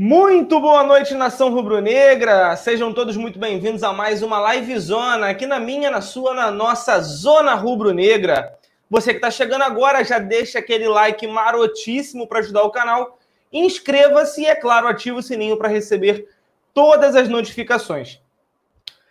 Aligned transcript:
Muito 0.00 0.60
boa 0.60 0.84
noite, 0.84 1.12
nação 1.12 1.52
rubro-negra. 1.52 2.54
Sejam 2.54 2.92
todos 2.92 3.16
muito 3.16 3.36
bem-vindos 3.36 3.82
a 3.82 3.92
mais 3.92 4.22
uma 4.22 4.38
live 4.38 4.78
zona 4.78 5.28
aqui 5.28 5.44
na 5.44 5.58
minha, 5.58 5.90
na 5.90 6.00
sua, 6.00 6.32
na 6.32 6.52
nossa 6.52 7.00
zona 7.00 7.54
rubro-negra. 7.54 8.56
Você 8.88 9.10
que 9.10 9.16
está 9.16 9.28
chegando 9.28 9.62
agora, 9.62 10.04
já 10.04 10.20
deixa 10.20 10.60
aquele 10.60 10.86
like 10.86 11.26
marotíssimo 11.26 12.28
para 12.28 12.38
ajudar 12.38 12.62
o 12.62 12.70
canal. 12.70 13.18
Inscreva-se 13.52 14.42
e, 14.42 14.46
é 14.46 14.54
claro, 14.54 14.86
ative 14.86 15.16
o 15.16 15.22
sininho 15.22 15.56
para 15.56 15.66
receber 15.66 16.28
todas 16.72 17.16
as 17.16 17.28
notificações. 17.28 18.20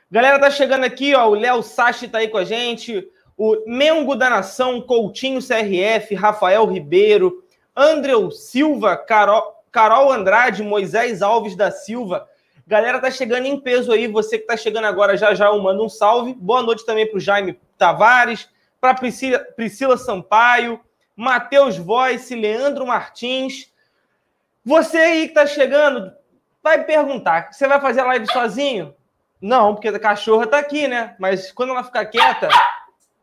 Galera, 0.10 0.40
tá 0.40 0.50
chegando 0.50 0.86
aqui, 0.86 1.14
ó. 1.14 1.28
O 1.28 1.36
Léo 1.36 1.64
Sachi 1.64 2.08
tá 2.08 2.20
aí 2.20 2.30
com 2.30 2.38
a 2.38 2.46
gente. 2.46 3.06
O 3.38 3.62
Mengo 3.68 4.16
da 4.16 4.30
Nação, 4.30 4.80
Coutinho 4.80 5.42
CRF, 5.42 6.16
Rafael 6.16 6.66
Ribeiro, 6.66 7.44
Andreu 7.76 8.32
Silva, 8.32 8.96
Carol, 8.96 9.57
Carol 9.72 10.12
Andrade, 10.12 10.64
Moisés 10.64 11.22
Alves 11.22 11.56
da 11.56 11.72
Silva. 11.72 12.28
Galera, 12.66 13.00
tá 13.00 13.10
chegando 13.10 13.46
em 13.46 13.60
peso 13.60 13.92
aí. 13.92 14.08
Você 14.08 14.38
que 14.38 14.46
tá 14.46 14.58
chegando 14.58 14.86
agora, 14.86 15.16
já 15.16 15.34
já 15.34 15.48
eu 15.48 15.62
mando 15.62 15.84
um 15.84 15.90
salve. 15.90 16.34
Boa 16.34 16.62
noite 16.62 16.86
também 16.86 17.08
para 17.08 17.18
o 17.18 17.20
Jaime 17.20 17.60
Tavares, 17.78 18.50
para 18.82 18.94
Priscila, 18.94 19.40
Priscila 19.56 19.98
Sampaio, 19.98 20.80
Matheus 21.16 21.78
Voice, 21.78 22.36
Leandro 22.36 22.86
Martins. 22.86 23.72
Você 24.66 24.98
aí 24.98 25.28
que 25.30 25.34
tá 25.34 25.46
chegando, 25.46 26.12
vai 26.62 26.84
perguntar: 26.84 27.54
você 27.54 27.68
vai 27.68 27.80
fazer 27.80 28.02
a 28.02 28.06
live 28.06 28.28
sozinho? 28.32 28.94
Não, 29.40 29.74
porque 29.74 29.88
a 29.88 30.00
cachorra 30.00 30.48
tá 30.48 30.60
aqui, 30.60 30.88
né? 30.88 31.16
Mas 31.20 31.52
quando 31.52 31.70
ela 31.70 31.84
ficar 31.84 32.06
quieta. 32.06 32.50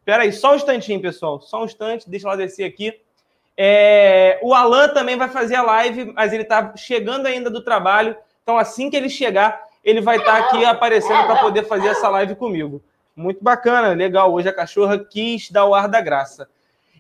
Pera 0.05 0.23
aí, 0.23 0.33
só 0.33 0.53
um 0.53 0.57
instantinho, 0.57 1.01
pessoal. 1.01 1.41
Só 1.41 1.63
um 1.63 1.65
instante, 1.65 2.09
deixa 2.09 2.27
ela 2.27 2.37
descer 2.37 2.65
aqui. 2.65 3.01
É, 3.57 4.39
o 4.43 4.53
Alan 4.53 4.89
também 4.89 5.17
vai 5.17 5.29
fazer 5.29 5.55
a 5.55 5.63
live, 5.63 6.13
mas 6.13 6.33
ele 6.33 6.43
está 6.43 6.75
chegando 6.77 7.27
ainda 7.27 7.49
do 7.49 7.63
trabalho. 7.63 8.17
Então, 8.43 8.59
assim 8.59 8.91
que 8.91 8.97
ele 8.97 9.09
chegar, 9.09 9.63
ele 9.85 10.01
vai 10.01 10.17
estar 10.17 10.41
tá 10.43 10.47
aqui 10.47 10.65
aparecendo 10.65 11.25
para 11.27 11.37
poder 11.37 11.65
fazer 11.65 11.89
essa 11.89 12.09
live 12.09 12.35
comigo. 12.35 12.83
Muito 13.15 13.43
bacana, 13.43 13.93
legal. 13.93 14.33
Hoje 14.33 14.49
a 14.49 14.53
cachorra 14.53 14.99
quis 14.99 15.51
dar 15.51 15.67
o 15.67 15.75
ar 15.75 15.89
da 15.89 16.01
graça. 16.01 16.49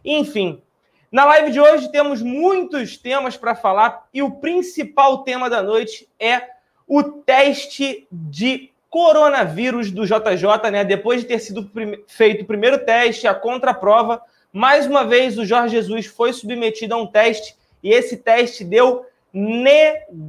Enfim, 0.05 0.63
na 1.11 1.25
live 1.25 1.51
de 1.51 1.61
hoje 1.61 1.91
temos 1.91 2.23
muitos 2.23 2.97
temas 2.97 3.37
para 3.37 3.55
falar 3.55 4.07
e 4.13 4.23
o 4.23 4.33
principal 4.33 5.25
tema 5.25 5.51
da 5.51 5.63
noite 5.63 6.09
é 6.19 6.43
o 6.87 7.03
teste 7.03 8.07
de 8.13 8.71
coronavírus 8.91 9.91
do 9.91 10.07
JJ, 10.07 10.71
né? 10.71 10.85
Depois 10.85 11.23
de 11.23 11.27
ter 11.27 11.41
sido 11.41 11.69
feito 12.07 12.43
o 12.43 12.47
primeiro 12.47 12.79
teste, 12.79 13.27
a 13.27 13.35
contraprova, 13.35 14.23
mais 14.57 14.87
uma 14.87 15.05
vez, 15.05 15.37
o 15.37 15.45
Jorge 15.45 15.75
Jesus 15.75 16.07
foi 16.07 16.33
submetido 16.33 16.95
a 16.95 16.97
um 16.97 17.09
teste 17.09 17.57
e 17.83 17.91
esse 17.91 18.19
teste 18.19 18.63
deu 18.63 19.05
negativo, 19.33 20.29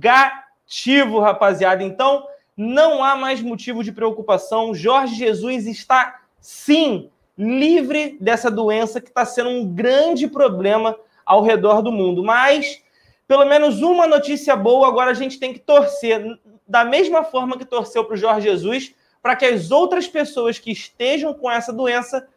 rapaziada. 1.20 1.84
Então, 1.84 2.26
não 2.58 3.04
há 3.04 3.16
mais 3.16 3.40
motivo 3.40 3.84
de 3.84 3.92
preocupação. 3.92 4.74
Jorge 4.74 5.14
Jesus 5.14 5.68
está, 5.68 6.22
sim, 6.42 7.12
livre 7.38 8.18
dessa 8.20 8.50
doença 8.50 9.00
que 9.00 9.10
está 9.10 9.24
sendo 9.26 9.52
um 9.52 9.72
grande 9.76 10.28
problema 10.28 10.98
ao 11.24 11.44
redor 11.44 11.84
do 11.84 11.92
mundo. 11.92 12.24
Mas, 12.24 12.82
pelo 13.28 13.46
menos 13.46 13.84
uma 13.84 14.08
notícia 14.08 14.56
boa, 14.56 14.88
agora 14.88 15.12
a 15.12 15.16
gente 15.16 15.38
tem 15.38 15.54
que 15.54 15.60
torcer, 15.60 16.40
da 16.68 16.84
mesma 16.84 17.24
forma 17.24 17.60
que 17.60 17.66
torceu 17.66 18.04
para 18.04 18.16
o 18.16 18.18
Jorge 18.18 18.50
Jesus, 18.50 18.96
para 19.22 19.36
que 19.36 19.46
as 19.46 19.70
outras 19.70 20.08
pessoas 20.08 20.58
que 20.58 20.72
estejam 20.72 21.32
com 21.32 21.52
essa 21.52 21.72
doença 21.72 22.28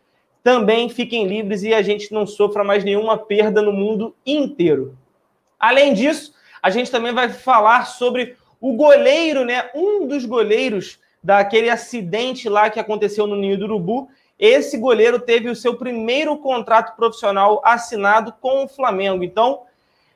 também 0.42 0.88
fiquem 0.88 1.26
livres 1.26 1.62
e 1.62 1.74
a 1.74 1.82
gente 1.82 2.12
não 2.12 2.26
sofra 2.26 2.64
mais 2.64 2.84
nenhuma 2.84 3.18
perda 3.18 3.60
no 3.60 3.72
mundo 3.72 4.14
inteiro. 4.24 4.96
Além 5.58 5.92
disso, 5.92 6.32
a 6.62 6.70
gente 6.70 6.90
também 6.90 7.12
vai 7.12 7.28
falar 7.28 7.86
sobre 7.86 8.36
o 8.60 8.72
goleiro, 8.74 9.44
né? 9.44 9.70
Um 9.74 10.06
dos 10.06 10.24
goleiros 10.24 10.98
daquele 11.22 11.68
acidente 11.68 12.48
lá 12.48 12.70
que 12.70 12.80
aconteceu 12.80 13.26
no 13.26 13.36
Ninho 13.36 13.58
do 13.58 13.64
Urubu. 13.64 14.08
Esse 14.38 14.78
goleiro 14.78 15.18
teve 15.18 15.48
o 15.48 15.56
seu 15.56 15.76
primeiro 15.76 16.36
contrato 16.38 16.96
profissional 16.96 17.60
assinado 17.64 18.32
com 18.40 18.64
o 18.64 18.68
Flamengo. 18.68 19.24
Então, 19.24 19.62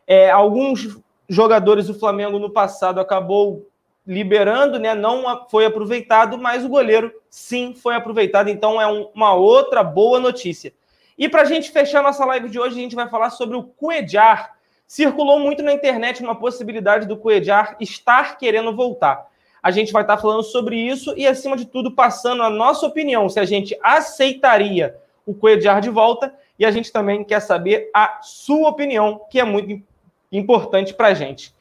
é, 0.06 0.30
alguns 0.30 0.98
jogadores 1.28 1.86
do 1.86 1.94
Flamengo 1.94 2.38
no 2.38 2.50
passado 2.50 3.00
acabou 3.00 3.66
liberando, 4.06 4.78
né? 4.78 4.94
Não 4.94 5.46
foi 5.48 5.64
aproveitado, 5.64 6.36
mas 6.36 6.64
o 6.64 6.68
goleiro 6.68 7.12
sim 7.30 7.74
foi 7.74 7.94
aproveitado. 7.94 8.48
Então 8.48 8.80
é 8.80 8.86
um, 8.86 9.08
uma 9.14 9.34
outra 9.34 9.82
boa 9.82 10.18
notícia. 10.18 10.72
E 11.16 11.28
para 11.28 11.42
a 11.42 11.44
gente 11.44 11.70
fechar 11.70 12.02
nossa 12.02 12.24
live 12.24 12.48
de 12.48 12.58
hoje, 12.58 12.76
a 12.76 12.82
gente 12.82 12.96
vai 12.96 13.08
falar 13.08 13.30
sobre 13.30 13.56
o 13.56 13.62
Cuejar. 13.62 14.56
Circulou 14.86 15.38
muito 15.38 15.62
na 15.62 15.72
internet 15.72 16.22
uma 16.22 16.34
possibilidade 16.34 17.06
do 17.06 17.16
Cuejar 17.16 17.76
estar 17.80 18.36
querendo 18.36 18.74
voltar. 18.74 19.30
A 19.62 19.70
gente 19.70 19.92
vai 19.92 20.02
estar 20.02 20.18
falando 20.18 20.42
sobre 20.42 20.76
isso 20.76 21.14
e, 21.16 21.26
acima 21.26 21.56
de 21.56 21.66
tudo, 21.66 21.92
passando 21.92 22.42
a 22.42 22.50
nossa 22.50 22.84
opinião, 22.84 23.28
se 23.28 23.38
a 23.38 23.44
gente 23.44 23.78
aceitaria 23.82 24.96
o 25.24 25.32
Cuejar 25.32 25.80
de 25.80 25.88
volta. 25.88 26.34
E 26.58 26.66
a 26.66 26.70
gente 26.70 26.92
também 26.92 27.24
quer 27.24 27.40
saber 27.40 27.90
a 27.94 28.18
sua 28.22 28.68
opinião, 28.68 29.20
que 29.30 29.40
é 29.40 29.44
muito 29.44 29.82
importante 30.30 30.92
para 30.92 31.08
a 31.08 31.14
gente. 31.14 31.54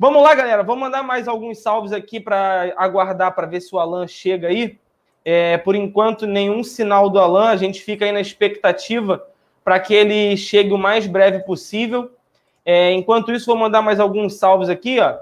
Vamos 0.00 0.22
lá, 0.22 0.34
galera. 0.34 0.62
Vamos 0.62 0.80
mandar 0.80 1.02
mais 1.02 1.28
alguns 1.28 1.58
salves 1.58 1.92
aqui 1.92 2.18
para 2.18 2.72
aguardar 2.78 3.34
para 3.34 3.46
ver 3.46 3.60
se 3.60 3.74
o 3.74 3.78
Alan 3.78 4.06
chega 4.06 4.48
aí. 4.48 4.78
É, 5.22 5.58
por 5.58 5.74
enquanto, 5.74 6.26
nenhum 6.26 6.64
sinal 6.64 7.10
do 7.10 7.18
Alan. 7.18 7.50
A 7.50 7.56
gente 7.58 7.82
fica 7.82 8.06
aí 8.06 8.10
na 8.10 8.22
expectativa 8.22 9.22
para 9.62 9.78
que 9.78 9.92
ele 9.92 10.38
chegue 10.38 10.72
o 10.72 10.78
mais 10.78 11.06
breve 11.06 11.40
possível. 11.40 12.12
É, 12.64 12.90
enquanto 12.92 13.30
isso, 13.30 13.44
vou 13.44 13.56
mandar 13.56 13.82
mais 13.82 14.00
alguns 14.00 14.38
salves 14.38 14.70
aqui. 14.70 14.98
Ó. 15.00 15.18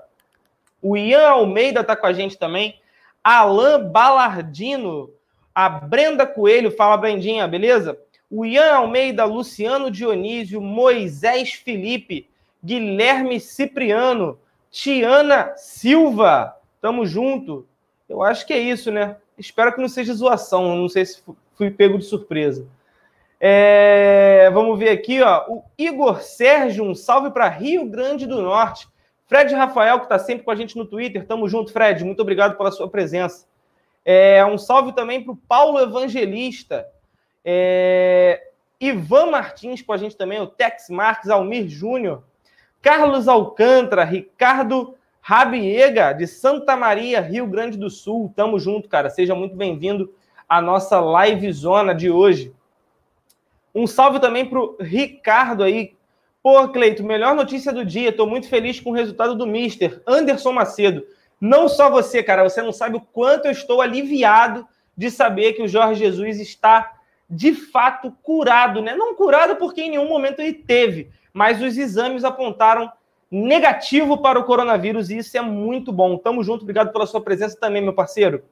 O 0.80 0.96
Ian 0.96 1.26
Almeida 1.26 1.80
está 1.80 1.96
com 1.96 2.06
a 2.06 2.12
gente 2.12 2.38
também. 2.38 2.78
Alan 3.24 3.82
Balardino. 3.82 5.10
A 5.52 5.68
Brenda 5.68 6.24
Coelho. 6.24 6.70
Fala, 6.70 6.96
Brendinha, 6.96 7.48
beleza? 7.48 7.98
O 8.30 8.46
Ian 8.46 8.76
Almeida, 8.76 9.24
Luciano 9.24 9.90
Dionísio, 9.90 10.60
Moisés 10.60 11.54
Felipe, 11.54 12.30
Guilherme 12.62 13.40
Cipriano. 13.40 14.38
Tiana 14.70 15.54
Silva, 15.56 16.56
tamo 16.80 17.06
junto. 17.06 17.66
Eu 18.08 18.22
acho 18.22 18.46
que 18.46 18.52
é 18.52 18.58
isso, 18.58 18.90
né? 18.90 19.16
Espero 19.36 19.74
que 19.74 19.80
não 19.80 19.88
seja 19.88 20.14
zoação, 20.14 20.76
não 20.76 20.88
sei 20.88 21.06
se 21.06 21.22
fui 21.54 21.70
pego 21.70 21.98
de 21.98 22.04
surpresa. 22.04 22.66
É, 23.40 24.50
vamos 24.52 24.78
ver 24.78 24.90
aqui, 24.90 25.22
ó. 25.22 25.44
O 25.48 25.64
Igor 25.76 26.22
Sérgio, 26.22 26.84
um 26.84 26.94
salve 26.94 27.30
para 27.30 27.48
Rio 27.48 27.86
Grande 27.86 28.26
do 28.26 28.42
Norte. 28.42 28.88
Fred 29.26 29.54
Rafael, 29.54 29.98
que 29.98 30.06
está 30.06 30.18
sempre 30.18 30.44
com 30.44 30.50
a 30.50 30.56
gente 30.56 30.76
no 30.76 30.86
Twitter. 30.86 31.26
Tamo 31.26 31.48
junto, 31.48 31.72
Fred. 31.72 32.04
Muito 32.04 32.20
obrigado 32.20 32.56
pela 32.56 32.72
sua 32.72 32.88
presença. 32.88 33.46
É, 34.04 34.44
um 34.44 34.56
salve 34.56 34.92
também 34.92 35.22
para 35.22 35.32
o 35.32 35.36
Paulo 35.36 35.78
Evangelista. 35.78 36.86
É, 37.44 38.48
Ivan 38.80 39.26
Martins 39.26 39.82
com 39.82 39.92
a 39.92 39.96
gente 39.96 40.16
também, 40.16 40.40
o 40.40 40.46
Tex 40.46 40.88
Marques, 40.88 41.30
Almir 41.30 41.68
Júnior. 41.68 42.22
Carlos 42.88 43.28
Alcântara, 43.28 44.02
Ricardo 44.02 44.94
Rabiega, 45.20 46.14
de 46.14 46.26
Santa 46.26 46.74
Maria, 46.74 47.20
Rio 47.20 47.46
Grande 47.46 47.76
do 47.76 47.90
Sul. 47.90 48.32
Tamo 48.34 48.58
junto, 48.58 48.88
cara. 48.88 49.10
Seja 49.10 49.34
muito 49.34 49.54
bem-vindo 49.54 50.10
à 50.48 50.58
nossa 50.62 50.98
live 50.98 51.52
zona 51.52 51.94
de 51.94 52.10
hoje. 52.10 52.50
Um 53.74 53.86
salve 53.86 54.20
também 54.20 54.46
para 54.46 54.58
o 54.58 54.78
Ricardo 54.80 55.64
aí. 55.64 55.94
Pô, 56.42 56.66
Cleito, 56.70 57.04
melhor 57.04 57.34
notícia 57.34 57.74
do 57.74 57.84
dia. 57.84 58.08
Estou 58.08 58.26
muito 58.26 58.48
feliz 58.48 58.80
com 58.80 58.88
o 58.88 58.94
resultado 58.94 59.34
do 59.34 59.46
Mister, 59.46 60.00
Anderson 60.06 60.52
Macedo. 60.52 61.04
Não 61.38 61.68
só 61.68 61.90
você, 61.90 62.22
cara, 62.22 62.42
você 62.42 62.62
não 62.62 62.72
sabe 62.72 62.96
o 62.96 63.02
quanto 63.02 63.44
eu 63.44 63.52
estou 63.52 63.82
aliviado 63.82 64.66
de 64.96 65.10
saber 65.10 65.52
que 65.52 65.62
o 65.62 65.68
Jorge 65.68 66.00
Jesus 66.00 66.40
está 66.40 66.90
de 67.28 67.52
fato 67.52 68.10
curado, 68.22 68.80
né? 68.80 68.94
Não 68.94 69.14
curado 69.14 69.56
porque 69.56 69.82
em 69.82 69.90
nenhum 69.90 70.08
momento 70.08 70.40
ele 70.40 70.54
teve, 70.54 71.10
mas 71.38 71.62
os 71.62 71.78
exames 71.78 72.24
apontaram 72.24 72.90
negativo 73.30 74.18
para 74.18 74.40
o 74.40 74.42
coronavírus 74.42 75.08
e 75.08 75.18
isso 75.18 75.38
é 75.38 75.40
muito 75.40 75.92
bom. 75.92 76.18
Tamo 76.18 76.42
junto, 76.42 76.62
obrigado 76.62 76.92
pela 76.92 77.06
sua 77.06 77.20
presença 77.20 77.56
também, 77.60 77.80
meu 77.80 77.92
parceiro. 77.92 78.42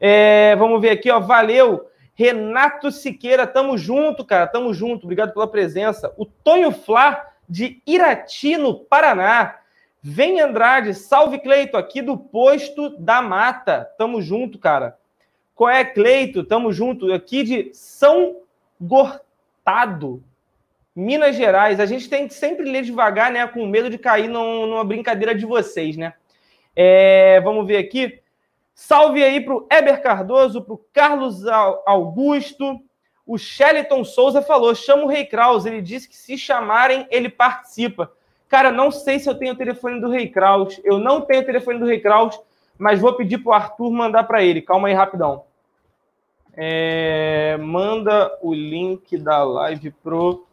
É, 0.00 0.56
vamos 0.56 0.80
ver 0.80 0.90
aqui, 0.90 1.12
ó, 1.12 1.20
valeu. 1.20 1.88
Renato 2.16 2.90
Siqueira, 2.90 3.46
tamo 3.46 3.78
junto, 3.78 4.24
cara, 4.24 4.48
tamo 4.48 4.74
junto, 4.74 5.04
obrigado 5.04 5.32
pela 5.32 5.46
presença. 5.46 6.12
O 6.16 6.26
Tonho 6.26 6.72
Flá, 6.72 7.24
de 7.48 7.80
Irati, 7.86 8.56
no 8.56 8.74
Paraná. 8.74 9.54
Vem 10.02 10.40
Andrade, 10.40 10.94
salve 10.94 11.38
Cleito, 11.38 11.76
aqui 11.76 12.02
do 12.02 12.18
posto 12.18 12.98
da 12.98 13.22
Mata. 13.22 13.88
Tamo 13.96 14.20
junto, 14.20 14.58
cara. 14.58 14.98
Qual 15.54 15.70
é, 15.70 15.84
Cleito? 15.84 16.42
Tamo 16.42 16.72
junto, 16.72 17.12
aqui 17.12 17.44
de 17.44 17.70
São 17.72 18.38
Gortado. 18.80 20.20
Minas 20.98 21.36
Gerais, 21.36 21.78
a 21.78 21.86
gente 21.86 22.08
tem 22.10 22.26
que 22.26 22.34
sempre 22.34 22.68
ler 22.68 22.82
devagar, 22.82 23.30
né? 23.30 23.46
Com 23.46 23.64
medo 23.68 23.88
de 23.88 23.96
cair 23.96 24.26
numa 24.26 24.82
brincadeira 24.82 25.32
de 25.32 25.46
vocês, 25.46 25.96
né? 25.96 26.14
É, 26.74 27.40
vamos 27.40 27.64
ver 27.68 27.76
aqui. 27.76 28.20
Salve 28.74 29.22
aí 29.22 29.40
para 29.40 29.54
o 29.54 29.64
Eber 29.70 30.02
Cardoso, 30.02 30.60
para 30.60 30.74
o 30.74 30.84
Carlos 30.92 31.46
Augusto. 31.86 32.80
O 33.24 33.38
Shellton 33.38 34.02
Souza 34.02 34.42
falou: 34.42 34.74
chama 34.74 35.04
o 35.04 35.06
Rei 35.06 35.24
Kraus. 35.24 35.66
Ele 35.66 35.80
disse 35.80 36.08
que 36.08 36.16
se 36.16 36.36
chamarem, 36.36 37.06
ele 37.12 37.28
participa. 37.28 38.10
Cara, 38.48 38.72
não 38.72 38.90
sei 38.90 39.20
se 39.20 39.30
eu 39.30 39.36
tenho 39.36 39.52
o 39.54 39.56
telefone 39.56 40.00
do 40.00 40.10
Rei 40.10 40.28
Kraus. 40.28 40.80
Eu 40.82 40.98
não 40.98 41.20
tenho 41.20 41.42
o 41.42 41.46
telefone 41.46 41.78
do 41.78 41.86
Rei 41.86 42.00
Kraus, 42.00 42.36
mas 42.76 42.98
vou 42.98 43.14
pedir 43.14 43.38
pro 43.38 43.52
Arthur 43.52 43.92
mandar 43.92 44.24
para 44.24 44.42
ele. 44.42 44.62
Calma 44.62 44.88
aí, 44.88 44.94
rapidão. 44.94 45.44
É, 46.56 47.56
manda 47.60 48.36
o 48.42 48.52
link 48.52 49.16
da 49.16 49.44
live 49.44 49.92
pro 50.02 50.47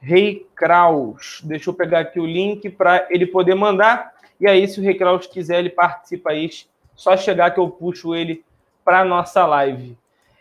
Rei 0.00 0.46
Kraus. 0.54 1.40
Deixa 1.44 1.70
eu 1.70 1.74
pegar 1.74 2.00
aqui 2.00 2.20
o 2.20 2.26
link 2.26 2.70
para 2.70 3.06
ele 3.10 3.26
poder 3.26 3.54
mandar. 3.54 4.12
E 4.40 4.46
aí, 4.46 4.66
se 4.68 4.80
o 4.80 4.82
Rei 4.82 4.94
Kraus 4.94 5.26
quiser, 5.26 5.58
ele 5.58 5.70
participa 5.70 6.30
aí. 6.30 6.48
Só 6.94 7.16
chegar 7.16 7.50
que 7.52 7.60
eu 7.60 7.68
puxo 7.68 8.14
ele 8.14 8.44
para 8.84 9.04
nossa 9.04 9.44
live. 9.46 9.96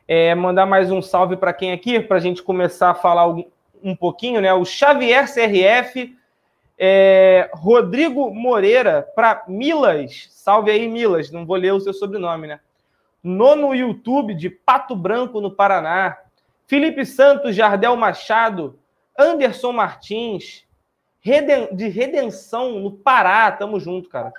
É, 0.07 0.33
mandar 0.33 0.65
mais 0.65 0.91
um 0.91 1.01
salve 1.01 1.35
para 1.35 1.51
quem 1.51 1.71
aqui, 1.71 1.99
para 1.99 2.17
a 2.17 2.19
gente 2.19 2.41
começar 2.41 2.91
a 2.91 2.95
falar 2.95 3.27
um, 3.83 3.95
pouquinho, 3.95 4.39
né? 4.39 4.53
O 4.53 4.63
Xavier 4.63 5.25
CRF, 5.25 6.15
é, 6.77 7.49
Rodrigo 7.53 8.33
Moreira, 8.33 9.07
para 9.15 9.43
Milas. 9.47 10.27
Salve 10.29 10.71
aí, 10.71 10.87
Milas. 10.87 11.31
Não 11.31 11.45
vou 11.45 11.57
ler 11.57 11.73
o 11.73 11.79
seu 11.79 11.93
sobrenome, 11.93 12.47
né? 12.47 12.59
Nono 13.23 13.75
YouTube 13.75 14.33
de 14.33 14.49
Pato 14.49 14.95
Branco, 14.95 15.41
no 15.41 15.51
Paraná. 15.51 16.17
Felipe 16.67 17.05
Santos, 17.05 17.55
Jardel 17.55 17.95
Machado, 17.95 18.79
Anderson 19.17 19.71
Martins, 19.71 20.65
de 21.73 21.87
Redenção, 21.87 22.79
no 22.79 22.91
Pará. 22.91 23.51
Tamo 23.51 23.79
junto, 23.79 24.07
cara. 24.09 24.31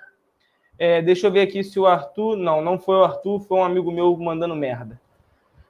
É, 0.79 1.03
deixa 1.03 1.27
eu 1.27 1.33
ver 1.33 1.43
aqui 1.43 1.63
se 1.65 1.79
o 1.79 1.87
Arthur. 1.87 2.37
Não, 2.37 2.63
não 2.63 2.79
foi 2.79 2.97
o 2.97 3.05
Arthur, 3.05 3.41
foi 3.41 3.59
um 3.59 3.65
amigo 3.65 3.91
meu 3.91 4.17
mandando 4.17 4.55
merda. 4.55 5.01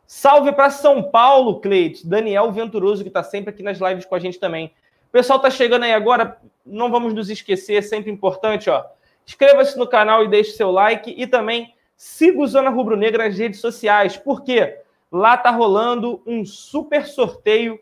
Salve 0.07 0.53
para 0.53 0.71
São 0.71 1.03
Paulo, 1.03 1.61
Cleide. 1.61 2.07
Daniel 2.07 2.53
Venturoso, 2.53 3.03
que 3.03 3.09
está 3.09 3.23
sempre 3.23 3.51
aqui 3.51 3.63
nas 3.63 3.79
lives 3.79 4.05
com 4.05 4.15
a 4.15 4.19
gente 4.19 4.39
também. 4.39 4.73
O 5.09 5.11
pessoal 5.11 5.39
está 5.39 5.51
chegando 5.51 5.85
aí 5.85 5.93
agora, 5.93 6.39
não 6.65 6.91
vamos 6.91 7.15
nos 7.15 7.31
esquecer, 7.31 7.77
é 7.77 7.83
sempre 7.83 8.11
importante, 8.11 8.69
ó. 8.69 8.85
Inscreva-se 9.27 9.79
no 9.79 9.87
canal 9.87 10.25
e 10.25 10.29
deixe 10.29 10.53
seu 10.53 10.71
like. 10.71 11.15
E 11.17 11.27
também 11.27 11.75
siga 11.97 12.41
o 12.41 12.47
Zona 12.47 12.71
Rubro 12.71 12.97
Negra 12.97 13.25
nas 13.25 13.39
redes 13.39 13.61
sociais. 13.61 14.17
Por 14.17 14.43
quê? 14.43 14.81
Lá 15.11 15.37
tá 15.37 15.51
rolando 15.51 16.23
um 16.27 16.45
super 16.45 17.07
sorteio 17.07 17.81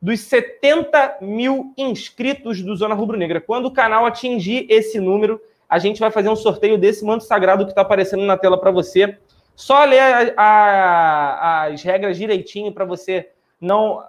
dos 0.00 0.20
70 0.20 1.18
mil 1.20 1.72
inscritos 1.76 2.62
do 2.62 2.76
Zona 2.76 2.94
Rubro 2.94 3.16
Negra. 3.16 3.40
Quando 3.40 3.66
o 3.66 3.70
canal 3.70 4.04
atingir 4.06 4.66
esse 4.68 5.00
número, 5.00 5.40
a 5.68 5.78
gente 5.78 5.98
vai 6.00 6.10
fazer 6.10 6.28
um 6.28 6.36
sorteio 6.36 6.78
desse 6.78 7.04
manto 7.04 7.24
sagrado 7.24 7.64
que 7.64 7.72
está 7.72 7.82
aparecendo 7.82 8.24
na 8.24 8.36
tela 8.36 8.58
para 8.58 8.70
você. 8.70 9.16
Só 9.54 9.84
ler 9.84 10.00
a, 10.00 10.32
a, 10.36 11.64
as 11.64 11.82
regras 11.82 12.18
direitinho 12.18 12.72
para 12.72 12.84
você 12.84 13.30
não 13.60 14.04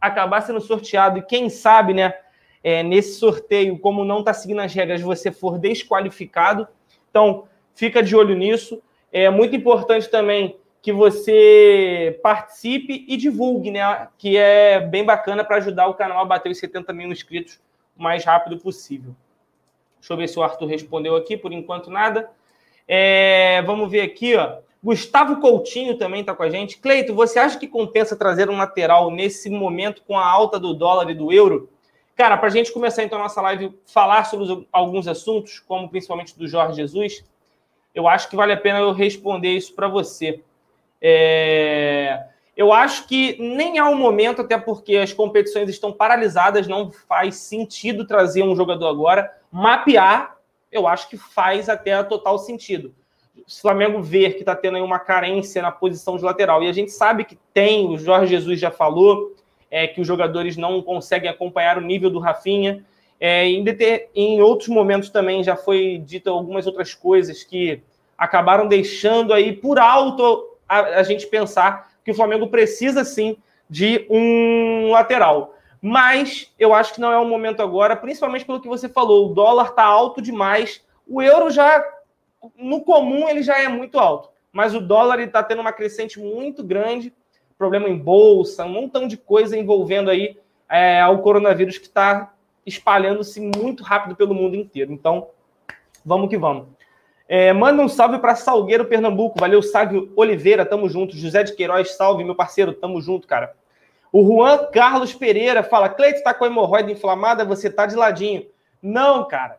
acabar 0.00 0.42
sendo 0.42 0.60
sorteado. 0.60 1.18
E 1.18 1.22
quem 1.22 1.48
sabe, 1.48 1.94
né, 1.94 2.14
é, 2.62 2.82
nesse 2.82 3.18
sorteio, 3.18 3.78
como 3.78 4.04
não 4.04 4.20
está 4.20 4.34
seguindo 4.34 4.60
as 4.60 4.72
regras, 4.72 5.00
você 5.00 5.32
for 5.32 5.58
desqualificado. 5.58 6.68
Então, 7.10 7.44
fica 7.74 8.02
de 8.02 8.14
olho 8.14 8.36
nisso. 8.36 8.82
É 9.10 9.30
muito 9.30 9.56
importante 9.56 10.08
também 10.10 10.56
que 10.86 10.92
você 10.92 12.16
participe 12.22 13.04
e 13.08 13.16
divulgue, 13.16 13.72
né? 13.72 14.06
Que 14.16 14.36
é 14.36 14.78
bem 14.78 15.04
bacana 15.04 15.42
para 15.42 15.56
ajudar 15.56 15.88
o 15.88 15.94
canal 15.94 16.20
a 16.20 16.24
bater 16.24 16.48
os 16.48 16.60
70 16.60 16.92
mil 16.92 17.10
inscritos 17.10 17.58
o 17.98 18.02
mais 18.04 18.24
rápido 18.24 18.56
possível. 18.56 19.12
Deixa 19.98 20.12
eu 20.12 20.16
ver 20.16 20.28
se 20.28 20.38
o 20.38 20.44
Arthur 20.44 20.68
respondeu 20.68 21.16
aqui, 21.16 21.36
por 21.36 21.52
enquanto 21.52 21.90
nada. 21.90 22.30
É, 22.86 23.62
vamos 23.62 23.90
ver 23.90 24.02
aqui, 24.02 24.36
ó. 24.36 24.58
Gustavo 24.80 25.40
Coutinho 25.40 25.98
também 25.98 26.20
está 26.20 26.36
com 26.36 26.44
a 26.44 26.50
gente. 26.50 26.78
Cleito, 26.78 27.12
você 27.12 27.40
acha 27.40 27.58
que 27.58 27.66
compensa 27.66 28.14
trazer 28.14 28.48
um 28.48 28.56
lateral 28.56 29.10
nesse 29.10 29.50
momento 29.50 30.04
com 30.06 30.16
a 30.16 30.24
alta 30.24 30.56
do 30.56 30.72
dólar 30.72 31.10
e 31.10 31.14
do 31.14 31.32
euro? 31.32 31.68
Cara, 32.14 32.36
para 32.36 32.46
a 32.46 32.52
gente 32.52 32.72
começar 32.72 33.02
então 33.02 33.18
a 33.18 33.22
nossa 33.22 33.42
live, 33.42 33.76
falar 33.86 34.22
sobre 34.22 34.64
alguns 34.70 35.08
assuntos, 35.08 35.58
como 35.58 35.88
principalmente 35.88 36.38
do 36.38 36.46
Jorge 36.46 36.76
Jesus, 36.76 37.24
eu 37.92 38.06
acho 38.06 38.30
que 38.30 38.36
vale 38.36 38.52
a 38.52 38.56
pena 38.56 38.78
eu 38.78 38.92
responder 38.92 39.50
isso 39.50 39.74
para 39.74 39.88
você. 39.88 40.44
É... 41.08 42.24
Eu 42.56 42.72
acho 42.72 43.06
que 43.06 43.36
nem 43.38 43.78
há 43.78 43.88
um 43.88 43.94
momento, 43.94 44.40
até 44.40 44.58
porque 44.58 44.96
as 44.96 45.12
competições 45.12 45.68
estão 45.68 45.92
paralisadas, 45.92 46.66
não 46.66 46.90
faz 46.90 47.36
sentido 47.36 48.06
trazer 48.06 48.42
um 48.42 48.56
jogador 48.56 48.88
agora. 48.88 49.30
Mapear, 49.52 50.36
eu 50.72 50.88
acho 50.88 51.08
que 51.08 51.16
faz 51.16 51.68
até 51.68 52.02
total 52.02 52.38
sentido. 52.38 52.92
Se 53.46 53.58
o 53.58 53.62
Flamengo 53.62 54.02
ver 54.02 54.32
que 54.32 54.40
está 54.40 54.56
tendo 54.56 54.78
aí 54.78 54.82
uma 54.82 54.98
carência 54.98 55.62
na 55.62 55.70
posição 55.70 56.16
de 56.16 56.24
lateral, 56.24 56.62
e 56.62 56.68
a 56.68 56.72
gente 56.72 56.90
sabe 56.90 57.24
que 57.24 57.38
tem, 57.54 57.86
o 57.86 57.98
Jorge 57.98 58.34
Jesus 58.34 58.58
já 58.58 58.70
falou, 58.70 59.36
é, 59.70 59.86
que 59.86 60.00
os 60.00 60.06
jogadores 60.06 60.56
não 60.56 60.82
conseguem 60.82 61.30
acompanhar 61.30 61.78
o 61.78 61.82
nível 61.82 62.10
do 62.10 62.18
Rafinha. 62.18 62.84
É, 63.20 63.46
em, 63.46 63.62
deter, 63.62 64.08
em 64.14 64.40
outros 64.40 64.68
momentos 64.68 65.10
também 65.10 65.44
já 65.44 65.54
foi 65.56 66.02
dito 66.04 66.30
algumas 66.30 66.66
outras 66.66 66.94
coisas 66.94 67.44
que 67.44 67.82
acabaram 68.16 68.66
deixando 68.66 69.32
aí 69.32 69.52
por 69.52 69.78
alto 69.78 70.55
a, 70.68 71.00
a 71.00 71.02
gente 71.02 71.26
pensar 71.26 71.92
que 72.04 72.10
o 72.10 72.14
Flamengo 72.14 72.48
precisa 72.48 73.04
sim 73.04 73.36
de 73.68 74.06
um 74.08 74.90
lateral. 74.90 75.54
Mas 75.80 76.52
eu 76.58 76.74
acho 76.74 76.94
que 76.94 77.00
não 77.00 77.12
é 77.12 77.18
o 77.18 77.24
momento 77.24 77.62
agora, 77.62 77.94
principalmente 77.96 78.44
pelo 78.44 78.60
que 78.60 78.68
você 78.68 78.88
falou. 78.88 79.30
O 79.30 79.34
dólar 79.34 79.70
está 79.70 79.84
alto 79.84 80.22
demais. 80.22 80.84
O 81.06 81.22
euro 81.22 81.50
já, 81.50 81.84
no 82.56 82.80
comum, 82.80 83.28
ele 83.28 83.42
já 83.42 83.58
é 83.60 83.68
muito 83.68 83.98
alto. 83.98 84.30
Mas 84.52 84.74
o 84.74 84.80
dólar 84.80 85.20
está 85.20 85.42
tendo 85.42 85.60
uma 85.60 85.72
crescente 85.72 86.18
muito 86.18 86.64
grande. 86.64 87.12
Problema 87.58 87.88
em 87.88 87.96
bolsa, 87.96 88.64
um 88.64 88.70
montão 88.70 89.06
de 89.06 89.16
coisa 89.16 89.56
envolvendo 89.56 90.10
aí 90.10 90.38
é, 90.68 91.04
o 91.06 91.18
coronavírus 91.18 91.78
que 91.78 91.86
está 91.86 92.32
espalhando-se 92.64 93.40
muito 93.40 93.84
rápido 93.84 94.16
pelo 94.16 94.34
mundo 94.34 94.56
inteiro. 94.56 94.92
Então, 94.92 95.28
vamos 96.04 96.28
que 96.28 96.36
vamos. 96.36 96.66
É, 97.28 97.52
manda 97.52 97.82
um 97.82 97.88
salve 97.88 98.18
para 98.18 98.36
Salgueiro, 98.36 98.84
Pernambuco. 98.84 99.38
Valeu, 99.38 99.62
Sávio 99.62 100.12
Oliveira, 100.14 100.64
tamo 100.64 100.88
junto. 100.88 101.16
José 101.16 101.42
de 101.42 101.54
Queiroz, 101.54 101.96
salve, 101.96 102.22
meu 102.22 102.34
parceiro, 102.34 102.72
tamo 102.72 103.00
junto, 103.00 103.26
cara. 103.26 103.54
O 104.12 104.24
Juan 104.24 104.68
Carlos 104.72 105.14
Pereira 105.14 105.62
fala: 105.62 105.88
Cleito, 105.88 106.22
tá 106.22 106.32
com 106.32 106.46
hemorroida 106.46 106.90
inflamada, 106.90 107.44
você 107.44 107.68
tá 107.68 107.86
de 107.86 107.96
ladinho. 107.96 108.46
Não, 108.80 109.26
cara, 109.26 109.58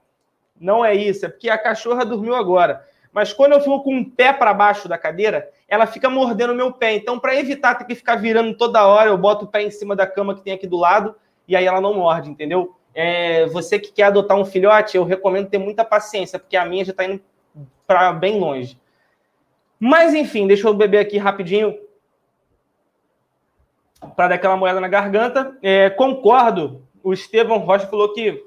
não 0.59 0.83
é 0.83 0.95
isso, 0.95 1.25
é 1.25 1.29
porque 1.29 1.49
a 1.49 1.57
cachorra 1.57 2.05
dormiu 2.05 2.35
agora. 2.35 2.85
Mas 3.11 3.33
quando 3.33 3.53
eu 3.53 3.59
fico 3.59 3.83
com 3.83 3.95
um 3.95 4.09
pé 4.09 4.31
para 4.31 4.53
baixo 4.53 4.87
da 4.87 4.97
cadeira, 4.97 5.49
ela 5.67 5.87
fica 5.87 6.09
mordendo 6.09 6.53
o 6.53 6.55
meu 6.55 6.71
pé. 6.71 6.93
Então, 6.93 7.19
para 7.19 7.35
evitar 7.35 7.75
ter 7.75 7.85
que 7.85 7.95
ficar 7.95 8.15
virando 8.15 8.55
toda 8.55 8.85
hora, 8.85 9.09
eu 9.09 9.17
boto 9.17 9.45
o 9.45 9.47
pé 9.47 9.63
em 9.63 9.71
cima 9.71 9.95
da 9.95 10.05
cama 10.05 10.35
que 10.35 10.41
tem 10.41 10.53
aqui 10.53 10.67
do 10.67 10.77
lado 10.77 11.15
e 11.47 11.55
aí 11.55 11.65
ela 11.65 11.81
não 11.81 11.93
morde, 11.93 12.29
entendeu? 12.29 12.75
É, 12.93 13.45
você 13.47 13.79
que 13.79 13.91
quer 13.91 14.03
adotar 14.03 14.37
um 14.37 14.45
filhote, 14.45 14.97
eu 14.97 15.03
recomendo 15.03 15.49
ter 15.49 15.57
muita 15.57 15.83
paciência, 15.83 16.37
porque 16.37 16.57
a 16.57 16.65
minha 16.65 16.85
já 16.85 16.93
tá 16.93 17.05
indo 17.05 17.21
para 17.85 18.11
bem 18.13 18.39
longe. 18.39 18.79
Mas 19.79 20.13
enfim, 20.13 20.47
deixa 20.47 20.67
eu 20.67 20.73
beber 20.73 20.99
aqui 20.99 21.17
rapidinho 21.17 21.77
para 24.15 24.29
dar 24.29 24.35
aquela 24.35 24.57
moeda 24.57 24.79
na 24.79 24.87
garganta. 24.87 25.57
É, 25.61 25.89
concordo. 25.89 26.83
O 27.03 27.13
Estevão 27.13 27.59
Rocha 27.59 27.87
falou 27.87 28.13
que 28.13 28.43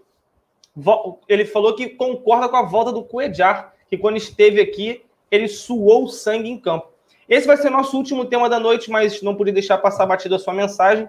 ele 1.29 1.45
falou 1.45 1.75
que 1.75 1.90
concorda 1.90 2.49
com 2.49 2.57
a 2.57 2.62
volta 2.62 2.93
do 2.93 3.02
Cuejar, 3.02 3.75
que 3.88 3.99
quando 3.99 4.17
esteve 4.17 4.61
aqui 4.61 5.05
ele 5.31 5.49
suou 5.49 6.09
sangue 6.09 6.49
em 6.49 6.59
campo. 6.59 6.90
Esse 7.29 7.47
vai 7.47 7.57
ser 7.57 7.71
nosso 7.71 7.97
último 7.97 8.25
tema 8.25 8.49
da 8.49 8.59
noite, 8.59 8.90
mas 8.90 9.23
não 9.23 9.37
pude 9.37 9.52
deixar 9.52 9.79
passar 9.79 10.07
batida 10.07 10.37
a 10.37 10.38
sua 10.38 10.52
mensagem. 10.52 11.09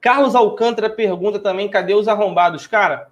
Carlos 0.00 0.34
Alcântara 0.34 0.90
pergunta 0.90 1.38
também: 1.38 1.68
cadê 1.68 1.94
os 1.94 2.08
arrombados? 2.08 2.66
Cara, 2.66 3.10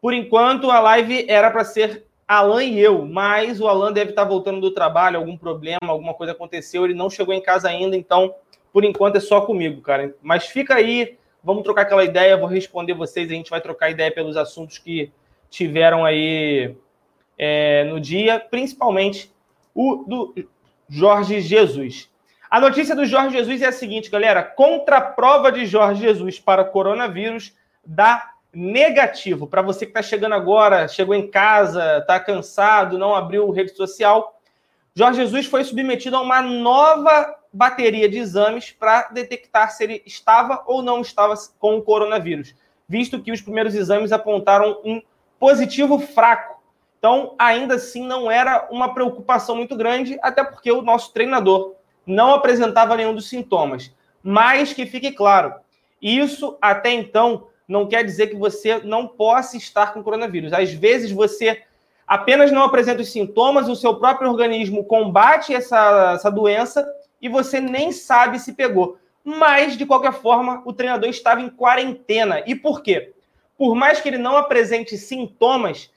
por 0.00 0.14
enquanto 0.14 0.70
a 0.70 0.80
live 0.80 1.26
era 1.28 1.50
para 1.50 1.64
ser 1.64 2.07
Alan 2.28 2.62
e 2.62 2.78
eu, 2.78 3.06
mas 3.06 3.58
o 3.58 3.66
Alan 3.66 3.90
deve 3.90 4.10
estar 4.10 4.24
voltando 4.24 4.60
do 4.60 4.70
trabalho, 4.70 5.16
algum 5.16 5.34
problema, 5.34 5.78
alguma 5.86 6.12
coisa 6.12 6.32
aconteceu, 6.32 6.84
ele 6.84 6.92
não 6.92 7.08
chegou 7.08 7.32
em 7.32 7.40
casa 7.40 7.70
ainda, 7.70 7.96
então 7.96 8.34
por 8.70 8.84
enquanto 8.84 9.16
é 9.16 9.20
só 9.20 9.40
comigo, 9.40 9.80
cara. 9.80 10.14
Mas 10.22 10.44
fica 10.44 10.74
aí, 10.74 11.16
vamos 11.42 11.62
trocar 11.62 11.82
aquela 11.82 12.04
ideia, 12.04 12.36
vou 12.36 12.46
responder 12.46 12.92
vocês, 12.92 13.30
a 13.30 13.34
gente 13.34 13.48
vai 13.48 13.62
trocar 13.62 13.90
ideia 13.90 14.12
pelos 14.12 14.36
assuntos 14.36 14.76
que 14.76 15.10
tiveram 15.48 16.04
aí 16.04 16.76
é, 17.38 17.84
no 17.84 17.98
dia, 17.98 18.38
principalmente 18.38 19.32
o 19.74 20.04
do 20.06 20.34
Jorge 20.86 21.40
Jesus. 21.40 22.10
A 22.50 22.60
notícia 22.60 22.94
do 22.94 23.06
Jorge 23.06 23.36
Jesus 23.36 23.62
é 23.62 23.66
a 23.66 23.72
seguinte, 23.72 24.10
galera: 24.10 24.42
contraprova 24.42 25.50
de 25.50 25.64
Jorge 25.64 26.02
Jesus 26.02 26.38
para 26.38 26.62
coronavírus 26.62 27.54
dá 27.84 28.34
negativo. 28.52 29.46
Para 29.46 29.62
você 29.62 29.84
que 29.84 29.90
está 29.90 30.02
chegando 30.02 30.34
agora, 30.34 30.88
chegou 30.88 31.14
em 31.14 31.30
casa, 31.30 31.98
está 31.98 32.18
cansado, 32.18 32.98
não 32.98 33.14
abriu 33.14 33.50
rede 33.50 33.76
social, 33.76 34.38
Jorge 34.98 35.20
Jesus 35.20 35.46
foi 35.46 35.62
submetido 35.62 36.16
a 36.16 36.20
uma 36.20 36.42
nova 36.42 37.36
bateria 37.52 38.08
de 38.08 38.18
exames 38.18 38.72
para 38.72 39.02
detectar 39.12 39.70
se 39.70 39.84
ele 39.84 40.02
estava 40.04 40.64
ou 40.66 40.82
não 40.82 41.00
estava 41.00 41.34
com 41.56 41.76
o 41.76 41.82
coronavírus, 41.82 42.52
visto 42.88 43.22
que 43.22 43.30
os 43.30 43.40
primeiros 43.40 43.76
exames 43.76 44.10
apontaram 44.10 44.80
um 44.84 45.00
positivo 45.38 46.00
fraco. 46.00 46.60
Então, 46.98 47.36
ainda 47.38 47.76
assim, 47.76 48.04
não 48.04 48.28
era 48.28 48.66
uma 48.72 48.92
preocupação 48.92 49.54
muito 49.54 49.76
grande, 49.76 50.18
até 50.20 50.42
porque 50.42 50.72
o 50.72 50.82
nosso 50.82 51.12
treinador 51.12 51.76
não 52.04 52.34
apresentava 52.34 52.96
nenhum 52.96 53.14
dos 53.14 53.28
sintomas. 53.28 53.94
Mas 54.20 54.72
que 54.72 54.84
fique 54.84 55.12
claro, 55.12 55.54
isso 56.02 56.58
até 56.60 56.90
então 56.90 57.46
não 57.68 57.86
quer 57.86 58.02
dizer 58.02 58.28
que 58.28 58.36
você 58.36 58.78
não 58.78 59.06
possa 59.06 59.58
estar 59.58 59.92
com 59.92 60.02
coronavírus. 60.02 60.54
Às 60.54 60.72
vezes 60.72 61.12
você 61.12 61.62
apenas 62.06 62.50
não 62.50 62.62
apresenta 62.62 63.02
os 63.02 63.12
sintomas, 63.12 63.68
o 63.68 63.76
seu 63.76 63.96
próprio 63.96 64.30
organismo 64.30 64.82
combate 64.84 65.54
essa, 65.54 66.14
essa 66.14 66.30
doença 66.30 66.90
e 67.20 67.28
você 67.28 67.60
nem 67.60 67.92
sabe 67.92 68.38
se 68.38 68.54
pegou. 68.54 68.96
Mas, 69.22 69.76
de 69.76 69.84
qualquer 69.84 70.14
forma, 70.14 70.62
o 70.64 70.72
treinador 70.72 71.10
estava 71.10 71.42
em 71.42 71.50
quarentena. 71.50 72.42
E 72.46 72.54
por 72.54 72.80
quê? 72.80 73.12
Por 73.58 73.74
mais 73.74 74.00
que 74.00 74.08
ele 74.08 74.16
não 74.16 74.38
apresente 74.38 74.96
sintomas, 74.96 75.90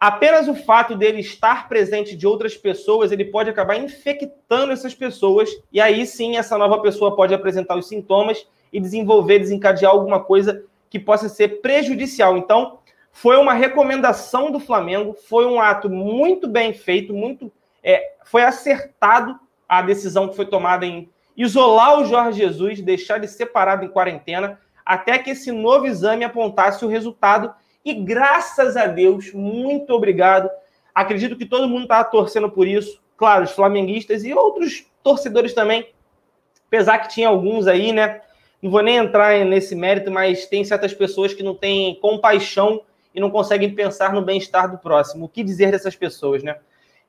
apenas 0.00 0.48
o 0.48 0.56
fato 0.56 0.96
dele 0.96 1.20
estar 1.20 1.68
presente 1.68 2.16
de 2.16 2.26
outras 2.26 2.56
pessoas, 2.56 3.12
ele 3.12 3.26
pode 3.26 3.48
acabar 3.48 3.76
infectando 3.76 4.72
essas 4.72 4.94
pessoas, 4.94 5.50
e 5.70 5.80
aí 5.80 6.04
sim 6.04 6.36
essa 6.36 6.58
nova 6.58 6.80
pessoa 6.80 7.14
pode 7.14 7.32
apresentar 7.32 7.76
os 7.76 7.86
sintomas 7.86 8.44
e 8.72 8.80
desenvolver, 8.80 9.38
desencadear 9.38 9.92
alguma 9.92 10.18
coisa 10.18 10.64
que 10.94 10.98
possa 11.00 11.28
ser 11.28 11.60
prejudicial. 11.60 12.38
Então, 12.38 12.78
foi 13.10 13.36
uma 13.36 13.52
recomendação 13.52 14.52
do 14.52 14.60
Flamengo, 14.60 15.12
foi 15.12 15.44
um 15.44 15.60
ato 15.60 15.90
muito 15.90 16.46
bem 16.46 16.72
feito, 16.72 17.12
muito 17.12 17.50
é, 17.82 18.12
foi 18.24 18.44
acertado 18.44 19.36
a 19.68 19.82
decisão 19.82 20.28
que 20.28 20.36
foi 20.36 20.46
tomada 20.46 20.86
em 20.86 21.10
isolar 21.36 21.98
o 21.98 22.04
Jorge 22.04 22.38
Jesus, 22.38 22.80
deixar 22.80 23.16
ele 23.16 23.26
separado 23.26 23.84
em 23.84 23.88
quarentena, 23.88 24.60
até 24.86 25.18
que 25.18 25.30
esse 25.30 25.50
novo 25.50 25.84
exame 25.84 26.22
apontasse 26.22 26.84
o 26.84 26.88
resultado. 26.88 27.52
E 27.84 27.92
graças 27.92 28.76
a 28.76 28.86
Deus, 28.86 29.32
muito 29.32 29.92
obrigado. 29.92 30.48
Acredito 30.94 31.36
que 31.36 31.44
todo 31.44 31.68
mundo 31.68 31.82
está 31.82 32.04
torcendo 32.04 32.48
por 32.48 32.68
isso. 32.68 33.02
Claro, 33.16 33.42
os 33.42 33.50
flamenguistas 33.50 34.24
e 34.24 34.32
outros 34.32 34.86
torcedores 35.02 35.54
também. 35.54 35.88
Apesar 36.68 36.98
que 36.98 37.08
tinha 37.08 37.26
alguns 37.26 37.66
aí, 37.66 37.90
né? 37.90 38.20
Não 38.64 38.70
vou 38.70 38.80
nem 38.80 38.96
entrar 38.96 39.44
nesse 39.44 39.74
mérito, 39.74 40.10
mas 40.10 40.46
tem 40.46 40.64
certas 40.64 40.94
pessoas 40.94 41.34
que 41.34 41.42
não 41.42 41.54
têm 41.54 41.96
compaixão 41.96 42.80
e 43.14 43.20
não 43.20 43.28
conseguem 43.30 43.74
pensar 43.74 44.14
no 44.14 44.22
bem-estar 44.22 44.70
do 44.70 44.78
próximo. 44.78 45.26
O 45.26 45.28
que 45.28 45.44
dizer 45.44 45.70
dessas 45.70 45.94
pessoas, 45.94 46.42
né? 46.42 46.56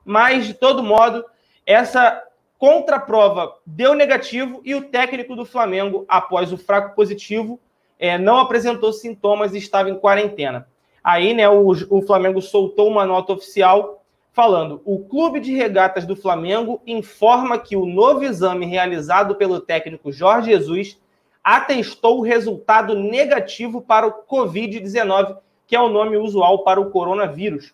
Mas, 0.04 0.48
de 0.48 0.54
todo 0.54 0.84
modo, 0.84 1.24
essa 1.66 2.22
contraprova 2.58 3.56
deu 3.66 3.94
negativo 3.94 4.60
e 4.66 4.76
o 4.76 4.82
técnico 4.90 5.34
do 5.34 5.46
Flamengo, 5.46 6.04
após 6.10 6.52
o 6.52 6.58
fraco 6.58 6.94
positivo, 6.94 7.58
é, 7.98 8.18
não 8.18 8.36
apresentou 8.36 8.92
sintomas 8.92 9.54
e 9.54 9.58
estava 9.58 9.90
em 9.90 9.98
quarentena. 9.98 10.68
Aí, 11.02 11.34
né, 11.34 11.48
o, 11.48 11.70
o 11.90 12.02
Flamengo 12.02 12.42
soltou 12.42 12.90
uma 12.90 13.06
nota 13.06 13.32
oficial 13.32 14.04
falando: 14.34 14.82
o 14.84 15.06
Clube 15.06 15.40
de 15.40 15.56
Regatas 15.56 16.06
do 16.06 16.18
Flamengo 16.18 16.82
informa 16.86 17.58
que 17.58 17.78
o 17.78 17.86
novo 17.86 18.26
exame 18.26 18.66
realizado 18.66 19.36
pelo 19.36 19.62
técnico 19.62 20.12
Jorge 20.12 20.52
Jesus 20.52 21.00
atestou 21.46 22.20
o 22.20 22.24
resultado 22.24 22.94
negativo 22.94 23.82
para 23.82 24.08
o 24.08 24.24
Covid-19 24.24 25.38
que 25.68 25.76
é 25.76 25.80
o 25.80 25.90
nome 25.90 26.18
usual 26.18 26.64
para 26.64 26.80
o 26.80 26.90
coronavírus. 26.90 27.74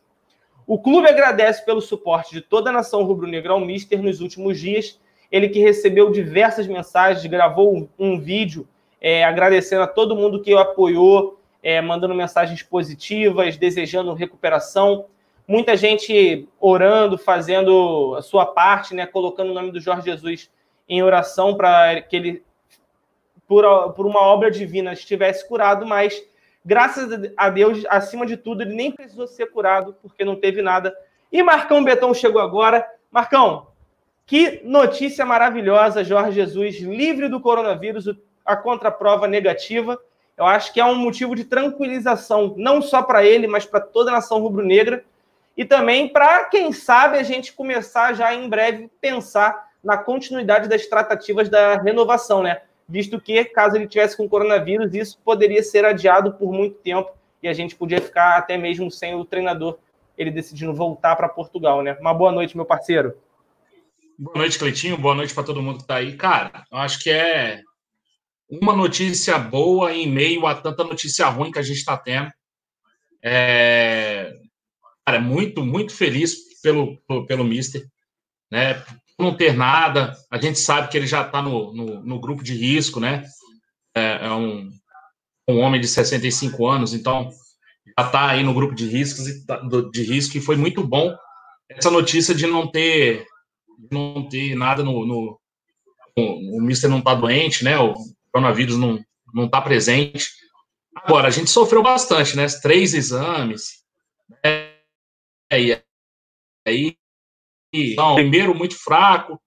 O 0.66 0.80
clube 0.80 1.08
agradece 1.08 1.66
pelo 1.66 1.82
suporte 1.82 2.34
de 2.34 2.42
toda 2.42 2.70
a 2.70 2.74
nação 2.74 3.04
rubro-negra 3.04 3.54
ao 3.54 3.60
Mister 3.60 4.02
nos 4.02 4.22
últimos 4.22 4.60
dias. 4.60 5.00
Ele 5.32 5.50
que 5.50 5.60
recebeu 5.60 6.12
diversas 6.12 6.68
mensagens, 6.68 7.26
gravou 7.26 7.90
um 7.98 8.20
vídeo 8.20 8.68
é, 9.00 9.24
agradecendo 9.24 9.84
a 9.84 9.88
todo 9.88 10.16
mundo 10.16 10.42
que 10.42 10.54
o 10.54 10.60
apoiou, 10.60 11.40
é, 11.64 11.82
mandando 11.82 12.16
mensagens 12.16 12.64
positivas, 12.64 13.58
desejando 13.58 14.14
recuperação. 14.14 15.06
Muita 15.48 15.76
gente 15.76 16.48
orando, 16.60 17.18
fazendo 17.18 18.16
a 18.18 18.22
sua 18.22 18.46
parte, 18.46 18.94
né, 18.94 19.06
colocando 19.06 19.52
o 19.52 19.54
nome 19.54 19.72
do 19.72 19.82
Jorge 19.82 20.06
Jesus 20.06 20.50
em 20.88 21.02
oração 21.02 21.56
para 21.56 22.02
que 22.02 22.16
ele, 22.16 22.44
por, 23.52 23.94
por 23.94 24.06
uma 24.06 24.22
obra 24.22 24.50
divina, 24.50 24.94
estivesse 24.94 25.46
curado, 25.46 25.86
mas 25.86 26.24
Graças 26.64 27.10
a 27.36 27.50
Deus, 27.50 27.84
acima 27.90 28.26
de 28.26 28.38
tudo, 28.38 28.62
ele 28.62 28.76
nem 28.76 28.92
precisou 28.92 29.28
ser 29.28 29.48
curado, 29.48 29.96
porque 30.02 30.24
não 30.24 30.36
teve 30.36 30.62
nada. 30.62 30.96
E 31.32 31.42
Marcão 31.42 31.84
Betão 31.84 32.14
chegou 32.14 32.40
agora. 32.40 32.88
Marcão, 33.10 33.68
que 34.28 34.62
notícia 34.64 35.26
maravilhosa, 35.26 36.04
Jorge 36.04 36.34
Jesus, 36.34 36.80
livre 36.80 37.28
do 37.28 37.40
coronavírus, 37.40 38.16
a 38.46 38.56
contraprova 38.56 39.28
negativa. 39.28 40.00
Eu 40.38 40.46
acho 40.46 40.72
que 40.72 40.80
é 40.80 40.86
um 40.86 40.96
motivo 40.96 41.36
de 41.36 41.46
tranquilização, 41.46 42.54
não 42.58 42.80
só 42.80 43.02
para 43.02 43.26
ele, 43.26 43.48
mas 43.48 43.66
para 43.66 43.82
toda 43.82 44.12
a 44.12 44.14
nação 44.14 44.40
rubro-negra. 44.40 45.04
E 45.58 45.66
também 45.66 46.08
para, 46.10 46.46
quem 46.46 46.72
sabe, 46.72 47.18
a 47.18 47.24
gente 47.24 47.54
começar 47.54 48.14
já 48.14 48.34
em 48.36 48.48
breve 48.48 48.90
pensar 49.02 49.72
na 49.84 49.98
continuidade 49.98 50.70
das 50.70 50.86
tratativas 50.86 51.50
da 51.50 51.78
renovação, 51.78 52.44
né? 52.44 52.62
Visto 52.92 53.22
que, 53.22 53.46
caso 53.46 53.78
ele 53.78 53.88
tivesse 53.88 54.18
com 54.18 54.28
coronavírus, 54.28 54.94
isso 54.94 55.18
poderia 55.24 55.64
ser 55.64 55.86
adiado 55.86 56.34
por 56.34 56.52
muito 56.52 56.76
tempo 56.80 57.10
e 57.42 57.48
a 57.48 57.54
gente 57.54 57.76
podia 57.76 58.02
ficar 58.02 58.38
até 58.38 58.58
mesmo 58.58 58.92
sem 58.92 59.16
o 59.16 59.24
treinador, 59.24 59.80
ele 60.18 60.30
decidindo 60.30 60.74
voltar 60.74 61.16
para 61.16 61.30
Portugal, 61.30 61.82
né? 61.82 61.98
Uma 62.02 62.14
boa 62.14 62.32
noite, 62.32 62.56
meu 62.56 62.66
parceiro. 62.66 63.18
Boa 64.20 64.38
noite, 64.38 64.60
Cleitinho. 64.60 64.98
Boa 64.98 65.16
noite 65.16 65.34
para 65.34 65.44
todo 65.44 65.62
mundo 65.62 65.78
que 65.78 65.84
está 65.84 65.96
aí. 65.96 66.16
Cara, 66.16 66.66
eu 66.70 66.78
acho 66.78 67.00
que 67.00 67.10
é 67.10 67.62
uma 68.48 68.76
notícia 68.76 69.40
boa 69.40 69.94
em 69.94 70.08
meio 70.08 70.46
a 70.46 70.54
tanta 70.54 70.84
notícia 70.84 71.26
ruim 71.28 71.52
que 71.52 71.60
a 71.60 71.64
gente 71.64 71.78
está 71.78 71.98
tendo. 71.98 72.30
É... 73.24 74.34
Cara, 75.06 75.20
muito, 75.20 75.66
muito 75.66 75.96
feliz 75.96 76.62
pelo, 76.62 76.98
pelo, 77.08 77.26
pelo 77.26 77.44
Mister, 77.44 77.82
né? 78.52 78.84
Não 79.22 79.36
ter 79.36 79.54
nada, 79.54 80.16
a 80.30 80.38
gente 80.38 80.60
sabe 80.60 80.90
que 80.90 80.98
ele 80.98 81.08
já 81.08 81.22
está 81.22 81.42
no, 81.42 81.74
no, 81.74 82.02
no, 82.02 82.20
grupo 82.20 82.44
de 82.44 82.54
risco, 82.54 83.00
né? 83.00 83.26
É, 83.96 84.26
é, 84.26 84.32
um, 84.32 84.70
um 85.48 85.60
homem 85.60 85.80
de 85.80 85.88
65 85.88 86.68
anos, 86.68 86.94
então 86.94 87.30
já 87.98 88.06
está 88.06 88.30
aí 88.30 88.44
no 88.44 88.54
grupo 88.54 88.74
de 88.74 88.88
riscos 88.88 89.46
tá, 89.46 89.62
de 89.92 90.04
risco 90.04 90.38
e 90.38 90.42
foi 90.42 90.56
muito 90.56 90.86
bom 90.86 91.16
essa 91.70 91.90
notícia 91.90 92.34
de 92.34 92.48
não 92.48 92.70
ter 92.70 93.26
não 93.92 94.28
ter 94.30 94.56
nada 94.56 94.84
no, 94.84 95.06
no 95.06 95.40
o 96.16 96.62
Mister 96.62 96.90
não 96.90 97.00
está 97.00 97.16
doente, 97.16 97.64
né? 97.64 97.78
O 97.80 97.94
coronavírus 98.32 98.78
não 98.78 99.00
não 99.34 99.46
está 99.46 99.62
presente. 99.62 100.30
Agora 100.96 101.28
a 101.28 101.32
gente 101.32 101.50
sofreu 101.50 101.82
bastante, 101.82 102.36
né? 102.36 102.46
Três 102.62 102.94
exames, 102.94 103.84
né? 104.44 104.72
e 105.54 105.82
aí 106.68 106.98
então, 107.74 108.16
primeiro 108.16 108.54
muito 108.54 108.76
fraco, 108.76 109.40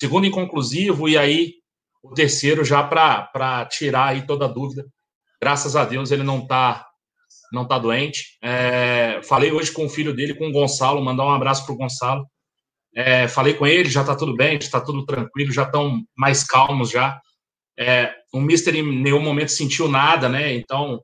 segundo 0.00 0.26
inconclusivo, 0.26 1.08
e 1.08 1.16
aí 1.16 1.54
o 2.02 2.14
terceiro 2.14 2.64
já 2.64 2.82
para 2.82 3.66
tirar 3.66 4.08
aí 4.08 4.26
toda 4.26 4.44
a 4.44 4.48
dúvida. 4.48 4.86
Graças 5.40 5.76
a 5.76 5.84
Deus 5.84 6.10
ele 6.10 6.22
não 6.22 6.40
está 6.40 6.86
não 7.52 7.66
tá 7.66 7.78
doente. 7.78 8.36
É, 8.42 9.20
falei 9.22 9.52
hoje 9.52 9.70
com 9.70 9.86
o 9.86 9.88
filho 9.88 10.14
dele, 10.14 10.34
com 10.34 10.48
o 10.48 10.52
Gonçalo, 10.52 11.02
mandar 11.02 11.24
um 11.24 11.32
abraço 11.32 11.64
para 11.64 11.74
o 11.74 11.76
Gonçalo. 11.76 12.26
É, 12.94 13.28
falei 13.28 13.54
com 13.54 13.66
ele, 13.66 13.90
já 13.90 14.00
está 14.00 14.16
tudo 14.16 14.34
bem, 14.34 14.56
está 14.56 14.80
tudo 14.80 15.04
tranquilo, 15.04 15.52
já 15.52 15.64
estão 15.64 16.02
mais 16.16 16.42
calmos 16.42 16.90
já. 16.90 17.20
É, 17.78 18.12
o 18.32 18.40
Mister 18.40 18.74
em 18.74 18.82
nenhum 18.82 19.20
momento 19.20 19.50
sentiu 19.50 19.86
nada, 19.86 20.28
né? 20.28 20.54
Então, 20.54 21.00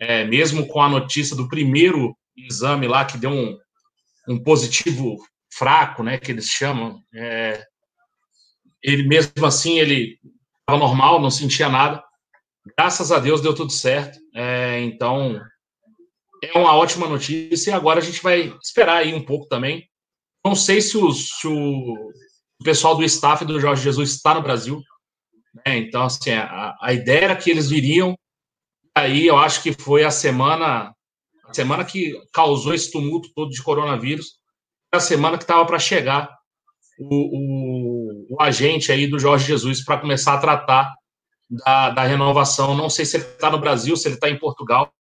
é, 0.00 0.24
mesmo 0.24 0.66
com 0.66 0.82
a 0.82 0.88
notícia 0.88 1.34
do 1.34 1.48
primeiro 1.48 2.14
exame 2.36 2.86
lá, 2.86 3.04
que 3.04 3.16
deu 3.16 3.30
um, 3.30 3.56
um 4.28 4.42
positivo 4.42 5.16
fraco, 5.56 6.02
né, 6.02 6.18
que 6.18 6.32
eles 6.32 6.46
chamam. 6.46 7.00
É, 7.14 7.64
ele 8.82 9.06
mesmo 9.06 9.46
assim 9.46 9.78
ele 9.78 10.18
estava 10.60 10.78
normal, 10.78 11.20
não 11.20 11.30
sentia 11.30 11.68
nada. 11.68 12.02
Graças 12.76 13.12
a 13.12 13.18
Deus 13.18 13.40
deu 13.40 13.54
tudo 13.54 13.72
certo. 13.72 14.18
É, 14.34 14.80
então 14.80 15.40
é 16.42 16.58
uma 16.58 16.74
ótima 16.74 17.08
notícia. 17.08 17.70
E 17.70 17.74
agora 17.74 18.00
a 18.00 18.02
gente 18.02 18.22
vai 18.22 18.54
esperar 18.62 18.98
aí 18.98 19.14
um 19.14 19.24
pouco 19.24 19.46
também. 19.46 19.88
Não 20.44 20.54
sei 20.54 20.80
se, 20.80 20.96
os, 20.98 21.28
se 21.40 21.46
o, 21.46 22.12
pessoal 22.62 22.96
do 22.96 23.04
staff 23.04 23.44
do 23.44 23.60
Jorge 23.60 23.82
Jesus 23.82 24.10
está 24.10 24.34
no 24.34 24.42
Brasil. 24.42 24.82
Né? 25.54 25.78
Então, 25.78 26.02
assim, 26.02 26.30
a, 26.32 26.74
a 26.80 26.92
ideia 26.92 27.24
era 27.24 27.36
que 27.36 27.50
eles 27.50 27.70
viriam. 27.70 28.16
Aí 28.94 29.26
eu 29.26 29.36
acho 29.36 29.62
que 29.62 29.72
foi 29.72 30.04
a 30.04 30.10
semana, 30.10 30.94
a 31.46 31.54
semana 31.54 31.84
que 31.84 32.14
causou 32.32 32.74
esse 32.74 32.90
tumulto 32.90 33.30
todo 33.34 33.50
de 33.50 33.62
coronavírus 33.62 34.43
a 34.96 35.00
semana 35.00 35.36
que 35.36 35.44
estava 35.44 35.64
para 35.66 35.78
chegar 35.78 36.34
o, 36.98 37.06
o, 37.06 38.36
o, 38.36 38.42
agente 38.42 38.92
aí 38.92 39.06
do 39.06 39.18
Jorge 39.18 39.46
Jesus 39.46 39.84
para 39.84 40.00
começar 40.00 40.34
a 40.34 40.38
tratar 40.38 40.94
da, 41.50 41.90
da 41.90 42.02
renovação. 42.04 42.76
Não 42.76 42.88
sei 42.88 43.04
se 43.04 43.16
ele 43.16 43.24
está 43.24 43.50
no 43.50 43.58
Brasil, 43.58 43.96
se 43.96 44.08
ele 44.08 44.14
está 44.14 44.28
em 44.28 44.38
Portugal. 44.38 44.92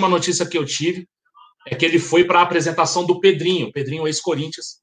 Uma 0.00 0.08
notícia 0.08 0.46
que 0.46 0.56
eu 0.56 0.64
tive 0.64 1.08
é 1.66 1.74
que 1.74 1.84
ele 1.84 1.98
foi 1.98 2.24
para 2.24 2.40
a 2.40 2.42
apresentação 2.42 3.04
do 3.04 3.20
Pedrinho, 3.20 3.72
Pedrinho 3.72 4.06
ex-Corinthians. 4.06 4.80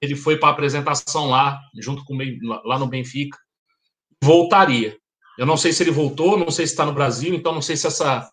Ele 0.00 0.14
foi 0.14 0.38
para 0.38 0.48
a 0.48 0.52
apresentação 0.52 1.28
lá, 1.30 1.60
junto 1.78 2.04
com 2.04 2.16
lá 2.64 2.78
no 2.78 2.86
Benfica. 2.86 3.38
Voltaria. 4.22 4.96
Eu 5.38 5.44
não 5.46 5.56
sei 5.56 5.72
se 5.72 5.82
ele 5.82 5.90
voltou, 5.90 6.38
não 6.38 6.50
sei 6.50 6.66
se 6.66 6.72
está 6.72 6.84
no 6.86 6.94
Brasil, 6.94 7.34
então 7.34 7.52
não 7.52 7.60
sei 7.60 7.76
se 7.76 7.86
essa, 7.86 8.28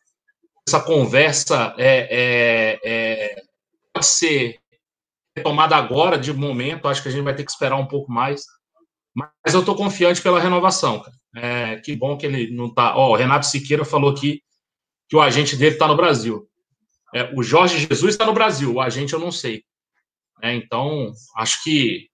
essa 0.68 0.80
conversa 0.80 1.74
é, 1.78 2.08
é, 2.10 2.80
é 2.84 3.44
pode 4.04 4.06
ser 4.06 4.60
retomada 5.36 5.76
agora, 5.76 6.18
de 6.18 6.34
momento, 6.34 6.88
acho 6.88 7.02
que 7.02 7.08
a 7.08 7.12
gente 7.12 7.24
vai 7.24 7.36
ter 7.36 7.44
que 7.44 7.52
esperar 7.52 7.78
um 7.78 7.88
pouco 7.88 8.12
mais. 8.12 8.44
Mas 9.16 9.54
eu 9.54 9.62
estou 9.62 9.76
confiante 9.76 10.22
pela 10.22 10.40
renovação. 10.40 11.04
É, 11.36 11.78
que 11.78 11.96
bom 11.96 12.18
que 12.18 12.26
ele 12.26 12.52
não 12.52 12.72
tá. 12.72 12.96
Ó, 12.96 13.12
o 13.12 13.16
Renato 13.16 13.46
Siqueira 13.46 13.86
falou 13.86 14.12
aqui 14.12 14.42
que 15.10 15.16
o 15.16 15.22
agente 15.22 15.56
dele 15.56 15.76
está 15.76 15.88
no 15.88 15.96
Brasil. 15.96 16.48
É, 17.16 17.32
o 17.36 17.44
Jorge 17.44 17.88
Jesus 17.88 18.14
está 18.14 18.26
no 18.26 18.34
Brasil, 18.34 18.74
o 18.74 18.82
agente 18.82 19.14
eu 19.14 19.20
não 19.20 19.32
sei. 19.32 19.64
É, 20.42 20.54
então, 20.54 21.12
acho 21.38 21.64
que 21.64 22.08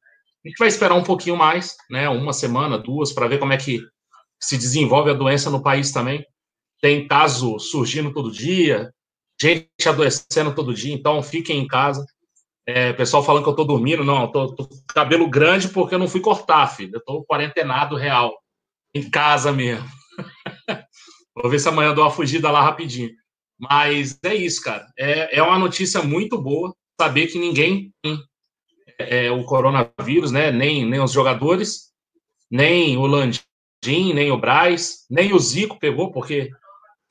a 0.45 0.47
gente 0.47 0.57
vai 0.57 0.67
esperar 0.67 0.95
um 0.95 1.03
pouquinho 1.03 1.35
mais, 1.35 1.75
né? 1.89 2.07
Uma 2.09 2.33
semana, 2.33 2.77
duas, 2.77 3.11
para 3.11 3.27
ver 3.27 3.39
como 3.39 3.53
é 3.53 3.57
que 3.57 3.81
se 4.39 4.57
desenvolve 4.57 5.09
a 5.09 5.13
doença 5.13 5.49
no 5.49 5.63
país 5.63 5.91
também. 5.91 6.25
Tem 6.81 7.07
caso 7.07 7.59
surgindo 7.59 8.13
todo 8.13 8.31
dia, 8.31 8.93
gente 9.41 9.69
adoecendo 9.87 10.53
todo 10.53 10.73
dia, 10.73 10.93
então 10.93 11.23
fiquem 11.23 11.59
em 11.59 11.67
casa. 11.67 12.05
É, 12.67 12.93
pessoal 12.93 13.23
falando 13.23 13.43
que 13.43 13.49
eu 13.49 13.55
tô 13.55 13.63
dormindo, 13.63 14.03
não, 14.03 14.31
tô, 14.31 14.53
tô 14.53 14.69
cabelo 14.87 15.27
grande 15.27 15.69
porque 15.69 15.95
eu 15.95 15.99
não 15.99 16.07
fui 16.07 16.21
cortar, 16.21 16.67
filho. 16.67 16.91
Eu 16.95 17.03
tô 17.03 17.23
quarentenado 17.23 17.95
real, 17.95 18.37
em 18.93 19.09
casa 19.09 19.51
mesmo. 19.51 19.87
Vou 21.35 21.49
ver 21.49 21.59
se 21.59 21.69
amanhã 21.69 21.93
dou 21.93 22.03
uma 22.03 22.11
fugida 22.11 22.51
lá 22.51 22.61
rapidinho. 22.61 23.11
Mas 23.57 24.19
é 24.23 24.35
isso, 24.35 24.61
cara. 24.61 24.85
É, 24.97 25.37
é 25.39 25.43
uma 25.43 25.57
notícia 25.57 26.01
muito 26.03 26.37
boa 26.37 26.73
saber 26.99 27.27
que 27.27 27.39
ninguém 27.39 27.91
tem 28.01 28.21
é, 28.99 29.31
o 29.31 29.43
coronavírus, 29.45 30.31
né? 30.31 30.51
Nem, 30.51 30.85
nem 30.85 30.99
os 30.99 31.11
jogadores, 31.11 31.91
nem 32.51 32.97
o 32.97 33.05
Landim, 33.05 34.13
nem 34.13 34.31
o 34.31 34.37
Braz, 34.37 35.05
nem 35.09 35.33
o 35.33 35.39
Zico 35.39 35.79
pegou, 35.79 36.11
porque 36.11 36.51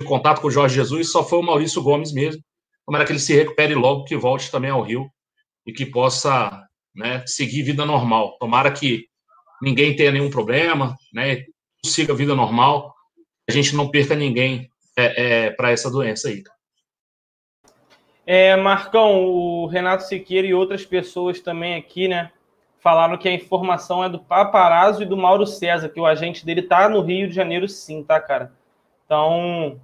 contato 0.07 0.41
com 0.41 0.49
o 0.49 0.51
Jorge 0.51 0.77
Jesus 0.77 1.11
só 1.11 1.25
foi 1.25 1.39
o 1.39 1.43
Maurício 1.43 1.83
Gomes 1.83 2.13
mesmo. 2.13 2.43
Tomara 2.87 3.05
que 3.05 3.13
ele 3.13 3.19
se 3.19 3.35
recupere 3.35 3.75
logo, 3.75 4.05
que 4.05 4.17
volte 4.17 4.51
também 4.51 4.71
ao 4.71 4.83
Rio 4.83 5.11
e 5.67 5.73
que 5.73 5.85
possa 5.85 6.67
né, 6.95 7.23
seguir 7.27 7.63
vida 7.63 7.85
normal. 7.85 8.37
Tomara 8.39 8.71
que 8.71 9.07
ninguém 9.61 9.95
tenha 9.95 10.13
nenhum 10.13 10.31
problema, 10.31 10.97
né? 11.13 11.45
Siga 11.85 12.13
a 12.13 12.17
vida 12.17 12.35
normal, 12.35 12.95
a 13.49 13.53
gente 13.53 13.75
não 13.75 13.89
perca 13.89 14.15
ninguém 14.15 14.71
é, 14.97 15.47
é, 15.47 15.51
para 15.51 15.71
essa 15.71 15.91
doença 15.91 16.29
aí. 16.29 16.43
É, 18.27 18.57
Marcão, 18.57 19.25
o 19.25 19.67
Renato 19.67 20.05
Siqueira 20.05 20.47
e 20.47 20.55
outras 20.55 20.85
pessoas 20.85 21.41
também 21.41 21.77
aqui, 21.77 22.09
né? 22.09 22.31
Falaram 22.81 23.17
que 23.17 23.29
a 23.29 23.33
informação 23.33 24.05
é 24.05 24.09
do 24.09 24.19
Paparazzo 24.19 25.03
e 25.03 25.07
do 25.07 25.17
Mauro 25.17 25.47
César, 25.47 25.89
que 25.89 25.99
o 25.99 26.07
agente 26.07 26.45
dele 26.45 26.63
tá 26.63 26.89
no 26.89 27.01
Rio 27.01 27.29
de 27.29 27.35
Janeiro, 27.35 27.69
sim, 27.69 28.03
tá, 28.03 28.21
cara? 28.21 28.53
Então, 29.05 29.81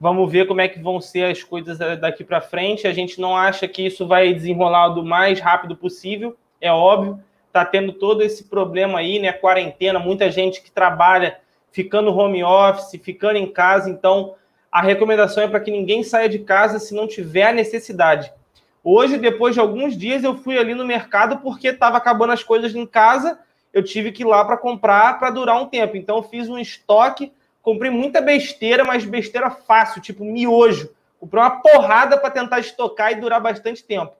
vamos 0.00 0.32
ver 0.32 0.46
como 0.46 0.62
é 0.62 0.68
que 0.68 0.80
vão 0.80 0.98
ser 0.98 1.24
as 1.24 1.42
coisas 1.42 1.78
daqui 2.00 2.24
para 2.24 2.40
frente. 2.40 2.86
A 2.86 2.92
gente 2.92 3.20
não 3.20 3.36
acha 3.36 3.68
que 3.68 3.84
isso 3.86 4.06
vai 4.06 4.32
desenrolar 4.32 4.88
do 4.88 5.04
mais 5.04 5.38
rápido 5.38 5.76
possível, 5.76 6.34
é 6.58 6.72
óbvio. 6.72 7.22
Tá 7.52 7.64
tendo 7.64 7.92
todo 7.92 8.22
esse 8.22 8.44
problema 8.44 9.00
aí, 9.00 9.18
né? 9.18 9.32
Quarentena, 9.32 9.98
muita 9.98 10.30
gente 10.30 10.62
que 10.62 10.70
trabalha 10.70 11.38
ficando 11.72 12.16
home 12.16 12.42
office, 12.42 13.00
ficando 13.02 13.36
em 13.36 13.46
casa. 13.46 13.90
Então, 13.90 14.34
a 14.70 14.80
recomendação 14.80 15.42
é 15.42 15.48
para 15.48 15.60
que 15.60 15.70
ninguém 15.70 16.02
saia 16.02 16.28
de 16.28 16.38
casa 16.38 16.78
se 16.78 16.94
não 16.94 17.08
tiver 17.08 17.48
a 17.48 17.52
necessidade. 17.52 18.32
Hoje, 18.82 19.18
depois 19.18 19.54
de 19.54 19.60
alguns 19.60 19.96
dias, 19.96 20.22
eu 20.22 20.36
fui 20.36 20.58
ali 20.58 20.74
no 20.74 20.86
mercado 20.86 21.38
porque 21.38 21.68
estava 21.68 21.98
acabando 21.98 22.32
as 22.32 22.42
coisas 22.42 22.74
em 22.74 22.86
casa. 22.86 23.38
Eu 23.72 23.82
tive 23.82 24.12
que 24.12 24.22
ir 24.22 24.26
lá 24.26 24.44
para 24.44 24.56
comprar 24.56 25.18
para 25.18 25.30
durar 25.30 25.60
um 25.60 25.66
tempo. 25.66 25.96
Então, 25.96 26.18
eu 26.18 26.22
fiz 26.22 26.48
um 26.48 26.58
estoque, 26.58 27.32
comprei 27.70 27.88
muita 27.88 28.20
besteira, 28.20 28.82
mas 28.82 29.04
besteira 29.04 29.48
fácil, 29.48 30.02
tipo 30.02 30.24
miojo. 30.24 30.90
Comprei 31.20 31.40
uma 31.40 31.62
porrada 31.62 32.18
para 32.18 32.28
tentar 32.28 32.58
estocar 32.58 33.12
e 33.12 33.20
durar 33.20 33.40
bastante 33.40 33.84
tempo. 33.84 34.12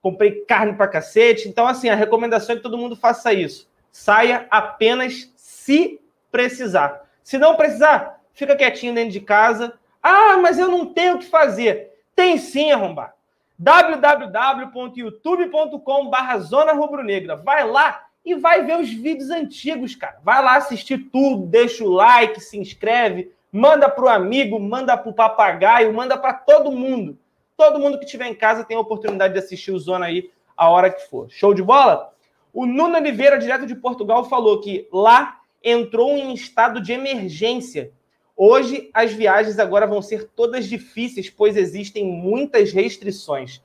Comprei 0.00 0.40
carne 0.40 0.72
para 0.72 0.88
cacete. 0.88 1.48
Então, 1.48 1.64
assim, 1.64 1.88
a 1.88 1.94
recomendação 1.94 2.54
é 2.54 2.56
que 2.56 2.62
todo 2.62 2.76
mundo 2.76 2.96
faça 2.96 3.32
isso. 3.32 3.70
Saia 3.92 4.48
apenas 4.50 5.32
se 5.36 6.00
precisar. 6.32 7.08
Se 7.22 7.38
não 7.38 7.54
precisar, 7.54 8.20
fica 8.34 8.56
quietinho 8.56 8.94
dentro 8.94 9.12
de 9.12 9.20
casa. 9.20 9.74
Ah, 10.02 10.36
mas 10.38 10.58
eu 10.58 10.66
não 10.66 10.86
tenho 10.86 11.14
o 11.14 11.18
que 11.20 11.26
fazer. 11.26 12.00
Tem 12.16 12.36
sim, 12.36 12.72
arrombar. 12.72 13.14
www.youtube.com.br 13.56 16.38
Zona 16.40 16.72
Rubro 16.72 17.04
Negra. 17.04 17.36
Vai 17.36 17.64
lá 17.64 18.06
e 18.24 18.34
vai 18.34 18.64
ver 18.64 18.78
os 18.78 18.90
vídeos 18.90 19.30
antigos, 19.30 19.94
cara. 19.94 20.18
Vai 20.22 20.42
lá 20.42 20.56
assistir 20.56 20.98
tudo, 21.10 21.46
deixa 21.46 21.84
o 21.84 21.88
like, 21.88 22.40
se 22.40 22.58
inscreve, 22.58 23.32
manda 23.50 23.88
pro 23.88 24.08
amigo, 24.08 24.58
manda 24.60 24.96
pro 24.96 25.12
papagaio, 25.12 25.92
manda 25.92 26.16
para 26.16 26.34
todo 26.34 26.70
mundo. 26.70 27.18
Todo 27.56 27.78
mundo 27.78 27.98
que 27.98 28.04
estiver 28.04 28.26
em 28.26 28.34
casa 28.34 28.64
tem 28.64 28.76
a 28.76 28.80
oportunidade 28.80 29.34
de 29.34 29.40
assistir 29.40 29.72
o 29.72 29.78
Zona 29.78 30.06
aí 30.06 30.30
a 30.56 30.68
hora 30.68 30.90
que 30.90 31.08
for. 31.08 31.28
Show 31.30 31.52
de 31.52 31.62
bola? 31.62 32.12
O 32.52 32.66
Nuno 32.66 32.96
Oliveira, 32.96 33.38
direto 33.38 33.66
de 33.66 33.74
Portugal, 33.74 34.24
falou 34.24 34.60
que 34.60 34.86
lá 34.92 35.40
entrou 35.62 36.16
em 36.16 36.32
estado 36.34 36.80
de 36.80 36.92
emergência. 36.92 37.92
Hoje, 38.36 38.90
as 38.92 39.12
viagens 39.12 39.58
agora 39.58 39.86
vão 39.86 40.02
ser 40.02 40.28
todas 40.34 40.66
difíceis, 40.66 41.30
pois 41.30 41.56
existem 41.56 42.04
muitas 42.04 42.72
restrições. 42.72 43.62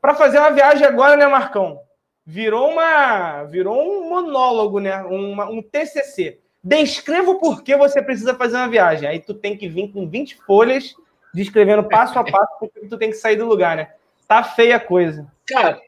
Para 0.00 0.14
fazer 0.14 0.38
uma 0.38 0.50
viagem 0.50 0.86
agora, 0.86 1.16
né, 1.16 1.26
Marcão? 1.26 1.80
Virou 2.24 2.70
uma, 2.70 3.44
virou 3.44 3.80
um 3.80 4.08
monólogo, 4.08 4.78
né? 4.78 5.02
Uma, 5.02 5.50
um 5.50 5.62
TCC. 5.62 6.38
Descreva 6.62 7.30
o 7.30 7.38
porquê 7.38 7.76
você 7.76 8.00
precisa 8.00 8.34
fazer 8.34 8.56
uma 8.56 8.68
viagem. 8.68 9.08
Aí 9.08 9.18
tu 9.18 9.34
tem 9.34 9.56
que 9.56 9.68
vir 9.68 9.90
com 9.92 10.08
20 10.08 10.36
folhas, 10.46 10.94
descrevendo 11.34 11.88
passo 11.88 12.18
a 12.18 12.24
passo 12.24 12.58
porque 12.60 12.86
tu 12.86 12.96
tem 12.96 13.10
que 13.10 13.16
sair 13.16 13.36
do 13.36 13.46
lugar, 13.46 13.76
né? 13.76 13.92
Tá 14.28 14.44
feia 14.44 14.76
a 14.76 14.80
coisa. 14.80 15.26
Cara, 15.46 15.80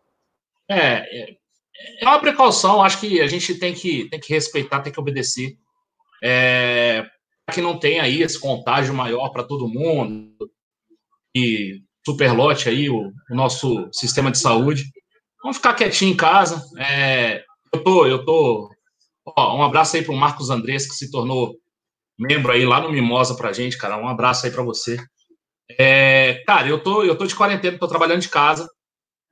é, 0.68 1.32
é 1.32 1.36
é 2.00 2.06
uma 2.06 2.20
precaução, 2.20 2.82
acho 2.82 3.00
que 3.00 3.20
a 3.20 3.26
gente 3.26 3.54
tem 3.54 3.74
que, 3.74 4.08
tem 4.08 4.20
que 4.20 4.32
respeitar, 4.32 4.80
tem 4.80 4.92
que 4.92 5.00
obedecer. 5.00 5.56
É, 6.22 7.04
que 7.52 7.60
não 7.60 7.78
tenha 7.78 8.02
aí 8.02 8.22
esse 8.22 8.38
contágio 8.38 8.94
maior 8.94 9.30
para 9.30 9.44
todo 9.44 9.68
mundo. 9.68 10.50
E 11.34 11.82
superlote 12.06 12.68
aí 12.68 12.88
o, 12.88 13.08
o, 13.30 13.34
nosso 13.34 13.88
sistema 13.92 14.30
de 14.30 14.38
saúde. 14.38 14.84
Vamos 15.44 15.58
ficar 15.58 15.74
quietinho 15.74 16.14
em 16.14 16.16
casa. 16.16 16.66
É, 16.78 17.44
eu 17.70 17.84
tô, 17.84 18.06
eu 18.06 18.24
tô. 18.24 18.70
Ó, 19.26 19.58
um 19.58 19.62
abraço 19.62 19.94
aí 19.94 20.02
para 20.02 20.14
o 20.14 20.16
Marcos 20.16 20.48
Andrés, 20.48 20.86
que 20.88 20.94
se 20.94 21.10
tornou 21.10 21.54
membro 22.18 22.50
aí 22.50 22.64
lá 22.64 22.80
no 22.80 22.90
Mimosa 22.90 23.36
pra 23.36 23.52
gente, 23.52 23.76
cara. 23.76 23.98
Um 23.98 24.08
abraço 24.08 24.46
aí 24.46 24.52
para 24.52 24.62
você. 24.62 24.96
É, 25.78 26.42
cara, 26.46 26.66
eu 26.66 26.82
tô, 26.82 27.04
eu 27.04 27.14
tô 27.14 27.26
de 27.26 27.36
quarentena, 27.36 27.78
tô 27.78 27.86
trabalhando 27.86 28.22
de 28.22 28.30
casa. 28.30 28.66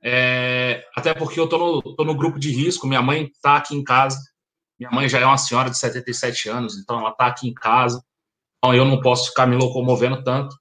É, 0.03 0.85
até 0.95 1.15
porque 1.15 1.39
eu 1.39 1.49
tô 1.49 1.57
no, 1.57 1.95
tô 1.95 2.03
no 2.03 2.13
grupo 2.13 2.37
de 2.37 2.51
risco, 2.51 2.85
minha 2.85 3.01
mãe 3.01 3.31
tá 3.41 3.57
aqui 3.57 3.75
em 3.75 3.83
casa. 3.83 4.19
Minha 4.79 4.91
mãe 4.91 5.09
já 5.09 5.19
é 5.19 5.25
uma 5.25 5.37
senhora 5.39 5.71
de 5.71 5.79
77 5.79 6.47
anos, 6.47 6.77
então 6.77 6.99
ela 6.99 7.11
tá 7.11 7.25
aqui 7.25 7.47
em 7.47 7.53
casa. 7.55 8.03
Então 8.59 8.75
eu 8.75 8.85
não 8.85 9.01
posso 9.01 9.29
ficar 9.29 9.47
me 9.47 9.55
locomovendo 9.55 10.23
tanto. 10.23 10.55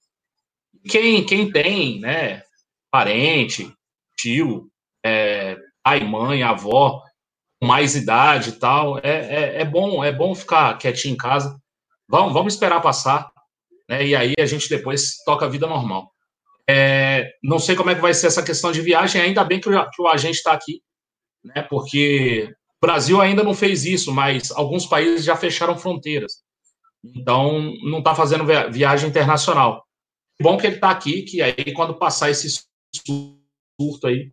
Quem, 0.89 1.27
quem 1.27 1.53
tem, 1.53 2.01
né, 2.01 2.43
parente, 2.91 3.71
tio, 4.17 4.73
é, 5.05 5.32
pai, 5.83 6.05
mãe, 6.05 6.43
avó, 6.43 7.03
com 7.61 7.67
mais 7.67 7.95
idade 7.95 8.51
e 8.51 8.53
tal, 8.53 8.99
é, 8.99 9.03
é, 9.03 9.61
é, 9.61 9.65
bom, 9.65 10.03
é 10.03 10.13
bom 10.13 10.35
ficar 10.35 10.79
quietinho 10.79 11.15
em 11.15 11.17
casa. 11.17 11.57
Vamos, 12.09 12.33
vamos 12.33 12.55
esperar 12.55 12.81
passar, 12.81 13.31
né, 13.89 14.07
e 14.07 14.17
aí 14.17 14.35
a 14.39 14.47
gente 14.47 14.69
depois 14.69 15.17
toca 15.25 15.47
a 15.47 15.49
vida 15.49 15.67
normal. 15.67 16.13
É, 16.69 17.33
não 17.43 17.59
sei 17.59 17.75
como 17.75 17.91
é 17.91 17.95
que 17.95 18.01
vai 18.01 18.15
ser 18.15 18.29
essa 18.29 18.43
questão 18.43 18.73
de 18.73 18.81
viagem, 18.81 19.21
ainda 19.21 19.45
bem 19.45 19.61
que 19.61 19.69
o, 19.69 19.91
que 19.91 20.03
o 20.03 20.09
agente 20.09 20.37
está 20.37 20.53
aqui, 20.53 20.81
né? 21.45 21.63
Porque 21.63 22.55
o 22.83 22.87
Brasil 22.87 23.21
ainda 23.21 23.43
não 23.43 23.55
fez 23.55 23.85
isso, 23.85 24.13
mas 24.13 24.51
alguns 24.53 24.87
países 24.87 25.25
já 25.25 25.37
fecharam 25.37 25.77
fronteiras. 25.77 26.43
Então, 27.05 27.73
não 27.83 27.99
está 27.99 28.15
fazendo 28.15 28.45
viagem 28.71 29.09
internacional. 29.09 29.85
Bom 30.41 30.57
que 30.57 30.67
ele 30.67 30.77
está 30.77 30.91
aqui, 30.91 31.23
que 31.23 31.43
aí 31.43 31.73
quando 31.75 31.99
passar 31.99 32.31
esse 32.31 32.49
surto 32.95 34.07
aí, 34.07 34.33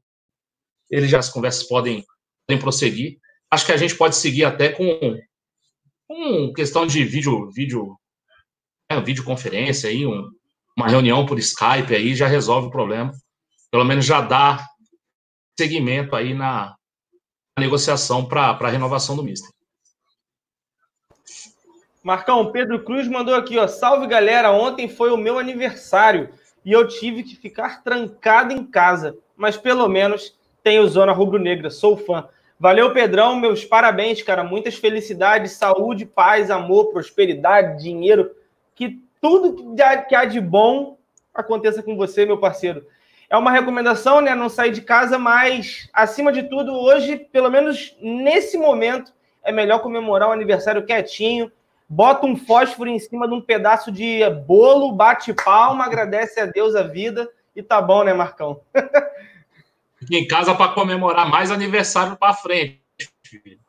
ele 0.90 1.08
já 1.08 1.20
as 1.20 1.30
conversas 1.30 1.64
podem, 1.64 2.04
podem 2.48 2.62
prosseguir. 2.62 3.18
Acho 3.52 3.66
que 3.66 3.72
a 3.72 3.78
gente 3.78 3.96
pode 3.96 4.16
seguir 4.16 4.46
até 4.46 4.70
com, 4.70 5.20
com 6.08 6.54
questão 6.54 6.86
de 6.86 7.04
vídeo, 7.04 7.50
vídeo, 7.52 7.98
é, 8.90 9.00
videoconferência 9.00 9.90
aí, 9.90 10.06
um, 10.06 10.30
uma 10.78 10.88
reunião 10.88 11.26
por 11.26 11.38
Skype 11.40 11.94
aí 11.94 12.16
já 12.16 12.28
resolve 12.28 12.68
o 12.68 12.72
problema. 12.72 13.12
Pelo 13.72 13.84
menos 13.84 14.06
já 14.06 14.22
dá 14.22 14.66
seguimento 15.60 16.16
aí 16.16 16.34
na 16.34 16.76
negociação 17.60 18.26
para 18.26 18.52
a 18.52 18.70
renovação 18.70 19.16
do 19.16 19.24
Mister. 19.24 19.52
Marcão, 22.02 22.52
Pedro 22.52 22.84
Cruz 22.84 23.08
mandou 23.08 23.36
aqui, 23.36 23.58
ó. 23.58 23.68
Salve 23.68 24.08
galera, 24.08 24.52
ontem 24.52 24.88
foi 24.88 25.12
o 25.12 25.18
meu 25.18 25.38
aniversário 25.38 26.34
e 26.64 26.72
eu 26.72 26.88
tive 26.88 27.24
que 27.24 27.36
ficar 27.36 27.84
trancado 27.84 28.54
em 28.54 28.66
casa, 28.66 29.18
mas 29.36 29.58
pelo 29.58 29.88
menos 29.88 30.39
tenho 30.64 30.88
Zona 30.88 31.12
Rubro 31.12 31.40
Negra, 31.40 31.70
sou 31.70 31.98
fã. 31.98 32.28
Valeu, 32.60 32.92
Pedrão, 32.92 33.36
meus 33.36 33.64
parabéns, 33.64 34.22
cara. 34.22 34.44
Muitas 34.44 34.76
felicidades, 34.76 35.54
saúde, 35.54 36.06
paz, 36.06 36.52
amor, 36.52 36.92
prosperidade, 36.92 37.82
dinheiro, 37.82 38.32
que 38.76 39.02
tudo 39.22 39.76
que 40.08 40.16
há 40.16 40.26
de 40.26 40.42
bom 40.42 40.98
aconteça 41.34 41.82
com 41.82 41.96
você, 41.96 42.26
meu 42.26 42.38
parceiro. 42.38 42.86
É 43.30 43.38
uma 43.38 43.52
recomendação, 43.52 44.22
né? 44.22 44.34
Não 44.36 44.50
sair 44.50 44.72
de 44.72 44.82
casa, 44.82 45.18
mas 45.18 45.88
acima 45.94 46.32
de 46.32 46.44
tudo, 46.44 46.74
hoje, 46.74 47.16
pelo 47.32 47.50
menos 47.50 47.96
nesse 48.02 48.58
momento, 48.58 49.14
é 49.44 49.52
melhor 49.52 49.80
comemorar 49.80 50.30
o 50.30 50.34
aniversário 50.34 50.86
quietinho, 50.86 51.52
bota 51.88 52.26
um 52.26 52.36
fósforo 52.36 52.90
em 52.90 53.00
cima 53.00 53.28
de 53.28 53.34
um 53.34 53.42
pedaço 53.42 53.92
de 53.92 54.28
bolo, 54.46 54.92
bate 54.92 55.34
palma, 55.34 55.86
agradece 55.86 56.40
a 56.40 56.46
Deus 56.46 56.76
a 56.76 56.84
vida 56.84 57.30
e 57.56 57.64
tá 57.64 57.82
bom, 57.82 58.04
né, 58.04 58.14
Marcão? 58.14 58.62
Fique 60.10 60.18
em 60.18 60.28
casa 60.28 60.56
para 60.56 60.72
comemorar 60.72 61.30
mais 61.30 61.52
aniversário 61.52 62.18
para 62.18 62.34
frente. 62.34 62.82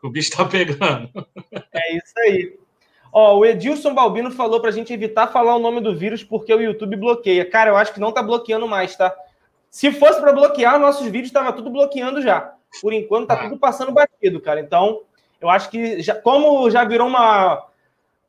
O 0.02 0.08
bicho 0.08 0.34
tá 0.34 0.42
pegando. 0.42 1.10
É 1.70 1.96
isso 1.96 2.14
aí. 2.16 2.58
Ó, 3.12 3.36
o 3.36 3.44
Edilson 3.44 3.92
Balbino 3.92 4.30
falou 4.30 4.58
para 4.58 4.70
a 4.70 4.72
gente 4.72 4.90
evitar 4.90 5.26
falar 5.26 5.54
o 5.54 5.58
nome 5.58 5.82
do 5.82 5.94
vírus 5.94 6.24
porque 6.24 6.54
o 6.54 6.62
YouTube 6.62 6.96
bloqueia. 6.96 7.44
Cara, 7.44 7.68
eu 7.68 7.76
acho 7.76 7.92
que 7.92 8.00
não 8.00 8.10
tá 8.10 8.22
bloqueando 8.22 8.66
mais, 8.66 8.96
tá? 8.96 9.14
Se 9.68 9.92
fosse 9.92 10.18
para 10.18 10.32
bloquear, 10.32 10.80
nossos 10.80 11.04
vídeos 11.04 11.26
estava 11.26 11.52
tudo 11.52 11.68
bloqueando 11.68 12.22
já. 12.22 12.54
Por 12.80 12.94
enquanto 12.94 13.28
tá 13.28 13.34
ah. 13.34 13.42
tudo 13.44 13.58
passando 13.58 13.92
batido, 13.92 14.40
cara. 14.40 14.60
Então, 14.60 15.02
eu 15.42 15.50
acho 15.50 15.68
que 15.68 16.00
já, 16.00 16.14
como 16.14 16.70
já 16.70 16.84
virou 16.84 17.06
uma, 17.06 17.66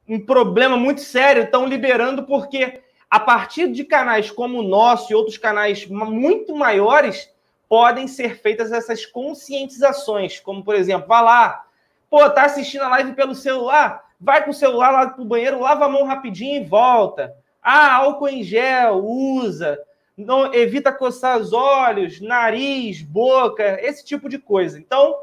um 0.05 0.19
problema 0.19 0.75
muito 0.75 0.99
sério, 0.99 1.43
estão 1.43 1.65
liberando 1.65 2.23
porque 2.23 2.81
a 3.09 3.21
partir 3.21 3.71
de 3.71 3.85
canais 3.85 4.29
como 4.29 4.59
o 4.59 4.63
nosso 4.63 5.13
e 5.13 5.15
outros 5.15 5.37
canais 5.37 5.87
muito 5.87 6.53
maiores, 6.53 7.31
podem 7.71 8.05
ser 8.05 8.35
feitas 8.35 8.69
essas 8.73 9.05
conscientizações, 9.05 10.41
como 10.41 10.61
por 10.61 10.75
exemplo, 10.75 11.07
vá 11.07 11.21
lá, 11.21 11.65
pô, 12.09 12.29
tá 12.29 12.43
assistindo 12.43 12.83
a 12.83 12.89
live 12.89 13.13
pelo 13.13 13.33
celular, 13.33 14.03
vai 14.19 14.43
com 14.43 14.51
o 14.51 14.53
celular 14.53 14.91
lá 14.91 15.07
pro 15.07 15.23
banheiro, 15.23 15.61
lava 15.61 15.85
a 15.85 15.89
mão 15.89 16.03
rapidinho 16.03 16.61
e 16.61 16.65
volta. 16.65 17.33
Ah, 17.63 17.95
álcool 17.95 18.27
em 18.27 18.43
gel, 18.43 18.97
usa. 19.05 19.79
Não, 20.17 20.53
evita 20.53 20.91
coçar 20.91 21.37
os 21.37 21.53
olhos, 21.53 22.19
nariz, 22.19 23.01
boca, 23.03 23.79
esse 23.81 24.03
tipo 24.03 24.27
de 24.27 24.37
coisa. 24.37 24.77
Então, 24.77 25.15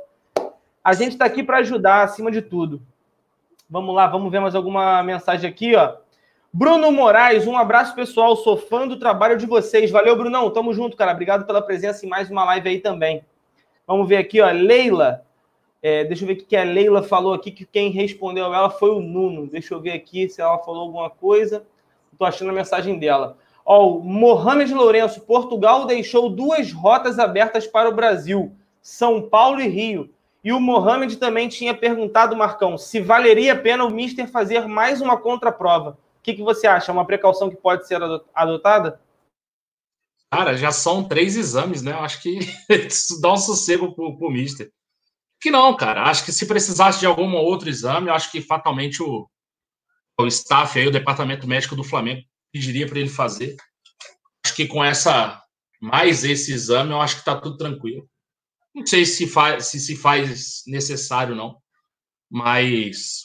a 0.82 0.94
gente 0.94 1.12
está 1.12 1.26
aqui 1.26 1.42
para 1.42 1.58
ajudar, 1.58 2.04
acima 2.04 2.30
de 2.30 2.40
tudo. 2.40 2.80
Vamos 3.68 3.94
lá, 3.94 4.06
vamos 4.06 4.32
ver 4.32 4.40
mais 4.40 4.54
alguma 4.54 5.02
mensagem 5.02 5.50
aqui, 5.50 5.76
ó. 5.76 5.96
Bruno 6.52 6.90
Moraes, 6.90 7.46
um 7.46 7.56
abraço 7.58 7.94
pessoal, 7.94 8.34
sou 8.34 8.56
fã 8.56 8.88
do 8.88 8.98
trabalho 8.98 9.36
de 9.36 9.44
vocês. 9.44 9.90
Valeu, 9.90 10.16
Brunão, 10.16 10.50
tamo 10.50 10.72
junto, 10.72 10.96
cara. 10.96 11.12
Obrigado 11.12 11.46
pela 11.46 11.60
presença 11.60 12.06
em 12.06 12.08
mais 12.08 12.30
uma 12.30 12.42
live 12.44 12.70
aí 12.70 12.80
também. 12.80 13.22
Vamos 13.86 14.08
ver 14.08 14.16
aqui, 14.16 14.40
ó, 14.40 14.50
Leila. 14.50 15.24
É, 15.82 16.04
deixa 16.04 16.24
eu 16.24 16.26
ver 16.26 16.34
o 16.34 16.36
que 16.44 16.56
a 16.56 16.64
Leila 16.64 17.02
falou 17.02 17.34
aqui, 17.34 17.50
que 17.50 17.66
quem 17.66 17.90
respondeu 17.90 18.52
ela 18.52 18.70
foi 18.70 18.90
o 18.90 19.00
Nuno. 19.00 19.46
Deixa 19.46 19.74
eu 19.74 19.80
ver 19.80 19.92
aqui 19.92 20.28
se 20.28 20.40
ela 20.40 20.58
falou 20.58 20.82
alguma 20.82 21.10
coisa. 21.10 21.64
Estou 22.10 22.26
achando 22.26 22.50
a 22.50 22.54
mensagem 22.54 22.98
dela. 22.98 23.36
Ó, 23.64 23.86
o 23.86 24.00
Mohamed 24.02 24.72
Lourenço, 24.72 25.20
Portugal 25.20 25.86
deixou 25.86 26.30
duas 26.30 26.72
rotas 26.72 27.18
abertas 27.18 27.66
para 27.66 27.90
o 27.90 27.94
Brasil, 27.94 28.50
São 28.80 29.20
Paulo 29.20 29.60
e 29.60 29.68
Rio. 29.68 30.10
E 30.42 30.50
o 30.50 30.58
Mohamed 30.58 31.18
também 31.18 31.46
tinha 31.46 31.74
perguntado, 31.74 32.34
Marcão, 32.34 32.78
se 32.78 33.00
valeria 33.00 33.52
a 33.52 33.58
pena 33.58 33.84
o 33.84 33.90
Mister 33.90 34.26
fazer 34.26 34.66
mais 34.66 35.02
uma 35.02 35.18
contraprova. 35.18 35.98
O 36.18 36.22
que, 36.22 36.34
que 36.34 36.42
você 36.42 36.66
acha? 36.66 36.90
É 36.90 36.94
uma 36.94 37.06
precaução 37.06 37.48
que 37.48 37.56
pode 37.56 37.86
ser 37.86 38.00
adotada? 38.34 39.00
Cara, 40.30 40.56
já 40.56 40.70
são 40.70 41.02
três 41.04 41.36
exames, 41.36 41.80
né? 41.82 41.92
Eu 41.92 42.00
acho 42.00 42.20
que 42.20 42.38
isso 42.68 43.20
dá 43.20 43.32
um 43.32 43.36
sossego 43.36 43.94
pro, 43.94 44.18
pro 44.18 44.30
Mister. 44.30 44.70
Que 45.40 45.50
não, 45.50 45.74
cara. 45.76 46.02
Acho 46.04 46.24
que 46.24 46.32
se 46.32 46.46
precisasse 46.46 47.00
de 47.00 47.06
algum 47.06 47.34
outro 47.34 47.68
exame, 47.68 48.08
eu 48.08 48.14
acho 48.14 48.30
que 48.30 48.42
fatalmente 48.42 49.02
o, 49.02 49.28
o 50.20 50.26
staff 50.26 50.78
aí, 50.78 50.86
o 50.86 50.92
departamento 50.92 51.46
médico 51.46 51.76
do 51.76 51.84
Flamengo 51.84 52.22
pediria 52.52 52.86
para 52.86 52.98
ele 52.98 53.08
fazer. 53.08 53.56
Acho 54.44 54.54
que 54.54 54.66
com 54.66 54.84
essa 54.84 55.42
mais 55.80 56.24
esse 56.24 56.52
exame, 56.52 56.90
eu 56.90 57.00
acho 57.00 57.14
que 57.14 57.20
está 57.20 57.40
tudo 57.40 57.56
tranquilo. 57.56 58.08
Não 58.74 58.84
sei 58.84 59.04
se 59.06 59.26
faz, 59.26 59.66
se, 59.66 59.80
se 59.80 59.96
faz 59.96 60.62
necessário, 60.66 61.34
não. 61.34 61.56
Mas 62.30 63.22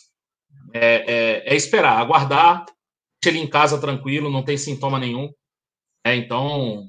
é, 0.74 1.44
é, 1.48 1.54
é 1.54 1.56
esperar, 1.56 1.98
aguardar, 1.98 2.66
ele 3.30 3.40
em 3.40 3.48
casa 3.48 3.80
tranquilo, 3.80 4.30
não 4.30 4.44
tem 4.44 4.58
sintoma 4.58 5.00
nenhum. 5.00 5.32
É, 6.06 6.16
então, 6.16 6.88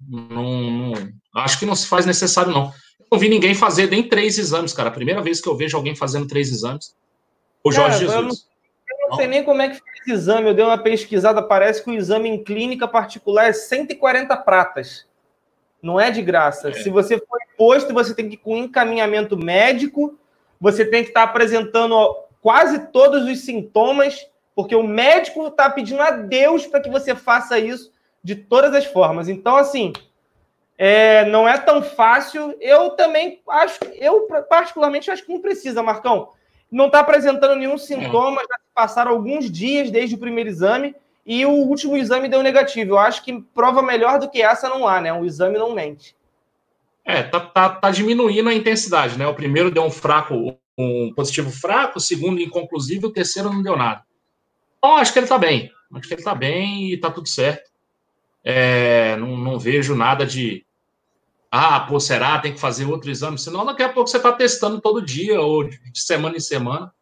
não, 0.00 0.70
não, 0.70 0.92
acho 1.36 1.58
que 1.58 1.66
não 1.66 1.74
se 1.74 1.86
faz 1.86 2.04
necessário, 2.04 2.52
não 2.52 2.72
não 3.12 3.18
vi 3.18 3.28
ninguém 3.28 3.54
fazer 3.54 3.90
nem 3.90 4.02
três 4.02 4.38
exames, 4.38 4.72
cara. 4.72 4.88
A 4.88 4.92
primeira 4.92 5.20
vez 5.20 5.38
que 5.38 5.46
eu 5.46 5.54
vejo 5.54 5.76
alguém 5.76 5.94
fazendo 5.94 6.26
três 6.26 6.50
exames. 6.50 6.96
O 7.62 7.70
Jorge 7.70 7.98
Jesus. 7.98 8.16
Eu 8.16 8.22
não, 8.22 8.30
eu 8.30 9.10
não 9.10 9.16
sei 9.18 9.26
nem 9.26 9.44
como 9.44 9.60
é 9.60 9.68
que 9.68 9.74
faz 9.74 10.08
exame. 10.08 10.48
Eu 10.48 10.54
dei 10.54 10.64
uma 10.64 10.78
pesquisada, 10.78 11.42
parece 11.42 11.84
que 11.84 11.90
o 11.90 11.94
exame 11.94 12.30
em 12.30 12.42
clínica 12.42 12.88
particular 12.88 13.48
é 13.48 13.52
140 13.52 14.34
pratas. 14.38 15.06
Não 15.82 16.00
é 16.00 16.10
de 16.10 16.22
graça. 16.22 16.70
É. 16.70 16.72
Se 16.72 16.88
você 16.88 17.18
for 17.18 17.38
posto, 17.58 17.92
você 17.92 18.14
tem 18.14 18.30
que 18.30 18.34
ir 18.36 18.38
com 18.38 18.56
encaminhamento 18.56 19.36
médico, 19.36 20.18
você 20.58 20.82
tem 20.82 21.02
que 21.02 21.10
estar 21.10 21.24
apresentando 21.24 21.94
quase 22.40 22.86
todos 22.86 23.28
os 23.28 23.40
sintomas, 23.40 24.26
porque 24.54 24.74
o 24.74 24.82
médico 24.82 25.46
está 25.46 25.70
pedindo 25.70 26.02
a 26.02 26.10
Deus 26.10 26.66
para 26.66 26.80
que 26.80 26.90
você 26.90 27.14
faça 27.14 27.58
isso 27.58 27.92
de 28.22 28.34
todas 28.34 28.74
as 28.74 28.84
formas. 28.84 29.28
Então, 29.28 29.56
assim, 29.56 29.92
é, 30.78 31.24
não 31.26 31.48
é 31.48 31.58
tão 31.58 31.82
fácil. 31.82 32.56
Eu 32.60 32.90
também 32.90 33.40
acho, 33.48 33.78
eu 33.94 34.26
particularmente 34.48 35.10
acho 35.10 35.24
que 35.24 35.32
não 35.32 35.40
precisa, 35.40 35.82
Marcão. 35.82 36.30
Não 36.70 36.86
está 36.86 37.00
apresentando 37.00 37.54
nenhum 37.54 37.76
sintoma, 37.76 38.40
já 38.40 38.56
passaram 38.74 39.10
alguns 39.10 39.50
dias 39.50 39.90
desde 39.90 40.14
o 40.14 40.18
primeiro 40.18 40.48
exame 40.48 40.94
e 41.24 41.44
o 41.44 41.50
último 41.50 41.96
exame 41.96 42.28
deu 42.28 42.42
negativo. 42.42 42.92
Eu 42.92 42.98
acho 42.98 43.22
que 43.22 43.40
prova 43.54 43.82
melhor 43.82 44.18
do 44.18 44.28
que 44.28 44.42
essa 44.42 44.68
não 44.68 44.88
há, 44.88 45.00
né? 45.00 45.12
O 45.12 45.24
exame 45.24 45.58
não 45.58 45.74
mente. 45.74 46.16
É, 47.04 47.22
tá, 47.22 47.40
tá, 47.40 47.68
tá 47.68 47.90
diminuindo 47.90 48.48
a 48.48 48.54
intensidade, 48.54 49.18
né? 49.18 49.26
O 49.26 49.34
primeiro 49.34 49.70
deu 49.70 49.82
um 49.82 49.90
fraco, 49.90 50.56
um 50.78 51.12
positivo 51.14 51.50
fraco, 51.50 51.98
o 51.98 52.00
segundo 52.00 52.40
inconclusivo, 52.40 53.08
o 53.08 53.12
terceiro 53.12 53.52
não 53.52 53.62
deu 53.62 53.76
nada. 53.76 54.02
Então, 54.82 54.96
acho 54.96 55.12
que 55.12 55.20
ele 55.20 55.28
tá 55.28 55.38
bem. 55.38 55.70
Acho 55.94 56.08
que 56.08 56.14
ele 56.14 56.22
tá 56.24 56.34
bem 56.34 56.92
e 56.92 56.96
tá 56.96 57.08
tudo 57.08 57.28
certo. 57.28 57.70
É, 58.42 59.14
não, 59.16 59.36
não 59.36 59.58
vejo 59.58 59.94
nada 59.94 60.26
de, 60.26 60.66
ah, 61.54 61.80
pô, 61.80 62.00
será? 62.00 62.38
Tem 62.38 62.52
que 62.52 62.58
fazer 62.58 62.86
outro 62.86 63.10
exame? 63.10 63.38
Senão, 63.38 63.64
daqui 63.64 63.82
a 63.82 63.88
pouco 63.90 64.08
você 64.08 64.16
está 64.16 64.32
testando 64.32 64.80
todo 64.80 65.04
dia 65.04 65.40
ou 65.40 65.64
de 65.64 66.00
semana 66.00 66.36
em 66.36 66.40
semana, 66.40 66.92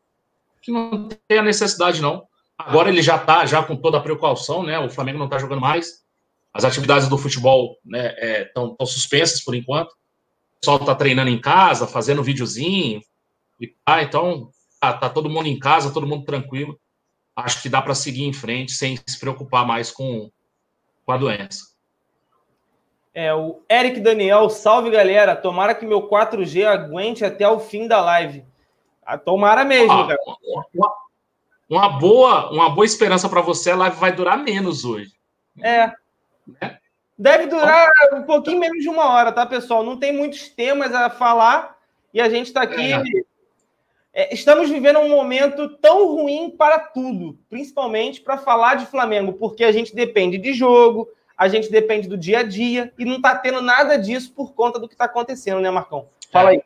que 0.61 0.71
não 0.71 1.09
tem 1.29 1.39
a 1.39 1.43
necessidade, 1.43 2.03
não. 2.03 2.27
Agora 2.59 2.91
ele 2.91 3.01
já 3.01 3.17
está 3.17 3.47
já 3.47 3.63
com 3.63 3.77
toda 3.77 3.97
a 3.97 4.03
precaução, 4.03 4.65
né? 4.65 4.79
O 4.79 4.91
Flamengo 4.91 5.19
não 5.19 5.27
está 5.27 5.39
jogando 5.39 5.61
mais. 5.61 6.05
As 6.53 6.65
atividades 6.65 7.09
do 7.09 7.17
futebol 7.17 7.79
estão 7.85 8.67
né, 8.67 8.77
é, 8.81 8.87
suspensas 8.87 9.41
por 9.41 9.55
enquanto. 9.55 9.93
O 9.93 10.61
pessoal 10.61 10.77
está 10.79 10.95
treinando 10.95 11.31
em 11.31 11.41
casa, 11.41 11.87
fazendo 11.87 12.23
videozinho. 12.23 13.01
E, 13.59 13.73
ah, 13.87 14.03
então, 14.03 14.51
tá, 14.79 14.93
tá 14.93 15.09
todo 15.09 15.31
mundo 15.31 15.47
em 15.47 15.59
casa, 15.59 15.93
todo 15.93 16.07
mundo 16.07 16.27
tranquilo. 16.27 16.79
Acho 17.45 17.63
que 17.63 17.69
dá 17.69 17.81
para 17.83 17.95
seguir 17.95 18.25
em 18.25 18.33
frente 18.33 18.73
sem 18.73 18.99
se 19.07 19.19
preocupar 19.19 19.67
mais 19.67 19.91
com, 19.91 20.31
com 21.05 21.13
a 21.13 21.17
doença. 21.17 21.71
É, 23.13 23.35
o 23.35 23.61
Eric 23.69 24.01
Daniel, 24.01 24.49
salve 24.49 24.91
galera. 24.91 25.35
Tomara 25.35 25.75
que 25.75 25.85
meu 25.85 26.09
4G 26.09 26.65
aguente 26.65 27.25
até 27.25 27.49
o 27.49 27.59
fim 27.59 27.89
da 27.89 28.01
live. 28.01 28.45
Ah, 29.05 29.19
tomara 29.19 29.65
mesmo, 29.65 29.93
ah, 29.93 30.07
cara. 30.07 30.19
Uma, 30.73 30.93
uma, 31.69 31.89
boa, 31.99 32.51
uma 32.51 32.71
boa 32.71 32.85
esperança 32.85 33.29
para 33.29 33.41
você, 33.41 33.73
a 33.73 33.77
live 33.77 33.97
vai 33.97 34.13
durar 34.13 34.39
menos 34.39 34.85
hoje. 34.85 35.13
É. 35.61 35.93
Né? 36.47 36.79
Deve 37.19 37.47
durar 37.49 37.91
um 38.15 38.23
pouquinho 38.23 38.61
menos 38.61 38.83
de 38.83 38.89
uma 38.89 39.11
hora, 39.11 39.33
tá, 39.33 39.45
pessoal? 39.45 39.83
Não 39.83 39.99
tem 39.99 40.13
muitos 40.13 40.49
temas 40.49 40.95
a 40.95 41.11
falar 41.11 41.77
e 42.15 42.21
a 42.21 42.29
gente 42.31 42.47
está 42.47 42.63
aqui. 42.63 42.93
É. 42.93 43.03
É, 44.13 44.35
estamos 44.35 44.69
vivendo 44.69 44.99
um 44.99 45.09
momento 45.09 45.69
tão 45.77 46.15
ruim 46.15 46.51
para 46.51 46.79
tudo, 46.79 47.39
principalmente 47.49 48.21
para 48.21 48.37
falar 48.37 48.75
de 48.75 48.87
Flamengo, 48.87 49.33
porque 49.35 49.63
a 49.63 49.71
gente 49.71 49.95
depende 49.95 50.37
de 50.37 50.53
jogo, 50.53 51.09
a 51.39 51.49
gente 51.49 51.71
depende 51.71 52.09
do 52.09 52.19
dia 52.19 52.41
a 52.41 52.43
dia 52.43 52.93
e 52.99 53.05
não 53.05 53.17
está 53.17 53.37
tendo 53.37 53.63
nada 53.63 53.97
disso 53.97 54.33
por 54.35 54.53
conta 54.53 54.79
do 54.79 54.89
que 54.89 54.95
está 54.95 55.05
acontecendo, 55.05 55.61
né, 55.61 55.71
Marcão? 55.71 56.09
Fala 56.31 56.51
é. 56.51 56.53
aí. 56.55 56.63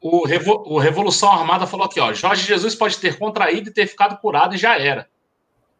O, 0.00 0.26
Revo, 0.26 0.62
o 0.66 0.78
Revolução 0.78 1.30
Armada 1.30 1.66
falou 1.66 1.86
aqui, 1.86 2.00
ó. 2.00 2.12
Jorge 2.12 2.46
Jesus 2.46 2.74
pode 2.74 2.98
ter 2.98 3.18
contraído 3.18 3.70
e 3.70 3.72
ter 3.72 3.86
ficado 3.86 4.20
curado 4.20 4.54
e 4.54 4.58
já 4.58 4.78
era. 4.78 5.08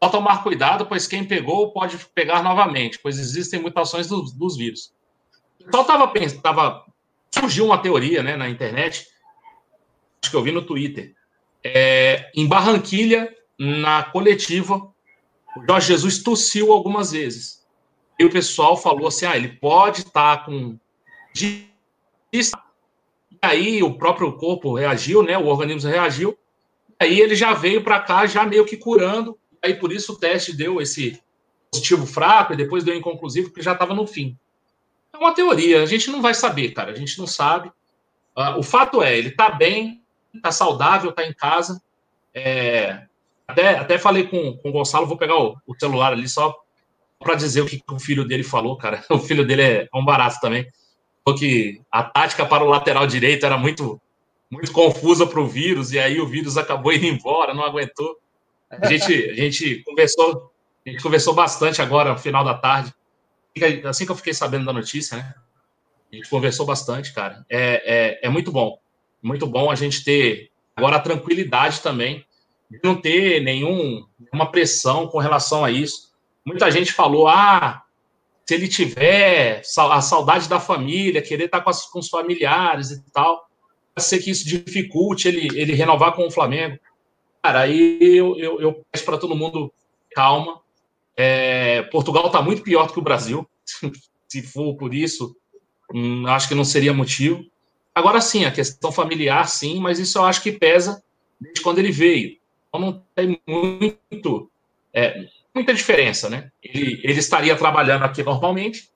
Só 0.01 0.09
tomar 0.09 0.43
cuidado, 0.43 0.85
pois 0.85 1.07
quem 1.07 1.25
pegou 1.25 1.71
pode 1.71 1.97
pegar 2.15 2.41
novamente, 2.41 2.99
pois 2.99 3.19
existem 3.19 3.61
mutações 3.61 4.07
dos, 4.07 4.31
dos 4.31 4.57
vírus. 4.57 4.93
Só 5.69 5.81
estava 5.81 6.07
pensando, 6.07 6.41
tava, 6.41 6.85
surgiu 7.29 7.65
uma 7.65 7.77
teoria 7.77 8.23
né, 8.23 8.37
na 8.37 8.49
internet, 8.49 9.07
que 10.27 10.35
eu 10.35 10.43
vi 10.43 10.51
no 10.51 10.61
Twitter. 10.61 11.13
É, 11.63 12.31
em 12.35 12.47
Barranquilha, 12.47 13.33
na 13.57 14.03
coletiva, 14.03 14.75
o 15.55 15.65
Jorge 15.67 15.87
Jesus 15.87 16.23
tossiu 16.23 16.71
algumas 16.71 17.11
vezes. 17.11 17.65
E 18.17 18.25
o 18.25 18.29
pessoal 18.29 18.75
falou 18.75 19.07
assim: 19.07 19.25
ah, 19.25 19.37
ele 19.37 19.49
pode 19.49 20.01
estar 20.01 20.37
tá 20.37 20.43
com. 20.43 20.77
E 21.41 22.41
aí 23.41 23.81
o 23.81 23.97
próprio 23.97 24.33
corpo 24.33 24.75
reagiu, 24.75 25.23
né? 25.23 25.37
O 25.37 25.45
organismo 25.45 25.89
reagiu. 25.89 26.37
Aí 26.99 27.19
ele 27.19 27.35
já 27.35 27.53
veio 27.53 27.83
para 27.83 27.99
cá, 27.99 28.25
já 28.25 28.45
meio 28.45 28.65
que 28.65 28.75
curando. 28.75 29.37
Aí 29.63 29.73
por 29.73 29.91
isso 29.91 30.13
o 30.13 30.17
teste 30.17 30.55
deu 30.55 30.81
esse 30.81 31.21
positivo 31.71 32.05
fraco 32.05 32.53
e 32.53 32.57
depois 32.57 32.83
deu 32.83 32.95
inconclusivo, 32.95 33.49
porque 33.49 33.61
já 33.61 33.73
estava 33.73 33.93
no 33.93 34.05
fim. 34.05 34.37
É 35.13 35.17
uma 35.17 35.33
teoria, 35.33 35.81
a 35.81 35.85
gente 35.85 36.09
não 36.09 36.21
vai 36.21 36.33
saber, 36.33 36.71
cara. 36.71 36.91
A 36.91 36.95
gente 36.95 37.17
não 37.17 37.27
sabe. 37.27 37.69
Uh, 38.35 38.59
o 38.59 38.63
fato 38.63 39.01
é, 39.01 39.17
ele 39.17 39.29
está 39.29 39.49
bem, 39.49 40.01
está 40.33 40.51
saudável, 40.51 41.09
está 41.09 41.25
em 41.25 41.33
casa. 41.33 41.81
É, 42.33 43.03
Até, 43.47 43.77
até 43.77 43.97
falei 43.97 44.27
com, 44.27 44.57
com 44.57 44.69
o 44.69 44.71
Gonçalo, 44.71 45.07
vou 45.07 45.17
pegar 45.17 45.37
o, 45.37 45.57
o 45.65 45.75
celular 45.77 46.13
ali 46.13 46.27
só 46.27 46.55
para 47.19 47.35
dizer 47.35 47.61
o 47.61 47.65
que, 47.65 47.77
que, 47.77 47.93
o 47.93 47.99
filho 47.99 48.25
dele 48.25 48.43
falou, 48.43 48.77
cara. 48.77 49.03
O 49.09 49.19
filho 49.19 49.45
dele 49.45 49.61
é 49.61 49.89
um 49.93 50.05
barato 50.05 50.39
também. 50.39 50.67
Falou 51.23 51.37
que 51.37 51.81
a 51.91 52.03
tática 52.03 52.45
para 52.45 52.63
o 52.63 52.69
lateral 52.69 53.05
direito 53.05 53.45
era 53.45 53.57
muito, 53.57 54.01
muito 54.49 54.71
confusa 54.71 55.27
para 55.27 55.39
o 55.39 55.47
vírus, 55.47 55.91
e 55.91 55.99
aí 55.99 56.19
o 56.19 56.27
vírus 56.27 56.57
acabou 56.57 56.93
indo 56.93 57.05
embora, 57.05 57.53
não 57.53 57.63
aguentou. 57.63 58.17
A 58.69 58.87
gente, 58.87 59.13
a 59.13 59.33
gente 59.33 59.83
conversou, 59.83 60.51
a 60.85 60.89
gente 60.89 61.01
conversou 61.01 61.33
bastante 61.33 61.81
agora, 61.81 62.13
no 62.13 62.17
final 62.17 62.43
da 62.43 62.53
tarde. 62.53 62.93
Assim 63.85 64.05
que 64.05 64.11
eu 64.11 64.15
fiquei 64.15 64.33
sabendo 64.33 64.65
da 64.65 64.73
notícia, 64.73 65.17
né? 65.17 65.33
A 66.11 66.15
gente 66.15 66.29
conversou 66.29 66.65
bastante, 66.65 67.13
cara. 67.13 67.45
É, 67.49 68.19
é, 68.21 68.27
é 68.27 68.29
muito 68.29 68.51
bom. 68.51 68.79
Muito 69.21 69.45
bom 69.45 69.69
a 69.69 69.75
gente 69.75 70.03
ter 70.03 70.49
agora 70.75 70.97
a 70.97 71.01
tranquilidade 71.01 71.81
também 71.81 72.25
de 72.69 72.79
não 72.83 72.95
ter 72.95 73.41
nenhum, 73.41 74.05
nenhuma 74.19 74.51
pressão 74.51 75.07
com 75.07 75.17
relação 75.17 75.65
a 75.65 75.71
isso. 75.71 76.11
Muita 76.45 76.69
gente 76.71 76.93
falou: 76.93 77.27
ah, 77.27 77.83
se 78.45 78.53
ele 78.53 78.67
tiver 78.67 79.61
a 79.77 80.01
saudade 80.01 80.47
da 80.47 80.59
família, 80.59 81.21
querer 81.21 81.45
estar 81.45 81.61
com, 81.61 81.69
as, 81.69 81.85
com 81.85 81.99
os 81.99 82.09
familiares 82.09 82.91
e 82.91 83.11
tal, 83.11 83.47
pode 83.93 84.07
ser 84.07 84.19
que 84.19 84.31
isso 84.31 84.47
dificulte 84.47 85.27
ele, 85.27 85.59
ele 85.59 85.73
renovar 85.73 86.13
com 86.13 86.25
o 86.25 86.31
Flamengo. 86.31 86.79
Cara, 87.43 87.61
aí 87.61 87.99
eu, 88.01 88.37
eu, 88.37 88.61
eu 88.61 88.85
peço 88.91 89.05
para 89.05 89.17
todo 89.17 89.35
mundo 89.35 89.71
calma. 90.11 90.61
É, 91.15 91.83
Portugal 91.83 92.27
está 92.27 92.41
muito 92.41 92.61
pior 92.61 92.87
do 92.87 92.93
que 92.93 92.99
o 92.99 93.03
Brasil. 93.03 93.47
se 94.27 94.41
for 94.41 94.75
por 94.75 94.93
isso, 94.93 95.35
hum, 95.93 96.25
acho 96.27 96.47
que 96.47 96.55
não 96.55 96.63
seria 96.63 96.93
motivo. 96.93 97.43
Agora 97.99 98.21
sim, 98.21 98.45
a 98.45 98.51
questão 98.51 98.93
familiar, 98.93 99.49
sim, 99.49 99.77
mas 99.81 99.99
isso 99.99 100.17
eu 100.17 100.23
acho 100.23 100.41
que 100.41 100.53
pesa 100.53 101.03
desde 101.39 101.59
quando 101.59 101.79
ele 101.79 101.91
veio. 101.91 102.37
Então 102.69 102.79
não 102.79 103.03
tem 103.13 103.41
muito, 103.45 104.49
é, 104.93 105.27
muita 105.53 105.73
diferença, 105.73 106.29
né? 106.29 106.49
Ele, 106.63 107.01
ele 107.03 107.19
estaria 107.19 107.57
trabalhando 107.57 108.03
aqui 108.03 108.23
normalmente, 108.23 108.89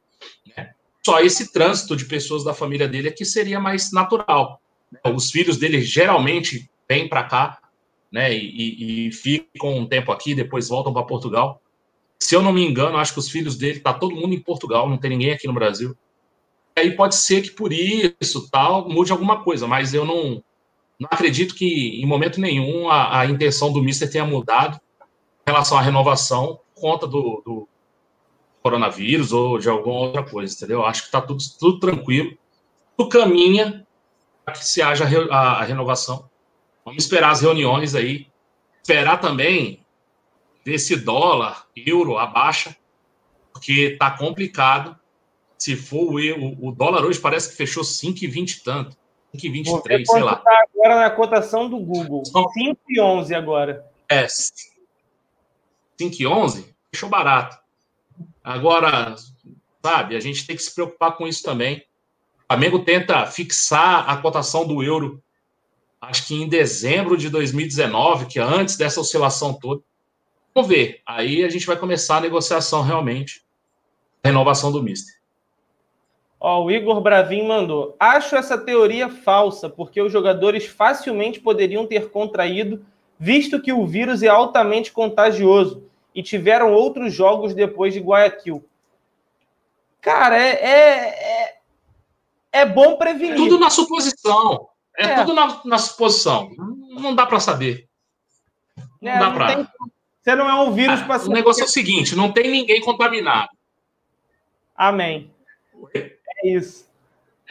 né? 0.55 0.71
só 1.05 1.19
esse 1.19 1.51
trânsito 1.51 1.97
de 1.97 2.05
pessoas 2.05 2.45
da 2.45 2.53
família 2.53 2.87
dele 2.87 3.09
aqui 3.09 3.25
seria 3.25 3.59
mais 3.59 3.91
natural. 3.91 4.61
Né? 4.89 4.99
Os 5.13 5.29
filhos 5.29 5.57
dele 5.57 5.81
geralmente 5.81 6.69
vêm 6.87 7.09
para 7.09 7.23
cá, 7.23 7.59
né? 8.09 8.33
E, 8.33 8.37
e, 8.37 9.07
e, 9.07 9.11
ficam 9.11 9.79
um 9.79 9.85
tempo 9.85 10.13
aqui, 10.13 10.33
depois 10.33 10.69
voltam 10.69 10.93
para 10.93 11.03
Portugal. 11.03 11.61
Se 12.17 12.35
eu 12.35 12.41
não 12.41 12.53
me 12.53 12.65
engano, 12.65 12.97
acho 12.97 13.11
que 13.11 13.19
os 13.19 13.29
filhos 13.29 13.57
dele 13.57 13.81
tá 13.81 13.93
todo 13.93 14.15
mundo 14.15 14.33
em 14.33 14.39
Portugal, 14.39 14.89
não 14.89 14.97
tem 14.97 15.09
ninguém 15.09 15.31
aqui 15.31 15.45
no 15.45 15.53
Brasil. 15.53 15.93
Aí 16.75 16.95
pode 16.95 17.15
ser 17.15 17.41
que 17.41 17.51
por 17.51 17.71
isso 17.71 18.49
tal 18.49 18.89
mude 18.89 19.11
alguma 19.11 19.43
coisa, 19.43 19.67
mas 19.67 19.93
eu 19.93 20.05
não 20.05 20.43
não 20.99 21.09
acredito 21.11 21.55
que, 21.55 22.01
em 22.01 22.05
momento 22.05 22.39
nenhum, 22.39 22.89
a, 22.89 23.19
a 23.19 23.25
intenção 23.25 23.73
do 23.73 23.81
Mister 23.81 24.09
tenha 24.09 24.25
mudado 24.25 24.79
em 25.45 25.51
relação 25.51 25.77
à 25.77 25.81
renovação 25.81 26.59
por 26.73 26.81
conta 26.81 27.07
do, 27.07 27.41
do 27.45 27.67
coronavírus 28.61 29.33
ou 29.33 29.59
de 29.59 29.67
alguma 29.69 29.99
outra 29.99 30.23
coisa, 30.23 30.55
entendeu? 30.55 30.85
Acho 30.85 31.01
que 31.01 31.07
está 31.07 31.19
tudo, 31.19 31.43
tudo 31.59 31.79
tranquilo. 31.79 32.37
Tudo 32.95 33.09
caminha 33.09 33.85
para 34.45 34.53
que 34.53 34.65
se 34.65 34.81
haja 34.81 35.05
a, 35.29 35.37
a 35.59 35.63
renovação. 35.63 36.29
Vamos 36.85 37.03
esperar 37.03 37.31
as 37.31 37.41
reuniões 37.41 37.95
aí. 37.95 38.27
Esperar 38.81 39.17
também 39.19 39.85
ver 40.65 40.79
se 40.79 40.95
dólar, 40.95 41.65
euro 41.75 42.17
abaixa, 42.17 42.75
porque 43.51 43.91
está 43.93 44.11
complicado. 44.11 44.97
Se 45.63 45.77
for 45.77 46.13
o, 46.13 46.67
o 46.67 46.73
dólar 46.73 47.05
hoje 47.05 47.21
parece 47.21 47.49
que 47.49 47.55
fechou 47.55 47.83
5,20 47.83 48.57
e 48.57 48.63
tanto. 48.65 48.97
5,23, 49.33 50.05
sei 50.05 50.21
lá. 50.21 50.43
agora 50.45 50.99
na 50.99 51.09
cotação 51.09 51.69
do 51.69 51.79
Google. 51.79 52.21
5,11 52.23 53.33
agora. 53.33 53.89
É. 54.09 54.25
5,11? 54.25 56.65
Fechou 56.91 57.07
barato. 57.07 57.57
Agora, 58.43 59.15
sabe, 59.81 60.17
a 60.17 60.19
gente 60.19 60.45
tem 60.45 60.53
que 60.53 60.61
se 60.61 60.75
preocupar 60.75 61.15
com 61.15 61.25
isso 61.25 61.41
também. 61.41 61.77
O 61.77 61.83
Flamengo 62.47 62.83
tenta 62.83 63.25
fixar 63.25 64.09
a 64.09 64.17
cotação 64.17 64.67
do 64.67 64.83
euro, 64.83 65.23
acho 66.01 66.27
que 66.27 66.35
em 66.35 66.49
dezembro 66.49 67.15
de 67.15 67.29
2019, 67.29 68.25
que 68.25 68.37
é 68.37 68.41
antes 68.41 68.75
dessa 68.75 68.99
oscilação 68.99 69.53
toda. 69.53 69.81
Vamos 70.53 70.69
ver. 70.69 71.01
Aí 71.07 71.41
a 71.41 71.47
gente 71.47 71.65
vai 71.65 71.77
começar 71.77 72.17
a 72.17 72.21
negociação 72.21 72.81
realmente. 72.81 73.41
A 74.21 74.27
renovação 74.27 74.69
do 74.69 74.83
Mister. 74.83 75.22
Ó, 76.45 76.65
o 76.65 76.69
Igor 76.69 76.99
Bravin 76.99 77.47
mandou. 77.47 77.95
Acho 77.97 78.35
essa 78.35 78.57
teoria 78.57 79.07
falsa, 79.07 79.69
porque 79.69 80.01
os 80.01 80.11
jogadores 80.11 80.65
facilmente 80.65 81.39
poderiam 81.39 81.87
ter 81.87 82.11
contraído, 82.11 82.85
visto 83.17 83.61
que 83.61 83.71
o 83.71 83.87
vírus 83.87 84.21
é 84.21 84.27
altamente 84.27 84.91
contagioso 84.91 85.89
e 86.13 86.21
tiveram 86.21 86.73
outros 86.73 87.13
jogos 87.13 87.53
depois 87.53 87.93
de 87.93 88.01
Guayaquil. 88.01 88.61
Cara, 90.01 90.37
é, 90.37 90.49
é, 90.49 91.43
é, 91.45 91.57
é 92.51 92.65
bom 92.65 92.97
prevenir. 92.97 93.35
É 93.35 93.37
tudo 93.37 93.57
na 93.57 93.69
suposição. 93.69 94.67
É, 94.97 95.05
é. 95.05 95.15
tudo 95.15 95.33
na, 95.33 95.61
na, 95.63 95.77
suposição. 95.77 96.51
Não 96.89 97.15
dá 97.15 97.25
para 97.25 97.39
saber. 97.39 97.87
Não 99.01 99.11
é, 99.13 99.17
dá 99.17 99.31
para. 99.31 99.69
Você 100.21 100.35
não 100.35 100.49
é 100.49 100.61
um 100.61 100.73
vírus 100.73 100.99
ah, 100.99 101.05
para 101.05 101.23
O 101.23 101.29
negócio 101.29 101.61
é 101.61 101.65
o 101.65 101.69
seguinte: 101.69 102.17
não 102.17 102.33
tem 102.33 102.51
ninguém 102.51 102.81
contaminado. 102.81 103.47
Amém. 104.75 105.32
Oi? 105.83 106.13
isso. 106.43 106.89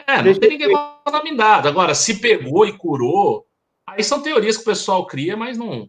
É, 0.07 0.17
não 0.17 0.23
Deixa 0.23 0.39
tem 0.39 0.49
ninguém 0.49 0.75
contaminado. 1.03 1.67
Agora, 1.67 1.93
se 1.93 2.19
pegou 2.19 2.65
e 2.65 2.77
curou, 2.77 3.45
aí 3.85 4.03
são 4.03 4.21
teorias 4.21 4.57
que 4.57 4.63
o 4.63 4.65
pessoal 4.65 5.05
cria, 5.05 5.37
mas 5.37 5.57
não, 5.57 5.87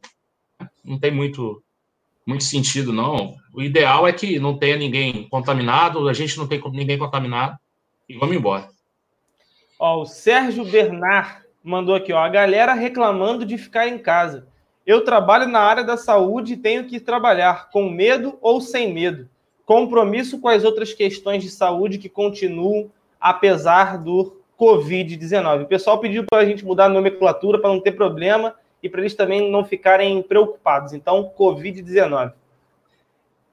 não 0.85 0.99
tem 0.99 1.11
muito, 1.11 1.63
muito 2.27 2.45
sentido, 2.45 2.93
não. 2.93 3.37
O 3.53 3.63
ideal 3.63 4.07
é 4.07 4.13
que 4.13 4.39
não 4.39 4.59
tenha 4.59 4.77
ninguém 4.77 5.29
contaminado, 5.29 6.09
a 6.09 6.13
gente 6.13 6.37
não 6.37 6.47
tem 6.47 6.61
ninguém 6.73 6.99
contaminado, 6.99 7.59
e 8.09 8.17
vamos 8.17 8.37
embora. 8.37 8.69
Ó, 9.79 10.03
o 10.03 10.07
Sérgio 10.07 10.65
Bernard 10.65 11.43
mandou 11.63 11.95
aqui, 11.95 12.13
ó, 12.13 12.19
a 12.19 12.29
galera 12.29 12.75
reclamando 12.75 13.45
de 13.45 13.59
ficar 13.59 13.89
em 13.89 13.99
casa. 13.99 14.47
Eu 14.87 15.03
trabalho 15.03 15.49
na 15.49 15.61
área 15.61 15.83
da 15.83 15.97
saúde 15.97 16.53
e 16.53 16.59
tenho 16.59 16.85
que 16.87 17.01
trabalhar 17.01 17.71
com 17.71 17.89
medo 17.89 18.39
ou 18.43 18.61
sem 18.61 18.93
medo 18.93 19.29
compromisso 19.67 20.41
com 20.41 20.49
as 20.49 20.65
outras 20.65 20.93
questões 20.93 21.43
de 21.43 21.51
saúde 21.51 21.99
que 21.99 22.09
continuam 22.09 22.91
apesar 23.21 23.99
do 23.99 24.37
Covid-19. 24.59 25.63
O 25.63 25.67
pessoal 25.67 25.99
pediu 25.99 26.25
para 26.25 26.43
a 26.43 26.45
gente 26.45 26.65
mudar 26.65 26.87
a 26.87 26.89
nomenclatura 26.91 27.59
para 27.59 27.71
não 27.71 27.81
ter 27.81 27.93
problema 27.93 28.55
e 28.83 28.89
para 28.89 29.01
eles 29.01 29.15
também 29.15 29.51
não 29.51 29.65
ficarem 29.65 30.23
preocupados. 30.23 30.93
Então, 30.93 31.33
Covid-19. 31.39 32.33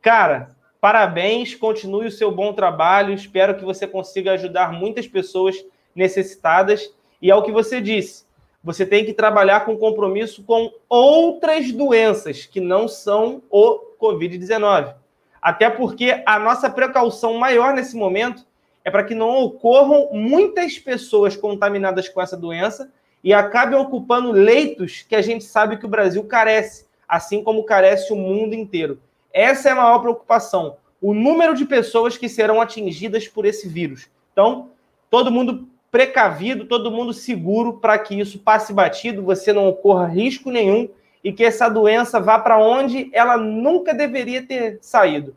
Cara, 0.01 0.49
parabéns, 0.79 1.55
continue 1.55 2.07
o 2.07 2.11
seu 2.11 2.31
bom 2.31 2.53
trabalho. 2.53 3.13
Espero 3.13 3.55
que 3.55 3.63
você 3.63 3.87
consiga 3.87 4.33
ajudar 4.33 4.73
muitas 4.73 5.07
pessoas 5.07 5.63
necessitadas. 5.95 6.93
E 7.21 7.31
é 7.31 7.35
o 7.35 7.43
que 7.43 7.51
você 7.51 7.79
disse: 7.79 8.25
você 8.63 8.85
tem 8.85 9.05
que 9.05 9.13
trabalhar 9.13 9.65
com 9.65 9.77
compromisso 9.77 10.43
com 10.43 10.71
outras 10.89 11.71
doenças 11.71 12.45
que 12.45 12.59
não 12.59 12.87
são 12.87 13.41
o 13.49 13.79
Covid-19. 13.99 15.00
Até 15.41 15.69
porque 15.69 16.21
a 16.25 16.37
nossa 16.37 16.69
precaução 16.69 17.33
maior 17.35 17.73
nesse 17.73 17.95
momento 17.95 18.45
é 18.85 18.91
para 18.91 19.03
que 19.03 19.15
não 19.15 19.43
ocorram 19.43 20.09
muitas 20.11 20.77
pessoas 20.77 21.35
contaminadas 21.35 22.07
com 22.07 22.21
essa 22.21 22.37
doença 22.37 22.91
e 23.23 23.33
acabem 23.33 23.77
ocupando 23.77 24.31
leitos 24.31 25.05
que 25.07 25.15
a 25.15 25.21
gente 25.21 25.43
sabe 25.43 25.77
que 25.77 25.85
o 25.85 25.89
Brasil 25.89 26.23
carece, 26.25 26.85
assim 27.07 27.43
como 27.43 27.63
carece 27.63 28.13
o 28.13 28.15
mundo 28.15 28.53
inteiro. 28.53 28.99
Essa 29.33 29.69
é 29.69 29.71
a 29.71 29.75
maior 29.75 29.99
preocupação, 29.99 30.77
o 31.01 31.13
número 31.13 31.55
de 31.55 31.65
pessoas 31.65 32.17
que 32.17 32.29
serão 32.29 32.61
atingidas 32.61 33.27
por 33.27 33.45
esse 33.45 33.67
vírus. 33.67 34.09
Então, 34.31 34.69
todo 35.09 35.31
mundo 35.31 35.67
precavido, 35.91 36.65
todo 36.65 36.91
mundo 36.91 37.13
seguro 37.13 37.73
para 37.73 37.97
que 37.99 38.19
isso 38.19 38.39
passe 38.39 38.73
batido, 38.73 39.23
você 39.23 39.51
não 39.51 39.67
ocorra 39.67 40.07
risco 40.07 40.49
nenhum 40.49 40.89
e 41.23 41.31
que 41.31 41.43
essa 41.43 41.69
doença 41.69 42.19
vá 42.19 42.39
para 42.39 42.57
onde 42.57 43.09
ela 43.13 43.37
nunca 43.37 43.93
deveria 43.93 44.45
ter 44.45 44.79
saído. 44.81 45.35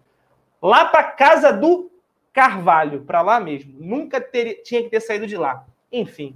Lá 0.61 0.85
para 0.87 1.05
casa 1.05 1.53
do 1.53 1.91
Carvalho, 2.33 3.03
para 3.03 3.23
lá 3.23 3.39
mesmo. 3.39 3.75
Nunca 3.79 4.21
ter, 4.21 4.63
tinha 4.63 4.83
que 4.83 4.89
ter 4.89 5.01
saído 5.01 5.27
de 5.27 5.37
lá. 5.37 5.65
Enfim. 5.93 6.35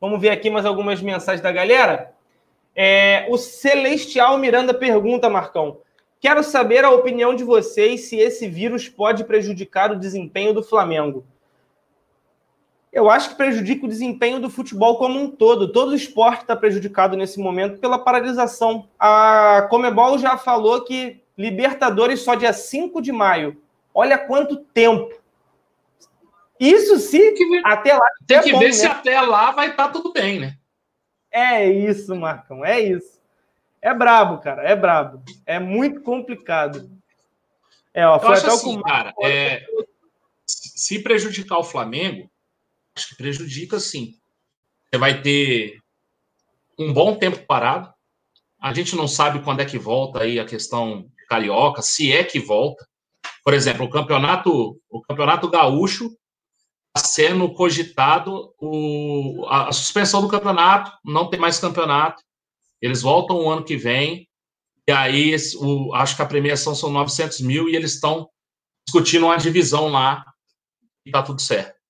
Vamos 0.00 0.20
ver 0.20 0.30
aqui 0.30 0.50
mais 0.50 0.66
algumas 0.66 1.00
mensagens 1.00 1.40
da 1.40 1.50
galera. 1.50 2.12
É, 2.74 3.26
o 3.28 3.38
Celestial 3.38 4.38
Miranda 4.38 4.72
pergunta, 4.74 5.28
Marcão. 5.28 5.78
Quero 6.20 6.44
saber 6.44 6.84
a 6.84 6.90
opinião 6.90 7.34
de 7.34 7.42
vocês 7.42 8.02
se 8.02 8.16
esse 8.16 8.46
vírus 8.46 8.88
pode 8.88 9.24
prejudicar 9.24 9.90
o 9.90 9.98
desempenho 9.98 10.54
do 10.54 10.62
Flamengo 10.62 11.24
eu 12.92 13.08
acho 13.08 13.30
que 13.30 13.36
prejudica 13.36 13.86
o 13.86 13.88
desempenho 13.88 14.38
do 14.38 14.50
futebol 14.50 14.98
como 14.98 15.18
um 15.18 15.30
todo. 15.30 15.72
Todo 15.72 15.92
o 15.92 15.96
esporte 15.96 16.42
está 16.42 16.54
prejudicado 16.54 17.16
nesse 17.16 17.40
momento 17.40 17.78
pela 17.78 17.98
paralisação. 17.98 18.86
A 18.98 19.66
Comebol 19.70 20.18
já 20.18 20.36
falou 20.36 20.84
que 20.84 21.22
Libertadores 21.36 22.20
só 22.20 22.34
dia 22.34 22.52
5 22.52 23.00
de 23.00 23.10
maio. 23.10 23.60
Olha 23.94 24.18
quanto 24.18 24.58
tempo. 24.58 25.10
Isso 26.60 26.98
sim, 26.98 27.20
até 27.64 27.94
lá. 27.94 28.06
Tem 28.26 28.36
é 28.36 28.42
que 28.42 28.52
bom, 28.52 28.58
ver 28.58 28.66
né? 28.66 28.72
se 28.72 28.86
até 28.86 29.20
lá 29.20 29.50
vai 29.50 29.70
estar 29.70 29.86
tá 29.86 29.92
tudo 29.92 30.12
bem, 30.12 30.38
né? 30.38 30.56
É 31.30 31.66
isso, 31.66 32.14
Marcão, 32.14 32.62
é 32.62 32.78
isso. 32.78 33.18
É 33.80 33.92
brabo, 33.94 34.38
cara, 34.38 34.62
é 34.62 34.76
brabo. 34.76 35.22
É 35.46 35.58
muito 35.58 36.02
complicado. 36.02 36.90
É, 37.94 38.06
ó, 38.06 38.20
foi 38.20 38.36
até 38.36 38.48
assim, 38.48 38.78
o 38.78 38.82
cara, 38.82 39.12
é, 39.22 39.64
se 40.46 41.02
prejudicar 41.02 41.58
o 41.58 41.64
Flamengo, 41.64 42.30
acho 42.96 43.08
que 43.08 43.16
prejudica 43.16 43.78
sim. 43.80 44.14
Você 44.90 44.98
vai 44.98 45.22
ter 45.22 45.78
um 46.78 46.92
bom 46.92 47.16
tempo 47.16 47.46
parado. 47.46 47.92
A 48.60 48.72
gente 48.72 48.94
não 48.94 49.08
sabe 49.08 49.42
quando 49.42 49.60
é 49.60 49.64
que 49.64 49.78
volta 49.78 50.22
aí 50.22 50.38
a 50.38 50.44
questão 50.44 51.10
carioca, 51.28 51.82
se 51.82 52.12
é 52.12 52.22
que 52.22 52.38
volta. 52.38 52.86
Por 53.44 53.54
exemplo, 53.54 53.86
o 53.86 53.90
campeonato, 53.90 54.78
o 54.90 55.00
campeonato 55.02 55.48
gaúcho 55.48 56.10
está 56.94 57.08
sendo 57.08 57.52
cogitado 57.54 58.54
o, 58.60 59.46
a, 59.48 59.68
a, 59.68 59.72
suspensão 59.72 60.20
do 60.20 60.28
campeonato, 60.28 60.92
não 61.04 61.28
tem 61.28 61.40
mais 61.40 61.58
campeonato. 61.58 62.22
Eles 62.80 63.00
voltam 63.00 63.36
o 63.36 63.50
ano 63.50 63.64
que 63.64 63.76
vem, 63.76 64.28
e 64.86 64.92
aí 64.92 65.34
o, 65.56 65.94
acho 65.94 66.16
que 66.16 66.22
a 66.22 66.26
premiação 66.26 66.74
são 66.74 66.90
900 66.90 67.40
mil 67.40 67.68
e 67.68 67.76
eles 67.76 67.94
estão 67.94 68.28
discutindo 68.86 69.26
uma 69.26 69.36
divisão 69.36 69.88
lá 69.88 70.24
e 71.06 71.08
está 71.08 71.22
tudo 71.22 71.40
certo. 71.40 71.81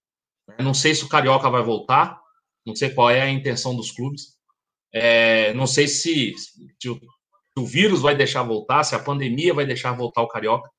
Não 0.59 0.75
sei 0.75 0.95
se 0.95 1.05
o 1.05 1.09
Carioca 1.09 1.49
vai 1.49 1.63
voltar, 1.63 2.21
não 2.67 2.75
sei 2.75 2.91
qual 2.91 3.11
é 3.11 3.23
a 3.23 3.31
intenção 3.31 3.75
dos 3.75 3.91
clubes. 3.91 4.37
É, 4.93 5.53
não 5.55 5.67
sei 5.67 5.89
se, 5.89 6.35
se, 6.37 6.89
o, 6.89 6.99
se, 6.99 7.59
o, 7.59 7.67
vírus 7.67 8.01
vai 8.03 8.15
deixar 8.15 8.43
voltar, 8.43 8.85
se 8.85 8.95
a 8.95 8.99
pandemia 8.99 9.55
vai 9.55 9.65
deixar 9.65 9.93
voltar 9.93 10.23
o 10.23 10.29
Carioca. 10.29 10.71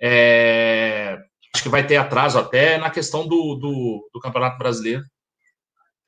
É, 0.00 1.18
acho 1.54 1.62
que 1.62 1.68
vai 1.68 1.86
ter 1.86 1.96
atraso 1.96 2.38
até 2.38 2.78
na 2.78 2.90
questão 2.90 3.26
do, 3.26 3.54
do, 3.56 4.10
do, 4.12 4.20
Campeonato 4.20 4.58
Brasileiro. 4.58 5.04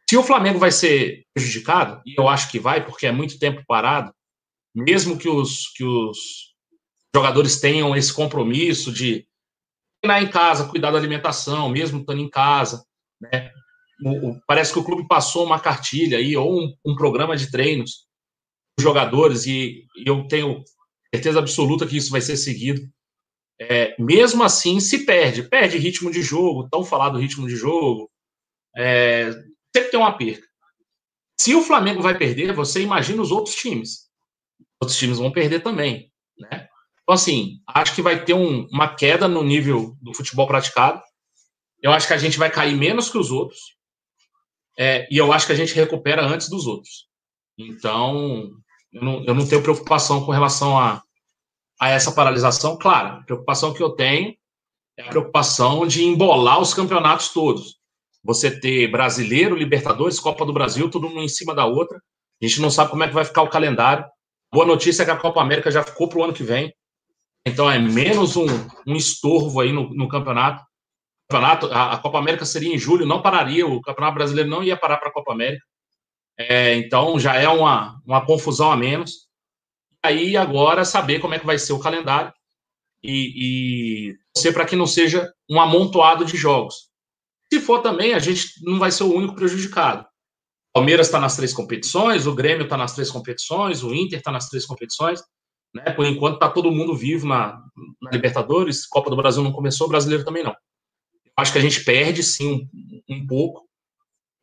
Se 0.08 0.16
o 0.16 0.22
Flamengo 0.22 0.58
vai 0.58 0.72
ser 0.72 1.24
prejudicado, 1.34 2.00
e 2.06 2.18
eu 2.18 2.28
acho 2.28 2.50
que 2.50 2.58
vai, 2.58 2.84
porque 2.84 3.06
é 3.06 3.12
muito 3.12 3.38
tempo 3.38 3.62
parado, 3.66 4.12
mesmo 4.74 5.18
que 5.18 5.28
os, 5.28 5.68
que 5.74 5.84
os 5.84 6.18
jogadores 7.14 7.60
tenham 7.60 7.94
esse 7.94 8.12
compromisso 8.12 8.92
de 8.92 9.26
treinar 10.00 10.22
em 10.22 10.30
casa, 10.30 10.68
cuidar 10.68 10.90
da 10.90 10.98
alimentação, 10.98 11.68
mesmo 11.68 12.00
estando 12.00 12.20
em 12.20 12.28
casa, 12.28 12.84
né? 13.20 13.50
o, 14.02 14.30
o, 14.30 14.40
parece 14.46 14.72
que 14.72 14.78
o 14.78 14.84
clube 14.84 15.06
passou 15.06 15.44
uma 15.44 15.60
cartilha 15.60 16.18
aí, 16.18 16.36
ou 16.36 16.52
um, 16.52 16.74
um 16.84 16.94
programa 16.94 17.36
de 17.36 17.50
treinos 17.50 18.06
dos 18.76 18.82
jogadores, 18.82 19.46
e, 19.46 19.86
e, 19.96 20.08
eu 20.08 20.26
tenho 20.26 20.62
certeza 21.14 21.38
absoluta 21.38 21.86
que 21.86 21.96
isso 21.96 22.10
vai 22.10 22.20
ser 22.20 22.36
seguido. 22.36 22.80
É, 23.60 23.94
mesmo 23.98 24.42
assim, 24.42 24.80
se 24.80 25.04
perde, 25.04 25.42
perde 25.42 25.76
ritmo 25.76 26.10
de 26.10 26.22
jogo, 26.22 26.68
tão 26.70 26.82
falado 26.82 27.18
ritmo 27.18 27.46
de 27.46 27.56
jogo, 27.56 28.10
é, 28.74 29.30
sempre 29.74 29.90
tem 29.90 30.00
uma 30.00 30.16
perca. 30.16 30.46
Se 31.38 31.54
o 31.54 31.62
Flamengo 31.62 32.02
vai 32.02 32.16
perder, 32.16 32.54
você 32.54 32.82
imagina 32.82 33.20
os 33.20 33.30
outros 33.30 33.54
times. 33.54 34.08
Outros 34.80 34.98
times 34.98 35.18
vão 35.18 35.30
perder 35.30 35.62
também, 35.62 36.10
né? 36.38 36.69
Então, 37.02 37.14
assim, 37.14 37.60
acho 37.66 37.94
que 37.94 38.02
vai 38.02 38.24
ter 38.24 38.34
um, 38.34 38.66
uma 38.70 38.94
queda 38.94 39.26
no 39.26 39.42
nível 39.42 39.96
do 40.00 40.14
futebol 40.14 40.46
praticado. 40.46 41.02
Eu 41.82 41.92
acho 41.92 42.06
que 42.06 42.12
a 42.12 42.18
gente 42.18 42.38
vai 42.38 42.50
cair 42.50 42.76
menos 42.76 43.10
que 43.10 43.18
os 43.18 43.30
outros. 43.30 43.58
É, 44.78 45.06
e 45.10 45.16
eu 45.16 45.32
acho 45.32 45.46
que 45.46 45.52
a 45.52 45.56
gente 45.56 45.74
recupera 45.74 46.24
antes 46.24 46.48
dos 46.48 46.66
outros. 46.66 47.08
Então, 47.58 48.50
eu 48.92 49.02
não, 49.02 49.24
eu 49.24 49.34
não 49.34 49.46
tenho 49.46 49.62
preocupação 49.62 50.24
com 50.24 50.32
relação 50.32 50.78
a, 50.78 51.02
a 51.80 51.90
essa 51.90 52.12
paralisação. 52.12 52.76
Claro, 52.76 53.18
a 53.18 53.22
preocupação 53.22 53.72
que 53.74 53.82
eu 53.82 53.90
tenho 53.90 54.34
é 54.96 55.02
a 55.02 55.08
preocupação 55.08 55.86
de 55.86 56.04
embolar 56.04 56.60
os 56.60 56.74
campeonatos 56.74 57.28
todos. 57.28 57.80
Você 58.22 58.60
ter 58.60 58.90
brasileiro, 58.90 59.56
Libertadores, 59.56 60.20
Copa 60.20 60.44
do 60.44 60.52
Brasil, 60.52 60.90
tudo 60.90 61.06
um 61.06 61.22
em 61.22 61.28
cima 61.28 61.54
da 61.54 61.64
outra. 61.64 61.96
A 62.42 62.46
gente 62.46 62.60
não 62.60 62.70
sabe 62.70 62.90
como 62.90 63.02
é 63.02 63.08
que 63.08 63.14
vai 63.14 63.24
ficar 63.24 63.42
o 63.42 63.50
calendário. 63.50 64.04
Boa 64.52 64.66
notícia 64.66 65.02
é 65.02 65.04
que 65.04 65.10
a 65.10 65.16
Copa 65.16 65.40
América 65.40 65.70
já 65.70 65.82
ficou 65.82 66.08
para 66.08 66.18
o 66.18 66.24
ano 66.24 66.32
que 66.32 66.42
vem. 66.42 66.74
Então 67.50 67.70
é 67.70 67.78
menos 67.78 68.36
um, 68.36 68.46
um 68.86 68.96
estorvo 68.96 69.60
aí 69.60 69.72
no, 69.72 69.90
no 69.90 70.08
campeonato 70.08 70.62
campeonato, 71.30 71.66
a, 71.66 71.92
a, 71.92 71.98
Copa 71.98 72.18
América 72.18 72.44
seria 72.44 72.74
em 72.74 72.78
julho, 72.78 73.06
não 73.06 73.22
pararia, 73.22 73.64
o 73.64 73.80
Campeonato 73.80 74.16
Brasileiro 74.16 74.50
não 74.50 74.64
ia 74.64 74.76
parar 74.76 74.96
para 74.96 75.08
a 75.10 75.12
Copa 75.12 75.32
América. 75.32 75.64
É, 76.36 76.74
então 76.74 77.20
já 77.20 77.36
é 77.36 77.48
uma, 77.48 78.00
uma 78.04 78.26
confusão 78.26 78.72
a 78.72 78.76
menos. 78.76 79.28
Aí 80.02 80.36
agora 80.36 80.84
saber 80.84 81.20
como 81.20 81.34
é 81.34 81.38
que 81.38 81.46
vai 81.46 81.56
ser 81.56 81.72
o 81.72 81.78
calendário 81.78 82.32
e, 83.02 84.08
e 84.16 84.16
ser 84.36 84.52
para 84.52 84.64
que 84.64 84.74
não 84.74 84.86
seja 84.86 85.32
um 85.48 85.60
amontoado 85.60 86.24
de 86.24 86.36
jogos. 86.36 86.90
Se 87.52 87.60
for 87.60 87.80
também, 87.80 88.14
a 88.14 88.18
gente 88.18 88.48
não 88.62 88.78
vai 88.78 88.90
ser 88.90 89.04
o 89.04 89.14
único 89.14 89.34
prejudicado. 89.34 90.02
O 90.02 90.72
Palmeiras 90.74 91.06
está 91.06 91.20
nas 91.20 91.36
três 91.36 91.52
competições, 91.52 92.26
o 92.26 92.34
Grêmio 92.34 92.64
está 92.64 92.76
nas 92.76 92.94
três 92.94 93.10
competições, 93.10 93.82
o 93.82 93.94
Inter 93.94 94.18
está 94.18 94.32
nas 94.32 94.48
três 94.48 94.64
competições. 94.64 95.20
Né? 95.74 95.90
Por 95.92 96.04
enquanto 96.04 96.34
está 96.34 96.48
todo 96.48 96.72
mundo 96.72 96.96
vivo 96.96 97.26
na, 97.26 97.62
na 98.00 98.10
Libertadores, 98.10 98.86
Copa 98.86 99.10
do 99.10 99.16
Brasil 99.16 99.42
não 99.42 99.52
começou, 99.52 99.88
brasileiro 99.88 100.24
também 100.24 100.42
não. 100.42 100.54
Acho 101.36 101.52
que 101.52 101.58
a 101.58 101.62
gente 101.62 101.84
perde, 101.84 102.22
sim, 102.22 102.68
um, 103.08 103.16
um 103.16 103.26
pouco, 103.26 103.68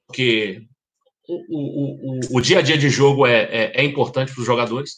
porque 0.07 0.65
o, 1.27 1.35
o, 1.35 2.17
o, 2.17 2.37
o, 2.37 2.41
dia 2.41 2.59
a 2.59 2.61
dia 2.61 2.77
de 2.77 2.89
jogo 2.89 3.27
é, 3.27 3.43
é, 3.43 3.81
é 3.81 3.83
importante 3.83 4.33
para 4.33 4.39
os 4.39 4.47
jogadores, 4.47 4.93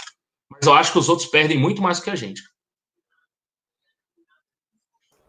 mas 0.49 0.65
eu 0.65 0.73
acho 0.73 0.91
que 0.91 0.99
os 0.99 1.09
outros 1.09 1.27
perdem 1.27 1.57
muito 1.57 1.81
mais 1.81 1.99
que 1.99 2.09
a 2.09 2.15
gente. 2.15 2.41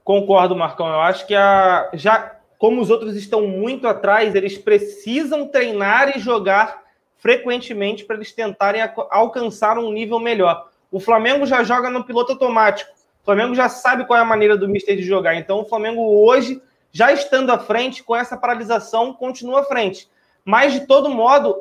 Concordo, 0.05 0.57
Marcão. 0.57 0.87
Eu 0.89 1.01
acho 1.01 1.27
que 1.27 1.35
a, 1.35 1.91
já 1.95 2.41
como 2.59 2.83
os 2.83 2.91
outros 2.91 3.17
estão 3.17 3.47
muito 3.47 3.89
atrás, 3.89 4.35
eles 4.35 4.59
precisam 4.59 5.49
treinar 5.49 6.15
e 6.15 6.21
jogar 6.21 6.83
frequentemente 7.17 8.05
para 8.05 8.17
eles 8.17 8.33
tentarem 8.33 8.83
alcançar 9.11 9.79
um 9.79 9.91
nível 9.91 10.19
melhor. 10.19 10.70
O 10.91 10.99
Flamengo 10.99 11.47
já 11.47 11.63
joga 11.63 11.89
no 11.89 12.05
piloto 12.05 12.33
automático. 12.33 12.91
O 13.23 13.25
Flamengo 13.25 13.55
já 13.55 13.69
sabe 13.69 14.05
qual 14.05 14.19
é 14.19 14.23
a 14.23 14.25
maneira 14.25 14.57
do 14.57 14.69
Mister 14.69 14.97
de 14.97 15.03
jogar. 15.03 15.37
Então, 15.37 15.61
o 15.61 15.65
Flamengo 15.65 16.03
hoje, 16.25 16.61
já 16.91 17.13
estando 17.13 17.51
à 17.51 17.59
frente, 17.59 18.03
com 18.03 18.17
essa 18.17 18.37
paralisação, 18.37 19.13
continua 19.13 19.61
à 19.61 19.65
frente. 19.65 20.09
Mas, 20.45 20.73
de 20.73 20.87
todo 20.87 21.09
modo, 21.09 21.57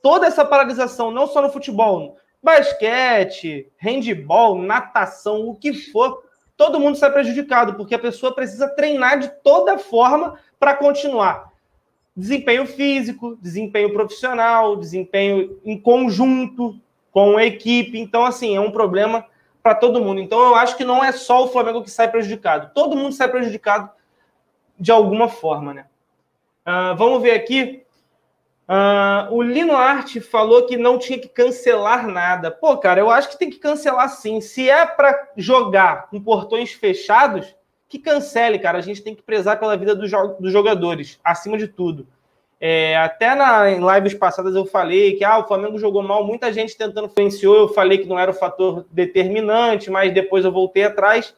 toda 0.00 0.26
essa 0.26 0.44
paralisação, 0.44 1.10
não 1.10 1.26
só 1.26 1.42
no 1.42 1.50
futebol, 1.50 2.16
basquete, 2.42 3.68
handball, 3.78 4.62
natação, 4.62 5.48
o 5.48 5.56
que 5.56 5.72
for, 5.72 6.22
todo 6.56 6.78
mundo 6.78 6.96
sai 6.96 7.10
prejudicado, 7.10 7.74
porque 7.74 7.94
a 7.94 7.98
pessoa 7.98 8.34
precisa 8.34 8.68
treinar 8.68 9.18
de 9.18 9.28
toda 9.42 9.78
forma 9.78 10.38
para 10.60 10.74
continuar. 10.76 11.50
Desempenho 12.16 12.66
físico, 12.66 13.36
desempenho 13.42 13.92
profissional, 13.92 14.76
desempenho 14.76 15.58
em 15.64 15.78
conjunto 15.78 16.80
com 17.16 17.38
a 17.38 17.46
equipe. 17.46 17.98
Então, 17.98 18.26
assim, 18.26 18.54
é 18.54 18.60
um 18.60 18.70
problema 18.70 19.24
para 19.62 19.74
todo 19.74 20.02
mundo. 20.02 20.20
Então 20.20 20.38
eu 20.38 20.54
acho 20.54 20.76
que 20.76 20.84
não 20.84 21.02
é 21.02 21.12
só 21.12 21.42
o 21.42 21.48
Flamengo 21.48 21.82
que 21.82 21.90
sai 21.90 22.10
prejudicado. 22.10 22.72
Todo 22.74 22.94
mundo 22.94 23.14
sai 23.14 23.26
prejudicado 23.26 23.90
de 24.78 24.92
alguma 24.92 25.26
forma, 25.26 25.72
né? 25.72 25.86
Uh, 26.66 26.94
vamos 26.94 27.22
ver 27.22 27.30
aqui. 27.30 27.82
Uh, 28.68 29.32
o 29.32 29.40
Lino 29.40 29.74
Arte 29.74 30.20
falou 30.20 30.66
que 30.66 30.76
não 30.76 30.98
tinha 30.98 31.18
que 31.18 31.26
cancelar 31.26 32.06
nada. 32.06 32.50
Pô, 32.50 32.76
cara, 32.76 33.00
eu 33.00 33.08
acho 33.08 33.30
que 33.30 33.38
tem 33.38 33.48
que 33.48 33.58
cancelar 33.58 34.10
sim. 34.10 34.42
Se 34.42 34.68
é 34.68 34.84
para 34.84 35.30
jogar 35.38 36.10
com 36.10 36.20
portões 36.20 36.72
fechados, 36.72 37.56
que 37.88 37.98
cancele, 37.98 38.58
cara. 38.58 38.76
A 38.76 38.82
gente 38.82 39.02
tem 39.02 39.14
que 39.14 39.22
prezar 39.22 39.58
pela 39.58 39.74
vida 39.74 39.94
dos, 39.94 40.10
dos 40.38 40.52
jogadores, 40.52 41.18
acima 41.24 41.56
de 41.56 41.66
tudo. 41.66 42.06
É, 42.58 42.96
até 42.96 43.34
na, 43.34 43.70
em 43.70 43.80
lives 43.94 44.14
passadas 44.14 44.54
eu 44.54 44.64
falei 44.64 45.14
que 45.14 45.24
ah, 45.24 45.38
o 45.38 45.46
Flamengo 45.46 45.78
jogou 45.78 46.02
mal, 46.02 46.24
muita 46.24 46.50
gente 46.50 46.76
tentando 46.76 47.06
influenciou, 47.06 47.56
eu 47.56 47.68
falei 47.68 47.98
que 47.98 48.08
não 48.08 48.18
era 48.18 48.30
o 48.30 48.34
fator 48.34 48.86
determinante, 48.90 49.90
mas 49.90 50.14
depois 50.14 50.44
eu 50.44 50.50
voltei 50.52 50.84
atrás. 50.84 51.34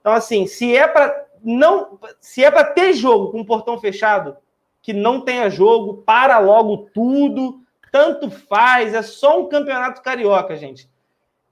Então, 0.00 0.12
assim, 0.12 0.46
se 0.46 0.76
é 0.76 0.88
para 0.88 1.24
não, 1.42 1.98
se 2.20 2.42
é 2.42 2.50
para 2.50 2.64
ter 2.64 2.92
jogo 2.92 3.30
com 3.30 3.44
portão 3.44 3.78
fechado, 3.78 4.36
que 4.82 4.92
não 4.92 5.20
tenha 5.20 5.48
jogo, 5.48 6.02
para 6.04 6.38
logo 6.38 6.88
tudo, 6.92 7.60
tanto 7.92 8.30
faz, 8.30 8.94
é 8.94 9.02
só 9.02 9.40
um 9.40 9.48
campeonato 9.48 10.02
carioca, 10.02 10.56
gente. 10.56 10.88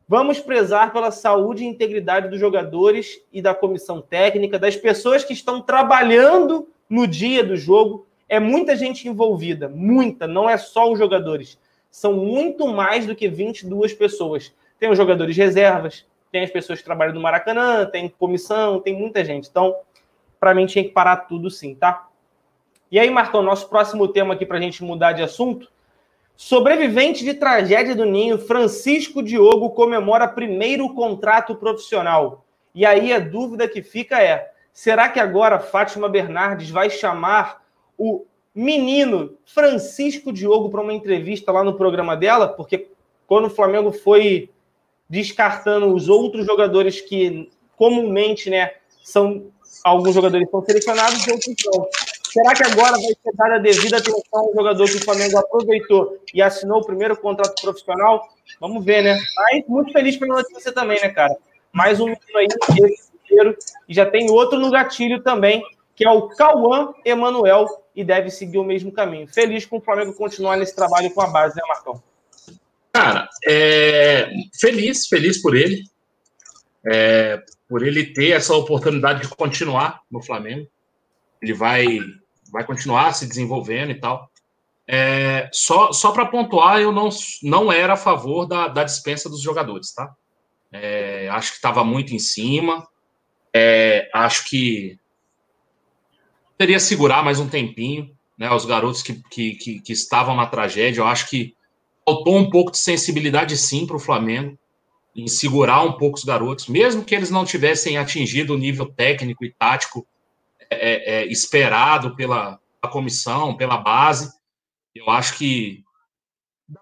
Vamos 0.08 0.40
prezar 0.40 0.92
pela 0.92 1.10
saúde 1.10 1.64
e 1.64 1.66
integridade 1.66 2.28
dos 2.28 2.38
jogadores 2.38 3.20
e 3.32 3.40
da 3.40 3.54
comissão 3.54 4.02
técnica, 4.02 4.58
das 4.58 4.76
pessoas 4.76 5.24
que 5.24 5.32
estão 5.32 5.62
trabalhando 5.62 6.68
no 6.88 7.06
dia 7.06 7.42
do 7.42 7.56
jogo 7.56 8.06
é 8.34 8.40
muita 8.40 8.74
gente 8.76 9.08
envolvida, 9.08 9.68
muita, 9.68 10.26
não 10.26 10.48
é 10.48 10.56
só 10.56 10.90
os 10.90 10.98
jogadores. 10.98 11.58
São 11.90 12.14
muito 12.14 12.66
mais 12.66 13.06
do 13.06 13.14
que 13.14 13.28
22 13.28 13.92
pessoas. 13.92 14.52
Tem 14.78 14.90
os 14.90 14.98
jogadores 14.98 15.36
reservas, 15.36 16.04
tem 16.32 16.42
as 16.42 16.50
pessoas 16.50 16.80
que 16.80 16.84
trabalham 16.84 17.14
no 17.14 17.20
Maracanã, 17.20 17.86
tem 17.86 18.08
comissão, 18.08 18.80
tem 18.80 18.92
muita 18.92 19.24
gente. 19.24 19.48
Então, 19.48 19.76
para 20.40 20.52
mim, 20.52 20.66
tinha 20.66 20.82
que 20.82 20.90
parar 20.90 21.18
tudo 21.18 21.48
sim, 21.48 21.74
tá? 21.74 22.08
E 22.90 22.98
aí, 22.98 23.08
Marcão, 23.08 23.42
nosso 23.42 23.68
próximo 23.68 24.08
tema 24.08 24.34
aqui 24.34 24.44
para 24.44 24.58
a 24.58 24.60
gente 24.60 24.82
mudar 24.82 25.12
de 25.12 25.22
assunto. 25.22 25.72
Sobrevivente 26.36 27.24
de 27.24 27.34
tragédia 27.34 27.94
do 27.94 28.04
Ninho, 28.04 28.38
Francisco 28.38 29.22
Diogo 29.22 29.70
comemora 29.70 30.26
primeiro 30.26 30.92
contrato 30.92 31.54
profissional. 31.54 32.44
E 32.74 32.84
aí 32.84 33.12
a 33.12 33.20
dúvida 33.20 33.68
que 33.68 33.80
fica 33.80 34.20
é: 34.20 34.50
será 34.72 35.08
que 35.08 35.20
agora 35.20 35.60
Fátima 35.60 36.08
Bernardes 36.08 36.70
vai 36.70 36.90
chamar 36.90 37.63
o 37.98 38.24
menino 38.54 39.36
Francisco 39.44 40.32
Diogo 40.32 40.70
para 40.70 40.80
uma 40.80 40.92
entrevista 40.92 41.50
lá 41.50 41.64
no 41.64 41.76
programa 41.76 42.16
dela, 42.16 42.48
porque 42.48 42.88
quando 43.26 43.46
o 43.46 43.50
Flamengo 43.50 43.92
foi 43.92 44.50
descartando 45.08 45.92
os 45.92 46.08
outros 46.08 46.46
jogadores 46.46 47.00
que 47.00 47.50
comumente, 47.76 48.48
né, 48.48 48.72
são 49.02 49.46
alguns 49.82 50.14
jogadores 50.14 50.48
são 50.50 50.64
selecionados 50.64 51.26
e 51.26 51.32
outros 51.32 51.54
não. 51.66 51.88
Será 52.34 52.54
que 52.54 52.64
agora 52.64 52.92
vai 52.92 53.00
ser 53.00 53.32
dada 53.34 53.54
a 53.56 53.58
devida 53.58 53.98
atenção 53.98 54.22
ao 54.32 54.52
jogador 54.52 54.86
que 54.86 54.96
o 54.96 55.04
Flamengo 55.04 55.38
aproveitou 55.38 56.18
e 56.32 56.42
assinou 56.42 56.80
o 56.80 56.84
primeiro 56.84 57.16
contrato 57.16 57.60
profissional? 57.60 58.28
Vamos 58.60 58.84
ver, 58.84 59.02
né? 59.02 59.18
Mas 59.36 59.64
muito 59.68 59.92
feliz 59.92 60.16
pela 60.16 60.36
notícia 60.36 60.72
também, 60.72 61.00
né, 61.00 61.10
cara? 61.10 61.36
Mais 61.72 62.00
um 62.00 62.06
menino 62.06 62.36
aí, 62.36 62.48
inteiro, 63.24 63.56
e 63.88 63.94
já 63.94 64.06
tem 64.06 64.30
outro 64.30 64.58
no 64.58 64.70
gatilho 64.70 65.22
também, 65.22 65.62
que 65.94 66.04
é 66.04 66.10
o 66.10 66.28
Cauã 66.28 66.92
Emanuel, 67.04 67.68
e 67.94 68.02
deve 68.02 68.30
seguir 68.30 68.58
o 68.58 68.64
mesmo 68.64 68.90
caminho. 68.90 69.28
Feliz 69.28 69.64
com 69.64 69.78
o 69.78 69.80
Flamengo 69.80 70.12
continuar 70.14 70.56
nesse 70.56 70.74
trabalho 70.74 71.10
com 71.10 71.20
a 71.20 71.28
base, 71.28 71.56
né, 71.56 71.62
Marcão? 71.68 72.02
Cara, 72.92 73.28
é... 73.46 74.28
feliz, 74.58 75.06
feliz 75.06 75.40
por 75.40 75.56
ele. 75.56 75.84
É... 76.86 77.42
Por 77.68 77.86
ele 77.86 78.12
ter 78.12 78.30
essa 78.30 78.54
oportunidade 78.54 79.22
de 79.22 79.28
continuar 79.28 80.00
no 80.10 80.22
Flamengo. 80.22 80.68
Ele 81.40 81.52
vai, 81.52 81.86
vai 82.52 82.64
continuar 82.64 83.12
se 83.14 83.26
desenvolvendo 83.26 83.90
e 83.90 84.00
tal. 84.00 84.28
É... 84.86 85.48
Só, 85.52 85.92
só 85.92 86.10
para 86.10 86.26
pontuar, 86.26 86.80
eu 86.80 86.90
não, 86.90 87.08
não 87.42 87.72
era 87.72 87.92
a 87.92 87.98
favor 87.98 88.46
da, 88.46 88.68
da 88.68 88.84
dispensa 88.84 89.28
dos 89.28 89.40
jogadores, 89.40 89.92
tá? 89.92 90.12
É... 90.72 91.28
Acho 91.28 91.50
que 91.50 91.56
estava 91.56 91.84
muito 91.84 92.12
em 92.12 92.18
cima. 92.18 92.86
É... 93.52 94.08
Acho 94.12 94.44
que 94.46 94.98
poderia 96.56 96.80
segurar 96.80 97.22
mais 97.22 97.38
um 97.38 97.48
tempinho, 97.48 98.10
né? 98.38 98.50
Os 98.52 98.64
garotos 98.64 99.02
que, 99.02 99.22
que, 99.30 99.54
que, 99.56 99.80
que 99.80 99.92
estavam 99.92 100.34
na 100.34 100.46
tragédia, 100.46 101.00
eu 101.00 101.06
acho 101.06 101.28
que 101.28 101.54
faltou 102.04 102.36
um 102.36 102.50
pouco 102.50 102.70
de 102.70 102.78
sensibilidade 102.78 103.56
sim 103.56 103.86
para 103.86 103.96
o 103.96 104.00
Flamengo 104.00 104.58
em 105.16 105.28
segurar 105.28 105.82
um 105.82 105.92
pouco 105.92 106.18
os 106.18 106.24
garotos, 106.24 106.66
mesmo 106.66 107.04
que 107.04 107.14
eles 107.14 107.30
não 107.30 107.44
tivessem 107.44 107.96
atingido 107.96 108.54
o 108.54 108.58
nível 108.58 108.86
técnico 108.86 109.44
e 109.44 109.52
tático 109.52 110.06
é, 110.70 111.20
é, 111.20 111.22
é 111.22 111.26
esperado 111.26 112.16
pela 112.16 112.58
comissão, 112.90 113.56
pela 113.56 113.76
base. 113.76 114.30
Eu 114.94 115.08
acho 115.08 115.38
que 115.38 115.82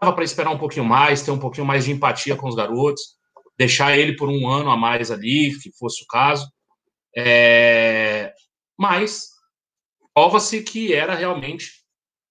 dava 0.01 0.15
para 0.15 0.25
esperar 0.25 0.51
um 0.51 0.59
pouquinho 0.59 0.85
mais, 0.85 1.23
ter 1.23 1.31
um 1.31 1.39
pouquinho 1.39 1.67
mais 1.67 1.85
de 1.85 1.93
empatia 1.93 2.37
com 2.37 2.49
os 2.49 2.55
garotos, 2.55 3.17
deixar 3.59 3.97
ele 3.97 4.17
por 4.17 4.29
um 4.29 4.49
ano 4.49 4.71
a 4.71 4.77
mais 4.77 5.11
ali, 5.11 5.57
que 5.61 5.71
fosse 5.73 6.03
o 6.03 6.07
caso. 6.07 6.51
É, 7.15 8.33
mas 8.79 9.32
prova-se 10.15 10.63
que 10.63 10.95
era 10.95 11.15
realmente 11.15 11.83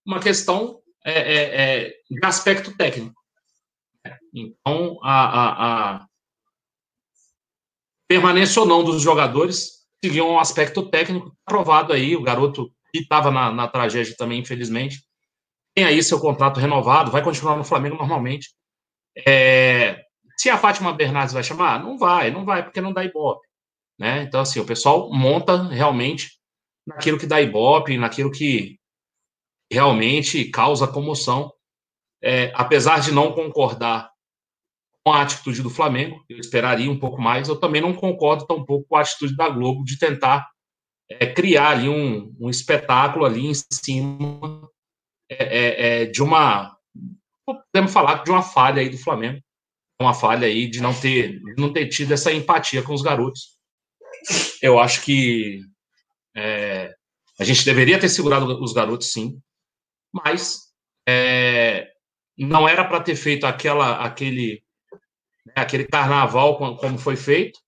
uma 0.06 0.20
questão 0.20 0.82
é, 1.06 1.14
é, 1.14 1.44
é, 1.86 1.94
de 2.10 2.26
aspecto 2.26 2.76
técnico. 2.76 3.20
Então, 4.34 5.00
a, 5.04 5.26
a, 5.26 5.96
a, 5.96 6.06
permanência 8.08 8.62
ou 8.62 8.68
não 8.68 8.84
dos 8.84 9.02
jogadores 9.02 9.82
seguiu 10.04 10.28
um 10.28 10.40
aspecto 10.40 10.90
técnico 10.90 11.36
aprovado 11.46 11.94
aí. 11.94 12.16
O 12.16 12.22
garoto 12.22 12.72
que 12.92 13.00
estava 13.00 13.32
na, 13.32 13.52
na 13.52 13.68
tragédia 13.68 14.16
também, 14.18 14.40
infelizmente, 14.40 15.04
tem 15.76 15.86
aí 15.86 16.02
seu 16.04 16.20
contrato 16.20 16.60
renovado, 16.60 17.12
vai 17.12 17.24
continuar 17.24 17.56
no 17.56 17.64
Flamengo 17.64 17.98
normalmente. 17.98 18.50
É, 19.28 20.04
se 20.38 20.50
a 20.50 20.58
Fátima 20.58 20.94
Bernardes 20.94 21.34
vai 21.34 21.44
chamar, 21.44 21.82
não 21.82 21.98
vai, 21.98 22.32
não 22.32 22.44
vai, 22.44 22.64
porque 22.64 22.82
não 22.82 22.94
dá 22.94 23.04
ibope. 23.04 23.48
Né? 24.00 24.24
Então, 24.24 24.42
assim, 24.42 24.60
o 24.60 24.66
pessoal 24.66 25.12
monta 25.12 25.64
realmente 25.68 26.41
naquilo 26.88 27.18
que 27.18 27.26
dá 27.26 27.42
ibope, 27.42 27.98
naquilo 27.98 28.32
que 28.32 28.80
realmente 29.72 30.46
causa 30.46 30.88
comoção. 30.88 31.52
É, 32.24 32.52
apesar 32.56 33.00
de 33.00 33.12
não 33.12 33.34
concordar 33.34 34.12
com 35.04 35.12
a 35.12 35.22
atitude 35.22 35.64
do 35.64 35.70
Flamengo, 35.70 36.24
eu 36.30 36.38
esperaria 36.38 36.92
um 36.92 37.00
pouco 37.00 37.20
mais, 37.20 37.48
eu 37.48 37.60
também 37.60 37.82
não 37.82 37.94
concordo 37.94 38.46
tão 38.46 38.64
pouco 38.64 38.88
com 38.88 38.96
a 38.96 39.02
atitude 39.02 39.36
da 39.36 39.50
Globo 39.50 39.84
de 39.84 39.98
tentar 39.98 40.48
é, 41.10 41.26
criar 41.26 41.72
ali 41.72 41.90
um, 41.90 42.36
um, 42.40 42.50
espetáculo 42.50 43.26
ali 43.26 43.48
em 43.48 43.54
cima 43.54 44.70
é, 45.30 45.36
é, 45.44 46.02
é 46.04 46.06
de 46.06 46.22
uma, 46.22 46.78
podemos 47.46 47.92
falar 47.92 48.24
de 48.24 48.30
uma 48.30 48.44
falha 48.44 48.82
aí 48.82 48.90
do 48.90 48.98
Flamengo, 48.98 49.42
uma 50.00 50.14
falha 50.14 50.48
aí 50.48 50.70
de 50.70 50.82
não 50.82 50.94
ter, 50.94 51.40
de 51.40 51.62
não 51.62 51.74
ter 51.74 51.88
tido 51.88 52.14
essa 52.14 52.32
empatia 52.32 52.84
com 52.84 52.94
os 52.94 53.02
garotos. 53.02 53.58
Eu 54.62 54.80
acho 54.80 55.04
que 55.04 55.62
é, 56.36 56.94
a 57.40 57.44
gente 57.44 57.66
deveria 57.66 58.00
ter 58.00 58.10
segurado 58.10 58.46
os 58.62 58.74
garotos, 58.74 59.12
sim, 59.12 59.42
mas 60.14 60.72
é, 61.08 61.92
não 62.38 62.68
era 62.68 62.84
para 62.84 63.02
ter 63.02 63.16
feito 63.16 63.46
aquela, 63.46 64.04
aquele, 64.04 64.64
né, 65.46 65.54
aquele 65.56 65.86
carnaval 65.86 66.58
como 66.78 66.98
foi 66.98 67.16
feito. 67.16 67.60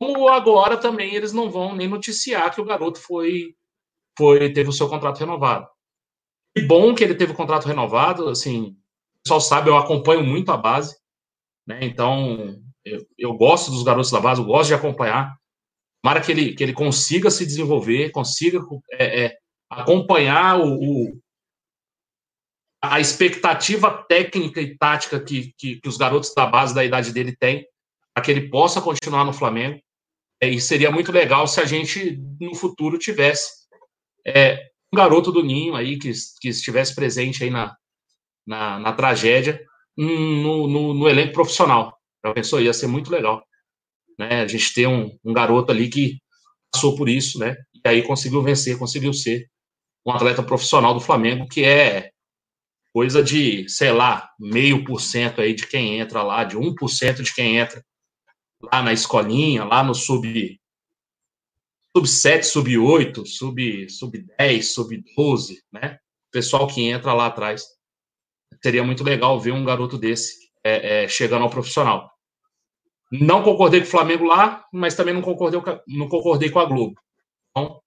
Como 0.00 0.28
agora 0.28 0.78
também 0.78 1.14
eles 1.14 1.32
não 1.32 1.50
vão 1.50 1.74
nem 1.74 1.86
noticiar 1.86 2.54
que 2.54 2.60
o 2.60 2.64
garoto 2.64 2.98
foi, 2.98 3.54
foi 4.16 4.52
teve 4.52 4.70
o 4.70 4.72
seu 4.72 4.88
contrato 4.88 5.18
renovado. 5.18 5.68
Que 6.56 6.62
bom 6.62 6.94
que 6.94 7.04
ele 7.04 7.14
teve 7.14 7.32
o 7.32 7.36
contrato 7.36 7.66
renovado, 7.66 8.28
assim, 8.28 8.76
o 9.20 9.22
pessoal 9.22 9.40
sabe, 9.40 9.70
eu 9.70 9.76
acompanho 9.76 10.24
muito 10.24 10.50
a 10.50 10.56
base, 10.56 10.96
né? 11.66 11.78
Então, 11.82 12.60
eu, 12.84 13.06
eu 13.18 13.34
gosto 13.34 13.70
dos 13.70 13.82
garotos 13.82 14.10
da 14.10 14.20
base, 14.20 14.40
eu 14.40 14.46
gosto 14.46 14.68
de 14.68 14.74
acompanhar. 14.74 15.38
Tomara 16.02 16.20
que 16.20 16.32
ele, 16.32 16.54
que 16.54 16.62
ele 16.62 16.72
consiga 16.72 17.30
se 17.30 17.44
desenvolver, 17.44 18.10
consiga 18.10 18.60
é, 18.92 19.24
é, 19.24 19.38
acompanhar 19.68 20.58
o, 20.58 20.74
o, 20.74 21.20
a 22.82 22.98
expectativa 22.98 23.90
técnica 24.08 24.60
e 24.60 24.76
tática 24.76 25.20
que, 25.20 25.52
que, 25.58 25.76
que, 25.76 25.88
os 25.88 25.98
garotos 25.98 26.32
da 26.34 26.46
base 26.46 26.74
da 26.74 26.84
idade 26.84 27.12
dele 27.12 27.36
têm, 27.36 27.66
para 28.14 28.24
que 28.24 28.30
ele 28.30 28.48
possa 28.48 28.80
continuar 28.80 29.24
no 29.24 29.32
Flamengo. 29.32 29.78
É, 30.42 30.48
e 30.48 30.58
seria 30.58 30.90
muito 30.90 31.12
legal 31.12 31.46
se 31.46 31.60
a 31.60 31.66
gente, 31.66 32.18
no 32.40 32.54
futuro, 32.54 32.98
tivesse 32.98 33.66
é, 34.26 34.70
um 34.90 34.96
garoto 34.96 35.30
do 35.30 35.42
Ninho 35.42 35.74
aí 35.74 35.98
que, 35.98 36.10
que 36.40 36.48
estivesse 36.48 36.94
presente 36.94 37.44
aí 37.44 37.50
na, 37.50 37.76
na, 38.46 38.78
na 38.78 38.92
tragédia 38.94 39.62
no, 39.94 40.66
no, 40.66 40.94
no, 40.94 41.08
elenco 41.08 41.34
profissional. 41.34 41.94
Já 42.24 42.32
pensou? 42.32 42.60
Ia 42.60 42.72
ser 42.72 42.86
muito 42.86 43.10
legal 43.10 43.44
né? 44.20 44.42
A 44.42 44.46
gente 44.46 44.72
ter 44.72 44.86
um, 44.86 45.10
um 45.24 45.32
garoto 45.32 45.72
ali 45.72 45.88
que 45.88 46.18
passou 46.72 46.94
por 46.94 47.08
isso, 47.08 47.38
né? 47.38 47.56
E 47.84 47.88
aí 47.88 48.02
conseguiu 48.02 48.42
vencer, 48.42 48.78
conseguiu 48.78 49.12
ser 49.12 49.48
um 50.06 50.12
atleta 50.12 50.42
profissional 50.42 50.94
do 50.94 51.00
Flamengo, 51.00 51.48
que 51.48 51.64
é 51.64 52.10
coisa 52.92 53.22
de, 53.22 53.68
sei 53.68 53.92
lá, 53.92 54.28
meio 54.38 54.84
por 54.84 55.00
cento 55.00 55.40
aí 55.40 55.54
de 55.54 55.66
quem 55.66 55.98
entra 56.00 56.22
lá, 56.22 56.44
de 56.44 56.56
1% 56.56 57.22
de 57.22 57.34
quem 57.34 57.58
entra 57.58 57.82
lá 58.62 58.82
na 58.82 58.92
escolinha, 58.92 59.64
lá 59.64 59.82
no 59.82 59.94
sub 59.94 60.58
sub 61.96 62.06
7, 62.06 62.46
sub 62.46 62.78
8, 62.78 63.26
sub 63.26 63.90
sub 63.90 64.26
10, 64.38 64.74
sub 64.74 65.04
12, 65.16 65.62
né? 65.72 65.98
pessoal 66.30 66.66
que 66.66 66.82
entra 66.82 67.12
lá 67.12 67.26
atrás. 67.26 67.64
Seria 68.62 68.84
muito 68.84 69.02
legal 69.02 69.40
ver 69.40 69.52
um 69.52 69.64
garoto 69.64 69.98
desse 69.98 70.50
é, 70.62 71.04
é, 71.04 71.08
chegando 71.08 71.42
ao 71.42 71.50
profissional. 71.50 72.10
Não 73.10 73.42
concordei 73.42 73.80
com 73.80 73.86
o 73.86 73.90
Flamengo 73.90 74.24
lá, 74.24 74.64
mas 74.72 74.94
também 74.94 75.12
não 75.12 75.22
concordei, 75.22 75.60
não 75.88 76.08
concordei 76.08 76.48
com 76.48 76.60
a 76.60 76.64
Globo. 76.64 77.00
Então, 77.50 77.82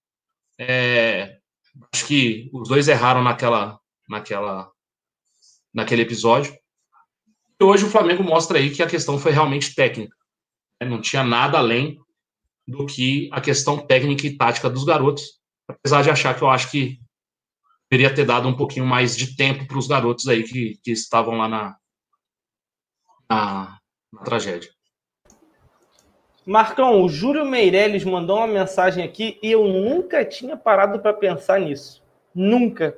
é, 0.59 1.39
acho 1.93 2.05
que 2.05 2.49
os 2.51 2.67
dois 2.67 2.87
erraram 2.87 3.23
naquela, 3.23 3.79
naquela, 4.09 4.69
naquele 5.73 6.01
episódio. 6.01 6.53
E 7.59 7.63
hoje 7.63 7.85
o 7.85 7.89
Flamengo 7.89 8.23
mostra 8.23 8.57
aí 8.57 8.69
que 8.69 8.83
a 8.83 8.87
questão 8.87 9.17
foi 9.17 9.31
realmente 9.31 9.73
técnica. 9.73 10.15
Né? 10.81 10.89
Não 10.89 10.99
tinha 10.99 11.23
nada 11.23 11.57
além 11.57 11.97
do 12.67 12.85
que 12.85 13.29
a 13.31 13.39
questão 13.39 13.85
técnica 13.85 14.27
e 14.27 14.35
tática 14.35 14.69
dos 14.69 14.83
garotos. 14.83 15.39
Apesar 15.67 16.01
de 16.01 16.09
achar 16.09 16.35
que 16.35 16.41
eu 16.41 16.49
acho 16.49 16.69
que 16.69 16.99
deveria 17.89 18.13
ter 18.13 18.25
dado 18.25 18.47
um 18.49 18.57
pouquinho 18.57 18.85
mais 18.85 19.15
de 19.15 19.37
tempo 19.37 19.65
para 19.65 19.77
os 19.77 19.87
garotos 19.87 20.27
aí 20.27 20.43
que, 20.43 20.77
que 20.83 20.91
estavam 20.91 21.37
lá 21.37 21.47
na, 21.47 21.77
na, 23.29 23.79
na 24.11 24.21
tragédia. 24.23 24.73
Marcão, 26.45 27.01
o 27.01 27.09
Júlio 27.09 27.45
Meirelles 27.45 28.03
mandou 28.03 28.37
uma 28.37 28.47
mensagem 28.47 29.03
aqui 29.03 29.39
e 29.41 29.51
eu 29.51 29.63
nunca 29.65 30.25
tinha 30.25 30.57
parado 30.57 30.99
para 30.99 31.13
pensar 31.13 31.59
nisso. 31.59 32.03
Nunca. 32.35 32.97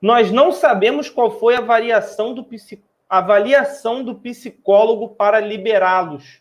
Nós 0.00 0.32
não 0.32 0.50
sabemos 0.50 1.08
qual 1.08 1.38
foi 1.38 1.54
a 1.54 1.60
variação 1.60 2.34
do 2.34 2.44
avaliação 3.08 4.02
do 4.02 4.14
psicólogo 4.16 5.10
para 5.10 5.38
liberá-los. 5.38 6.40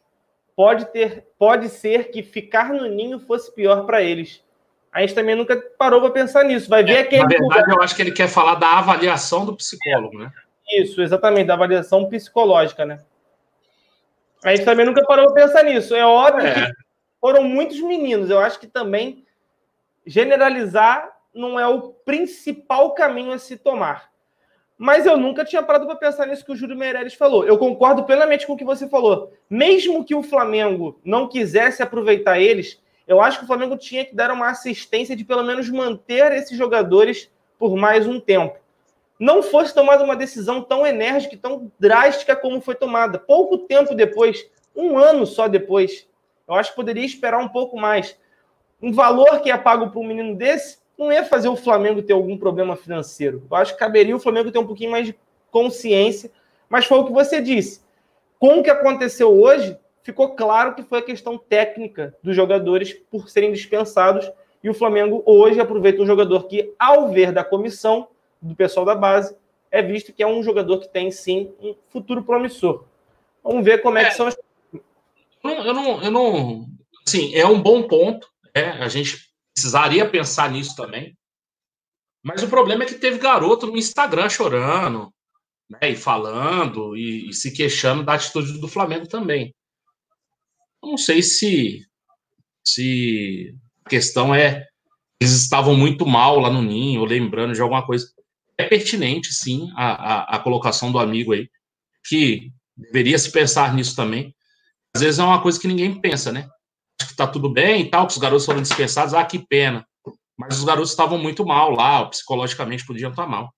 Pode, 0.56 0.86
ter, 0.86 1.28
pode 1.38 1.70
ser 1.70 2.10
que 2.10 2.24
ficar 2.24 2.74
no 2.74 2.88
ninho 2.88 3.20
fosse 3.20 3.54
pior 3.54 3.86
para 3.86 4.02
eles. 4.02 4.44
A 4.92 5.02
gente 5.02 5.14
também 5.14 5.36
nunca 5.36 5.56
parou 5.78 6.02
para 6.02 6.10
pensar 6.10 6.44
nisso. 6.44 6.70
Vai 6.70 6.84
ver 6.84 6.94
é, 6.94 7.00
aquele. 7.02 7.22
Na 7.22 7.28
verdade, 7.28 7.72
eu 7.72 7.82
acho 7.82 7.96
que 7.96 8.02
ele 8.02 8.12
quer 8.12 8.28
falar 8.28 8.56
da 8.56 8.80
avaliação 8.80 9.46
do 9.46 9.56
psicólogo, 9.56 10.18
né? 10.18 10.32
Isso, 10.70 11.02
exatamente, 11.02 11.48
da 11.48 11.54
avaliação 11.54 12.10
psicológica, 12.10 12.86
né? 12.86 13.00
A 14.44 14.56
gente 14.56 14.66
também 14.66 14.86
nunca 14.86 15.04
parou 15.06 15.32
para 15.32 15.46
pensar 15.46 15.64
nisso. 15.64 15.96
É 15.96 16.06
óbvio 16.06 16.48
é. 16.48 16.54
que 16.54 16.74
foram 17.20 17.44
muitos 17.44 17.80
meninos. 17.80 18.30
Eu 18.30 18.40
acho 18.40 18.60
que 18.60 18.68
também 18.68 19.26
generalizar 20.06 21.10
não 21.34 21.60
é 21.60 21.68
o 21.68 21.90
principal 21.90 22.94
caminho 22.94 23.32
a 23.32 23.38
se 23.38 23.58
tomar. 23.58 24.12
Mas 24.78 25.06
eu 25.06 25.16
nunca 25.16 25.46
tinha 25.46 25.62
parado 25.62 25.86
para 25.86 25.96
pensar 25.96 26.26
nisso 26.26 26.44
que 26.44 26.52
o 26.52 26.56
Júlio 26.56 26.76
Meirelles 26.76 27.14
falou. 27.14 27.46
Eu 27.46 27.58
concordo 27.58 28.04
plenamente 28.04 28.48
com 28.48 28.54
o 28.54 28.58
que 28.58 28.66
você 28.66 28.90
falou. 28.90 29.32
Mesmo 29.48 30.04
que 30.04 30.16
o 30.16 30.24
Flamengo 30.24 31.00
não 31.06 31.28
quisesse 31.28 31.84
aproveitar 31.84 32.40
eles, 32.40 32.82
eu 33.08 33.22
acho 33.22 33.38
que 33.38 33.44
o 33.44 33.48
Flamengo 33.48 33.78
tinha 33.78 34.04
que 34.04 34.16
dar 34.16 34.32
uma 34.32 34.50
assistência 34.50 35.16
de 35.16 35.24
pelo 35.24 35.44
menos 35.44 35.70
manter 35.70 36.32
esses 36.32 36.58
jogadores 36.58 37.32
por 37.60 37.76
mais 37.76 38.08
um 38.08 38.20
tempo. 38.20 38.58
Não 39.22 39.44
fosse 39.44 39.72
tomada 39.72 40.04
uma 40.04 40.16
decisão 40.16 40.64
tão 40.64 40.84
enérgica 40.84 41.36
e 41.36 41.38
tão 41.38 41.72
drástica 41.80 42.36
como 42.36 42.60
foi 42.60 42.74
tomada. 42.74 43.20
Pouco 43.20 43.56
tempo 43.56 43.94
depois, 43.94 44.50
um 44.76 44.98
ano 44.98 45.28
só 45.28 45.48
depois, 45.48 46.10
eu 46.48 46.56
acho 46.56 46.72
que 46.72 46.76
poderia 46.76 47.06
esperar 47.06 47.38
um 47.38 47.48
pouco 47.48 47.78
mais. 47.80 48.18
Um 48.82 48.92
valor 48.92 49.40
que 49.42 49.52
é 49.52 49.58
pago 49.60 49.92
para 49.92 50.00
um 50.00 50.08
menino 50.08 50.36
desse 50.36 50.80
não 50.98 51.12
ia 51.12 51.24
fazer 51.24 51.50
o 51.50 51.56
Flamengo 51.56 52.02
ter 52.02 52.14
algum 52.14 52.36
problema 52.36 52.76
financeiro. 52.76 53.46
Eu 53.48 53.58
acho 53.58 53.74
que 53.74 53.80
caberia 53.80 54.16
o 54.16 54.20
Flamengo 54.20 54.50
ter 54.50 54.58
um 54.58 54.66
pouquinho 54.66 54.90
mais 54.90 55.06
de 55.06 55.16
consciência, 55.52 56.32
mas 56.68 56.86
foi 56.86 56.98
o 56.98 57.06
que 57.06 57.14
você 57.14 57.40
disse. 57.40 57.84
Com 58.40 58.58
o 58.58 58.64
que 58.64 58.72
aconteceu 58.72 59.40
hoje, 59.40 59.78
ficou 60.02 60.30
claro 60.30 60.74
que 60.74 60.82
foi 60.82 60.98
a 60.98 61.04
questão 61.04 61.38
técnica 61.38 62.18
dos 62.24 62.36
jogadores 62.36 62.92
por 63.12 63.30
serem 63.30 63.52
dispensados 63.52 64.32
e 64.64 64.70
o 64.70 64.74
Flamengo 64.74 65.22
hoje 65.28 65.60
aproveita 65.60 66.02
um 66.02 66.08
jogador 66.08 66.48
que, 66.48 66.74
ao 66.80 67.10
ver 67.10 67.32
da 67.32 67.44
comissão, 67.44 68.08
do 68.42 68.56
pessoal 68.56 68.86
da 68.86 68.96
base, 68.96 69.36
é 69.70 69.82
visto 69.82 70.12
que 70.12 70.24
é 70.24 70.28
um 70.28 70.44
jogador 70.44 70.80
que 70.80 70.88
tem 70.88 71.12
sim 71.12 71.54
um 71.60 71.76
futuro 71.90 72.24
promissor. 72.24 72.86
Vamos 73.44 73.64
ver 73.64 73.82
como 73.82 73.98
é, 73.98 74.04
é 74.04 74.10
que 74.10 74.16
são 74.16 74.28
as. 74.28 74.38
Eu 75.44 75.74
não, 75.74 76.04
eu 76.04 76.12
não. 76.12 76.66
Assim, 77.08 77.34
é 77.36 77.46
um 77.46 77.62
bom 77.62 77.88
ponto. 77.88 78.28
É, 78.54 78.70
a 78.70 78.88
gente 78.88 79.32
precisaria 79.54 80.10
pensar 80.10 80.52
nisso 80.52 80.76
também. 80.76 81.18
Mas 82.24 82.44
o 82.44 82.50
problema 82.50 82.84
é 82.84 82.86
que 82.86 82.96
teve 82.96 83.18
garoto 83.18 83.66
no 83.66 83.78
Instagram 83.78 84.30
chorando, 84.30 85.12
né, 85.70 85.90
e 85.90 85.96
falando, 85.96 86.96
e, 86.96 87.30
e 87.30 87.34
se 87.34 87.52
queixando 87.52 88.04
da 88.04 88.14
atitude 88.14 88.60
do 88.60 88.68
Flamengo 88.68 89.08
também. 89.08 89.56
Eu 90.84 90.90
não 90.90 90.98
sei 90.98 91.24
se, 91.24 91.84
se 92.64 93.56
a 93.84 93.90
questão 93.90 94.36
é 94.36 94.68
eles 95.20 95.34
estavam 95.34 95.76
muito 95.76 96.04
mal 96.04 96.40
lá 96.40 96.50
no 96.50 96.64
ninho, 96.64 97.06
lembrando 97.06 97.54
de 97.54 97.62
alguma 97.62 97.86
coisa. 97.86 98.12
É 98.62 98.68
pertinente, 98.68 99.34
sim, 99.34 99.70
a, 99.76 99.92
a, 99.92 100.36
a 100.36 100.40
colocação 100.40 100.92
do 100.92 101.00
amigo 101.00 101.34
aí, 101.34 101.50
que 102.06 102.52
deveria 102.76 103.18
se 103.18 103.32
pensar 103.32 103.74
nisso 103.74 103.96
também. 103.96 104.34
Às 104.96 105.02
vezes 105.02 105.20
é 105.20 105.24
uma 105.24 105.42
coisa 105.42 105.60
que 105.60 105.68
ninguém 105.68 106.00
pensa, 106.00 106.32
né? 106.32 106.48
que 107.06 107.16
tá 107.16 107.28
tudo 107.28 107.50
bem 107.50 107.82
e 107.82 107.90
tal, 107.90 108.08
que 108.08 108.14
os 108.14 108.20
garotos 108.20 108.46
foram 108.46 108.62
dispensados, 108.62 109.14
ah, 109.14 109.26
que 109.26 109.46
pena. 109.48 109.86
Mas 110.38 110.58
os 110.58 110.64
garotos 110.64 110.90
estavam 110.90 111.18
muito 111.18 111.46
mal 111.46 111.72
lá, 111.72 112.06
psicologicamente 112.06 112.86
podiam 112.86 113.12
estar 113.12 113.28
mal. 113.28 113.54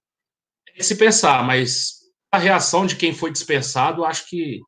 É 0.75 0.83
se 0.83 0.95
pensar, 0.95 1.43
mas 1.43 1.99
a 2.31 2.37
reação 2.37 2.85
de 2.85 2.95
quem 2.95 3.13
foi 3.13 3.31
dispensado, 3.31 4.03
acho 4.03 4.27
que 4.27 4.59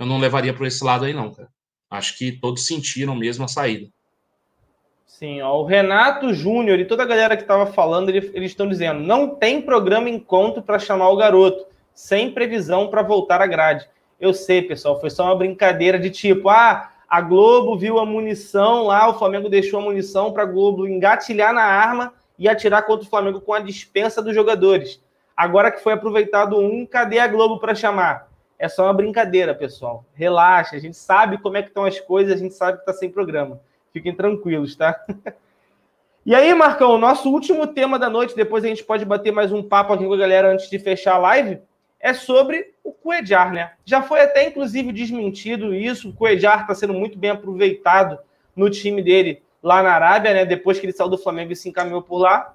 eu 0.00 0.06
não 0.06 0.18
levaria 0.18 0.54
para 0.54 0.66
esse 0.66 0.82
lado 0.82 1.04
aí, 1.04 1.12
não, 1.12 1.32
cara. 1.32 1.48
Acho 1.90 2.16
que 2.16 2.32
todos 2.40 2.66
sentiram 2.66 3.14
mesmo 3.14 3.44
a 3.44 3.48
saída. 3.48 3.88
Sim, 5.18 5.40
ó, 5.40 5.62
o 5.62 5.64
Renato 5.64 6.34
Júnior 6.34 6.78
e 6.78 6.84
toda 6.84 7.02
a 7.02 7.06
galera 7.06 7.38
que 7.38 7.42
estava 7.42 7.64
falando, 7.64 8.10
eles, 8.10 8.30
estão 8.34 8.68
dizendo: 8.68 9.00
não 9.00 9.30
tem 9.30 9.62
programa 9.62 10.10
encontro 10.10 10.60
para 10.60 10.78
chamar 10.78 11.08
o 11.08 11.16
garoto, 11.16 11.64
sem 11.94 12.30
previsão 12.30 12.88
para 12.88 13.00
voltar 13.00 13.40
à 13.40 13.46
grade. 13.46 13.88
Eu 14.20 14.34
sei, 14.34 14.60
pessoal, 14.60 15.00
foi 15.00 15.08
só 15.08 15.24
uma 15.24 15.34
brincadeira 15.34 15.98
de 15.98 16.10
tipo, 16.10 16.50
ah, 16.50 16.90
a 17.08 17.22
Globo 17.22 17.78
viu 17.78 17.98
a 17.98 18.04
munição 18.04 18.82
lá, 18.82 19.08
o 19.08 19.18
Flamengo 19.18 19.48
deixou 19.48 19.80
a 19.80 19.82
munição 19.82 20.34
para 20.34 20.42
a 20.42 20.46
Globo 20.46 20.86
engatilhar 20.86 21.54
na 21.54 21.64
arma 21.64 22.12
e 22.38 22.46
atirar 22.46 22.84
contra 22.84 23.06
o 23.06 23.08
Flamengo 23.08 23.40
com 23.40 23.54
a 23.54 23.60
dispensa 23.60 24.20
dos 24.20 24.34
jogadores. 24.34 25.02
Agora 25.34 25.72
que 25.72 25.82
foi 25.82 25.94
aproveitado 25.94 26.58
um, 26.58 26.84
cadê 26.84 27.20
a 27.20 27.26
Globo 27.26 27.58
para 27.58 27.74
chamar? 27.74 28.28
É 28.58 28.68
só 28.68 28.84
uma 28.84 28.92
brincadeira, 28.92 29.54
pessoal. 29.54 30.04
Relaxa, 30.12 30.76
a 30.76 30.78
gente 30.78 30.98
sabe 30.98 31.38
como 31.38 31.56
é 31.56 31.62
que 31.62 31.68
estão 31.68 31.86
as 31.86 31.98
coisas, 31.98 32.34
a 32.34 32.36
gente 32.36 32.52
sabe 32.52 32.76
que 32.76 32.82
está 32.82 32.92
sem 32.92 33.08
programa. 33.08 33.58
Fiquem 33.96 34.14
tranquilos, 34.14 34.76
tá? 34.76 35.02
e 36.26 36.34
aí, 36.34 36.52
Marcão, 36.52 36.98
nosso 36.98 37.32
último 37.32 37.66
tema 37.66 37.98
da 37.98 38.10
noite, 38.10 38.36
depois 38.36 38.62
a 38.62 38.68
gente 38.68 38.84
pode 38.84 39.06
bater 39.06 39.32
mais 39.32 39.50
um 39.52 39.62
papo 39.62 39.94
aqui 39.94 40.04
com 40.04 40.12
a 40.12 40.18
galera 40.18 40.52
antes 40.52 40.68
de 40.68 40.78
fechar 40.78 41.14
a 41.14 41.18
live 41.18 41.58
é 41.98 42.12
sobre 42.12 42.74
o 42.84 42.92
Cuejar, 42.92 43.54
né? 43.54 43.72
Já 43.86 44.02
foi 44.02 44.20
até, 44.20 44.46
inclusive, 44.46 44.92
desmentido 44.92 45.74
isso. 45.74 46.10
O 46.10 46.12
Cuejar 46.12 46.60
está 46.60 46.74
sendo 46.74 46.92
muito 46.92 47.18
bem 47.18 47.30
aproveitado 47.30 48.18
no 48.54 48.68
time 48.68 49.02
dele 49.02 49.42
lá 49.62 49.82
na 49.82 49.92
Arábia, 49.92 50.34
né? 50.34 50.44
Depois 50.44 50.78
que 50.78 50.84
ele 50.84 50.92
saiu 50.92 51.08
do 51.08 51.16
Flamengo 51.16 51.52
e 51.52 51.56
se 51.56 51.70
encaminhou 51.70 52.02
por 52.02 52.18
lá. 52.18 52.54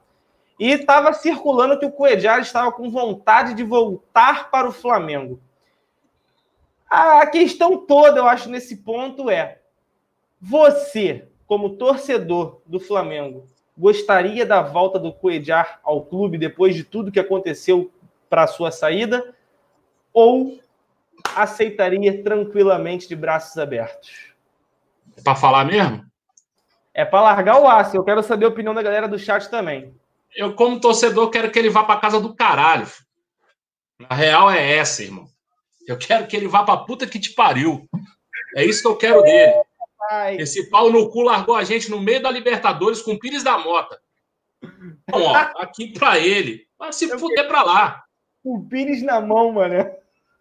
E 0.60 0.70
estava 0.70 1.12
circulando 1.12 1.80
que 1.80 1.88
o 1.88 1.92
Cuejar 1.92 2.40
estava 2.40 2.72
com 2.72 2.92
vontade 2.92 3.56
de 3.56 3.64
voltar 3.64 4.52
para 4.52 4.70
o 4.70 4.72
Flamengo. 4.72 5.42
A 6.88 7.26
questão 7.26 7.84
toda, 7.84 8.20
eu 8.20 8.28
acho, 8.28 8.48
nesse 8.48 8.78
ponto 8.78 9.28
é: 9.28 9.58
você, 10.40 11.28
como 11.52 11.76
torcedor 11.76 12.62
do 12.66 12.80
Flamengo, 12.80 13.46
gostaria 13.78 14.46
da 14.46 14.62
volta 14.62 14.98
do 14.98 15.12
Cuejar 15.12 15.82
ao 15.84 16.06
clube 16.06 16.38
depois 16.38 16.74
de 16.74 16.82
tudo 16.82 17.12
que 17.12 17.20
aconteceu 17.20 17.92
para 18.30 18.44
a 18.44 18.48
sua 18.48 18.72
saída? 18.72 19.36
ou 20.14 20.58
aceitaria 21.36 22.24
tranquilamente 22.24 23.06
de 23.06 23.18
braços 23.18 23.58
abertos? 23.58 24.34
É 25.18 25.22
para 25.22 25.36
falar 25.36 25.66
mesmo? 25.66 26.06
É 26.94 27.04
para 27.04 27.22
largar 27.22 27.60
o 27.60 27.68
aço. 27.68 27.98
Eu 27.98 28.04
quero 28.06 28.24
saber 28.24 28.46
a 28.46 28.50
opinião 28.50 28.74
da 28.74 28.82
galera 28.82 29.10
do 29.10 29.20
chat 29.20 29.50
também. 29.50 29.94
Eu, 30.34 30.54
como 30.56 30.80
torcedor, 30.80 31.30
quero 31.30 31.52
que 31.52 31.60
ele 31.60 31.70
vá 31.70 31.84
para 31.84 32.00
casa 32.00 32.22
do 32.22 32.34
caralho. 32.34 32.88
A 34.08 34.16
real 34.16 34.50
é 34.50 34.78
essa, 34.78 35.04
irmão. 35.04 35.28
Eu 35.86 35.98
quero 35.98 36.28
que 36.28 36.38
ele 36.38 36.48
vá 36.48 36.64
para 36.64 36.78
puta 36.86 37.06
que 37.06 37.20
te 37.20 37.32
pariu. 37.32 37.90
É 38.56 38.64
isso 38.64 38.84
que 38.84 38.88
eu 38.88 38.96
quero 38.96 39.22
dele. 39.22 39.64
Ai. 40.10 40.38
Esse 40.38 40.70
pau 40.70 40.90
no 40.90 41.10
cu 41.10 41.22
largou 41.22 41.56
a 41.56 41.64
gente 41.64 41.90
no 41.90 42.00
meio 42.00 42.22
da 42.22 42.32
Libertadores 42.32 43.02
com 43.02 43.14
o 43.14 43.20
Pires 43.20 43.44
da 43.44 43.58
Mota. 43.58 44.00
Então, 44.64 45.22
ó, 45.22 45.36
aqui 45.62 45.88
para 45.88 46.18
ele. 46.18 46.68
Vai 46.78 46.92
se 46.92 47.10
eu 47.10 47.20
fuder 47.20 47.48
para 47.48 47.64
lá. 47.64 48.04
O 48.44 48.66
Pires 48.68 49.04
na 49.04 49.22
mão, 49.22 49.52
mano. 49.52 49.76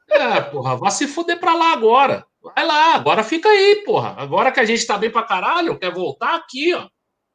É, 0.08 0.40
porra, 0.40 0.76
vai 0.76 0.90
se 0.90 1.06
fuder 1.06 1.38
pra 1.38 1.54
lá 1.54 1.72
agora. 1.72 2.26
Vai 2.42 2.64
lá, 2.64 2.94
agora 2.94 3.22
fica 3.22 3.48
aí, 3.48 3.82
porra. 3.84 4.14
Agora 4.16 4.50
que 4.50 4.60
a 4.60 4.64
gente 4.64 4.86
tá 4.86 4.96
bem 4.96 5.10
pra 5.10 5.22
caralho, 5.22 5.78
quer 5.78 5.92
voltar 5.92 6.34
aqui, 6.34 6.74
ó. 6.74 6.88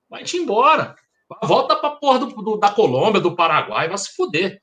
Vai-te 0.10 0.38
embora. 0.38 0.96
Volta 1.44 1.76
pra 1.76 1.92
porra 1.92 2.20
do, 2.20 2.28
do, 2.28 2.58
da 2.58 2.72
Colômbia, 2.72 3.22
do 3.22 3.36
Paraguai, 3.36 3.88
vai 3.88 3.98
se 3.98 4.16
fuder. 4.16 4.62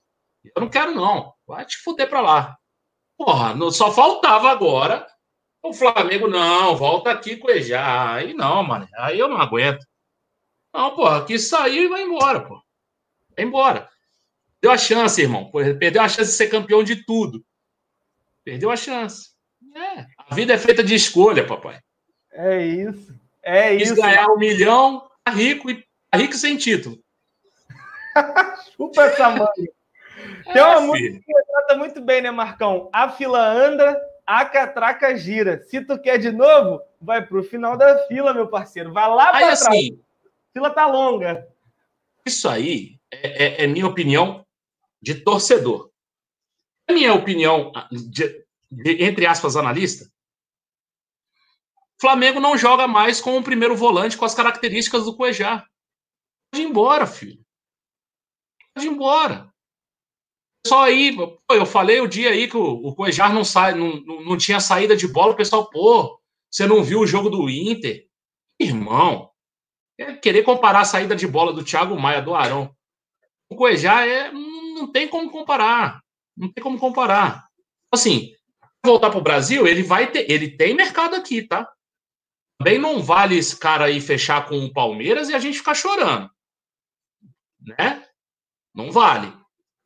Eu 0.56 0.62
não 0.62 0.68
quero, 0.68 0.94
não. 0.94 1.32
Vai 1.46 1.64
te 1.64 1.78
fuder 1.78 2.08
pra 2.08 2.20
lá. 2.20 2.56
Porra, 3.16 3.54
não, 3.54 3.70
só 3.70 3.90
faltava 3.92 4.50
agora 4.50 5.06
o 5.62 5.72
Flamengo, 5.72 6.26
não, 6.28 6.76
volta 6.76 7.10
aqui 7.10 7.36
com 7.36 7.50
Ejá. 7.50 8.14
Aí 8.14 8.34
não, 8.34 8.62
mano. 8.62 8.88
Aí 8.96 9.18
eu 9.18 9.28
não 9.28 9.40
aguento. 9.40 9.86
Não, 10.72 10.94
porra, 10.96 11.18
aqui 11.18 11.38
saiu 11.38 11.84
e 11.84 11.88
vai 11.88 12.02
embora, 12.02 12.40
pô. 12.40 12.60
Vai 13.36 13.44
embora. 13.44 13.88
Deu 14.60 14.70
a 14.70 14.78
chance, 14.78 15.20
irmão. 15.20 15.50
Perdeu 15.78 16.02
a 16.02 16.08
chance 16.08 16.30
de 16.30 16.36
ser 16.36 16.48
campeão 16.48 16.82
de 16.82 17.04
tudo. 17.04 17.44
Perdeu 18.44 18.70
a 18.70 18.76
chance. 18.76 19.30
É. 19.74 20.06
A 20.18 20.34
vida 20.34 20.52
é 20.52 20.58
feita 20.58 20.82
de 20.82 20.94
escolha, 20.94 21.46
papai. 21.46 21.80
É 22.32 22.64
isso. 22.64 23.14
É 23.42 23.76
Quis 23.76 23.90
isso. 23.90 24.00
ganhar 24.00 24.28
um 24.28 24.38
milhão, 24.38 25.08
tá 25.24 25.32
rico 25.32 25.70
e 25.70 25.84
tá 26.10 26.18
rico 26.18 26.34
sem 26.34 26.56
título. 26.56 26.98
Chupa 28.76 29.04
essa 29.04 29.30
mãe. 29.30 29.48
É, 30.46 30.52
Tem 30.52 30.62
uma 30.62 30.80
música 30.80 31.20
que 31.20 31.44
trata 31.50 31.76
muito 31.76 32.00
bem, 32.00 32.22
né, 32.22 32.30
Marcão? 32.30 32.88
A 32.92 33.08
fila 33.08 33.40
anda, 33.44 34.00
a 34.26 34.44
catraca 34.44 35.16
gira. 35.16 35.62
Se 35.62 35.84
tu 35.84 36.00
quer 36.00 36.18
de 36.18 36.30
novo, 36.30 36.80
vai 37.00 37.24
pro 37.24 37.42
final 37.42 37.76
da 37.76 38.06
fila, 38.06 38.34
meu 38.34 38.48
parceiro. 38.48 38.92
Vai 38.92 39.08
lá 39.08 39.30
para 39.30 39.38
trás. 39.38 39.62
Assim, 39.62 40.00
a 40.24 40.52
fila 40.52 40.70
tá 40.70 40.86
longa. 40.86 41.46
Isso 42.24 42.48
aí 42.48 42.98
é, 43.10 43.62
é, 43.62 43.64
é 43.64 43.66
minha 43.66 43.86
opinião 43.86 44.46
de 45.00 45.14
torcedor 45.16 45.92
a 46.88 46.92
minha 46.92 47.14
opinião, 47.14 47.72
de, 47.90 48.44
de, 48.70 49.02
entre 49.02 49.26
aspas, 49.26 49.56
analista, 49.56 50.10
Flamengo 52.00 52.40
não 52.40 52.58
joga 52.58 52.88
mais 52.88 53.20
com 53.20 53.36
o 53.36 53.44
primeiro 53.44 53.76
volante 53.76 54.16
com 54.16 54.24
as 54.24 54.34
características 54.34 55.04
do 55.04 55.16
Cuejá. 55.16 55.64
Pode 56.50 56.64
ir 56.64 56.66
embora, 56.66 57.06
filho. 57.06 57.40
Pode 58.74 58.86
ir 58.86 58.90
embora. 58.90 59.51
Só 60.66 60.84
aí, 60.84 61.14
pô, 61.14 61.38
eu 61.50 61.66
falei 61.66 62.00
o 62.00 62.06
dia 62.06 62.30
aí 62.30 62.48
que 62.48 62.56
o, 62.56 62.62
o 62.62 62.94
Cuejar 62.94 63.34
não, 63.34 63.44
sai, 63.44 63.74
não, 63.74 64.00
não, 64.00 64.36
tinha 64.36 64.60
saída 64.60 64.96
de 64.96 65.08
bola, 65.08 65.32
o 65.32 65.36
pessoal, 65.36 65.68
pô, 65.68 66.20
você 66.50 66.66
não 66.66 66.84
viu 66.84 67.00
o 67.00 67.06
jogo 67.06 67.28
do 67.28 67.50
Inter? 67.50 68.06
Irmão, 68.60 69.30
é 69.98 70.14
querer 70.14 70.42
comparar 70.44 70.80
a 70.80 70.84
saída 70.84 71.16
de 71.16 71.26
bola 71.26 71.52
do 71.52 71.64
Thiago 71.64 71.98
Maia, 71.98 72.22
do 72.22 72.34
Arão. 72.34 72.74
O 73.50 73.56
Cuejar 73.56 74.06
é, 74.06 74.30
não 74.30 74.90
tem 74.90 75.08
como 75.08 75.30
comparar. 75.30 76.00
Não 76.36 76.50
tem 76.50 76.62
como 76.62 76.78
comparar. 76.78 77.46
Assim, 77.92 78.32
voltar 78.84 79.10
para 79.10 79.18
o 79.18 79.22
Brasil, 79.22 79.66
ele 79.66 79.82
vai 79.82 80.10
ter, 80.10 80.30
ele 80.30 80.56
tem 80.56 80.74
mercado 80.74 81.14
aqui, 81.14 81.42
tá? 81.42 81.70
Também 82.58 82.78
não 82.78 83.02
vale 83.02 83.36
esse 83.36 83.58
cara 83.58 83.86
aí 83.86 84.00
fechar 84.00 84.46
com 84.48 84.56
o 84.64 84.72
Palmeiras 84.72 85.28
e 85.28 85.34
a 85.34 85.38
gente 85.38 85.58
ficar 85.58 85.74
chorando, 85.74 86.30
né? 87.60 88.06
Não 88.74 88.90
vale. 88.92 89.41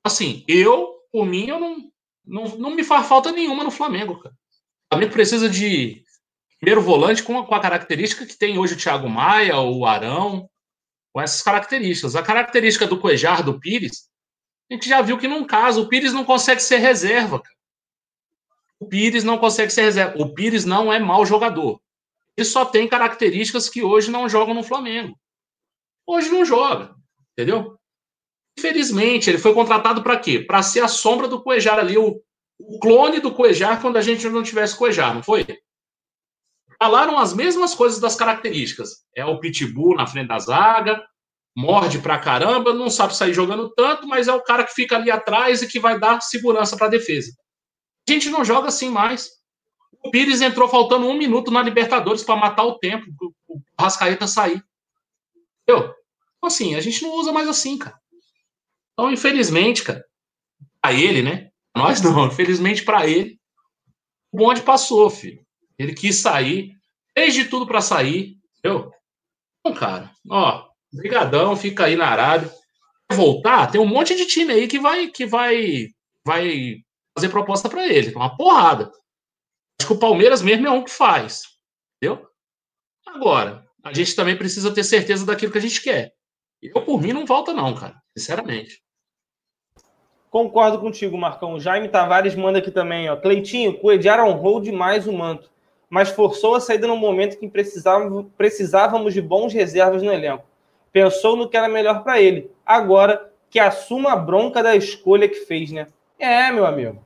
Assim, 0.07 0.45
eu 0.47 0.97
por 1.17 1.25
mim, 1.25 1.49
eu 1.49 1.59
não, 1.59 1.91
não, 2.27 2.45
não 2.59 2.75
me 2.75 2.85
faz 2.85 3.07
falta 3.07 3.33
nenhuma 3.33 3.65
no 3.65 3.71
Flamengo, 3.71 4.21
cara. 4.21 4.35
O 4.35 4.95
Flamengo 4.95 5.13
precisa 5.15 5.49
de 5.49 6.05
primeiro 6.59 6.83
volante 6.83 7.23
com 7.23 7.39
a, 7.39 7.47
com 7.47 7.55
a 7.55 7.61
característica 7.61 8.27
que 8.27 8.37
tem 8.37 8.59
hoje 8.59 8.75
o 8.75 8.77
Thiago 8.77 9.09
Maia, 9.09 9.59
o 9.59 9.87
Arão, 9.87 10.47
com 11.13 11.21
essas 11.21 11.41
características. 11.41 12.17
A 12.17 12.23
característica 12.23 12.87
do 12.87 13.01
Cuejar, 13.01 13.43
do 13.43 13.59
Pires, 13.59 14.11
a 14.71 14.75
gente 14.75 14.87
já 14.89 15.01
viu 15.01 15.17
que 15.17 15.27
num 15.27 15.47
caso 15.47 15.83
o 15.83 15.89
Pires 15.89 16.13
não 16.13 16.25
consegue 16.25 16.61
ser 16.61 16.79
reserva, 16.79 17.41
cara. 17.41 17.57
O 18.79 18.87
Pires 18.87 19.25
não 19.25 19.39
consegue 19.39 19.73
ser 19.73 19.83
reserva. 19.83 20.23
O 20.23 20.35
Pires 20.35 20.67
não 20.67 20.93
é 20.93 20.99
mau 20.99 21.25
jogador. 21.25 21.81
Ele 22.37 22.45
só 22.45 22.67
tem 22.67 22.87
características 22.87 23.71
que 23.71 23.83
hoje 23.83 24.11
não 24.11 24.29
jogam 24.29 24.53
no 24.53 24.63
Flamengo. 24.63 25.19
Hoje 26.07 26.29
não 26.29 26.45
joga, 26.45 26.95
entendeu? 27.33 27.79
Infelizmente, 28.59 29.29
ele 29.29 29.39
foi 29.39 29.53
contratado 29.53 30.03
para 30.03 30.19
quê? 30.19 30.41
Para 30.41 30.63
ser 30.63 30.81
a 30.81 30.89
sombra 30.89 31.29
do 31.29 31.43
Cuejar 31.43 31.79
ali, 31.79 31.99
o, 31.99 32.21
o, 32.59 32.79
clone 32.79 33.21
do 33.21 33.33
Cuejar 33.33 33.81
quando 33.81 33.97
a 33.99 34.03
gente 34.03 34.29
não 34.29 34.43
tivesse 34.43 34.77
Cuejar, 34.77 35.15
não 35.15 35.23
foi? 35.23 35.47
Falaram 36.79 37.19
as 37.19 37.35
mesmas 37.35 37.75
coisas 37.75 38.01
das 38.01 38.17
características. 38.17 39.05
É 39.15 39.25
o 39.25 39.39
pitbull 39.41 39.95
na 39.95 40.07
frente 40.07 40.29
da 40.29 40.39
zaga, 40.39 41.03
morde 41.55 41.99
pra 41.99 42.19
caramba, 42.19 42.73
não 42.73 42.91
sabe 42.91 43.17
sair 43.17 43.33
jogando 43.33 43.71
tanto, 43.75 44.07
mas 44.07 44.29
é 44.29 44.33
o 44.33 44.43
cara 44.43 44.65
que 44.65 44.75
fica 44.75 44.97
ali 44.97 45.11
atrás 45.11 45.63
e 45.63 45.67
que 45.67 45.81
vai 45.81 45.99
dar 45.99 46.21
segurança 46.21 46.77
para 46.77 46.89
defesa. 46.89 47.33
A 48.09 48.13
gente 48.13 48.31
não 48.31 48.45
joga 48.45 48.69
assim 48.69 48.89
mais. 48.89 49.31
O 50.05 50.11
Pires 50.11 50.41
entrou 50.41 50.69
faltando 50.69 51.07
um 51.07 51.17
minuto 51.17 51.51
na 51.51 51.63
Libertadores 51.63 52.23
para 52.23 52.37
matar 52.37 52.65
o 52.65 52.79
tempo, 52.79 53.07
o 53.49 53.61
Rascaeta 53.79 54.27
sair. 54.27 54.63
Entendeu? 55.63 55.95
Então, 56.37 56.47
assim, 56.47 56.75
a 56.75 56.81
gente 56.81 57.03
não 57.03 57.15
usa 57.15 57.33
mais 57.33 57.49
assim, 57.49 57.77
cara. 57.77 57.99
Então, 58.99 59.13
infelizmente, 59.13 59.85
cara, 59.85 60.03
para 60.81 60.95
ele, 60.95 61.23
né? 61.23 61.51
Nós 61.77 62.01
não, 62.01 62.27
infelizmente 62.27 62.83
para 62.83 63.07
ele, 63.07 63.39
o 64.33 64.39
bonde 64.39 64.63
passou, 64.63 65.11
filho. 65.11 65.45
Ele 65.79 65.93
quis 65.93 66.17
sair, 66.17 66.73
fez 67.15 67.35
de 67.35 67.45
tudo 67.45 67.67
para 67.67 67.83
sair, 67.83 68.39
entendeu? 68.59 68.91
Então, 69.61 69.79
cara, 69.79 70.11
ó, 70.31 70.67
brigadão, 70.91 71.55
fica 71.55 71.85
aí 71.85 71.97
na 71.97 72.07
Arábia. 72.07 72.51
Voltar, 73.13 73.71
tem 73.71 73.81
um 73.81 73.87
monte 73.87 74.17
de 74.17 74.27
time 74.27 74.53
aí 74.53 74.67
que 74.67 74.81
vai 74.81 75.09
que 75.09 75.27
vai 75.27 75.89
vai 76.25 76.79
fazer 77.17 77.29
proposta 77.29 77.69
para 77.69 77.87
ele, 77.87 78.15
uma 78.15 78.37
porrada. 78.37 78.91
Acho 79.79 79.89
que 79.89 79.93
o 79.93 79.99
Palmeiras 79.99 80.43
mesmo 80.43 80.67
é 80.67 80.71
um 80.71 80.83
que 80.83 80.91
faz, 80.91 81.43
entendeu? 81.97 82.27
Agora, 83.07 83.65
a 83.85 83.93
gente 83.93 84.17
também 84.17 84.37
precisa 84.37 84.75
ter 84.75 84.83
certeza 84.83 85.25
daquilo 85.25 85.53
que 85.53 85.59
a 85.59 85.63
gente 85.63 85.81
quer. 85.81 86.13
Eu, 86.61 86.85
por 86.85 87.01
mim, 87.01 87.13
não 87.13 87.27
volta, 87.27 87.53
não, 87.53 87.75
cara. 87.75 88.01
Sinceramente. 88.17 88.83
Concordo 90.37 90.79
contigo, 90.79 91.17
Marcão. 91.17 91.59
Jaime 91.59 91.89
Tavares 91.89 92.35
manda 92.35 92.59
aqui 92.59 92.71
também, 92.71 93.09
ó. 93.09 93.17
Cleitinho, 93.17 93.73
Coediar 93.79 94.23
honrou 94.23 94.61
demais 94.61 95.07
o 95.07 95.13
manto, 95.15 95.51
mas 95.89 96.11
forçou 96.11 96.57
a 96.57 96.61
saída 96.61 96.87
no 96.87 96.95
momento 96.95 97.39
que 97.39 97.49
precisávamos, 97.49 99.15
de 99.15 99.23
bons 99.23 99.55
reservas 99.55 100.03
no 100.03 100.13
elenco. 100.13 100.45
Pensou 100.93 101.37
no 101.37 101.49
que 101.49 101.57
era 101.57 101.71
melhor 101.71 102.05
para 102.05 102.21
ele. 102.21 102.51
Agora 102.67 103.33
que 103.49 103.59
assuma 103.59 104.13
a 104.13 104.17
bronca 104.17 104.63
da 104.63 104.77
escolha 104.77 105.27
que 105.27 105.37
fez, 105.37 105.73
né? 105.73 105.87
É, 106.19 106.53
meu 106.53 106.67
amigo. 106.67 107.03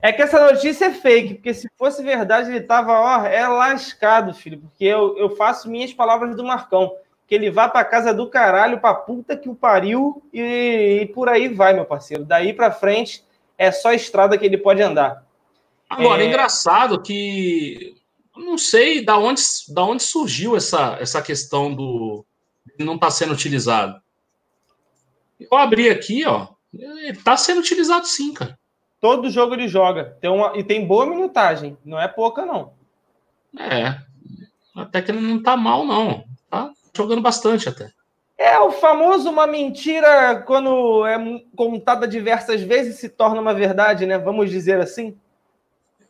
É 0.00 0.10
que 0.10 0.22
essa 0.22 0.42
notícia 0.50 0.86
é 0.86 0.90
fake, 0.90 1.34
porque 1.34 1.52
se 1.52 1.68
fosse 1.76 2.02
verdade, 2.02 2.48
ele 2.48 2.62
tava, 2.62 2.98
ó, 2.98 3.26
é 3.26 3.46
lascado, 3.46 4.32
filho. 4.32 4.58
Porque 4.58 4.86
eu, 4.86 5.18
eu 5.18 5.36
faço 5.36 5.68
minhas 5.70 5.92
palavras 5.92 6.34
do 6.34 6.42
Marcão. 6.42 6.96
Que 7.26 7.34
ele 7.34 7.50
vá 7.50 7.68
pra 7.68 7.84
casa 7.84 8.12
do 8.12 8.28
caralho, 8.28 8.80
pra 8.80 8.94
puta 8.94 9.36
que 9.36 9.48
o 9.48 9.54
pariu, 9.54 10.22
e, 10.32 11.00
e 11.02 11.06
por 11.06 11.28
aí 11.28 11.48
vai, 11.48 11.72
meu 11.72 11.84
parceiro. 11.84 12.24
Daí 12.24 12.52
pra 12.52 12.70
frente 12.70 13.24
é 13.56 13.70
só 13.70 13.92
estrada 13.92 14.36
que 14.36 14.44
ele 14.44 14.58
pode 14.58 14.82
andar. 14.82 15.24
Agora, 15.88 16.22
é, 16.22 16.26
engraçado 16.26 17.02
que 17.02 17.94
não 18.36 18.56
sei 18.56 19.04
da 19.04 19.18
onde, 19.18 19.42
da 19.68 19.84
onde 19.84 20.02
surgiu 20.02 20.56
essa, 20.56 20.96
essa 21.00 21.20
questão 21.20 21.74
do 21.74 22.24
não 22.78 22.94
estar 22.94 23.08
tá 23.08 23.10
sendo 23.10 23.32
utilizado. 23.32 24.00
Eu 25.38 25.56
abri 25.56 25.90
aqui, 25.90 26.24
ó. 26.24 26.48
Ele 26.72 27.16
tá 27.18 27.36
sendo 27.36 27.60
utilizado 27.60 28.06
sim, 28.06 28.32
cara. 28.32 28.58
Todo 29.00 29.30
jogo 29.30 29.54
ele 29.54 29.68
joga. 29.68 30.16
Tem 30.20 30.30
uma, 30.30 30.56
e 30.56 30.64
tem 30.64 30.86
boa 30.86 31.04
minutagem. 31.04 31.76
Não 31.84 32.00
é 32.00 32.08
pouca, 32.08 32.46
não. 32.46 32.72
É. 33.58 33.98
Até 34.74 35.02
que 35.02 35.10
ele 35.10 35.20
não 35.20 35.42
tá 35.42 35.56
mal, 35.56 35.84
não. 35.84 36.24
Jogando 36.94 37.22
bastante 37.22 37.68
até. 37.68 37.90
É 38.36 38.58
o 38.58 38.72
famoso 38.72 39.30
uma 39.30 39.46
mentira 39.46 40.42
quando 40.46 41.06
é 41.06 41.16
contada 41.56 42.08
diversas 42.08 42.60
vezes 42.62 42.96
se 42.96 43.08
torna 43.08 43.40
uma 43.40 43.54
verdade, 43.54 44.06
né? 44.06 44.18
Vamos 44.18 44.50
dizer 44.50 44.80
assim. 44.80 45.16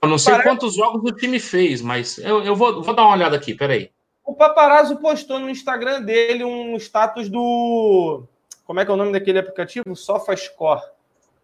Eu 0.01 0.09
não 0.09 0.18
sei 0.18 0.33
Parece... 0.33 0.49
quantos 0.49 0.74
jogos 0.74 1.03
o 1.05 1.14
time 1.14 1.39
fez, 1.39 1.83
mas 1.83 2.18
eu, 2.18 2.43
eu 2.43 2.57
vou, 2.57 2.83
vou 2.83 2.95
dar 2.95 3.03
uma 3.03 3.14
olhada 3.14 3.37
aqui, 3.37 3.55
peraí. 3.55 3.91
O 4.24 4.35
Paparazzo 4.35 4.97
postou 4.97 5.39
no 5.39 5.51
Instagram 5.51 6.03
dele 6.03 6.45
um 6.45 6.76
status 6.76 7.28
do. 7.28 8.24
Como 8.64 8.80
é 8.80 8.85
que 8.85 8.91
é 8.91 8.95
o 8.95 8.97
nome 8.97 9.12
daquele 9.12 9.39
aplicativo? 9.39 9.95
SofaScore. 9.95 10.83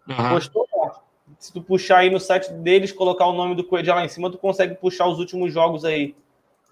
Uhum. 0.08 0.30
Postou 0.30 0.66
lá 0.74 1.02
se 1.38 1.52
tu 1.52 1.62
puxar 1.62 1.98
aí 1.98 2.10
no 2.10 2.20
site 2.20 2.52
deles, 2.52 2.92
colocar 2.92 3.26
o 3.26 3.32
nome 3.32 3.54
do 3.54 3.64
Coelho 3.64 3.94
lá 3.94 4.04
em 4.04 4.08
cima, 4.08 4.30
tu 4.30 4.38
consegue 4.38 4.74
puxar 4.74 5.06
os 5.06 5.18
últimos 5.18 5.52
jogos 5.52 5.84
aí. 5.84 6.14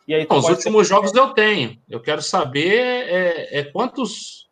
E 0.07 0.15
aí 0.15 0.27
os 0.31 0.49
últimos 0.49 0.87
jogos 0.87 1.13
eu 1.13 1.31
tenho. 1.35 1.81
Eu 1.89 2.01
quero 2.01 2.23
saber 2.23 3.09
é, 3.09 3.61
é 3.61 3.65
quantos, 3.65 4.49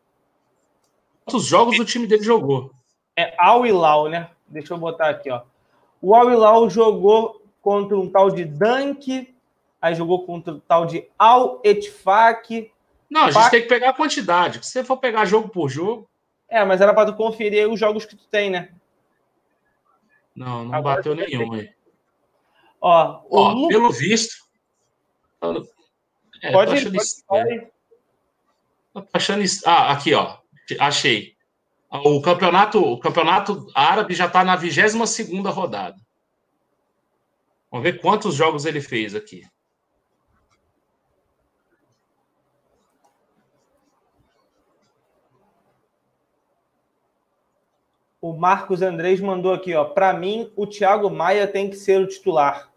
quantos 1.25 1.45
jogos 1.45 1.79
o 1.79 1.85
time 1.85 2.07
dele 2.07 2.25
jogou. 2.25 2.73
É 3.17 3.35
Al 3.39 3.65
Hilal, 3.65 4.09
né? 4.09 4.31
Deixa 4.49 4.75
eu 4.75 4.79
botar 4.79 5.11
aqui, 5.11 5.31
ó. 5.31 5.43
O 6.03 6.15
Al 6.15 6.31
Hilal 6.31 6.69
jogou 6.69 7.41
contra 7.63 7.97
um 7.97 8.11
tal 8.11 8.31
de 8.31 8.45
Dunk, 8.45 9.33
aí 9.81 9.95
jogou 9.95 10.27
contra 10.27 10.55
um 10.55 10.61
tal 10.61 10.87
de 10.87 11.09
Al 11.17 11.61
Etfak. 11.63 12.71
Não, 13.09 13.27
a 13.27 13.31
gente 13.31 13.51
tem 13.51 13.63
que 13.63 13.69
pegar 13.69 13.91
a 13.91 13.95
quantidade. 13.95 14.65
Se 14.67 14.73
você 14.73 14.85
for 14.85 14.97
pegar 14.97 15.25
jogo 15.25 15.49
por 15.49 15.69
jogo. 15.69 16.09
É, 16.49 16.65
mas 16.65 16.81
era 16.81 16.93
para 16.93 17.11
tu 17.11 17.17
conferir 17.17 17.69
os 17.71 17.79
jogos 17.79 18.05
que 18.05 18.17
tu 18.17 18.27
tem, 18.29 18.51
né? 18.51 18.71
Não, 20.35 20.65
não 20.65 20.75
Agora 20.75 20.97
bateu 20.97 21.15
nenhum 21.15 21.53
aí. 21.53 21.71
Ó, 22.81 23.21
Ó 23.31 23.69
pelo 23.69 23.91
visto. 23.91 24.44
É, 26.43 26.53
pode, 26.53 26.77
ir, 26.77 26.93
pode, 27.27 27.71
achando, 29.13 29.45
Ah, 29.67 29.93
aqui, 29.93 30.15
ó. 30.15 30.39
Achei. 30.81 31.35
O 31.91 32.21
campeonato, 32.21 32.81
o 32.81 32.99
campeonato 32.99 33.67
árabe 33.75 34.15
já 34.15 34.27
está 34.27 34.45
na 34.45 34.57
22 34.57 35.09
segunda 35.09 35.51
rodada. 35.51 35.97
Vamos 37.71 37.85
ver 37.85 38.01
quantos 38.01 38.35
jogos 38.35 38.65
ele 38.65 38.81
fez 38.81 39.15
aqui. 39.15 39.43
O 48.21 48.33
Marcos 48.33 48.81
Andrés 48.81 49.21
mandou 49.21 49.53
aqui, 49.53 49.75
ó. 49.75 49.85
Para 49.85 50.15
mim, 50.15 50.51
o 50.57 50.67
Thiago 50.67 51.11
Maia 51.11 51.47
tem 51.47 51.69
que 51.69 51.77
ser 51.77 52.01
o 52.01 52.09
titular. 52.09 52.73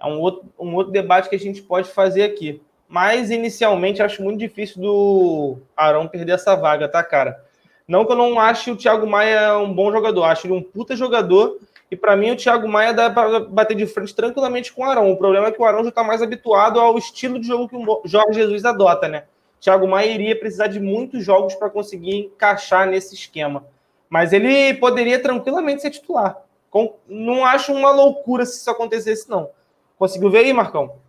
É 0.00 0.06
um 0.06 0.20
outro, 0.20 0.48
um 0.58 0.74
outro 0.74 0.92
debate 0.92 1.28
que 1.28 1.36
a 1.36 1.38
gente 1.38 1.62
pode 1.62 1.90
fazer 1.90 2.22
aqui. 2.22 2.60
Mas, 2.88 3.30
inicialmente, 3.30 4.02
acho 4.02 4.22
muito 4.22 4.38
difícil 4.38 4.80
do 4.80 5.58
Arão 5.76 6.06
perder 6.06 6.32
essa 6.32 6.54
vaga, 6.54 6.88
tá, 6.88 7.02
cara? 7.02 7.44
Não 7.86 8.04
que 8.04 8.12
eu 8.12 8.16
não 8.16 8.38
ache 8.38 8.70
o 8.70 8.76
Thiago 8.76 9.06
Maia 9.06 9.58
um 9.58 9.72
bom 9.72 9.92
jogador, 9.92 10.24
acho 10.24 10.46
ele 10.46 10.54
um 10.54 10.62
puta 10.62 10.96
jogador. 10.96 11.58
E 11.90 11.96
para 11.96 12.16
mim, 12.16 12.32
o 12.32 12.36
Thiago 12.36 12.68
Maia 12.68 12.92
dá 12.92 13.08
para 13.08 13.40
bater 13.40 13.76
de 13.76 13.86
frente 13.86 14.14
tranquilamente 14.14 14.72
com 14.72 14.82
o 14.82 14.84
Arão. 14.84 15.10
O 15.10 15.16
problema 15.16 15.46
é 15.46 15.52
que 15.52 15.60
o 15.60 15.64
Arão 15.64 15.84
já 15.84 15.90
está 15.90 16.02
mais 16.02 16.20
habituado 16.20 16.80
ao 16.80 16.98
estilo 16.98 17.38
de 17.38 17.46
jogo 17.46 17.68
que 17.68 17.76
o 17.76 18.02
Jorge 18.04 18.40
Jesus 18.40 18.64
adota, 18.64 19.08
né? 19.08 19.24
Thiago 19.60 19.86
Maia 19.86 20.10
iria 20.10 20.38
precisar 20.38 20.66
de 20.66 20.80
muitos 20.80 21.24
jogos 21.24 21.54
para 21.54 21.70
conseguir 21.70 22.16
encaixar 22.16 22.88
nesse 22.88 23.14
esquema. 23.14 23.64
Mas 24.08 24.32
ele 24.32 24.74
poderia 24.74 25.20
tranquilamente 25.20 25.82
ser 25.82 25.90
titular. 25.90 26.42
Não 27.08 27.44
acho 27.44 27.72
uma 27.72 27.90
loucura 27.90 28.44
se 28.44 28.58
isso 28.58 28.70
acontecesse, 28.70 29.30
não. 29.30 29.50
Conseguiu 29.96 30.30
ver 30.30 30.38
aí, 30.38 30.52
Marcão? 30.52 31.00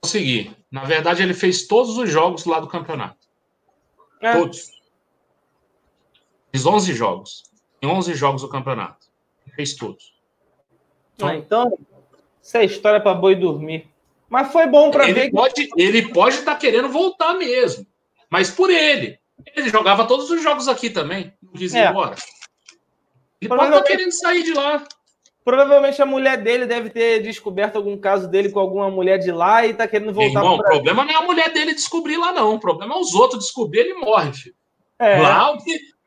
Consegui. 0.00 0.54
Na 0.70 0.84
verdade, 0.84 1.22
ele 1.22 1.34
fez 1.34 1.66
todos 1.66 1.96
os 1.96 2.10
jogos 2.10 2.44
lá 2.44 2.60
do 2.60 2.66
campeonato. 2.66 3.26
É. 4.20 4.32
Todos. 4.32 4.70
Fez 6.50 6.64
11 6.66 6.92
jogos. 6.94 7.44
Em 7.80 7.86
11 7.86 8.14
jogos 8.14 8.42
do 8.42 8.48
campeonato. 8.48 9.06
Fez 9.54 9.74
todos. 9.74 10.14
Então, 11.14 11.28
ah, 11.28 11.36
então 11.36 11.78
isso 12.42 12.56
é 12.56 12.64
história 12.64 13.00
para 13.00 13.14
boi 13.14 13.34
dormir. 13.36 13.88
Mas 14.28 14.52
foi 14.52 14.66
bom 14.66 14.90
para 14.90 15.06
ver. 15.06 15.30
Pode, 15.30 15.68
ele 15.76 16.12
pode 16.12 16.36
estar 16.36 16.54
tá 16.54 16.58
querendo 16.58 16.88
voltar 16.88 17.34
mesmo. 17.34 17.86
Mas 18.28 18.50
por 18.50 18.70
ele. 18.70 19.18
Ele 19.54 19.68
jogava 19.68 20.06
todos 20.06 20.30
os 20.30 20.42
jogos 20.42 20.68
aqui 20.68 20.90
também, 20.90 21.32
não 21.42 21.52
quis 21.52 21.74
ir 21.74 21.78
é. 21.78 21.90
embora. 21.90 22.16
Ele 23.40 23.48
pode 23.48 23.64
estar 23.64 23.82
querendo 23.82 24.12
sair 24.12 24.42
de 24.42 24.54
lá. 24.54 24.86
Provavelmente 25.44 26.00
a 26.00 26.06
mulher 26.06 26.38
dele 26.38 26.64
deve 26.64 26.88
ter 26.88 27.20
descoberto 27.20 27.76
algum 27.76 27.98
caso 27.98 28.26
dele 28.26 28.48
com 28.48 28.58
alguma 28.58 28.90
mulher 28.90 29.18
de 29.18 29.30
lá 29.30 29.66
e 29.66 29.74
tá 29.74 29.86
querendo 29.86 30.12
voltar 30.14 30.40
Irmão, 30.40 30.56
o 30.56 30.62
problema 30.62 31.04
não 31.04 31.12
é 31.12 31.16
a 31.16 31.22
mulher 31.22 31.52
dele 31.52 31.74
descobrir 31.74 32.16
lá, 32.16 32.32
não. 32.32 32.54
O 32.54 32.58
problema 32.58 32.94
é 32.94 32.98
os 32.98 33.14
outros 33.14 33.44
descobrir 33.44 33.80
ele 33.80 33.94
morre, 33.94 34.32
filho. 34.32 34.54
É. 34.98 35.20
Lá, 35.20 35.52
o, 35.52 35.58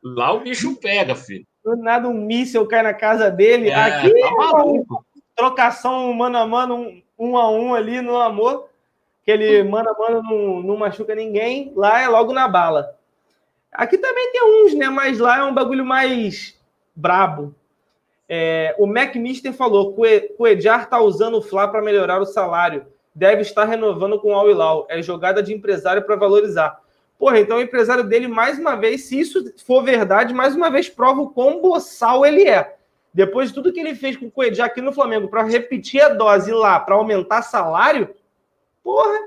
lá 0.01 0.33
o 0.33 0.39
bicho 0.39 0.75
pega, 0.77 1.13
filho. 1.13 1.45
Do 1.63 1.75
nada 1.75 2.07
um 2.07 2.13
míssil 2.13 2.65
cai 2.65 2.81
na 2.81 2.95
casa 2.95 3.29
dele. 3.29 3.69
É, 3.69 3.75
Aqui 3.75 4.11
tá 4.19 4.31
maluco. 4.31 5.05
trocação 5.35 6.11
mano 6.13 6.37
a 6.39 6.47
mano, 6.47 6.75
um, 6.75 7.01
um, 7.19 7.37
a 7.37 7.51
um 7.51 7.75
ali 7.75 8.01
no 8.01 8.17
amor. 8.17 8.69
Aquele 9.21 9.61
mano 9.61 9.89
a 9.89 9.99
mano 9.99 10.23
não, 10.23 10.63
não 10.63 10.77
machuca 10.77 11.13
ninguém. 11.13 11.71
Lá 11.75 12.01
é 12.01 12.07
logo 12.07 12.33
na 12.33 12.47
bala. 12.47 12.95
Aqui 13.71 13.99
também 13.99 14.31
tem 14.31 14.41
uns, 14.43 14.73
né? 14.73 14.89
Mas 14.89 15.19
lá 15.19 15.37
é 15.37 15.43
um 15.43 15.53
bagulho 15.53 15.85
mais 15.85 16.57
brabo. 16.95 17.53
É, 18.29 18.75
o 18.77 18.85
Mac 18.85 19.15
Mister 19.15 19.53
falou 19.53 19.93
que 19.93 20.35
o 20.37 20.47
Edjar 20.47 20.89
tá 20.89 20.99
usando 20.99 21.37
o 21.37 21.41
Fla 21.41 21.67
para 21.67 21.81
melhorar 21.81 22.21
o 22.21 22.25
salário. 22.25 22.85
Deve 23.15 23.41
estar 23.41 23.65
renovando 23.65 24.19
com 24.19 24.29
o 24.29 24.35
Al 24.35 24.49
Hilal. 24.49 24.85
É 24.89 25.01
jogada 25.01 25.41
de 25.41 25.53
empresário 25.53 26.03
para 26.03 26.15
valorizar. 26.15 26.79
Porra, 27.17 27.39
então 27.39 27.57
o 27.57 27.61
empresário 27.61 28.03
dele, 28.03 28.27
mais 28.27 28.59
uma 28.59 28.75
vez, 28.75 29.05
se 29.05 29.19
isso 29.19 29.53
for 29.65 29.83
verdade, 29.83 30.33
mais 30.33 30.55
uma 30.55 30.69
vez 30.69 30.87
prova 30.87 31.21
o 31.21 31.29
quão 31.29 31.61
boçal 31.61 32.25
ele 32.25 32.47
é. 32.47 32.75
Depois 33.11 33.49
de 33.49 33.55
tudo 33.55 33.73
que 33.73 33.79
ele 33.79 33.95
fez 33.95 34.15
com 34.15 34.27
o 34.27 34.31
Coedja 34.31 34.65
aqui 34.65 34.81
no 34.81 34.93
Flamengo, 34.93 35.27
para 35.27 35.41
repetir 35.41 35.99
a 36.01 36.09
dose 36.09 36.51
lá, 36.51 36.79
para 36.79 36.93
aumentar 36.93 37.41
salário, 37.41 38.13
porra, 38.83 39.17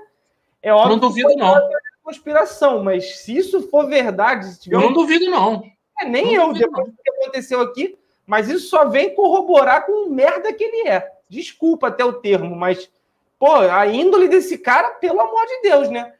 é 0.63 0.73
óbvio. 0.73 0.91
Não 0.91 0.99
duvido, 0.99 1.35
não. 1.37 1.61
Conspiração, 2.05 2.85
mas 2.85 3.19
se 3.19 3.37
isso 3.37 3.69
for 3.69 3.89
verdade. 3.89 4.47
Se 4.47 4.61
tiver 4.61 4.77
não 4.77 4.89
um... 4.89 4.93
duvido, 4.93 5.29
não. 5.29 5.65
É, 6.01 6.05
nem 6.05 6.37
não 6.37 6.49
eu, 6.49 6.53
depois 6.53 6.87
do 6.87 6.95
que 7.03 7.11
aconteceu 7.11 7.61
aqui, 7.61 7.99
mas 8.31 8.49
isso 8.49 8.69
só 8.69 8.89
vem 8.89 9.13
corroborar 9.13 9.85
com 9.85 10.07
o 10.07 10.09
merda 10.09 10.53
que 10.53 10.63
ele 10.63 10.89
é. 10.89 11.11
Desculpa 11.29 11.89
até 11.89 12.05
o 12.05 12.13
termo, 12.13 12.55
mas, 12.55 12.89
pô, 13.37 13.57
a 13.57 13.89
índole 13.89 14.29
desse 14.29 14.57
cara, 14.57 14.91
pelo 14.91 15.21
amor 15.21 15.45
de 15.47 15.63
Deus, 15.63 15.91
né? 15.91 16.15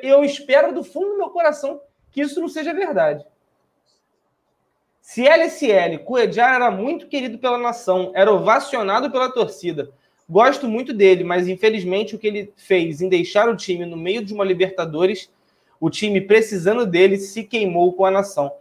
Eu 0.00 0.22
espero 0.22 0.72
do 0.72 0.84
fundo 0.84 1.08
do 1.08 1.18
meu 1.18 1.30
coração 1.30 1.80
que 2.12 2.20
isso 2.20 2.40
não 2.40 2.48
seja 2.48 2.72
verdade. 2.72 3.26
Se 5.00 5.26
LSL, 5.26 5.98
Cuejar 6.04 6.54
era 6.54 6.70
muito 6.70 7.08
querido 7.08 7.38
pela 7.38 7.58
nação, 7.58 8.12
era 8.14 8.32
ovacionado 8.32 9.10
pela 9.10 9.28
torcida. 9.28 9.90
Gosto 10.30 10.68
muito 10.68 10.94
dele, 10.94 11.24
mas 11.24 11.48
infelizmente 11.48 12.14
o 12.14 12.20
que 12.20 12.28
ele 12.28 12.52
fez 12.54 13.02
em 13.02 13.08
deixar 13.08 13.48
o 13.48 13.56
time 13.56 13.84
no 13.84 13.96
meio 13.96 14.24
de 14.24 14.32
uma 14.32 14.44
Libertadores, 14.44 15.28
o 15.80 15.90
time 15.90 16.20
precisando 16.20 16.86
dele, 16.86 17.16
se 17.16 17.42
queimou 17.42 17.94
com 17.94 18.04
a 18.04 18.12
nação. 18.12 18.52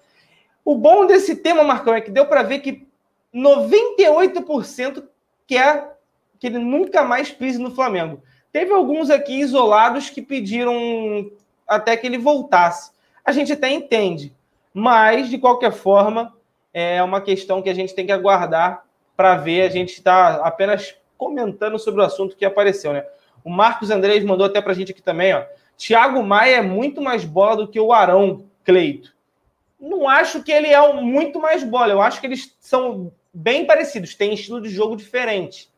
O 0.65 0.75
bom 0.75 1.05
desse 1.05 1.35
tema, 1.35 1.63
Marcão, 1.63 1.93
é 1.93 2.01
que 2.01 2.09
deu 2.09 2.25
para 2.25 2.41
ver 2.41 2.59
que 2.59 2.86
98% 3.33 5.03
quer 5.45 5.97
que 6.39 6.47
ele 6.47 6.59
nunca 6.59 7.03
mais 7.03 7.31
pise 7.31 7.59
no 7.59 7.71
Flamengo. 7.71 8.21
Teve 8.51 8.71
alguns 8.71 9.09
aqui 9.09 9.39
isolados 9.39 10.09
que 10.09 10.21
pediram 10.21 11.29
até 11.67 11.97
que 11.97 12.07
ele 12.07 12.17
voltasse. 12.17 12.91
A 13.23 13.31
gente 13.31 13.51
até 13.51 13.69
entende, 13.69 14.33
mas 14.73 15.29
de 15.29 15.37
qualquer 15.37 15.71
forma 15.71 16.33
é 16.73 17.01
uma 17.03 17.21
questão 17.21 17.61
que 17.61 17.69
a 17.69 17.73
gente 17.73 17.93
tem 17.93 18.05
que 18.05 18.11
aguardar 18.11 18.83
para 19.15 19.35
ver. 19.35 19.63
A 19.63 19.69
gente 19.69 19.93
está 19.93 20.35
apenas 20.45 20.95
comentando 21.17 21.79
sobre 21.79 22.01
o 22.01 22.05
assunto 22.05 22.35
que 22.35 22.45
apareceu, 22.45 22.93
né? 22.93 23.03
O 23.43 23.49
Marcos 23.49 23.89
Andrés 23.89 24.23
mandou 24.23 24.45
até 24.45 24.61
para 24.61 24.71
a 24.71 24.75
gente 24.75 24.91
aqui 24.91 25.01
também, 25.01 25.33
ó. 25.33 25.43
Thiago 25.77 26.21
Maia 26.23 26.57
é 26.57 26.61
muito 26.61 27.01
mais 27.01 27.25
bola 27.25 27.57
do 27.57 27.67
que 27.67 27.79
o 27.79 27.91
Arão 27.91 28.45
Cleito. 28.63 29.16
Não 29.79 30.09
acho 30.09 30.43
que 30.43 30.51
ele 30.51 30.67
é 30.67 30.93
muito 30.93 31.39
mais 31.39 31.63
bola. 31.63 31.91
Eu 31.91 32.01
acho 32.01 32.19
que 32.19 32.27
eles 32.27 32.55
são 32.59 33.11
bem 33.33 33.65
parecidos, 33.65 34.15
têm 34.15 34.33
estilo 34.33 34.61
de 34.61 34.69
jogo 34.69 34.95
diferente. 34.95 35.69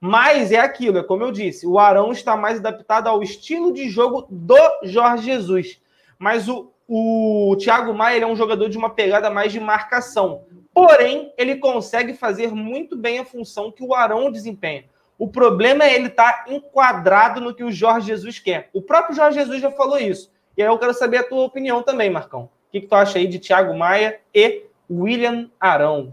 Mas 0.00 0.52
é 0.52 0.58
aquilo, 0.58 0.98
é 0.98 1.02
como 1.02 1.22
eu 1.22 1.32
disse, 1.32 1.66
o 1.66 1.78
Arão 1.78 2.12
está 2.12 2.36
mais 2.36 2.58
adaptado 2.58 3.08
ao 3.08 3.22
estilo 3.22 3.72
de 3.72 3.88
jogo 3.88 4.26
do 4.28 4.58
Jorge 4.82 5.24
Jesus. 5.24 5.80
Mas 6.18 6.48
o, 6.48 6.70
o 6.86 7.56
Thiago 7.58 7.94
Maia 7.94 8.22
é 8.22 8.26
um 8.26 8.36
jogador 8.36 8.68
de 8.68 8.76
uma 8.76 8.90
pegada 8.90 9.30
mais 9.30 9.52
de 9.52 9.60
marcação. 9.60 10.44
Porém, 10.74 11.32
ele 11.38 11.56
consegue 11.56 12.12
fazer 12.12 12.52
muito 12.52 12.96
bem 12.96 13.18
a 13.18 13.24
função 13.24 13.72
que 13.72 13.82
o 13.82 13.94
Arão 13.94 14.30
desempenha. 14.30 14.84
O 15.18 15.28
problema 15.28 15.84
é 15.84 15.94
ele 15.94 16.08
estar 16.08 16.44
tá 16.44 16.52
enquadrado 16.52 17.40
no 17.40 17.54
que 17.54 17.64
o 17.64 17.72
Jorge 17.72 18.08
Jesus 18.08 18.38
quer. 18.38 18.68
O 18.74 18.82
próprio 18.82 19.16
Jorge 19.16 19.38
Jesus 19.38 19.62
já 19.62 19.70
falou 19.70 19.98
isso. 19.98 20.30
E 20.56 20.62
aí 20.62 20.68
eu 20.68 20.78
quero 20.78 20.92
saber 20.92 21.18
a 21.18 21.24
tua 21.24 21.44
opinião 21.44 21.82
também, 21.82 22.10
Marcão. 22.10 22.50
Que, 22.76 22.80
que 22.82 22.88
tu 22.88 22.94
acha 22.94 23.18
aí 23.18 23.26
de 23.26 23.38
Thiago 23.38 23.76
Maia 23.76 24.20
e 24.34 24.66
William 24.90 25.50
Arão? 25.58 26.12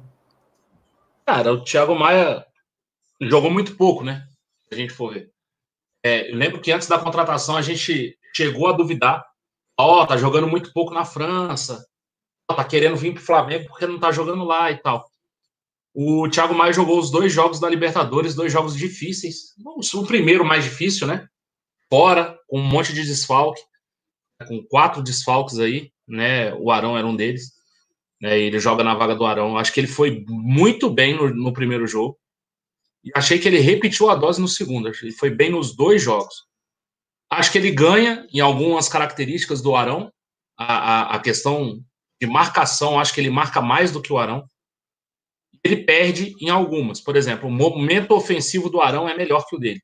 Cara, 1.26 1.52
o 1.52 1.62
Thiago 1.62 1.94
Maia 1.94 2.46
jogou 3.22 3.52
muito 3.52 3.76
pouco, 3.76 4.02
né? 4.02 4.26
Se 4.68 4.74
a 4.74 4.78
gente 4.78 4.94
for 4.94 5.14
ver. 5.14 5.30
É, 6.02 6.32
eu 6.32 6.38
lembro 6.38 6.62
que 6.62 6.72
antes 6.72 6.88
da 6.88 6.98
contratação 6.98 7.58
a 7.58 7.62
gente 7.62 8.18
chegou 8.34 8.68
a 8.68 8.72
duvidar. 8.72 9.26
Ó, 9.78 10.02
oh, 10.02 10.08
tá 10.08 10.16
jogando 10.16 10.48
muito 10.48 10.72
pouco 10.72 10.94
na 10.94 11.04
França. 11.04 11.86
Tá 12.48 12.64
querendo 12.64 12.96
vir 12.96 13.14
pro 13.14 13.24
Flamengo 13.24 13.68
porque 13.68 13.86
não 13.86 14.00
tá 14.00 14.12
jogando 14.12 14.46
lá 14.46 14.72
e 14.72 14.78
tal. 14.78 15.06
O 15.94 16.30
Thiago 16.30 16.54
Maia 16.54 16.72
jogou 16.72 16.98
os 16.98 17.12
dois 17.12 17.34
jogos 17.34 17.60
da 17.60 17.70
Libertadores, 17.70 18.36
dois 18.36 18.54
jogos 18.54 18.76
difíceis. 18.76 19.54
O 19.94 20.06
primeiro 20.06 20.46
mais 20.46 20.64
difícil, 20.64 21.08
né? 21.08 21.28
Fora, 21.90 22.40
com 22.48 22.60
um 22.60 22.64
monte 22.64 22.94
de 22.94 23.04
desfalque, 23.04 23.62
com 24.48 24.64
quatro 24.64 25.04
desfalques 25.04 25.60
aí, 25.60 25.93
né? 26.08 26.54
O 26.56 26.72
Arão 26.72 26.98
era 26.98 27.08
um 27.08 27.16
deles. 27.16 27.52
Né? 28.22 28.40
Ele 28.40 28.60
joga 28.60 28.84
na 28.84 28.96
vaga 28.96 29.16
do 29.16 29.26
Arão. 29.26 29.58
Acho 29.58 29.74
que 29.74 29.80
ele 29.80 29.88
foi 29.88 30.24
muito 30.28 30.90
bem 30.90 31.16
no, 31.16 31.30
no 31.34 31.54
primeiro 31.54 31.88
jogo. 31.88 32.18
E 33.04 33.12
achei 33.16 33.38
que 33.38 33.48
ele 33.48 33.60
repetiu 33.60 34.10
a 34.10 34.16
dose 34.16 34.40
no 34.40 34.48
segundo. 34.48 34.88
Ele 34.88 35.12
foi 35.12 35.30
bem 35.30 35.50
nos 35.50 35.76
dois 35.76 36.02
jogos. 36.02 36.46
Acho 37.30 37.52
que 37.52 37.58
ele 37.58 37.72
ganha 37.72 38.26
em 38.32 38.40
algumas 38.40 38.88
características 38.88 39.62
do 39.62 39.76
Arão. 39.76 40.12
A, 40.58 40.66
a, 40.66 41.16
a 41.16 41.20
questão 41.20 41.84
de 42.22 42.28
marcação, 42.28 43.00
acho 43.00 43.14
que 43.14 43.20
ele 43.20 43.30
marca 43.30 43.60
mais 43.62 43.92
do 43.92 44.02
que 44.02 44.14
o 44.14 44.18
Arão. 44.18 44.48
Ele 45.64 45.78
perde 45.78 46.36
em 46.40 46.50
algumas. 46.50 47.02
Por 47.02 47.16
exemplo, 47.16 47.50
o 47.50 47.52
momento 47.52 48.12
ofensivo 48.12 48.70
do 48.70 48.80
Arão 48.80 49.10
é 49.10 49.18
melhor 49.18 49.46
que 49.48 49.56
o 49.56 49.60
dele. 49.60 49.82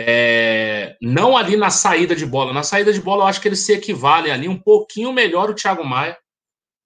É, 0.00 0.96
não 1.02 1.36
ali 1.36 1.56
na 1.56 1.70
saída 1.70 2.14
de 2.14 2.24
bola. 2.24 2.52
Na 2.52 2.62
saída 2.62 2.92
de 2.92 3.00
bola, 3.00 3.24
eu 3.24 3.26
acho 3.26 3.40
que 3.40 3.48
eles 3.48 3.66
se 3.66 3.72
equivalem 3.72 4.30
ali 4.30 4.48
um 4.48 4.56
pouquinho 4.56 5.12
melhor 5.12 5.50
o 5.50 5.54
Thiago 5.54 5.84
Maia. 5.84 6.16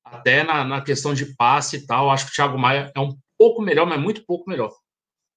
Até 0.02 0.42
na, 0.42 0.64
na 0.64 0.80
questão 0.80 1.12
de 1.12 1.36
passe 1.36 1.76
e 1.76 1.86
tal. 1.86 2.10
Acho 2.10 2.24
que 2.24 2.32
o 2.32 2.34
Thiago 2.34 2.58
Maia 2.58 2.90
é 2.96 3.00
um 3.00 3.14
pouco 3.36 3.60
melhor, 3.60 3.86
mas 3.86 4.00
muito 4.00 4.24
pouco 4.24 4.48
melhor. 4.48 4.72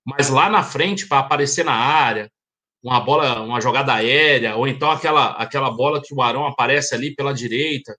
Mas 0.05 0.29
lá 0.29 0.49
na 0.49 0.63
frente, 0.63 1.05
para 1.05 1.19
aparecer 1.19 1.65
na 1.65 1.73
área, 1.73 2.31
uma 2.81 3.01
bola, 3.01 3.41
uma 3.41 3.59
jogada 3.59 3.93
aérea, 3.93 4.55
ou 4.55 4.67
então 4.67 4.89
aquela, 4.89 5.31
aquela 5.31 5.69
bola 5.69 6.01
que 6.01 6.13
o 6.13 6.21
Arão 6.21 6.45
aparece 6.45 6.95
ali 6.95 7.13
pela 7.13 7.33
direita, 7.33 7.97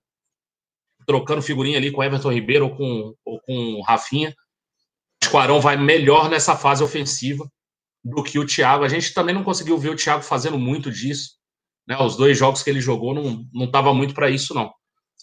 trocando 1.05 1.41
figurinha 1.41 1.77
ali 1.77 1.91
com 1.91 2.03
Everton 2.03 2.31
Ribeiro 2.31 2.65
ou 2.65 2.75
com, 2.75 3.13
ou 3.23 3.39
com 3.41 3.81
Rafinha. 3.81 4.33
Acho 5.21 5.29
que 5.29 5.35
o 5.35 5.39
Arão 5.39 5.61
vai 5.61 5.77
melhor 5.77 6.29
nessa 6.29 6.55
fase 6.55 6.83
ofensiva 6.83 7.47
do 8.09 8.23
que 8.23 8.39
o 8.39 8.45
Thiago. 8.45 8.83
A 8.83 8.89
gente 8.89 9.13
também 9.13 9.33
não 9.33 9.43
conseguiu 9.43 9.77
ver 9.77 9.89
o 9.89 9.95
Thiago 9.95 10.23
fazendo 10.23 10.57
muito 10.57 10.91
disso. 10.91 11.37
Né? 11.87 11.97
Os 11.97 12.15
dois 12.15 12.37
jogos 12.37 12.63
que 12.63 12.69
ele 12.69 12.81
jogou 12.81 13.13
não, 13.13 13.45
não 13.53 13.93
muito 13.93 14.13
para 14.13 14.29
isso, 14.29 14.53
não. 14.53 14.71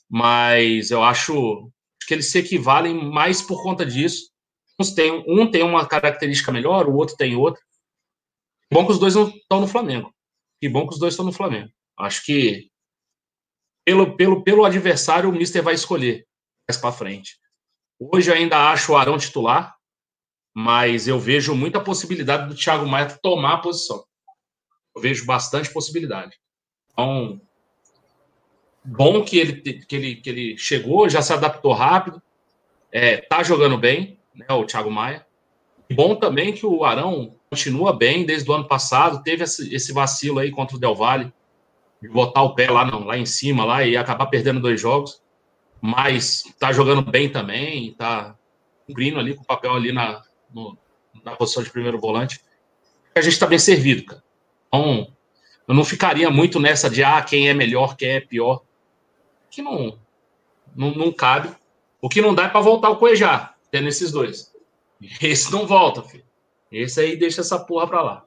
Mas 0.08 0.90
eu 0.90 1.02
acho 1.02 1.70
que 2.06 2.14
eles 2.14 2.30
se 2.30 2.38
equivalem 2.38 3.10
mais 3.10 3.40
por 3.40 3.62
conta 3.62 3.84
disso 3.84 4.34
tem, 4.94 5.24
um 5.28 5.50
tem 5.50 5.62
uma 5.62 5.86
característica 5.86 6.50
melhor, 6.50 6.88
o 6.88 6.96
outro 6.96 7.16
tem 7.16 7.36
outra. 7.36 7.62
Bom 8.72 8.84
que 8.84 8.92
os 8.92 8.98
dois 8.98 9.14
não 9.14 9.28
estão 9.28 9.60
no 9.60 9.68
Flamengo. 9.68 10.12
Que 10.60 10.68
bom 10.68 10.86
que 10.86 10.94
os 10.94 10.98
dois 10.98 11.12
estão 11.14 11.24
no 11.24 11.32
Flamengo. 11.32 11.70
Acho 11.98 12.24
que 12.24 12.70
pelo, 13.84 14.16
pelo, 14.16 14.42
pelo 14.42 14.64
adversário 14.64 15.30
o 15.30 15.32
Mister 15.32 15.62
vai 15.62 15.74
escolher 15.74 16.26
mais 16.68 16.80
para 16.80 16.92
frente. 16.92 17.38
Hoje 18.00 18.32
ainda 18.32 18.70
acho 18.70 18.92
o 18.92 18.96
Arão 18.96 19.18
titular, 19.18 19.74
mas 20.54 21.08
eu 21.08 21.18
vejo 21.18 21.54
muita 21.54 21.80
possibilidade 21.80 22.48
do 22.48 22.54
Thiago 22.54 22.86
Maia 22.86 23.18
tomar 23.20 23.54
a 23.54 23.58
posição. 23.58 24.04
Eu 24.94 25.02
vejo 25.02 25.26
bastante 25.26 25.72
possibilidade. 25.72 26.38
Então, 26.92 27.40
bom 28.84 29.24
que 29.24 29.36
ele, 29.36 29.54
que 29.54 29.96
ele, 29.96 30.16
que 30.16 30.30
ele 30.30 30.56
chegou, 30.56 31.08
já 31.08 31.20
se 31.20 31.32
adaptou 31.32 31.72
rápido, 31.72 32.22
é, 32.92 33.16
tá 33.16 33.42
jogando 33.42 33.76
bem 33.76 34.20
né, 34.32 34.46
o 34.50 34.64
Thiago 34.64 34.90
Maia. 34.90 35.26
Bom 35.92 36.14
também 36.14 36.52
que 36.52 36.64
o 36.64 36.84
Arão 36.84 37.34
continua 37.50 37.92
bem 37.92 38.24
desde 38.24 38.48
o 38.48 38.54
ano 38.54 38.68
passado, 38.68 39.22
teve 39.24 39.42
esse, 39.42 39.74
esse 39.74 39.92
vacilo 39.92 40.38
aí 40.38 40.52
contra 40.52 40.76
o 40.76 40.80
Del 40.80 40.94
Valle, 40.94 41.32
de 42.00 42.08
botar 42.08 42.42
o 42.42 42.54
pé 42.54 42.70
lá, 42.70 42.84
não, 42.84 43.04
lá 43.04 43.18
em 43.18 43.26
cima 43.26 43.64
lá 43.64 43.84
e 43.84 43.96
acabar 43.96 44.26
perdendo 44.26 44.60
dois 44.60 44.80
jogos, 44.80 45.20
mas 45.80 46.44
tá 46.58 46.72
jogando 46.72 47.02
bem 47.02 47.28
também, 47.28 47.92
tá 47.94 48.36
cumprindo 48.86 49.18
ali 49.18 49.34
com 49.34 49.42
o 49.42 49.46
papel 49.46 49.72
ali 49.74 49.92
na, 49.92 50.22
no, 50.54 50.78
na 51.24 51.34
posição 51.36 51.62
de 51.62 51.70
primeiro 51.70 51.98
volante. 51.98 52.40
A 53.14 53.20
gente 53.20 53.38
tá 53.38 53.46
bem 53.46 53.58
servido, 53.58 54.04
cara. 54.04 54.24
Então, 54.68 55.08
eu 55.66 55.74
não 55.74 55.84
ficaria 55.84 56.30
muito 56.30 56.60
nessa 56.60 56.88
de 56.88 57.02
ah, 57.02 57.20
quem 57.22 57.48
é 57.48 57.54
melhor, 57.54 57.96
quem 57.96 58.10
é 58.10 58.20
pior. 58.20 58.62
Que 59.50 59.62
não, 59.62 59.98
não, 60.74 60.92
não 60.92 61.12
cabe. 61.12 61.54
O 62.00 62.08
que 62.08 62.20
não 62.20 62.34
dá 62.34 62.44
é 62.44 62.48
para 62.48 62.60
voltar 62.60 62.90
o 62.90 62.96
Cuejá 62.96 63.54
tendo 63.70 63.88
esses 63.88 64.12
dois. 64.12 64.54
Esse 65.20 65.50
não 65.50 65.66
volta, 65.66 66.02
filho. 66.02 66.24
Esse 66.70 67.00
aí 67.00 67.16
deixa 67.16 67.40
essa 67.40 67.58
porra 67.58 67.86
pra 67.86 68.02
lá. 68.02 68.24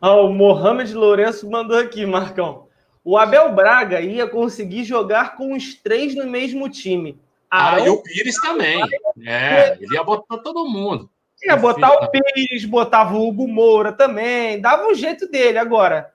Ah, 0.00 0.16
o 0.16 0.32
Mohamed 0.32 0.92
Lourenço 0.94 1.48
mandou 1.48 1.78
aqui, 1.78 2.04
Marcão. 2.04 2.66
O 3.04 3.18
Abel 3.18 3.54
Braga 3.54 4.00
ia 4.00 4.26
conseguir 4.26 4.84
jogar 4.84 5.36
com 5.36 5.54
os 5.54 5.74
três 5.74 6.14
no 6.14 6.26
mesmo 6.26 6.68
time. 6.68 7.18
Ah, 7.56 7.78
e 7.78 7.88
o 7.88 8.02
Pires 8.02 8.34
também. 8.40 8.82
É, 9.24 9.78
ele 9.80 9.94
ia 9.94 10.02
botar 10.02 10.38
todo 10.38 10.68
mundo. 10.68 11.08
Ia 11.44 11.56
botar 11.56 11.92
o 11.92 12.08
Pires, 12.08 12.64
botava 12.64 13.14
o 13.14 13.28
Hugo 13.28 13.46
Moura 13.46 13.92
também, 13.92 14.60
dava 14.60 14.88
um 14.88 14.94
jeito 14.94 15.28
dele. 15.28 15.58
Agora, 15.58 16.12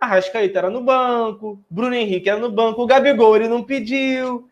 a 0.00 0.06
Rascaíta 0.06 0.60
era 0.60 0.70
no 0.70 0.80
banco, 0.80 1.62
Bruno 1.68 1.94
Henrique 1.94 2.30
era 2.30 2.38
no 2.38 2.50
banco, 2.50 2.82
o 2.82 2.86
Gabigol 2.86 3.36
ele 3.36 3.48
não 3.48 3.62
pediu. 3.62 4.48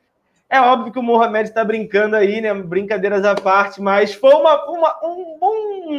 É 0.51 0.61
óbvio 0.61 0.93
que 0.93 0.99
o 0.99 1.03
Mohamed 1.03 1.49
está 1.49 1.65
brincando 1.65 2.17
aí, 2.17 2.41
né? 2.43 2.53
Brincadeiras 2.53 3.25
à 3.25 3.35
parte, 3.35 3.81
mas 3.81 4.13
foi 4.13 4.35
uma, 4.35 4.63
uma, 4.71 4.99
um 5.05 5.39
bom, 5.41 5.55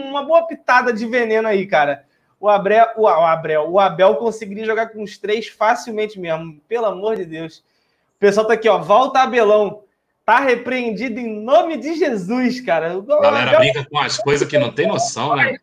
uma 0.10 0.24
boa 0.24 0.46
pitada 0.46 0.94
de 0.94 1.06
veneno 1.08 1.48
aí, 1.48 1.66
cara. 1.66 2.06
O 2.40 2.48
Abel, 2.48 2.88
o, 2.96 3.08
Abel, 3.08 3.72
o 3.72 3.80
Abel 3.80 4.16
conseguiria 4.18 4.66
jogar 4.66 4.90
com 4.90 5.02
os 5.02 5.18
três 5.18 5.48
facilmente 5.48 6.20
mesmo, 6.20 6.62
pelo 6.68 6.86
amor 6.86 7.16
de 7.16 7.26
Deus. 7.26 7.58
O 7.58 8.20
pessoal 8.20 8.46
tá 8.46 8.54
aqui, 8.54 8.70
ó. 8.70 8.78
Volta 8.78 9.22
Abelão. 9.22 9.87
Tá 10.28 10.42
repreendido 10.42 11.22
em 11.22 11.40
nome 11.42 11.78
de 11.78 11.96
Jesus, 11.96 12.60
cara. 12.60 12.92
A 12.92 13.00
galera 13.00 13.52
Abel... 13.52 13.60
brinca 13.60 13.90
com 13.90 13.98
as 13.98 14.18
coisas 14.18 14.46
que 14.46 14.58
não 14.58 14.74
tem 14.74 14.86
noção, 14.86 15.34
né? 15.38 15.58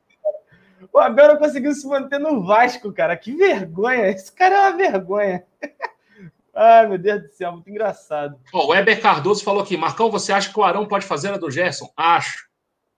O 0.90 0.98
Abel 0.98 1.28
não 1.28 1.36
conseguiu 1.36 1.74
se 1.74 1.86
manter 1.86 2.18
no 2.18 2.42
Vasco, 2.42 2.90
cara. 2.90 3.14
Que 3.14 3.36
vergonha. 3.36 4.08
Esse 4.08 4.32
cara 4.32 4.54
é 4.54 4.60
uma 4.60 4.76
vergonha. 4.78 5.44
Ai, 6.56 6.88
meu 6.88 6.96
Deus 6.96 7.24
do 7.24 7.28
céu, 7.28 7.52
muito 7.52 7.68
engraçado. 7.68 8.40
o 8.54 8.68
Weber 8.68 9.02
Cardoso 9.02 9.44
falou 9.44 9.62
aqui: 9.62 9.76
Marcão, 9.76 10.10
você 10.10 10.32
acha 10.32 10.50
que 10.50 10.58
o 10.58 10.64
Arão 10.64 10.88
pode 10.88 11.04
fazer 11.04 11.34
a 11.34 11.36
do 11.36 11.50
Gerson? 11.50 11.92
Acho. 11.94 12.48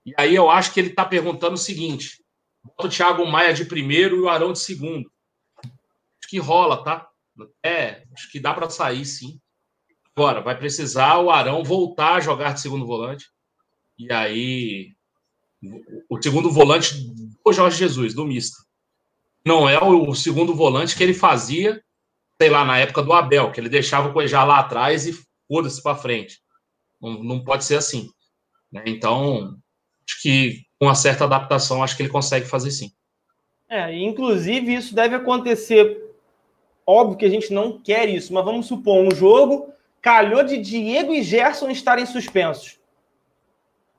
E 0.05 0.13
aí 0.17 0.33
eu 0.33 0.49
acho 0.49 0.73
que 0.73 0.79
ele 0.79 0.91
está 0.91 1.03
perguntando 1.03 1.55
o 1.55 1.57
seguinte: 1.57 2.23
bota 2.63 2.87
o 2.87 2.89
Thiago 2.89 3.25
Maia 3.25 3.53
de 3.53 3.65
primeiro 3.65 4.15
e 4.15 4.21
o 4.21 4.29
Arão 4.29 4.53
de 4.53 4.59
segundo. 4.59 5.11
Acho 5.61 6.29
que 6.29 6.39
rola, 6.39 6.81
tá? 6.81 7.09
É, 7.61 8.03
acho 8.13 8.31
que 8.31 8.39
dá 8.39 8.53
para 8.53 8.69
sair, 8.69 9.03
sim. 9.03 9.37
Agora, 10.17 10.41
vai 10.41 10.57
precisar 10.57 11.19
o 11.19 11.29
Arão 11.29 11.63
voltar 11.63 12.15
a 12.15 12.19
jogar 12.19 12.55
de 12.55 12.61
segundo 12.61 12.87
volante. 12.87 13.27
E 13.99 14.11
aí, 14.11 14.95
o 16.09 16.19
segundo 16.19 16.49
volante 16.49 16.95
do 17.45 17.53
Jorge 17.53 17.77
Jesus, 17.77 18.15
do 18.15 18.25
Mista. 18.25 18.57
Não 19.45 19.69
é 19.69 19.77
o 19.79 20.15
segundo 20.15 20.55
volante 20.55 20.97
que 20.97 21.03
ele 21.03 21.13
fazia, 21.13 21.83
sei 22.41 22.49
lá, 22.49 22.65
na 22.65 22.79
época 22.79 23.03
do 23.03 23.13
Abel, 23.13 23.51
que 23.51 23.59
ele 23.59 23.69
deixava 23.69 24.09
o 24.09 24.13
Cuejá 24.13 24.43
lá 24.43 24.57
atrás 24.57 25.05
e 25.05 25.13
foda-se 25.47 25.83
para 25.83 25.95
frente. 25.95 26.39
Não, 26.99 27.23
não 27.23 27.43
pode 27.43 27.63
ser 27.63 27.75
assim. 27.75 28.09
Né? 28.71 28.85
Então, 28.87 29.55
acho 30.03 30.19
que 30.23 30.63
com 30.79 30.87
uma 30.87 30.95
certa 30.95 31.25
adaptação, 31.25 31.83
acho 31.83 31.95
que 31.95 32.01
ele 32.01 32.09
consegue 32.09 32.47
fazer 32.47 32.71
sim. 32.71 32.91
É, 33.69 33.95
inclusive 33.95 34.73
isso 34.73 34.95
deve 34.95 35.13
acontecer. 35.13 36.11
Óbvio 36.87 37.19
que 37.19 37.25
a 37.25 37.29
gente 37.29 37.53
não 37.53 37.79
quer 37.79 38.09
isso, 38.09 38.33
mas 38.33 38.43
vamos 38.43 38.65
supor 38.65 39.05
um 39.05 39.13
jogo 39.13 39.76
calhou 40.01 40.43
de 40.43 40.57
Diego 40.57 41.13
e 41.13 41.21
Gerson 41.21 41.69
estarem 41.69 42.05
suspensos. 42.05 42.79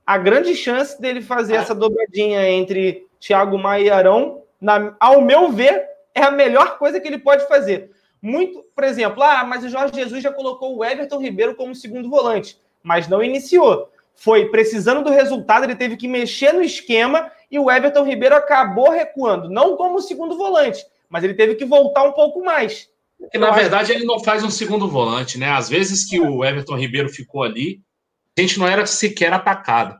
A 0.06 0.16
grande 0.16 0.54
chance 0.54 1.00
dele 1.00 1.20
fazer 1.20 1.54
é. 1.54 1.56
essa 1.58 1.74
dobradinha 1.74 2.48
entre 2.48 3.06
Thiago 3.20 3.58
Maia 3.58 3.84
e 3.84 3.90
Arão, 3.90 4.42
na, 4.60 4.96
ao 4.98 5.20
meu 5.20 5.52
ver, 5.52 5.86
é 6.14 6.22
a 6.22 6.30
melhor 6.30 6.78
coisa 6.78 6.98
que 6.98 7.06
ele 7.06 7.18
pode 7.18 7.46
fazer. 7.46 7.90
Muito, 8.20 8.64
por 8.74 8.84
exemplo, 8.84 9.22
ah, 9.22 9.44
mas 9.44 9.64
o 9.64 9.68
Jorge 9.68 9.94
Jesus 9.94 10.22
já 10.22 10.32
colocou 10.32 10.76
o 10.76 10.84
Everton 10.84 11.18
Ribeiro 11.18 11.54
como 11.54 11.74
segundo 11.74 12.08
volante, 12.08 12.58
mas 12.82 13.06
não 13.06 13.22
iniciou. 13.22 13.90
Foi 14.14 14.46
precisando 14.46 15.04
do 15.04 15.10
resultado, 15.10 15.64
ele 15.64 15.76
teve 15.76 15.96
que 15.96 16.08
mexer 16.08 16.52
no 16.52 16.62
esquema 16.62 17.30
e 17.50 17.58
o 17.58 17.70
Everton 17.70 18.02
Ribeiro 18.02 18.34
acabou 18.34 18.90
recuando, 18.90 19.48
não 19.48 19.76
como 19.76 20.00
segundo 20.00 20.36
volante, 20.36 20.84
mas 21.08 21.22
ele 21.22 21.34
teve 21.34 21.54
que 21.54 21.64
voltar 21.64 22.02
um 22.02 22.12
pouco 22.12 22.42
mais. 22.44 22.90
Porque, 23.18 23.36
na 23.36 23.50
verdade, 23.50 23.92
ele 23.92 24.04
não 24.04 24.20
faz 24.20 24.44
um 24.44 24.50
segundo 24.50 24.88
volante, 24.88 25.38
né? 25.38 25.50
Às 25.50 25.68
vezes 25.68 26.08
que 26.08 26.20
o 26.20 26.44
Everton 26.44 26.76
Ribeiro 26.76 27.08
ficou 27.08 27.42
ali, 27.42 27.82
a 28.36 28.40
gente 28.40 28.58
não 28.58 28.66
era 28.66 28.86
sequer 28.86 29.32
atacado. 29.32 29.94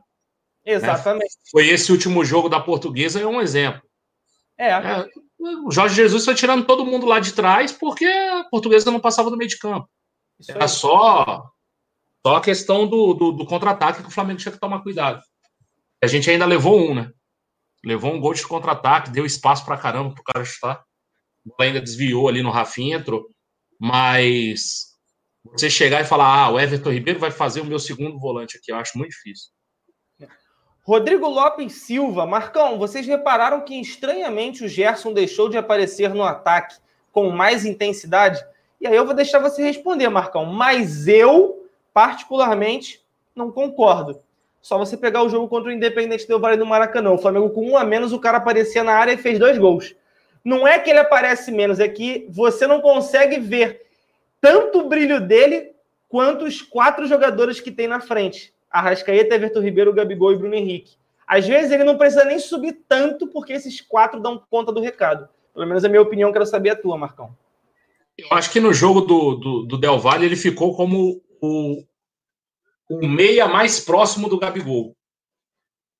Né? 0.65 0.73
Exatamente. 0.73 1.35
Né? 1.35 1.49
Foi 1.51 1.67
esse 1.67 1.91
último 1.91 2.23
jogo 2.23 2.47
da 2.47 2.59
portuguesa, 2.59 3.19
é 3.19 3.27
um 3.27 3.41
exemplo. 3.41 3.81
É. 4.57 4.69
é. 4.69 5.05
O 5.65 5.71
Jorge 5.71 5.95
Jesus 5.95 6.25
foi 6.25 6.35
tirando 6.35 6.65
todo 6.65 6.85
mundo 6.85 7.05
lá 7.05 7.19
de 7.19 7.33
trás 7.33 7.71
porque 7.71 8.05
a 8.05 8.45
portuguesa 8.49 8.91
não 8.91 8.99
passava 8.99 9.29
do 9.29 9.37
meio 9.37 9.49
de 9.49 9.57
campo. 9.57 9.89
Isso 10.39 10.51
era 10.51 10.67
só, 10.67 11.49
só 12.25 12.35
a 12.37 12.41
questão 12.41 12.87
do, 12.87 13.13
do, 13.13 13.31
do 13.33 13.45
contra-ataque 13.45 14.01
que 14.01 14.07
o 14.07 14.11
Flamengo 14.11 14.39
tinha 14.39 14.51
que 14.51 14.59
tomar 14.59 14.81
cuidado. 14.81 15.21
A 16.01 16.07
gente 16.07 16.29
ainda 16.29 16.45
levou 16.45 16.79
um, 16.79 16.95
né? 16.95 17.11
Levou 17.83 18.13
um 18.13 18.19
gol 18.19 18.33
de 18.33 18.45
contra-ataque, 18.45 19.11
deu 19.11 19.25
espaço 19.25 19.65
pra 19.65 19.77
caramba 19.77 20.13
pro 20.13 20.23
cara 20.23 20.43
chutar 20.43 20.83
ainda 21.59 21.81
desviou 21.81 22.27
ali 22.27 22.41
no 22.41 22.51
Rafinha, 22.51 22.97
entrou. 22.97 23.27
Mas 23.79 24.89
você 25.43 25.69
chegar 25.69 26.01
e 26.01 26.05
falar, 26.05 26.25
ah, 26.25 26.51
o 26.51 26.59
Everton 26.59 26.91
Ribeiro 26.91 27.19
vai 27.19 27.31
fazer 27.31 27.61
o 27.61 27.65
meu 27.65 27.79
segundo 27.79 28.19
volante 28.19 28.57
aqui, 28.57 28.71
eu 28.71 28.75
acho 28.75 28.97
muito 28.97 29.11
difícil. 29.11 29.49
Rodrigo 30.83 31.27
Lopes 31.27 31.73
Silva, 31.73 32.25
Marcão, 32.25 32.77
vocês 32.77 33.05
repararam 33.05 33.61
que 33.61 33.79
estranhamente 33.79 34.65
o 34.65 34.67
Gerson 34.67 35.13
deixou 35.13 35.47
de 35.47 35.57
aparecer 35.57 36.13
no 36.13 36.23
ataque 36.23 36.77
com 37.11 37.29
mais 37.29 37.63
intensidade? 37.63 38.43
E 38.81 38.87
aí 38.87 38.95
eu 38.95 39.05
vou 39.05 39.13
deixar 39.13 39.39
você 39.39 39.61
responder, 39.61 40.09
Marcão, 40.09 40.45
mas 40.45 41.07
eu, 41.07 41.67
particularmente, 41.93 43.03
não 43.35 43.51
concordo. 43.51 44.21
Só 44.61 44.77
você 44.77 44.97
pegar 44.97 45.23
o 45.23 45.29
jogo 45.29 45.47
contra 45.47 45.69
o 45.69 45.71
Independente 45.71 46.27
do 46.27 46.39
Vale 46.39 46.57
do 46.57 46.65
Maracanã. 46.65 47.11
O 47.11 47.17
Flamengo 47.17 47.49
com 47.51 47.69
um 47.69 47.77
a 47.77 47.83
menos, 47.83 48.11
o 48.11 48.19
cara 48.19 48.39
aparecia 48.39 48.83
na 48.83 48.93
área 48.93 49.13
e 49.13 49.17
fez 49.17 49.39
dois 49.39 49.57
gols 49.57 49.95
não 50.43 50.67
é 50.67 50.79
que 50.79 50.89
ele 50.89 50.99
aparece 50.99 51.51
menos, 51.51 51.79
é 51.79 51.87
que 51.87 52.27
você 52.29 52.65
não 52.65 52.81
consegue 52.81 53.39
ver 53.39 53.85
tanto 54.41 54.79
o 54.79 54.89
brilho 54.89 55.19
dele 55.19 55.71
quanto 56.07 56.45
os 56.45 56.61
quatro 56.61 57.05
jogadores 57.05 57.59
que 57.59 57.71
tem 57.71 57.87
na 57.87 57.99
frente. 57.99 58.53
Arrascaeta, 58.71 59.35
Everton 59.35 59.61
Ribeiro, 59.61 59.93
Gabigol 59.93 60.31
e 60.31 60.37
Bruno 60.37 60.55
Henrique. 60.55 60.95
Às 61.27 61.47
vezes 61.47 61.71
ele 61.71 61.83
não 61.83 61.97
precisa 61.97 62.25
nem 62.25 62.39
subir 62.39 62.79
tanto, 62.87 63.27
porque 63.27 63.53
esses 63.53 63.81
quatro 63.81 64.19
dão 64.19 64.41
conta 64.49 64.71
do 64.71 64.81
recado. 64.81 65.27
Pelo 65.53 65.67
menos 65.67 65.83
é 65.83 65.87
a 65.87 65.89
minha 65.89 66.01
opinião, 66.01 66.31
quero 66.31 66.45
saber 66.45 66.71
a 66.71 66.75
tua, 66.75 66.97
Marcão. 66.97 67.35
Eu 68.17 68.27
acho 68.31 68.51
que 68.51 68.59
no 68.59 68.73
jogo 68.73 69.01
do, 69.01 69.35
do, 69.35 69.63
do 69.63 69.77
Del 69.77 69.99
Valle 69.99 70.25
ele 70.25 70.35
ficou 70.35 70.75
como 70.75 71.21
o, 71.41 71.83
o 72.89 73.07
meia 73.07 73.47
mais 73.47 73.79
próximo 73.79 74.27
do 74.27 74.39
Gabigol. 74.39 74.95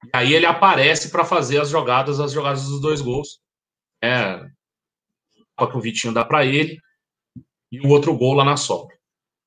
E 0.05 0.09
aí 0.13 0.33
ele 0.33 0.45
aparece 0.45 1.09
para 1.09 1.25
fazer 1.25 1.59
as 1.59 1.69
jogadas, 1.69 2.19
as 2.19 2.31
jogadas 2.31 2.65
dos 2.65 2.81
dois 2.81 3.01
gols 3.01 3.39
é, 4.01 4.39
que 5.57 5.77
o 5.77 5.81
Vitinho 5.81 6.13
dá 6.13 6.23
para 6.23 6.45
ele, 6.45 6.79
e 7.71 7.79
o 7.79 7.89
outro 7.89 8.15
gol 8.17 8.33
lá 8.33 8.43
na 8.43 8.57
sobra. 8.57 8.95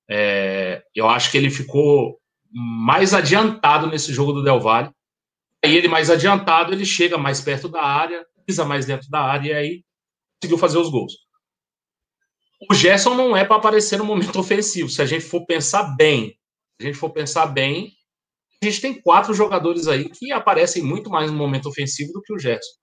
É, 0.09 0.83
eu 0.95 1.09
acho 1.09 1.31
que 1.31 1.39
ele 1.39 1.51
ficou 1.51 2.19
mais 2.51 3.15
adiantado 3.15 3.87
nesse 3.87 4.13
jogo 4.13 4.33
do 4.33 4.43
Del 4.43 4.61
Valle. 4.61 4.91
Aí 5.65 5.77
ele 5.77 5.89
mais 5.89 6.11
adiantado, 6.11 6.73
ele 6.73 6.85
chega 6.85 7.17
mais 7.17 7.41
perto 7.41 7.69
da 7.69 7.83
área, 7.83 8.27
pisa 8.45 8.65
mais 8.65 8.85
dentro 8.85 9.09
da 9.09 9.21
área 9.21 9.51
e 9.51 9.53
aí 9.53 9.85
conseguiu 10.41 10.59
fazer 10.59 10.79
os 10.79 10.91
gols. 10.91 11.13
O 12.71 12.75
Gerson 12.75 13.15
não 13.15 13.37
é 13.37 13.45
para 13.45 13.57
aparecer 13.57 13.99
no 13.99 14.05
momento 14.05 14.39
ofensivo. 14.41 14.89
Se 14.89 15.01
a 15.03 15.07
gente 15.07 15.25
for 15.25 15.47
pensar 15.47 15.97
bem, 15.97 16.37
se 16.81 16.83
a 16.83 16.85
gente 16.85 16.99
for 16.99 17.11
pensar 17.11 17.47
bem, 17.47 17.93
a 18.63 18.67
gente 18.67 18.81
tem 18.81 19.01
quatro 19.01 19.35
jogadores 19.35 19.89
aí 19.89 20.09
que 20.09 20.31
aparecem 20.31 20.83
muito 20.83 21.11
mais 21.11 21.31
no 21.31 21.37
momento 21.37 21.69
ofensivo 21.69 22.13
do 22.13 22.23
que 22.23 22.33
o 22.33 22.39
Gerson. 22.39 22.82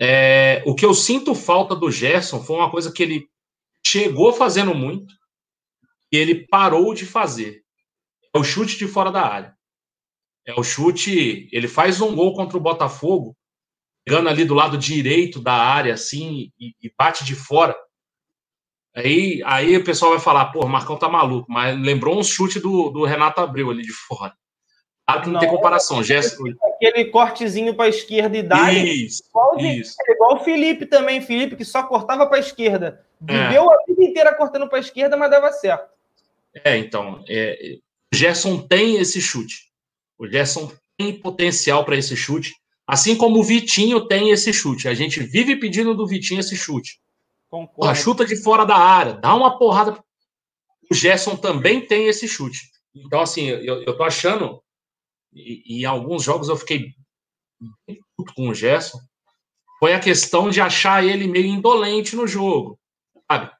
É, 0.00 0.62
o 0.66 0.74
que 0.74 0.84
eu 0.84 0.94
sinto 0.94 1.34
falta 1.34 1.74
do 1.74 1.90
Gerson 1.90 2.42
foi 2.42 2.56
uma 2.56 2.70
coisa 2.70 2.92
que 2.92 3.02
ele 3.02 3.28
chegou 3.86 4.32
fazendo 4.32 4.74
muito 4.74 5.14
e 6.10 6.16
ele 6.16 6.46
parou 6.46 6.94
de 6.94 7.06
fazer. 7.06 7.62
É 8.34 8.38
o 8.38 8.44
chute 8.44 8.76
de 8.76 8.86
fora 8.86 9.10
da 9.10 9.22
área. 9.22 9.56
É 10.46 10.54
o 10.58 10.62
chute. 10.62 11.48
Ele 11.52 11.68
faz 11.68 12.00
um 12.00 12.14
gol 12.14 12.34
contra 12.34 12.56
o 12.56 12.60
Botafogo, 12.60 13.36
pegando 14.04 14.28
ali 14.28 14.44
do 14.44 14.54
lado 14.54 14.76
direito 14.76 15.40
da 15.40 15.54
área, 15.54 15.94
assim, 15.94 16.50
e, 16.58 16.74
e 16.82 16.92
bate 16.96 17.24
de 17.24 17.34
fora. 17.34 17.76
Aí, 18.94 19.42
aí 19.44 19.76
o 19.76 19.84
pessoal 19.84 20.10
vai 20.12 20.20
falar, 20.20 20.46
pô, 20.52 20.64
o 20.64 20.68
Marcão 20.68 20.98
tá 20.98 21.08
maluco, 21.08 21.50
mas 21.50 21.78
lembrou 21.78 22.18
um 22.18 22.22
chute 22.22 22.60
do, 22.60 22.90
do 22.90 23.04
Renato 23.04 23.40
Abreu 23.40 23.70
ali 23.70 23.82
de 23.82 23.92
fora. 23.92 24.36
Claro 25.12 25.20
que 25.22 25.26
não, 25.26 25.34
não 25.34 25.40
tem 25.40 25.48
comparação. 25.48 26.02
Gesto... 26.02 26.42
Aquele 26.74 27.06
cortezinho 27.06 27.74
para 27.74 27.86
a 27.86 27.88
esquerda 27.88 28.36
e 28.36 28.42
dá. 28.42 28.72
Isso, 28.72 29.22
igual, 29.28 29.58
isso. 29.58 29.96
É 30.06 30.12
igual 30.12 30.36
o 30.36 30.44
Felipe 30.44 30.86
também. 30.86 31.20
Felipe 31.20 31.56
que 31.56 31.64
só 31.64 31.82
cortava 31.82 32.26
para 32.26 32.38
a 32.38 32.40
esquerda. 32.40 33.04
Viveu 33.20 33.70
é. 33.70 33.74
a 33.74 33.86
vida 33.86 34.04
inteira 34.04 34.34
cortando 34.34 34.68
para 34.68 34.78
a 34.78 34.80
esquerda, 34.80 35.16
mas 35.16 35.30
dava 35.30 35.52
certo. 35.52 35.90
É, 36.64 36.76
então. 36.76 37.22
É, 37.28 37.76
o 38.12 38.16
Gerson 38.16 38.58
tem 38.58 38.96
esse 38.96 39.20
chute. 39.20 39.70
O 40.18 40.26
Gerson 40.26 40.70
tem 40.96 41.12
potencial 41.12 41.84
para 41.84 41.96
esse 41.96 42.16
chute. 42.16 42.54
Assim 42.86 43.16
como 43.16 43.38
o 43.38 43.44
Vitinho 43.44 44.06
tem 44.06 44.30
esse 44.30 44.52
chute. 44.52 44.88
A 44.88 44.94
gente 44.94 45.20
vive 45.20 45.56
pedindo 45.56 45.94
do 45.94 46.06
Vitinho 46.06 46.40
esse 46.40 46.56
chute. 46.56 47.00
Concordo. 47.48 47.94
chuta 47.94 48.24
de 48.24 48.34
fora 48.34 48.64
da 48.64 48.76
área, 48.76 49.12
dá 49.12 49.34
uma 49.34 49.58
porrada. 49.58 50.02
O 50.90 50.94
Gerson 50.94 51.36
também 51.36 51.82
tem 51.82 52.08
esse 52.08 52.26
chute. 52.26 52.70
Então, 52.94 53.20
assim, 53.20 53.46
eu, 53.46 53.82
eu 53.82 53.96
tô 53.96 54.02
achando 54.02 54.62
e, 55.32 55.82
em 55.82 55.84
alguns 55.84 56.22
jogos 56.22 56.48
eu 56.48 56.56
fiquei 56.56 56.94
puto 58.16 58.34
com 58.34 58.48
o 58.48 58.54
Gerson, 58.54 58.98
foi 59.78 59.94
a 59.94 60.00
questão 60.00 60.50
de 60.50 60.60
achar 60.60 61.04
ele 61.04 61.26
meio 61.26 61.46
indolente 61.46 62.14
no 62.14 62.26
jogo, 62.26 62.78
sabe? 63.30 63.50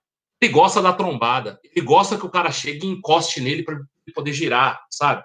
Ele 0.40 0.52
gosta 0.52 0.82
da 0.82 0.92
trombada. 0.92 1.60
Ele 1.62 1.84
gosta 1.84 2.18
que 2.18 2.26
o 2.26 2.30
cara 2.30 2.50
chegue 2.50 2.86
e 2.86 2.90
encoste 2.90 3.40
nele 3.40 3.62
para 3.62 3.80
poder 4.14 4.32
girar, 4.32 4.84
sabe? 4.90 5.24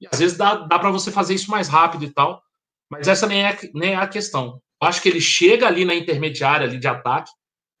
E 0.00 0.06
às 0.10 0.18
vezes 0.18 0.36
dá, 0.36 0.54
dá 0.54 0.78
para 0.78 0.90
você 0.90 1.10
fazer 1.10 1.34
isso 1.34 1.50
mais 1.50 1.68
rápido 1.68 2.04
e 2.04 2.10
tal. 2.10 2.42
Mas 2.90 3.08
essa 3.08 3.26
nem 3.26 3.44
é, 3.44 3.58
nem 3.74 3.92
é 3.92 3.96
a 3.96 4.06
questão. 4.06 4.60
Eu 4.80 4.88
acho 4.88 5.00
que 5.00 5.08
ele 5.08 5.20
chega 5.20 5.66
ali 5.66 5.84
na 5.84 5.94
intermediária 5.94 6.66
ali 6.66 6.78
de 6.78 6.88
ataque, 6.88 7.30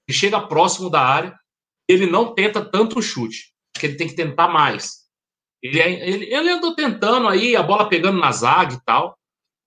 ele 0.08 0.16
chega 0.16 0.40
próximo 0.40 0.88
da 0.88 1.00
área, 1.00 1.36
ele 1.88 2.06
não 2.06 2.34
tenta 2.34 2.64
tanto 2.64 3.02
chute. 3.02 3.52
Acho 3.74 3.80
que 3.80 3.86
ele 3.86 3.96
tem 3.96 4.08
que 4.08 4.14
tentar 4.14 4.48
mais. 4.48 5.01
Ele, 5.62 5.80
é, 5.80 6.08
ele, 6.08 6.34
ele 6.34 6.50
andou 6.50 6.74
tentando 6.74 7.28
aí, 7.28 7.54
a 7.54 7.62
bola 7.62 7.88
pegando 7.88 8.18
na 8.18 8.32
zaga 8.32 8.74
e 8.74 8.80
tal, 8.84 9.16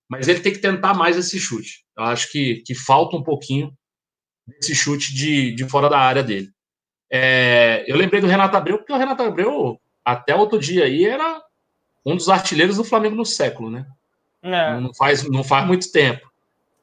mas 0.10 0.28
ele 0.28 0.42
tem 0.42 0.52
que 0.52 0.60
tentar 0.60 0.94
mais 0.94 1.18
esse 1.18 1.40
chute. 1.40 1.86
Eu 1.98 2.04
acho 2.04 2.32
que, 2.32 2.62
que 2.66 2.76
falta 2.76 3.16
um 3.16 3.24
pouquinho 3.24 3.74
desse 4.46 4.76
chute 4.76 5.14
de, 5.14 5.56
de 5.56 5.68
fora 5.68 5.90
da 5.90 5.98
área 5.98 6.22
dele. 6.22 6.50
É, 7.12 7.86
eu 7.88 7.96
lembrei 7.96 8.20
do 8.20 8.28
Renato 8.28 8.58
Abreu, 8.58 8.78
porque 8.78 8.92
o 8.92 8.98
Renato 8.98 9.24
Abreu, 9.24 9.80
até 10.04 10.36
outro 10.36 10.60
dia 10.60 10.86
aí, 10.86 11.06
era 11.06 11.42
um 12.06 12.16
dos 12.16 12.30
artilheiros 12.30 12.78
do 12.78 12.84
Flamengo 12.84 13.16
no 13.16 13.26
século, 13.26 13.70
né? 13.70 13.86
É. 14.42 14.80
Não, 14.80 14.94
faz, 14.94 15.28
não 15.28 15.44
faz 15.44 15.66
muito 15.66 15.92
tempo. 15.92 16.30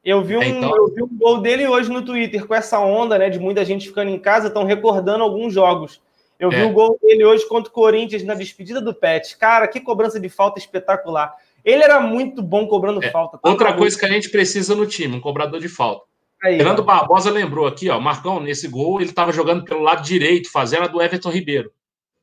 Eu 0.05 0.25
vi, 0.25 0.37
um, 0.37 0.43
é, 0.43 0.49
então... 0.49 0.77
eu 0.77 0.93
vi 0.93 1.03
um 1.03 1.17
gol 1.17 1.41
dele 1.41 1.67
hoje 1.67 1.89
no 1.89 2.05
Twitter, 2.05 2.45
com 2.45 2.55
essa 2.55 2.81
onda, 2.81 3.17
né, 3.19 3.31
de 3.31 3.39
muita 3.39 3.65
gente 3.65 3.87
ficando 3.87 4.11
em 4.11 4.19
casa, 4.19 4.49
estão 4.49 4.65
recordando 4.65 5.23
alguns 5.23 5.55
jogos. 5.55 6.01
Eu 6.43 6.51
vi 6.51 6.57
é. 6.57 6.65
o 6.65 6.73
gol 6.73 6.99
dele 7.01 7.25
hoje 7.25 7.47
contra 7.47 7.71
o 7.71 7.73
Corinthians 7.73 8.25
na 8.25 8.35
despedida 8.35 8.81
do 8.81 8.93
Pet. 8.93 9.37
Cara, 9.37 9.69
que 9.69 9.79
cobrança 9.79 10.19
de 10.19 10.29
falta 10.29 10.59
espetacular. 10.59 11.33
Ele 11.65 11.85
era 11.85 12.01
muito 12.01 12.43
bom 12.43 12.67
cobrando 12.67 13.01
é. 13.01 13.13
falta. 13.13 13.39
Tá 13.39 13.49
Outra 13.49 13.73
coisa 13.75 13.97
que 13.97 14.05
a 14.05 14.09
gente 14.09 14.29
precisa 14.29 14.75
no 14.75 14.85
time, 14.85 15.15
um 15.15 15.21
cobrador 15.21 15.61
de 15.61 15.69
falta. 15.69 16.05
Aí, 16.43 16.57
Fernando 16.57 16.83
Barbosa 16.83 17.31
lembrou 17.31 17.65
aqui, 17.65 17.89
ó, 17.89 18.01
Marcão, 18.01 18.41
nesse 18.41 18.67
gol, 18.67 19.01
ele 19.01 19.11
estava 19.11 19.31
jogando 19.31 19.65
pelo 19.65 19.83
lado 19.83 20.03
direito, 20.03 20.51
fazendo 20.51 20.83
a 20.83 20.89
do 20.89 21.01
Everton 21.01 21.31
Ribeiro. 21.31 21.71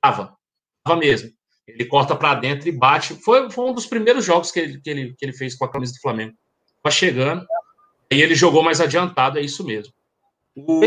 Tava. 0.02 0.36
Tava 0.84 1.00
mesmo. 1.00 1.30
Ele 1.66 1.86
corta 1.86 2.14
para 2.14 2.36
dentro 2.36 2.68
e 2.68 2.74
bate. 2.74 3.14
Foi, 3.14 3.50
foi 3.50 3.70
um 3.70 3.74
dos 3.74 3.86
primeiros 3.86 4.26
jogos 4.26 4.52
que 4.52 4.60
ele, 4.60 4.82
que, 4.82 4.90
ele, 4.90 5.16
que 5.18 5.26
ele 5.26 5.32
fez 5.32 5.56
com 5.56 5.64
a 5.64 5.72
camisa 5.72 5.94
do 5.94 6.02
Flamengo. 6.02 6.34
Tava 6.84 6.94
chegando. 6.94 7.48
E 8.12 8.22
ele 8.22 8.36
jogou 8.36 8.62
mais 8.62 8.82
adiantado, 8.82 9.40
é 9.40 9.42
isso 9.42 9.66
mesmo. 9.66 9.94
O... 10.58 10.82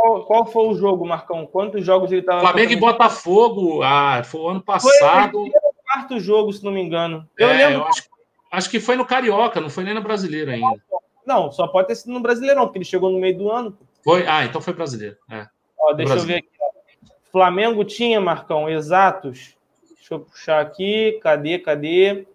qual, 0.00 0.24
qual, 0.24 0.46
foi 0.46 0.68
o 0.68 0.74
jogo, 0.74 1.06
Marcão? 1.06 1.46
Quantos 1.46 1.84
jogos 1.84 2.10
ele 2.10 2.22
estava. 2.22 2.40
Flamengo 2.40 2.72
e 2.72 2.76
Botafogo, 2.76 3.82
ah, 3.82 4.22
foi 4.24 4.40
o 4.40 4.48
ano 4.48 4.62
passado. 4.62 5.32
Foi 5.32 5.48
o 5.48 5.74
quarto 5.84 6.18
jogo, 6.18 6.52
se 6.52 6.64
não 6.64 6.72
me 6.72 6.80
engano. 6.80 7.28
Eu 7.36 7.48
é, 7.50 7.56
lembro. 7.56 7.82
Eu 7.82 7.86
acho, 7.86 8.02
acho, 8.50 8.70
que 8.70 8.80
foi 8.80 8.96
no 8.96 9.04
Carioca, 9.04 9.60
não 9.60 9.68
foi 9.68 9.84
nem 9.84 9.94
no 9.94 10.02
brasileiro 10.02 10.50
ainda. 10.50 10.80
Não, 11.26 11.52
só 11.52 11.66
pode 11.68 11.88
ter 11.88 11.94
sido 11.96 12.12
no 12.12 12.20
Brasileirão, 12.20 12.64
porque 12.64 12.78
ele 12.78 12.84
chegou 12.84 13.10
no 13.10 13.18
meio 13.18 13.36
do 13.36 13.50
ano. 13.50 13.76
Foi? 14.02 14.26
Ah, 14.26 14.44
então 14.44 14.60
foi 14.60 14.72
brasileiro. 14.72 15.16
É. 15.30 15.46
Ó, 15.78 15.92
deixa 15.92 16.14
eu 16.14 16.20
ver 16.20 16.36
aqui. 16.36 16.48
Flamengo 17.30 17.84
tinha, 17.84 18.20
Marcão, 18.20 18.68
exatos. 18.68 19.54
Deixa 19.96 20.14
eu 20.14 20.20
puxar 20.20 20.60
aqui. 20.60 21.20
Cadê, 21.22 21.58
cadê? 21.58 22.26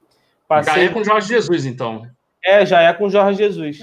Passei... 0.47 0.73
Já 0.73 0.81
é 0.81 0.89
com 0.89 1.03
Jorge 1.03 1.27
Jesus, 1.27 1.65
então. 1.65 2.07
É, 2.43 2.65
já 2.65 2.81
é 2.81 2.93
com 2.93 3.09
Jorge 3.09 3.39
Jesus. 3.39 3.79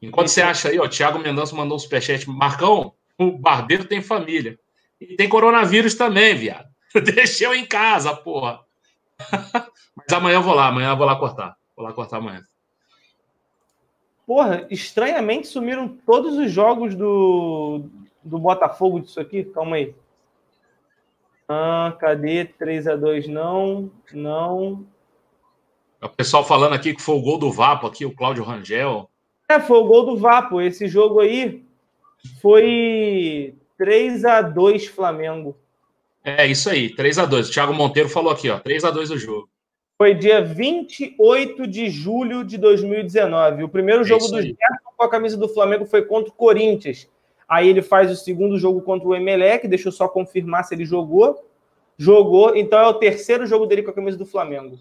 Enquanto 0.00 0.28
você 0.28 0.42
acha 0.42 0.68
aí, 0.68 0.78
ó, 0.78 0.86
Thiago 0.88 1.18
Mendonça 1.18 1.56
mandou 1.56 1.76
um 1.76 1.80
superchat. 1.80 2.28
Marcão, 2.28 2.94
o 3.18 3.32
barbeiro 3.32 3.84
tem 3.84 4.00
família. 4.00 4.58
E 5.00 5.16
tem 5.16 5.28
coronavírus 5.28 5.94
também, 5.94 6.34
viado. 6.34 6.68
Deixei 7.14 7.46
eu 7.46 7.54
em 7.54 7.66
casa, 7.66 8.14
porra. 8.14 8.60
Mas 9.96 10.12
amanhã 10.12 10.36
eu 10.36 10.42
vou 10.42 10.54
lá, 10.54 10.68
amanhã 10.68 10.90
eu 10.90 10.96
vou 10.96 11.06
lá 11.06 11.16
cortar. 11.16 11.56
Vou 11.76 11.84
lá 11.84 11.92
cortar 11.92 12.18
amanhã. 12.18 12.44
Porra, 14.26 14.66
estranhamente 14.70 15.48
sumiram 15.48 15.88
todos 15.88 16.36
os 16.36 16.50
jogos 16.52 16.94
do, 16.94 17.84
do 18.22 18.38
Botafogo 18.38 19.00
disso 19.00 19.18
aqui. 19.18 19.42
Calma 19.42 19.76
aí. 19.76 19.94
Ah, 21.48 21.96
cadê? 21.98 22.44
3 22.44 22.86
a 22.88 22.94
2 22.96 23.26
não, 23.26 23.90
não. 24.12 24.86
O 26.00 26.08
pessoal 26.10 26.44
falando 26.44 26.74
aqui 26.74 26.94
que 26.94 27.00
foi 27.00 27.16
o 27.16 27.22
gol 27.22 27.38
do 27.38 27.50
Vapo 27.50 27.86
aqui, 27.86 28.04
o 28.04 28.14
Cláudio 28.14 28.44
Rangel. 28.44 29.10
É, 29.48 29.58
foi 29.58 29.78
o 29.78 29.84
gol 29.84 30.04
do 30.04 30.16
Vapo. 30.16 30.60
Esse 30.60 30.86
jogo 30.86 31.20
aí 31.20 31.64
foi 32.40 33.54
3 33.78 34.24
a 34.24 34.42
2 34.42 34.86
Flamengo. 34.86 35.56
É, 36.22 36.46
isso 36.46 36.68
aí, 36.68 36.94
3 36.94 37.18
a 37.18 37.24
2 37.24 37.48
O 37.48 37.52
Thiago 37.52 37.72
Monteiro 37.72 38.08
falou 38.08 38.30
aqui, 38.30 38.50
ó, 38.50 38.58
3 38.58 38.84
a 38.84 38.90
2 38.90 39.10
o 39.10 39.18
jogo. 39.18 39.48
Foi 39.96 40.14
dia 40.14 40.42
28 40.42 41.66
de 41.66 41.88
julho 41.88 42.44
de 42.44 42.58
2019. 42.58 43.64
O 43.64 43.68
primeiro 43.68 44.02
é 44.02 44.04
jogo 44.04 44.28
do 44.28 44.40
Gerson 44.40 44.56
com 44.96 45.04
a 45.04 45.08
camisa 45.08 45.36
do 45.36 45.48
Flamengo 45.48 45.86
foi 45.86 46.02
contra 46.02 46.30
o 46.30 46.34
Corinthians. 46.34 47.08
Aí 47.48 47.68
ele 47.68 47.80
faz 47.80 48.10
o 48.10 48.16
segundo 48.16 48.58
jogo 48.58 48.82
contra 48.82 49.08
o 49.08 49.14
Emelec, 49.14 49.66
deixa 49.66 49.88
eu 49.88 49.92
só 49.92 50.06
confirmar 50.06 50.64
se 50.64 50.74
ele 50.74 50.84
jogou. 50.84 51.44
Jogou, 51.96 52.54
então 52.54 52.78
é 52.78 52.86
o 52.86 52.94
terceiro 52.94 53.46
jogo 53.46 53.66
dele 53.66 53.82
com 53.82 53.90
a 53.90 53.94
camisa 53.94 54.18
do 54.18 54.26
Flamengo. 54.26 54.78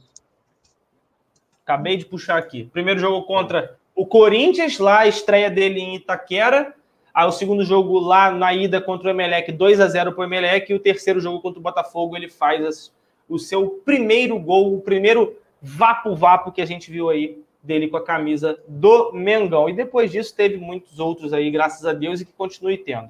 Acabei 1.64 1.98
de 1.98 2.06
puxar 2.06 2.38
aqui. 2.38 2.66
Primeiro 2.66 3.00
jogo 3.00 3.26
contra 3.26 3.78
o 3.98 4.06
Corinthians, 4.06 4.78
lá 4.78 5.00
a 5.00 5.08
estreia 5.08 5.50
dele 5.50 5.80
em 5.80 5.96
Itaquera. 5.96 6.72
Aí 7.12 7.28
o 7.28 7.32
segundo 7.32 7.66
jogo 7.66 7.98
lá 7.98 8.30
na 8.30 8.54
ida 8.54 8.80
contra 8.80 9.08
o 9.08 9.10
Emelec, 9.10 9.52
2 9.52 9.80
a 9.80 9.88
0 9.88 10.12
para 10.12 10.22
o 10.22 10.24
Emelec. 10.24 10.72
E 10.72 10.76
o 10.76 10.80
terceiro 10.80 11.20
jogo 11.20 11.42
contra 11.42 11.60
o 11.60 11.64
Botafogo, 11.64 12.16
ele 12.16 12.30
faz 12.30 12.64
as, 12.64 12.94
o 13.28 13.40
seu 13.40 13.82
primeiro 13.84 14.38
gol, 14.38 14.76
o 14.76 14.82
primeiro 14.82 15.36
vapo-vapo 15.60 16.52
que 16.52 16.62
a 16.62 16.66
gente 16.66 16.92
viu 16.92 17.10
aí 17.10 17.42
dele 17.64 17.88
com 17.88 17.98
a 17.98 18.04
camisa 18.04 18.60
do 18.68 19.12
Mengão. 19.14 19.68
E 19.68 19.74
depois 19.74 20.12
disso 20.12 20.36
teve 20.36 20.58
muitos 20.58 21.00
outros 21.00 21.34
aí, 21.34 21.50
graças 21.50 21.84
a 21.84 21.92
Deus, 21.92 22.22
e 22.22 22.26
que 22.26 22.34
continue 22.34 22.78
tendo. 22.78 23.10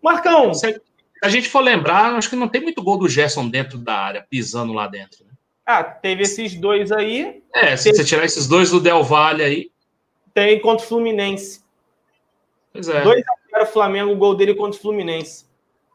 Marcão. 0.00 0.54
Se 0.54 0.80
a 1.20 1.28
gente 1.28 1.48
for 1.48 1.60
lembrar, 1.62 2.14
acho 2.14 2.30
que 2.30 2.36
não 2.36 2.48
tem 2.48 2.62
muito 2.62 2.80
gol 2.80 2.96
do 2.96 3.08
Gerson 3.08 3.48
dentro 3.48 3.76
da 3.76 3.94
área, 3.94 4.24
pisando 4.30 4.72
lá 4.72 4.86
dentro. 4.86 5.24
Né? 5.24 5.32
Ah, 5.66 5.82
teve 5.82 6.22
esses 6.22 6.54
dois 6.54 6.92
aí. 6.92 7.42
É, 7.52 7.76
se 7.76 7.90
teve... 7.90 7.96
você 7.96 8.04
tirar 8.04 8.24
esses 8.24 8.46
dois 8.46 8.70
do 8.70 8.80
Del 8.80 9.02
Valle 9.02 9.42
aí, 9.42 9.70
tem 10.36 10.60
contra 10.60 10.84
o 10.84 10.88
Fluminense. 10.88 11.64
Pois 12.70 12.86
é. 12.90 13.02
2x0 13.02 13.66
Flamengo, 13.72 14.12
o 14.12 14.16
gol 14.16 14.34
dele 14.34 14.54
contra 14.54 14.78
o 14.78 14.82
Fluminense. 14.82 15.46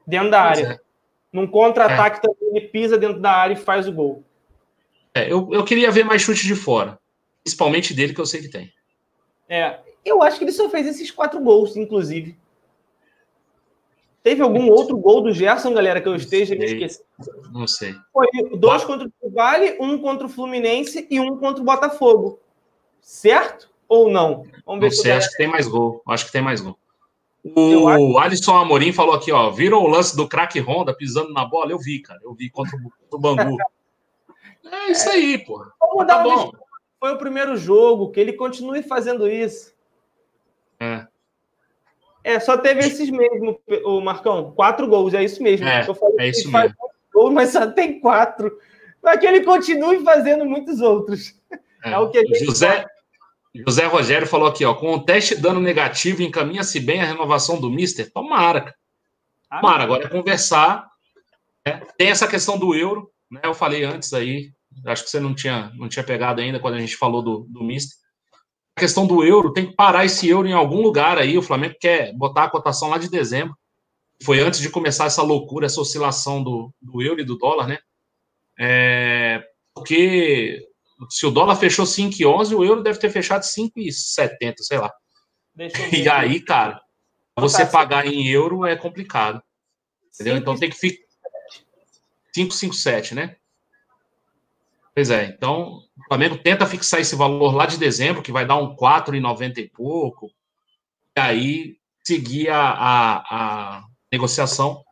Dentro 0.08 0.32
da 0.32 0.48
pois 0.48 0.58
área. 0.58 0.74
É. 0.74 0.80
Num 1.32 1.46
contra-ataque 1.46 2.18
é. 2.18 2.22
também, 2.22 2.58
ele 2.58 2.68
pisa 2.70 2.98
dentro 2.98 3.22
da 3.22 3.32
área 3.32 3.54
e 3.54 3.58
faz 3.58 3.88
o 3.88 3.94
gol. 3.94 4.24
É, 5.14 5.32
eu, 5.32 5.48
eu 5.52 5.64
queria 5.64 5.92
ver 5.92 6.04
mais 6.04 6.24
chute 6.24 6.48
de 6.48 6.56
fora. 6.56 6.98
Principalmente 7.44 7.94
dele, 7.94 8.16
que 8.16 8.20
eu 8.20 8.26
sei 8.26 8.42
que 8.42 8.50
tem. 8.50 8.74
É, 9.48 9.80
eu 10.04 10.24
acho 10.24 10.40
que 10.40 10.44
ele 10.44 10.52
só 10.52 10.68
fez 10.72 10.88
esses 10.88 11.12
quatro 11.12 11.40
gols, 11.40 11.78
inclusive. 11.78 12.36
Teve 14.24 14.42
algum 14.42 14.72
outro 14.72 14.98
gol 14.98 15.22
do 15.22 15.32
Gerson, 15.32 15.72
galera, 15.72 16.02
que 16.02 16.08
eu 16.08 16.16
esteja 16.16 16.56
me 16.56 16.66
esquecendo? 16.66 17.06
Não 17.52 17.68
sei. 17.68 17.94
Foi 18.12 18.28
dois 18.58 18.84
contra 18.84 19.08
o 19.22 19.30
Vale, 19.30 19.78
um 19.80 20.00
contra 20.00 20.26
o 20.26 20.30
Fluminense 20.30 21.08
e 21.12 21.20
um 21.20 21.38
contra 21.38 21.62
o 21.62 21.66
Botafogo. 21.66 22.40
Certo? 23.00 23.71
Ou 23.92 24.10
não? 24.10 24.46
Vamos 24.66 24.80
ver 24.80 24.86
não 24.86 24.92
sei, 24.92 25.12
acho 25.12 25.30
que 25.32 25.38
tem 25.38 25.48
mais 25.48 25.68
gol. 25.68 26.02
Acho 26.08 26.26
que 26.26 26.32
tem 26.32 26.42
mais 26.42 26.62
gol. 26.62 26.80
O. 27.44 28.18
Alisson 28.18 28.56
Amorim 28.56 28.94
falou 28.94 29.14
aqui, 29.14 29.34
ó. 29.34 29.50
Viram 29.50 29.80
o 29.80 29.88
lance 29.88 30.16
do 30.16 30.30
craque 30.30 30.62
Honda 30.62 30.94
pisando 30.94 31.34
na 31.34 31.44
bola? 31.44 31.72
Eu 31.72 31.78
vi, 31.78 32.00
cara. 32.00 32.22
Eu 32.24 32.34
vi 32.34 32.50
contra 32.50 32.78
o, 33.12 33.20
Bangu. 33.20 33.58
é 34.64 34.92
isso 34.92 35.10
aí, 35.10 35.38
pô. 35.40 35.66
Vamos 35.78 36.08
tá 36.08 36.24
bom. 36.24 36.54
Foi 37.02 37.12
o 37.12 37.18
primeiro 37.18 37.58
jogo, 37.58 38.12
que 38.12 38.20
ele 38.20 38.32
continue 38.32 38.82
fazendo 38.82 39.28
isso. 39.28 39.74
É. 40.80 41.06
É, 42.24 42.40
só 42.40 42.58
teve 42.58 42.80
esses 42.82 43.10
mesmo, 43.10 43.60
o 43.84 44.00
Marcão. 44.00 44.54
Quatro 44.54 44.88
gols, 44.88 45.14
é 45.14 45.22
isso 45.22 45.44
mesmo. 45.44 45.68
É, 45.68 45.86
é 46.20 46.30
isso 46.30 46.50
mesmo. 46.50 46.76
Gols, 47.14 47.34
mas 47.34 47.50
só 47.50 47.70
tem 47.70 48.00
quatro. 48.00 48.58
Para 49.02 49.18
que 49.18 49.26
ele 49.26 49.44
continue 49.44 50.02
fazendo 50.02 50.46
muitos 50.46 50.80
outros. 50.80 51.36
É, 51.84 51.92
é 51.92 51.98
o 51.98 52.10
que 52.10 52.20
a 52.20 52.22
gente 52.22 52.46
José, 53.54 53.86
Rogério 53.86 54.28
falou 54.28 54.48
aqui, 54.48 54.64
ó, 54.64 54.74
com 54.74 54.94
o 54.94 55.04
teste 55.04 55.36
dando 55.36 55.60
negativo, 55.60 56.22
encaminha-se 56.22 56.80
bem 56.80 57.02
a 57.02 57.06
renovação 57.06 57.60
do 57.60 57.70
Mister? 57.70 58.12
Tomara. 58.12 58.74
Tomara, 59.50 59.84
agora 59.84 60.06
é 60.06 60.10
conversar. 60.10 60.90
Né? 61.66 61.82
Tem 61.98 62.10
essa 62.10 62.28
questão 62.28 62.58
do 62.58 62.74
euro, 62.74 63.12
né? 63.30 63.42
Eu 63.44 63.54
falei 63.54 63.84
antes 63.84 64.14
aí, 64.14 64.52
acho 64.86 65.04
que 65.04 65.10
você 65.10 65.20
não 65.20 65.36
tinha, 65.36 65.72
não 65.76 65.90
tinha 65.90 66.04
pegado 66.04 66.40
ainda 66.40 66.60
quando 66.60 66.76
a 66.76 66.80
gente 66.80 66.96
falou 66.96 67.22
do, 67.22 67.46
do 67.50 67.64
Mister. 67.64 67.98
A 68.78 68.80
questão 68.80 69.06
do 69.06 69.24
euro, 69.24 69.52
tem 69.52 69.68
que 69.68 69.76
parar 69.76 70.06
esse 70.06 70.28
euro 70.30 70.48
em 70.48 70.54
algum 70.54 70.82
lugar 70.82 71.18
aí. 71.18 71.38
O 71.38 71.42
Flamengo 71.42 71.76
quer 71.80 72.14
botar 72.14 72.46
a 72.46 72.50
cotação 72.50 72.90
lá 72.90 72.98
de 72.98 73.10
dezembro. 73.10 73.56
Foi 74.24 74.40
antes 74.40 74.62
de 74.62 74.70
começar 74.70 75.06
essa 75.06 75.22
loucura, 75.22 75.66
essa 75.66 75.82
oscilação 75.82 76.42
do, 76.42 76.74
do 76.82 77.02
euro 77.02 77.20
e 77.20 77.26
do 77.26 77.38
dólar, 77.38 77.68
né? 77.68 77.80
É, 78.58 79.44
porque 79.76 80.71
se 81.10 81.26
o 81.26 81.32
dólar 81.32 81.56
fechou 81.56 81.86
5,11, 81.86 82.58
o 82.58 82.64
euro 82.64 82.84
deve 82.84 83.00
ter 83.00 83.10
fechado 83.10 83.42
5,70, 83.42 84.56
sei 84.60 84.78
lá. 84.78 84.92
E 85.92 86.08
aí, 86.10 86.40
cara, 86.40 86.82
você 87.36 87.66
pagar 87.66 88.06
em 88.06 88.28
euro 88.28 88.66
é 88.66 88.76
complicado. 88.76 89.42
Entendeu? 90.14 90.38
Então 90.38 90.58
tem 90.58 90.70
que 90.70 90.78
ficar 90.78 91.04
557, 92.34 93.16
né? 93.16 93.36
Pois 94.94 95.10
é, 95.10 95.26
então 95.26 95.78
o 95.78 96.06
Flamengo 96.08 96.38
tenta 96.38 96.66
fixar 96.66 97.00
esse 97.00 97.16
valor 97.16 97.56
lá 97.56 97.66
de 97.66 97.78
dezembro, 97.78 98.22
que 98.22 98.32
vai 98.32 98.46
dar 98.46 98.58
um 98.58 98.76
4,90 98.76 99.58
e 99.58 99.70
pouco. 99.70 100.30
E 101.18 101.20
aí 101.20 101.78
seguir 102.04 102.50
a, 102.50 102.72
a, 102.72 103.18
a 103.30 103.84
negociação. 104.12 104.84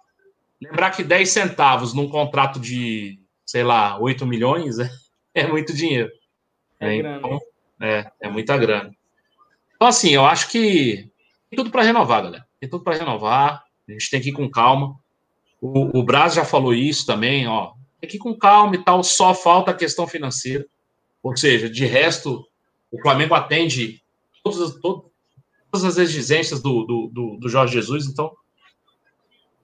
Lembrar 0.61 0.91
que 0.91 1.03
10 1.03 1.29
centavos 1.29 1.93
num 1.93 2.09
contrato 2.09 2.59
de, 2.59 3.19
sei 3.45 3.63
lá, 3.63 3.97
8 3.99 4.25
milhões 4.25 4.79
é, 4.79 4.89
é 5.33 5.47
muito 5.47 5.73
dinheiro. 5.73 6.11
É, 6.79 6.95
então, 6.95 7.39
é, 7.81 8.11
é 8.21 8.29
muita 8.29 8.57
grana. 8.57 8.91
Então, 9.75 9.87
assim, 9.87 10.09
eu 10.09 10.25
acho 10.25 10.49
que 10.49 11.09
tem 11.49 11.57
tudo 11.57 11.71
para 11.71 11.83
renovar, 11.83 12.23
galera. 12.23 12.47
Tem 12.59 12.69
tudo 12.69 12.83
para 12.83 12.97
renovar. 12.97 13.63
A 13.87 13.91
gente 13.91 14.09
tem 14.09 14.21
que 14.21 14.29
ir 14.29 14.33
com 14.33 14.49
calma. 14.49 14.99
O, 15.61 15.99
o 15.99 16.03
Braz 16.03 16.33
já 16.33 16.45
falou 16.45 16.73
isso 16.73 17.05
também, 17.05 17.47
ó. 17.47 17.73
Tem 17.99 18.09
que 18.09 18.17
ir 18.17 18.19
com 18.19 18.37
calma 18.37 18.75
e 18.75 18.83
tal. 18.83 19.03
Só 19.03 19.33
falta 19.33 19.71
a 19.71 19.75
questão 19.75 20.07
financeira. 20.07 20.65
Ou 21.23 21.35
seja, 21.35 21.69
de 21.69 21.85
resto, 21.85 22.45
o 22.91 23.01
Flamengo 23.01 23.33
atende 23.33 24.01
todas, 24.43 24.79
todas 24.79 25.83
as 25.85 25.97
exigências 25.97 26.61
do, 26.61 26.83
do, 26.85 27.07
do, 27.11 27.37
do 27.37 27.49
Jorge 27.49 27.73
Jesus. 27.73 28.05
Então, 28.05 28.31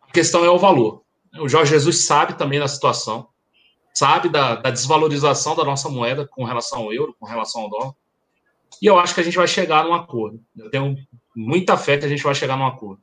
a 0.01 0.11
questão 0.11 0.43
é 0.43 0.49
o 0.49 0.57
valor. 0.57 1.03
O 1.39 1.49
Jorge 1.49 1.71
Jesus 1.71 2.05
sabe 2.05 2.37
também 2.37 2.59
da 2.59 2.67
situação, 2.67 3.27
sabe 3.95 4.29
da, 4.29 4.55
da 4.55 4.69
desvalorização 4.69 5.55
da 5.55 5.63
nossa 5.63 5.89
moeda 5.89 6.27
com 6.27 6.43
relação 6.43 6.79
ao 6.79 6.93
euro, 6.93 7.15
com 7.17 7.25
relação 7.25 7.61
ao 7.61 7.69
dólar. 7.69 7.93
E 8.81 8.85
eu 8.85 8.99
acho 8.99 9.15
que 9.15 9.21
a 9.21 9.23
gente 9.23 9.37
vai 9.37 9.47
chegar 9.47 9.85
num 9.85 9.93
acordo. 9.93 10.39
Eu 10.57 10.69
tenho 10.69 10.97
muita 11.35 11.77
fé 11.77 11.97
que 11.97 12.05
a 12.05 12.09
gente 12.09 12.23
vai 12.23 12.35
chegar 12.35 12.57
num 12.57 12.65
acordo. 12.65 13.01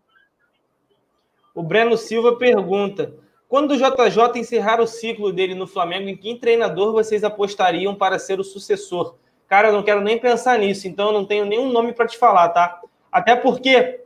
O 1.54 1.62
Breno 1.62 1.96
Silva 1.96 2.36
pergunta: 2.36 3.14
quando 3.48 3.72
o 3.72 3.76
JJ 3.76 4.38
encerrar 4.38 4.80
o 4.80 4.86
ciclo 4.86 5.32
dele 5.32 5.54
no 5.54 5.66
Flamengo, 5.66 6.08
em 6.08 6.16
quem 6.16 6.38
treinador 6.38 6.92
vocês 6.92 7.24
apostariam 7.24 7.94
para 7.94 8.18
ser 8.18 8.38
o 8.38 8.44
sucessor? 8.44 9.16
Cara, 9.48 9.68
eu 9.68 9.72
não 9.72 9.82
quero 9.82 10.00
nem 10.00 10.18
pensar 10.18 10.58
nisso, 10.58 10.88
então 10.88 11.08
eu 11.08 11.12
não 11.12 11.24
tenho 11.24 11.44
nenhum 11.44 11.70
nome 11.70 11.92
para 11.92 12.06
te 12.06 12.16
falar, 12.16 12.48
tá? 12.50 12.80
Até 13.10 13.36
porque, 13.36 14.00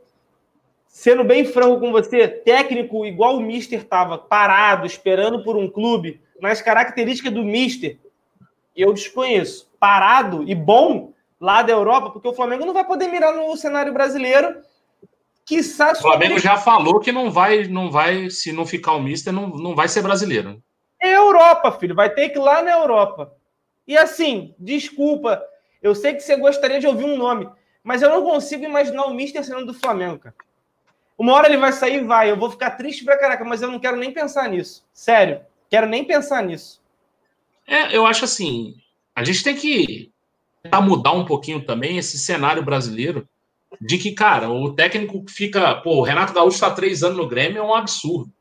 sendo 0.85 1.23
bem 1.23 1.45
franco 1.45 1.79
com 1.79 1.91
você, 1.91 2.27
técnico 2.27 3.05
igual 3.05 3.37
o 3.37 3.41
Mister 3.41 3.79
estava, 3.79 4.17
parado, 4.17 4.85
esperando 4.85 5.41
por 5.43 5.55
um 5.55 5.69
clube, 5.69 6.19
nas 6.41 6.61
características 6.61 7.33
do 7.33 7.43
Mister, 7.43 7.99
eu 8.75 8.93
desconheço. 8.93 9.71
Parado 9.79 10.43
e 10.47 10.55
bom, 10.55 11.13
lá 11.39 11.61
da 11.61 11.71
Europa, 11.71 12.09
porque 12.09 12.27
o 12.27 12.33
Flamengo 12.33 12.65
não 12.65 12.73
vai 12.73 12.85
poder 12.85 13.07
mirar 13.07 13.33
no 13.33 13.55
cenário 13.55 13.93
brasileiro. 13.93 14.61
Que 15.45 15.59
o 15.59 15.95
Flamengo 15.95 16.37
já 16.39 16.57
falou 16.57 16.99
que 16.99 17.11
não 17.11 17.31
vai, 17.31 17.63
não 17.67 17.89
vai, 17.89 18.29
se 18.29 18.51
não 18.51 18.65
ficar 18.65 18.93
o 18.93 19.01
Mister, 19.01 19.31
não, 19.31 19.47
não 19.47 19.75
vai 19.75 19.87
ser 19.87 20.01
brasileiro. 20.01 20.61
É 21.01 21.15
Europa, 21.15 21.71
filho, 21.73 21.95
vai 21.95 22.09
ter 22.09 22.29
que 22.29 22.37
ir 22.37 22.41
lá 22.41 22.61
na 22.61 22.71
Europa. 22.71 23.33
E 23.87 23.97
assim, 23.97 24.53
desculpa, 24.59 25.41
eu 25.81 25.95
sei 25.95 26.15
que 26.15 26.19
você 26.19 26.35
gostaria 26.35 26.81
de 26.81 26.87
ouvir 26.87 27.05
um 27.05 27.15
nome, 27.15 27.47
mas 27.81 28.01
eu 28.01 28.09
não 28.09 28.23
consigo 28.23 28.65
imaginar 28.65 29.05
o 29.05 29.13
Mister 29.13 29.41
sendo 29.41 29.65
do 29.65 29.73
Flamengo, 29.73 30.19
cara. 30.19 30.35
Uma 31.17 31.33
hora 31.33 31.47
ele 31.47 31.57
vai 31.57 31.71
sair, 31.71 32.03
vai. 32.03 32.29
Eu 32.29 32.37
vou 32.37 32.51
ficar 32.51 32.71
triste 32.71 33.05
pra 33.05 33.17
caraca, 33.17 33.45
mas 33.45 33.61
eu 33.61 33.71
não 33.71 33.79
quero 33.79 33.95
nem 33.95 34.11
pensar 34.11 34.49
nisso. 34.49 34.85
Sério, 34.93 35.41
quero 35.69 35.87
nem 35.87 36.05
pensar 36.05 36.43
nisso. 36.43 36.81
É, 37.65 37.95
eu 37.95 38.05
acho 38.05 38.25
assim, 38.25 38.75
a 39.15 39.23
gente 39.23 39.43
tem 39.43 39.55
que 39.55 40.11
tentar 40.63 40.81
mudar 40.81 41.11
um 41.11 41.25
pouquinho 41.25 41.65
também 41.65 41.97
esse 41.97 42.17
cenário 42.17 42.63
brasileiro 42.63 43.27
de 43.81 43.97
que, 43.97 44.11
cara, 44.13 44.49
o 44.49 44.73
técnico 44.73 45.25
fica. 45.27 45.75
Pô, 45.75 45.97
o 45.97 46.03
Renato 46.03 46.33
Gaúcho 46.33 46.55
está 46.55 46.71
três 46.71 47.03
anos 47.03 47.17
no 47.17 47.27
Grêmio 47.27 47.59
é 47.59 47.63
um 47.63 47.73
absurdo. 47.73 48.31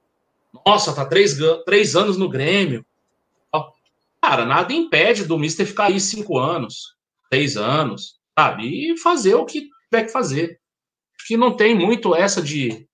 Nossa, 0.64 0.95
tá 0.95 1.05
três, 1.05 1.37
três 1.64 1.97
anos 1.97 2.16
no 2.16 2.29
Grêmio. 2.29 2.85
Cara, 4.22 4.45
nada 4.45 4.72
impede 4.72 5.24
do 5.24 5.39
Mister 5.39 5.66
ficar 5.66 5.85
aí 5.85 6.01
cinco 6.01 6.39
anos, 6.39 6.97
seis 7.33 7.57
anos, 7.57 8.18
sabe? 8.37 8.64
E 8.93 8.99
fazer 8.99 9.35
o 9.35 9.45
que 9.45 9.68
tiver 9.85 10.05
que 10.05 10.12
fazer. 10.12 10.59
Que 11.27 11.37
não 11.37 11.57
tem 11.57 11.74
muito 11.74 12.14
essa 12.14 12.43
de. 12.43 12.89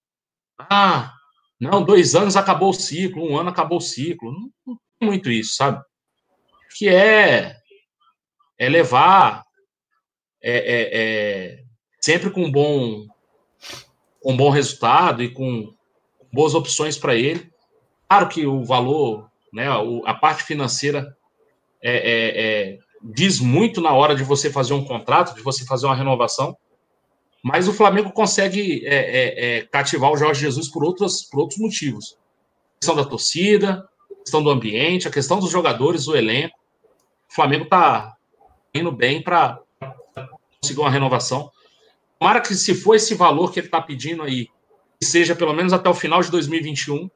Ah, 0.59 1.14
não, 1.63 1.85
dois 1.85 2.17
anos 2.17 2.37
acabou 2.37 2.71
o 2.71 2.75
ciclo, 2.75 3.25
um 3.25 3.39
ano 3.39 3.51
acabou 3.51 3.79
o 3.79 3.81
ciclo. 3.81 4.33
Não, 4.33 4.51
não 4.67 4.77
tem 4.99 5.09
muito 5.09 5.31
isso, 5.31 5.55
sabe? 5.55 5.81
Que 6.77 6.89
é 6.89 7.57
é 8.59 8.69
levar 8.69 9.45
é, 10.43 10.57
é, 10.57 10.91
é, 10.93 11.63
sempre 12.01 12.31
com 12.31 12.51
bom, 12.51 13.07
um 14.25 14.37
bom 14.37 14.51
resultado 14.51 15.23
e 15.23 15.33
com 15.33 15.73
boas 16.33 16.53
opções 16.53 16.99
para 16.99 17.15
ele. 17.15 17.49
Claro 18.09 18.29
que 18.29 18.45
o 18.45 18.65
valor, 18.65 19.31
né, 19.53 19.67
a 20.05 20.15
parte 20.15 20.43
financeira 20.43 21.17
é, 21.81 21.97
é, 21.97 22.73
é, 22.73 22.79
diz 23.03 23.39
muito 23.39 23.81
na 23.81 23.93
hora 23.93 24.17
de 24.17 24.25
você 24.25 24.51
fazer 24.51 24.75
um 24.75 24.85
contrato, 24.85 25.35
de 25.35 25.43
você 25.43 25.65
fazer 25.65 25.87
uma 25.87 25.95
renovação, 25.95 26.57
mas 27.43 27.66
o 27.66 27.72
Flamengo 27.72 28.12
consegue 28.12 28.84
cativar 29.70 30.12
o 30.12 30.16
Jorge 30.16 30.43
Jesus 30.43 30.68
por, 30.68 30.84
outros 30.84 31.22
por 31.24 31.40
outros 31.40 31.59
motivos. 31.59 32.16
A 32.76 32.78
questão 32.80 32.97
da 32.97 33.05
torcida, 33.05 33.88
a 34.11 34.22
questão 34.22 34.43
do 34.43 34.51
ambiente, 34.51 35.09
a 35.09 35.11
questão 35.11 35.40
dos 35.40 35.51
jogadores, 35.51 36.05
do 36.05 36.16
elenco. 36.16 36.57
O 37.30 37.34
Flamengo 37.34 37.64
está 37.64 38.16
indo 38.74 38.93
bem 38.93 39.20
para 39.20 39.59
conseguir 40.61 40.80
uma 40.80 40.90
renovação. 40.90 41.51
Tomara 42.18 42.40
que, 42.40 42.55
se 42.55 42.74
for 42.74 42.95
esse 42.95 43.14
valor 43.14 43.53
que 43.53 43.59
ele 43.59 43.66
está 43.66 43.82
pedindo 43.82 44.22
aí, 44.22 44.49
seja 45.03 45.34
pelo 45.34 45.53
menos 45.53 45.72
até 45.72 45.88
o 45.88 45.95
final 45.95 46.22
de 46.22 46.30
2021. 46.30 47.11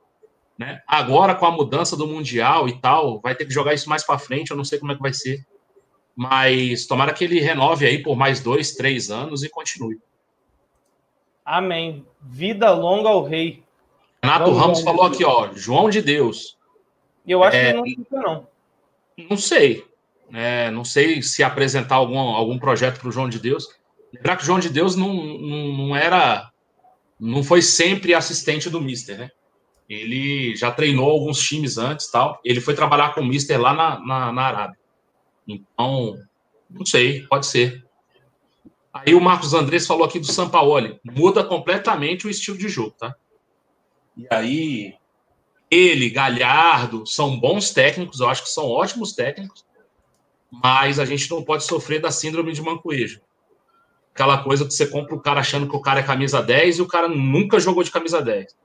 Né? 0.58 0.82
Agora, 0.88 1.34
com 1.34 1.46
a 1.46 1.52
mudança 1.52 1.96
do 1.96 2.08
Mundial 2.08 2.68
e 2.68 2.80
tal, 2.80 3.20
vai 3.20 3.36
ter 3.36 3.44
que 3.44 3.54
jogar 3.54 3.74
isso 3.74 3.88
mais 3.88 4.02
para 4.02 4.18
frente. 4.18 4.50
Eu 4.50 4.56
não 4.56 4.64
sei 4.64 4.80
como 4.80 4.90
é 4.90 4.96
que 4.96 5.02
vai 5.02 5.12
ser. 5.12 5.46
Mas 6.16 6.86
tomara 6.86 7.12
que 7.12 7.22
ele 7.22 7.38
renove 7.38 7.86
aí 7.86 8.02
por 8.02 8.16
mais 8.16 8.40
dois, 8.40 8.72
três 8.72 9.10
anos 9.10 9.44
e 9.44 9.48
continue. 9.48 10.00
Amém. 11.46 12.04
Vida 12.20 12.72
longa 12.72 13.08
ao 13.08 13.22
rei. 13.22 13.62
Renato 14.20 14.46
Vamos 14.46 14.60
Ramos 14.60 14.80
falou 14.80 15.04
aqui, 15.04 15.24
ó, 15.24 15.50
João 15.54 15.88
de 15.88 16.02
Deus. 16.02 16.58
Eu 17.24 17.44
acho 17.44 17.56
é, 17.56 17.70
que 17.70 17.76
não 17.76 17.84
fica, 17.84 18.20
não. 18.20 18.48
Não 19.30 19.36
sei. 19.36 19.84
É, 20.32 20.70
não 20.72 20.84
sei 20.84 21.22
se 21.22 21.44
apresentar 21.44 21.94
algum, 21.94 22.18
algum 22.18 22.58
projeto 22.58 22.98
para 22.98 23.08
o 23.08 23.12
João 23.12 23.28
de 23.28 23.38
Deus. 23.38 23.68
Lembrar 24.12 24.36
que 24.36 24.42
o 24.42 24.46
João 24.46 24.58
de 24.58 24.68
Deus 24.68 24.96
não, 24.96 25.14
não, 25.14 25.72
não 25.72 25.96
era. 25.96 26.50
Não 27.18 27.44
foi 27.44 27.62
sempre 27.62 28.12
assistente 28.12 28.68
do 28.68 28.80
Mister, 28.80 29.16
né? 29.16 29.30
Ele 29.88 30.56
já 30.56 30.72
treinou 30.72 31.08
alguns 31.08 31.38
times 31.38 31.78
antes 31.78 32.10
tal. 32.10 32.40
Ele 32.44 32.60
foi 32.60 32.74
trabalhar 32.74 33.14
com 33.14 33.20
o 33.20 33.24
Mister 33.24 33.60
lá 33.60 33.72
na, 33.72 34.00
na, 34.00 34.32
na 34.32 34.42
Arábia. 34.42 34.78
Então, 35.46 36.18
não 36.68 36.84
sei, 36.84 37.22
pode 37.28 37.46
ser. 37.46 37.85
Aí 39.04 39.14
o 39.14 39.20
Marcos 39.20 39.54
Andrés 39.54 39.86
falou 39.86 40.04
aqui 40.04 40.18
do 40.18 40.26
Sampaoli. 40.26 41.00
Muda 41.04 41.42
completamente 41.44 42.26
o 42.26 42.30
estilo 42.30 42.56
de 42.56 42.68
jogo, 42.68 42.92
tá? 42.92 43.14
E 44.16 44.26
aí, 44.30 44.94
ele, 45.70 46.08
Galhardo, 46.10 47.06
são 47.06 47.38
bons 47.38 47.70
técnicos, 47.70 48.20
eu 48.20 48.28
acho 48.28 48.42
que 48.42 48.50
são 48.50 48.68
ótimos 48.68 49.12
técnicos 49.12 49.66
mas 50.50 50.98
a 50.98 51.04
gente 51.04 51.30
não 51.30 51.42
pode 51.42 51.64
sofrer 51.64 52.00
da 52.00 52.10
síndrome 52.10 52.52
de 52.52 52.62
mancoejo. 52.62 53.20
Aquela 54.14 54.42
coisa 54.42 54.64
que 54.64 54.72
você 54.72 54.86
compra 54.86 55.14
o 55.14 55.20
cara 55.20 55.40
achando 55.40 55.68
que 55.68 55.76
o 55.76 55.80
cara 55.80 56.00
é 56.00 56.02
camisa 56.02 56.42
10 56.42 56.78
e 56.78 56.82
o 56.82 56.86
cara 56.86 57.08
nunca 57.08 57.60
jogou 57.60 57.82
de 57.82 57.90
camisa 57.90 58.22
10. 58.22 58.56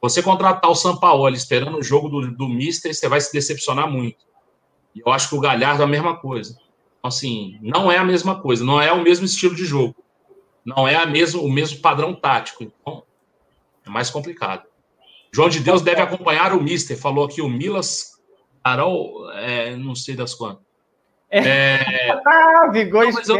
Você 0.00 0.22
contratar 0.22 0.70
o 0.70 0.74
Sampaoli 0.74 1.36
esperando 1.36 1.78
o 1.78 1.82
jogo 1.82 2.08
do, 2.08 2.30
do 2.30 2.48
Mister, 2.48 2.94
você 2.94 3.08
vai 3.08 3.20
se 3.20 3.32
decepcionar 3.32 3.90
muito. 3.90 4.24
E 4.94 5.00
eu 5.04 5.12
acho 5.12 5.28
que 5.28 5.34
o 5.34 5.40
Galhardo 5.40 5.82
é 5.82 5.84
a 5.84 5.88
mesma 5.88 6.16
coisa. 6.16 6.56
Assim, 7.02 7.58
não 7.62 7.90
é 7.90 7.98
a 7.98 8.04
mesma 8.04 8.40
coisa, 8.40 8.64
não 8.64 8.80
é 8.80 8.92
o 8.92 9.02
mesmo 9.02 9.26
estilo 9.26 9.54
de 9.54 9.64
jogo. 9.64 9.94
Não 10.64 10.88
é 10.88 10.96
a 10.96 11.06
mesmo, 11.06 11.42
o 11.42 11.50
mesmo 11.50 11.80
padrão 11.80 12.14
tático. 12.14 12.64
Então, 12.64 13.04
é 13.86 13.90
mais 13.90 14.10
complicado. 14.10 14.64
João 15.32 15.48
de 15.48 15.60
Deus 15.60 15.82
deve 15.82 16.00
acompanhar 16.00 16.52
o 16.52 16.62
Mister. 16.62 16.98
Falou 16.98 17.24
aqui 17.24 17.40
o 17.40 17.48
Milas 17.48 18.16
Carol, 18.64 19.30
é, 19.32 19.76
não 19.76 19.94
sei 19.94 20.16
das 20.16 20.34
quantas. 20.34 20.64
É... 21.30 22.10
ah, 22.26 22.68
Vigor 22.74 23.04
esperto. 23.04 23.32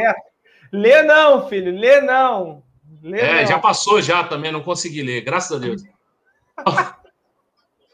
Eu... 0.72 0.80
Lê 0.80 1.02
não, 1.02 1.48
filho, 1.48 1.72
lê 1.72 2.00
não. 2.00 2.62
Lê 3.02 3.20
é, 3.20 3.40
não. 3.40 3.46
já 3.48 3.58
passou 3.58 4.00
já 4.02 4.22
também, 4.24 4.52
não 4.52 4.62
consegui 4.62 5.02
ler, 5.02 5.22
graças 5.22 5.56
a 5.56 5.58
Deus. 5.58 5.82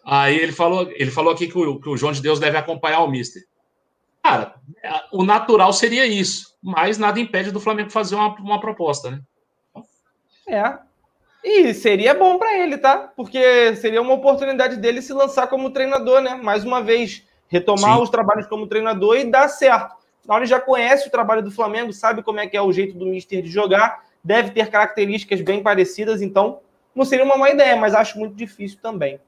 Aí 0.05 0.37
ele 0.37 0.53
falou, 0.53 0.91
ele 0.91 1.11
falou 1.11 1.33
aqui 1.33 1.47
que 1.47 1.57
o, 1.57 1.81
que 1.81 1.89
o 1.89 1.97
João 1.97 2.13
de 2.13 2.21
Deus 2.21 2.41
deve 2.41 2.59
acompanhar 2.59 3.01
o 3.01 3.11
Mister. 3.11 3.43
Cara, 4.23 4.55
o 5.12 5.24
natural 5.24 5.73
seria 5.73 6.07
isso, 6.07 6.57
mas 6.62 6.97
nada 6.97 7.19
impede 7.19 7.51
do 7.51 7.61
Flamengo 7.61 7.90
fazer 7.90 8.15
uma, 8.15 8.35
uma 8.36 8.61
proposta, 8.61 9.11
né? 9.11 9.20
É. 10.47 10.78
E 11.43 11.74
seria 11.74 12.15
bom 12.15 12.39
para 12.39 12.57
ele, 12.57 12.78
tá? 12.78 13.12
Porque 13.16 13.74
seria 13.77 14.01
uma 14.01 14.15
oportunidade 14.15 14.77
dele 14.77 15.03
se 15.03 15.12
lançar 15.12 15.49
como 15.49 15.70
treinador, 15.70 16.20
né? 16.20 16.36
Mais 16.36 16.65
uma 16.65 16.81
vez 16.81 17.27
retomar 17.49 17.97
Sim. 17.97 18.03
os 18.03 18.11
trabalhos 18.11 18.47
como 18.47 18.69
treinador 18.69 19.16
e 19.16 19.24
dar 19.24 19.49
certo. 19.49 19.97
Afinal, 20.20 20.39
ele 20.39 20.47
já 20.47 20.61
conhece 20.61 21.09
o 21.09 21.11
trabalho 21.11 21.43
do 21.43 21.51
Flamengo, 21.51 21.93
sabe 21.93 22.23
como 22.23 22.39
é 22.39 22.47
que 22.47 22.57
é 22.57 22.62
o 22.62 22.73
jeito 22.73 22.97
do 22.97 23.07
Mister 23.07 23.43
de 23.43 23.51
jogar, 23.51 24.05
deve 24.23 24.53
ter 24.53 24.70
características 24.70 25.40
bem 25.40 25.62
parecidas, 25.62 26.23
então 26.23 26.61
não 26.94 27.05
seria 27.05 27.24
uma 27.24 27.36
má 27.36 27.51
ideia, 27.51 27.74
mas 27.77 27.93
acho 27.93 28.19
muito 28.19 28.36
difícil 28.36 28.78
também. 28.81 29.20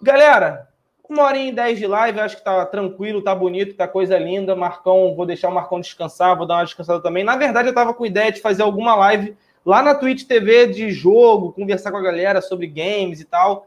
Galera, 0.00 0.68
uma 1.08 1.24
horinha 1.24 1.48
e 1.48 1.52
dez 1.52 1.78
de 1.78 1.86
live, 1.86 2.20
acho 2.20 2.36
que 2.36 2.44
tá 2.44 2.64
tranquilo, 2.66 3.22
tá 3.22 3.34
bonito, 3.34 3.74
tá 3.74 3.86
coisa 3.86 4.18
linda. 4.18 4.56
Marcão, 4.56 5.14
vou 5.14 5.26
deixar 5.26 5.48
o 5.48 5.54
Marcão 5.54 5.80
descansar, 5.80 6.36
vou 6.36 6.46
dar 6.46 6.56
uma 6.56 6.64
descansada 6.64 7.00
também. 7.00 7.24
Na 7.24 7.36
verdade, 7.36 7.68
eu 7.68 7.74
tava 7.74 7.92
com 7.92 8.06
ideia 8.06 8.32
de 8.32 8.40
fazer 8.40 8.62
alguma 8.62 8.94
live 8.94 9.36
lá 9.64 9.82
na 9.82 9.94
Twitch 9.94 10.24
TV 10.24 10.66
de 10.68 10.90
jogo, 10.90 11.52
conversar 11.52 11.90
com 11.90 11.98
a 11.98 12.02
galera 12.02 12.40
sobre 12.40 12.66
games 12.66 13.20
e 13.20 13.24
tal, 13.24 13.66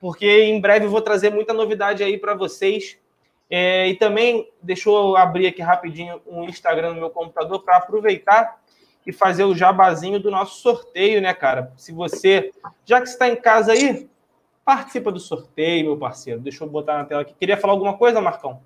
porque 0.00 0.44
em 0.44 0.60
breve 0.60 0.86
eu 0.86 0.90
vou 0.90 1.00
trazer 1.00 1.30
muita 1.30 1.52
novidade 1.52 2.02
aí 2.02 2.16
para 2.16 2.34
vocês. 2.34 2.98
É, 3.50 3.88
e 3.88 3.94
também, 3.94 4.48
deixa 4.62 4.90
eu 4.90 5.16
abrir 5.16 5.46
aqui 5.46 5.62
rapidinho 5.62 6.20
um 6.26 6.44
Instagram 6.44 6.90
no 6.90 7.00
meu 7.00 7.10
computador 7.10 7.62
para 7.62 7.78
aproveitar 7.78 8.60
e 9.06 9.12
fazer 9.12 9.44
o 9.44 9.54
jabazinho 9.54 10.20
do 10.20 10.30
nosso 10.30 10.60
sorteio, 10.60 11.20
né, 11.22 11.32
cara? 11.32 11.72
Se 11.76 11.92
você, 11.92 12.50
já 12.84 13.00
que 13.00 13.08
está 13.08 13.26
em 13.26 13.36
casa 13.36 13.72
aí, 13.72 14.06
participa 14.68 15.10
do 15.10 15.18
sorteio, 15.18 15.86
meu 15.86 15.96
parceiro. 15.96 16.40
Deixa 16.40 16.62
eu 16.62 16.68
botar 16.68 16.98
na 16.98 17.04
tela 17.06 17.22
aqui. 17.22 17.32
Queria 17.32 17.56
falar 17.56 17.72
alguma 17.72 17.96
coisa, 17.96 18.20
Marcão? 18.20 18.60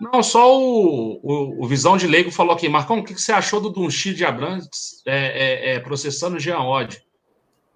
Não, 0.00 0.22
só 0.22 0.56
o, 0.56 1.18
o, 1.20 1.64
o 1.64 1.66
Visão 1.66 1.96
de 1.96 2.06
Leigo 2.06 2.30
falou 2.30 2.54
aqui. 2.54 2.68
Marcão, 2.68 3.00
o 3.00 3.04
que 3.04 3.14
você 3.14 3.32
achou 3.32 3.60
do 3.60 3.68
Dunchi 3.68 4.14
de 4.14 4.24
Abrantes 4.24 5.02
é, 5.04 5.16
é, 5.16 5.74
é, 5.74 5.80
processando 5.80 6.36
o 6.36 6.38
Jean 6.38 6.60
Odd? 6.60 7.02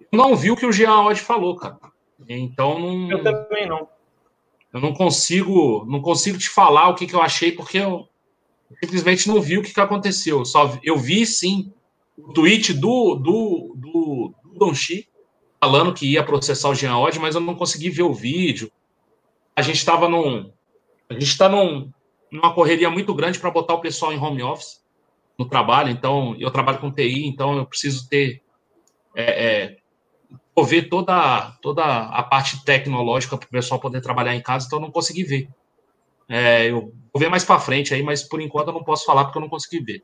Não 0.09 0.37
viu 0.37 0.53
o 0.53 0.57
que 0.57 0.65
o 0.65 0.71
Jean 0.71 1.01
Odd 1.01 1.19
falou, 1.19 1.57
cara. 1.57 1.77
Então 2.29 2.79
não. 2.79 3.11
Eu 3.11 3.21
também 3.21 3.67
não. 3.67 3.89
Eu 4.73 4.79
não 4.79 4.93
consigo, 4.93 5.85
não 5.85 6.01
consigo 6.01 6.37
te 6.37 6.47
falar 6.47 6.87
o 6.87 6.95
que, 6.95 7.05
que 7.05 7.13
eu 7.13 7.21
achei, 7.21 7.51
porque 7.51 7.79
eu 7.79 8.07
simplesmente 8.81 9.27
não 9.27 9.41
vi 9.41 9.57
o 9.57 9.61
que, 9.61 9.73
que 9.73 9.81
aconteceu. 9.81 10.45
Só 10.45 10.79
eu 10.81 10.95
vi 10.95 11.25
sim 11.25 11.73
o 12.17 12.31
tweet 12.31 12.71
do, 12.71 13.15
do, 13.15 13.75
do, 13.75 14.33
do 14.45 14.57
Don 14.57 14.73
Chi 14.73 15.09
falando 15.63 15.93
que 15.93 16.11
ia 16.11 16.21
processar 16.21 16.67
o 16.67 16.75
Jean 16.75 16.97
Odd, 16.97 17.17
mas 17.19 17.35
eu 17.35 17.41
não 17.41 17.55
consegui 17.55 17.89
ver 17.89 18.03
o 18.03 18.13
vídeo. 18.13 18.69
A 19.55 19.61
gente 19.61 19.77
estava 19.77 20.09
num. 20.09 20.51
A 21.09 21.13
gente 21.13 21.23
está 21.23 21.47
num, 21.47 21.89
numa 22.29 22.53
correria 22.53 22.89
muito 22.89 23.13
grande 23.13 23.39
para 23.39 23.49
botar 23.49 23.75
o 23.75 23.79
pessoal 23.79 24.11
em 24.11 24.19
home 24.19 24.43
office 24.43 24.83
no 25.39 25.47
trabalho. 25.47 25.89
Então, 25.89 26.35
eu 26.37 26.51
trabalho 26.51 26.79
com 26.79 26.91
TI, 26.91 27.27
então 27.27 27.55
eu 27.55 27.65
preciso 27.65 28.09
ter. 28.09 28.41
É, 29.15 29.45
é, 29.45 30.63
ver 30.65 30.89
toda, 30.89 31.57
toda 31.61 31.81
a 31.83 32.23
parte 32.23 32.65
tecnológica 32.65 33.37
para 33.37 33.47
o 33.47 33.49
pessoal 33.49 33.79
poder 33.79 34.01
trabalhar 34.01 34.35
em 34.35 34.41
casa, 34.41 34.67
então 34.67 34.79
eu 34.79 34.83
não 34.83 34.91
consegui 34.91 35.23
ver. 35.23 35.47
É, 36.27 36.69
eu 36.69 36.93
vou 37.13 37.19
ver 37.19 37.29
mais 37.29 37.45
para 37.45 37.59
frente 37.59 37.93
aí, 37.93 38.03
mas 38.03 38.21
por 38.21 38.41
enquanto 38.41 38.67
eu 38.67 38.73
não 38.73 38.83
posso 38.83 39.05
falar 39.05 39.23
porque 39.23 39.37
eu 39.37 39.41
não 39.41 39.49
consegui 39.49 39.79
ver. 39.79 40.01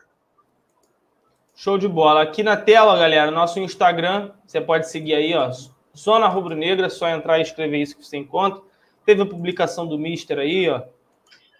Show 1.61 1.77
de 1.77 1.89
bola. 1.89 2.21
Aqui 2.21 2.41
na 2.41 2.55
tela, 2.55 2.97
galera, 2.97 3.29
nosso 3.29 3.59
Instagram, 3.59 4.31
você 4.47 4.61
pode 4.61 4.89
seguir 4.89 5.13
aí, 5.13 5.35
ó, 5.35 5.51
Zona 5.93 6.25
Rubro 6.25 6.55
Negra, 6.55 6.89
só 6.89 7.09
entrar 7.09 7.37
e 7.37 7.41
escrever 7.41 7.79
isso 7.79 7.97
que 7.97 8.05
você 8.05 8.15
encontra. 8.15 8.61
Teve 9.05 9.23
a 9.23 9.25
publicação 9.25 9.85
do 9.85 9.99
Mister 9.99 10.39
aí, 10.39 10.69
ó. 10.69 10.83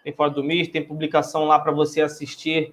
Tem 0.02 0.10
foto 0.10 0.36
do 0.36 0.42
Mister, 0.42 0.72
tem 0.72 0.82
publicação 0.82 1.44
lá 1.44 1.58
para 1.58 1.70
você 1.70 2.00
assistir 2.00 2.72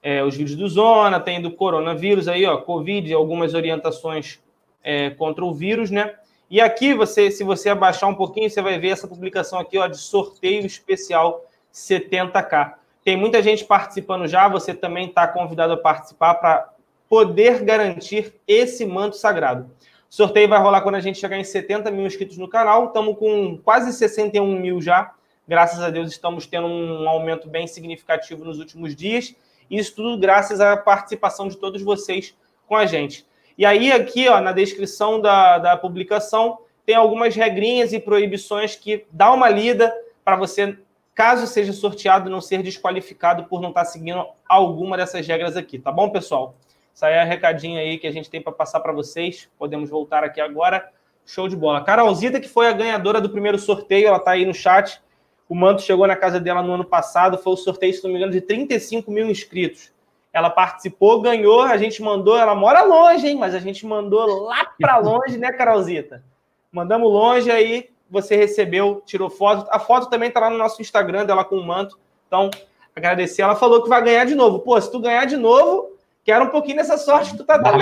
é, 0.00 0.22
os 0.22 0.36
vídeos 0.36 0.56
do 0.56 0.68
Zona, 0.68 1.18
tem 1.18 1.42
do 1.42 1.50
coronavírus 1.50 2.28
aí, 2.28 2.46
ó, 2.46 2.56
Covid, 2.58 3.12
algumas 3.12 3.54
orientações 3.54 4.40
é, 4.84 5.10
contra 5.10 5.44
o 5.44 5.52
vírus, 5.52 5.90
né? 5.90 6.14
E 6.48 6.60
aqui, 6.60 6.94
você, 6.94 7.28
se 7.32 7.42
você 7.42 7.70
abaixar 7.70 8.08
um 8.08 8.14
pouquinho, 8.14 8.48
você 8.48 8.62
vai 8.62 8.78
ver 8.78 8.90
essa 8.90 9.08
publicação 9.08 9.58
aqui 9.58 9.78
ó, 9.78 9.88
de 9.88 9.98
sorteio 9.98 10.64
especial 10.64 11.44
70K. 11.74 12.74
Tem 13.04 13.16
muita 13.16 13.42
gente 13.42 13.64
participando 13.64 14.26
já, 14.26 14.48
você 14.48 14.72
também 14.72 15.08
está 15.08 15.26
convidado 15.26 15.72
a 15.72 15.76
participar 15.76 16.34
para 16.34 16.72
poder 17.08 17.62
garantir 17.62 18.32
esse 18.46 18.86
manto 18.86 19.16
sagrado. 19.16 19.70
O 20.10 20.14
sorteio 20.14 20.48
vai 20.48 20.60
rolar 20.60 20.82
quando 20.82 20.94
a 20.96 21.00
gente 21.00 21.18
chegar 21.18 21.38
em 21.38 21.44
70 21.44 21.90
mil 21.90 22.06
inscritos 22.06 22.38
no 22.38 22.48
canal. 22.48 22.86
Estamos 22.86 23.18
com 23.18 23.58
quase 23.64 23.92
61 23.92 24.60
mil 24.60 24.80
já. 24.80 25.12
Graças 25.48 25.80
a 25.80 25.90
Deus 25.90 26.10
estamos 26.10 26.46
tendo 26.46 26.66
um 26.66 27.08
aumento 27.08 27.48
bem 27.48 27.66
significativo 27.66 28.44
nos 28.44 28.58
últimos 28.58 28.94
dias. 28.94 29.34
Isso 29.70 29.96
tudo 29.96 30.18
graças 30.18 30.60
à 30.60 30.76
participação 30.76 31.48
de 31.48 31.56
todos 31.56 31.82
vocês 31.82 32.36
com 32.66 32.76
a 32.76 32.86
gente. 32.86 33.26
E 33.56 33.66
aí, 33.66 33.90
aqui, 33.92 34.28
ó, 34.28 34.40
na 34.40 34.52
descrição 34.52 35.20
da, 35.20 35.58
da 35.58 35.76
publicação, 35.76 36.58
tem 36.84 36.94
algumas 36.94 37.34
regrinhas 37.34 37.92
e 37.92 37.98
proibições 37.98 38.76
que 38.76 39.04
dá 39.10 39.32
uma 39.32 39.48
lida 39.48 39.92
para 40.24 40.36
você, 40.36 40.76
caso 41.14 41.46
seja 41.46 41.72
sorteado, 41.72 42.30
não 42.30 42.40
ser 42.40 42.62
desqualificado 42.62 43.44
por 43.44 43.60
não 43.60 43.68
estar 43.68 43.84
tá 43.84 43.86
seguindo 43.86 44.26
alguma 44.48 44.96
dessas 44.96 45.26
regras 45.26 45.56
aqui, 45.56 45.78
tá 45.78 45.92
bom, 45.92 46.10
pessoal? 46.10 46.54
Isso 46.94 47.06
aí 47.06 47.14
é 47.14 47.22
a 47.22 47.24
recadinho 47.24 47.78
aí 47.78 47.98
que 47.98 48.06
a 48.06 48.12
gente 48.12 48.28
tem 48.28 48.40
para 48.40 48.52
passar 48.52 48.80
para 48.80 48.92
vocês. 48.92 49.48
Podemos 49.58 49.88
voltar 49.88 50.22
aqui 50.24 50.40
agora. 50.40 50.90
Show 51.24 51.48
de 51.48 51.56
bola. 51.56 51.82
Carolzita, 51.82 52.40
que 52.40 52.48
foi 52.48 52.68
a 52.68 52.72
ganhadora 52.72 53.20
do 53.20 53.30
primeiro 53.30 53.58
sorteio, 53.58 54.08
ela 54.08 54.18
está 54.18 54.32
aí 54.32 54.44
no 54.44 54.52
chat. 54.52 55.00
O 55.48 55.54
manto 55.54 55.82
chegou 55.82 56.06
na 56.06 56.16
casa 56.16 56.38
dela 56.38 56.62
no 56.62 56.72
ano 56.72 56.84
passado. 56.84 57.38
Foi 57.38 57.52
o 57.54 57.56
sorteio, 57.56 57.94
se 57.94 58.02
não 58.04 58.10
me 58.10 58.16
engano, 58.16 58.32
de 58.32 58.40
35 58.40 59.10
mil 59.10 59.30
inscritos. 59.30 59.92
Ela 60.32 60.50
participou, 60.50 61.20
ganhou, 61.20 61.62
a 61.62 61.76
gente 61.76 62.02
mandou, 62.02 62.38
ela 62.38 62.54
mora 62.54 62.82
longe, 62.82 63.28
hein? 63.28 63.36
Mas 63.36 63.54
a 63.54 63.58
gente 63.58 63.86
mandou 63.86 64.44
lá 64.44 64.72
para 64.80 64.98
longe, 64.98 65.36
né, 65.38 65.52
Carolzita? 65.52 66.24
Mandamos 66.70 67.10
longe, 67.10 67.50
aí 67.50 67.90
você 68.12 68.36
recebeu, 68.36 69.02
tirou 69.06 69.30
foto. 69.30 69.66
A 69.70 69.78
foto 69.78 70.10
também 70.10 70.30
tá 70.30 70.40
lá 70.40 70.50
no 70.50 70.58
nosso 70.58 70.82
Instagram 70.82 71.24
dela 71.24 71.44
com 71.44 71.56
o 71.56 71.66
manto. 71.66 71.98
Então, 72.26 72.50
agradecer. 72.94 73.42
Ela 73.42 73.56
falou 73.56 73.82
que 73.82 73.88
vai 73.88 74.02
ganhar 74.04 74.26
de 74.26 74.34
novo. 74.34 74.60
Pô, 74.60 74.78
se 74.78 74.92
tu 74.92 75.00
ganhar 75.00 75.24
de 75.24 75.36
novo, 75.36 75.96
quero 76.22 76.44
um 76.44 76.50
pouquinho 76.50 76.76
dessa 76.76 76.98
sorte 76.98 77.30
que 77.30 77.38
tu 77.38 77.44
tá 77.44 77.56
dando. 77.56 77.78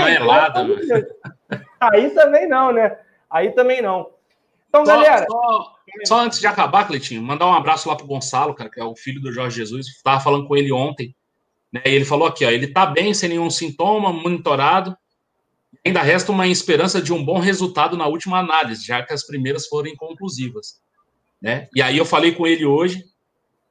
Aí 1.80 2.10
também 2.10 2.48
não, 2.48 2.72
né? 2.72 2.96
Aí 3.28 3.50
também 3.50 3.82
não. 3.82 4.08
Então, 4.68 4.86
só, 4.86 4.92
galera. 4.92 5.26
Só, 5.28 5.74
só, 6.04 6.20
antes 6.20 6.38
de 6.38 6.46
acabar, 6.46 6.86
Cleitinho, 6.86 7.20
mandar 7.20 7.46
um 7.46 7.54
abraço 7.54 7.88
lá 7.88 7.96
pro 7.96 8.06
Gonçalo, 8.06 8.54
cara, 8.54 8.70
que 8.70 8.80
é 8.80 8.84
o 8.84 8.94
filho 8.94 9.20
do 9.20 9.32
Jorge 9.32 9.56
Jesus. 9.56 9.88
Estava 9.88 10.20
falando 10.20 10.46
com 10.46 10.56
ele 10.56 10.70
ontem. 10.70 11.14
Né? 11.72 11.82
E 11.84 11.90
ele 11.90 12.04
falou 12.04 12.28
aqui, 12.28 12.44
ó, 12.44 12.50
ele 12.50 12.66
está 12.66 12.86
bem, 12.86 13.12
sem 13.12 13.30
nenhum 13.30 13.50
sintoma, 13.50 14.12
monitorado. 14.12 14.96
Ainda 15.84 16.02
resta 16.02 16.32
uma 16.32 16.46
esperança 16.46 17.00
de 17.00 17.12
um 17.12 17.24
bom 17.24 17.38
resultado 17.38 17.96
na 17.96 18.06
última 18.06 18.38
análise, 18.38 18.84
já 18.84 19.02
que 19.02 19.12
as 19.12 19.24
primeiras 19.24 19.66
foram 19.66 19.88
inconclusivas. 19.88 20.80
Né? 21.40 21.68
E 21.74 21.80
aí 21.80 21.96
eu 21.96 22.04
falei 22.04 22.32
com 22.32 22.46
ele 22.46 22.66
hoje, 22.66 23.04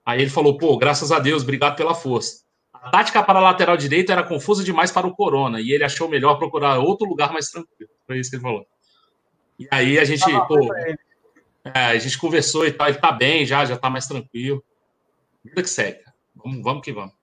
aí 0.06 0.22
ele 0.22 0.30
falou, 0.30 0.58
pô, 0.58 0.78
graças 0.78 1.12
a 1.12 1.20
Deus, 1.20 1.44
obrigado 1.44 1.76
pela 1.76 1.94
força. 1.94 2.44
A 2.74 2.90
tática 2.90 3.22
para 3.22 3.40
a 3.40 3.42
lateral 3.42 3.78
direita 3.78 4.12
era 4.12 4.24
confusa 4.24 4.64
demais 4.64 4.92
para 4.92 5.06
o 5.06 5.14
Corona, 5.14 5.62
e 5.62 5.72
ele 5.72 5.84
achou 5.84 6.08
melhor 6.08 6.36
procurar 6.36 6.80
outro 6.80 7.08
lugar 7.08 7.32
mais 7.32 7.50
tranquilo. 7.50 7.92
Foi 8.08 8.18
isso 8.18 8.30
que 8.30 8.38
ele 8.38 8.44
falou. 8.44 8.66
E 9.60 9.68
aí 9.70 10.00
a 10.00 10.06
gente, 10.06 10.26
pô, 10.48 10.74
é, 11.66 11.72
a 11.74 11.98
gente 11.98 12.18
conversou 12.18 12.66
e 12.66 12.72
tal, 12.72 12.88
ele 12.88 12.98
tá 12.98 13.12
bem 13.12 13.46
já, 13.46 13.66
já 13.66 13.78
tá 13.78 13.90
mais 13.90 14.08
tranquilo. 14.08 14.64
Vida 15.44 15.62
que 15.62 15.70
segue. 15.70 16.00
Vamos, 16.36 16.64
vamos 16.64 16.84
que 16.84 16.94
vamos. 16.94 17.19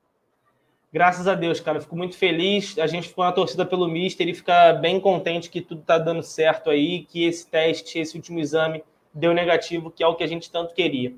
Graças 0.97 1.29
a 1.29 1.35
Deus, 1.35 1.61
cara, 1.61 1.79
fico 1.79 1.95
muito 1.95 2.17
feliz. 2.17 2.79
A 2.79 2.87
gente 2.87 3.09
ficou 3.09 3.23
na 3.23 3.31
torcida 3.31 3.67
pelo 3.67 3.87
Mister 3.87 4.27
e 4.27 4.35
fica 4.35 4.73
bem 4.73 4.99
contente 4.99 5.51
que 5.51 5.61
tudo 5.61 5.83
está 5.83 5.99
dando 5.99 6.23
certo 6.23 6.71
aí, 6.71 7.03
que 7.03 7.27
esse 7.27 7.47
teste, 7.47 7.99
esse 7.99 8.17
último 8.17 8.41
exame 8.41 8.83
deu 9.13 9.35
negativo, 9.35 9.91
que 9.91 10.03
é 10.03 10.07
o 10.07 10.15
que 10.15 10.25
a 10.25 10.27
gente 10.27 10.51
tanto 10.51 10.73
queria. 10.73 11.13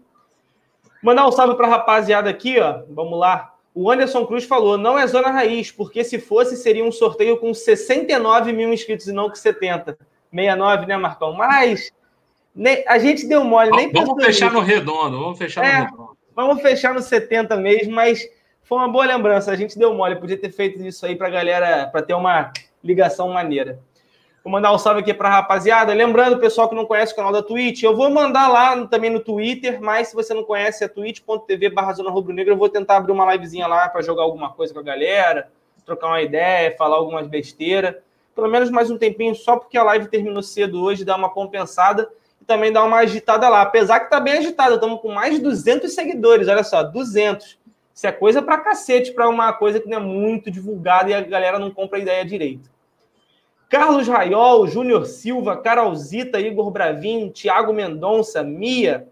Mandar 1.01 1.29
um 1.29 1.31
salve 1.31 1.55
para 1.55 1.69
a 1.69 1.71
rapaziada 1.71 2.29
aqui, 2.29 2.59
ó. 2.59 2.81
Vamos 2.91 3.21
lá. 3.21 3.55
O 3.73 3.89
Anderson 3.89 4.27
Cruz 4.27 4.43
falou: 4.43 4.77
não 4.77 4.99
é 4.99 5.07
zona 5.07 5.31
raiz, 5.31 5.71
porque 5.71 6.03
se 6.03 6.19
fosse, 6.19 6.57
seria 6.57 6.85
um 6.85 6.91
sorteio 6.91 7.37
com 7.37 7.55
69 7.55 8.53
mil 8.53 8.73
inscritos 8.73 9.07
e 9.07 9.13
não 9.13 9.29
com 9.29 9.37
70. 9.37 9.97
69, 10.33 10.87
né, 10.87 10.97
Marcão? 10.97 11.35
Mas 11.35 11.93
a 12.85 12.99
gente 12.99 13.29
deu 13.29 13.45
mole, 13.45 13.71
nem 13.71 13.93
Vamos 13.93 14.25
fechar 14.25 14.53
no 14.53 14.59
redondo, 14.59 15.21
vamos 15.21 15.39
fechar 15.39 15.65
é, 15.65 15.79
no 15.79 15.85
redondo. 15.85 16.19
Vamos 16.35 16.63
fechar 16.63 16.93
no 16.93 17.01
70 17.01 17.57
mesmo, 17.59 17.95
mas 17.95 18.29
foi 18.69 18.77
uma 18.77 18.89
boa 18.89 19.07
lembrança. 19.07 19.51
A 19.51 19.57
gente 19.57 19.79
deu 19.79 19.95
mole, 19.95 20.17
podia 20.17 20.37
ter 20.37 20.53
feito 20.53 20.81
isso 20.83 21.07
aí 21.07 21.17
para 21.17 21.29
a 21.29 21.31
galera, 21.31 21.87
para 21.87 22.03
ter 22.03 22.13
uma 22.13 22.53
ligação 22.85 23.31
maneira. 23.31 23.81
Vou 24.45 24.53
mandar 24.53 24.73
um 24.73 24.79
salve 24.79 25.01
aqui 25.01 25.15
para 25.15 25.29
a 25.29 25.33
rapaziada. 25.33 25.95
Lembrando, 25.95 26.39
pessoal 26.39 26.69
que 26.69 26.75
não 26.75 26.85
conhece 26.85 27.15
o 27.15 27.17
canal 27.17 27.33
da 27.33 27.43
Twitch, 27.43 27.83
eu 27.83 27.97
vou 27.97 28.11
mandar 28.11 28.47
lá 28.49 28.87
também 28.87 29.11
no 29.11 29.21
Twitter, 29.21 29.81
mas 29.81 30.09
se 30.09 30.15
você 30.15 30.35
não 30.35 30.45
conhece, 30.45 30.85
é 30.85 30.89
twitch.tv 30.89 31.71
barra 31.71 31.95
Zona 31.95 32.11
Rubro 32.11 32.33
Negro. 32.33 32.53
Eu 32.53 32.59
vou 32.59 32.69
tentar 32.69 32.99
abrir 32.99 33.11
uma 33.11 33.31
livezinha 33.33 33.67
lá 33.67 33.89
para 33.89 34.03
jogar 34.03 34.23
alguma 34.23 34.53
coisa 34.53 34.73
com 34.73 34.81
a 34.81 34.83
galera, 34.83 35.51
trocar 35.87 36.09
uma 36.09 36.21
ideia, 36.21 36.77
falar 36.77 36.97
algumas 36.97 37.27
besteiras. 37.27 37.97
Pelo 38.35 38.49
menos 38.49 38.71
mais 38.71 38.91
um 38.91 38.99
tempinho, 38.99 39.35
só 39.35 39.57
porque 39.57 39.79
a 39.79 39.83
live 39.83 40.09
terminou 40.09 40.43
cedo 40.43 40.83
hoje, 40.83 41.07
dar 41.07 41.17
uma 41.17 41.31
compensada 41.31 42.09
e 42.41 42.45
também 42.45 42.71
dar 42.71 42.85
uma 42.85 42.99
agitada 42.99 43.49
lá. 43.49 43.63
Apesar 43.63 44.01
que 44.01 44.11
tá 44.11 44.21
bem 44.21 44.35
agitada, 44.35 44.75
estamos 44.75 45.01
com 45.01 45.11
mais 45.11 45.35
de 45.35 45.41
200 45.41 45.91
seguidores, 45.93 46.49
olha 46.49 46.63
só, 46.63 46.83
200. 46.83 47.58
Isso 47.99 48.07
é 48.07 48.13
coisa 48.13 48.41
pra 48.41 48.59
cacete, 48.59 49.11
para 49.11 49.29
uma 49.29 49.53
coisa 49.53 49.81
que 49.81 49.89
não 49.89 49.97
é 49.97 50.01
muito 50.01 50.53
divulgada 50.53 51.11
e 51.11 51.15
a 51.15 51.21
galera 51.21 51.59
não 51.59 51.73
compra 51.73 51.99
a 51.99 52.01
ideia 52.01 52.25
direito. 52.25 52.71
Carlos 53.69 54.07
Raiol, 54.07 54.69
Júnior 54.69 55.05
Silva, 55.05 55.57
Carolzita, 55.57 56.39
Igor 56.39 56.71
Bravin, 56.71 57.29
Thiago 57.31 57.73
Mendonça, 57.73 58.41
Mia, 58.45 59.09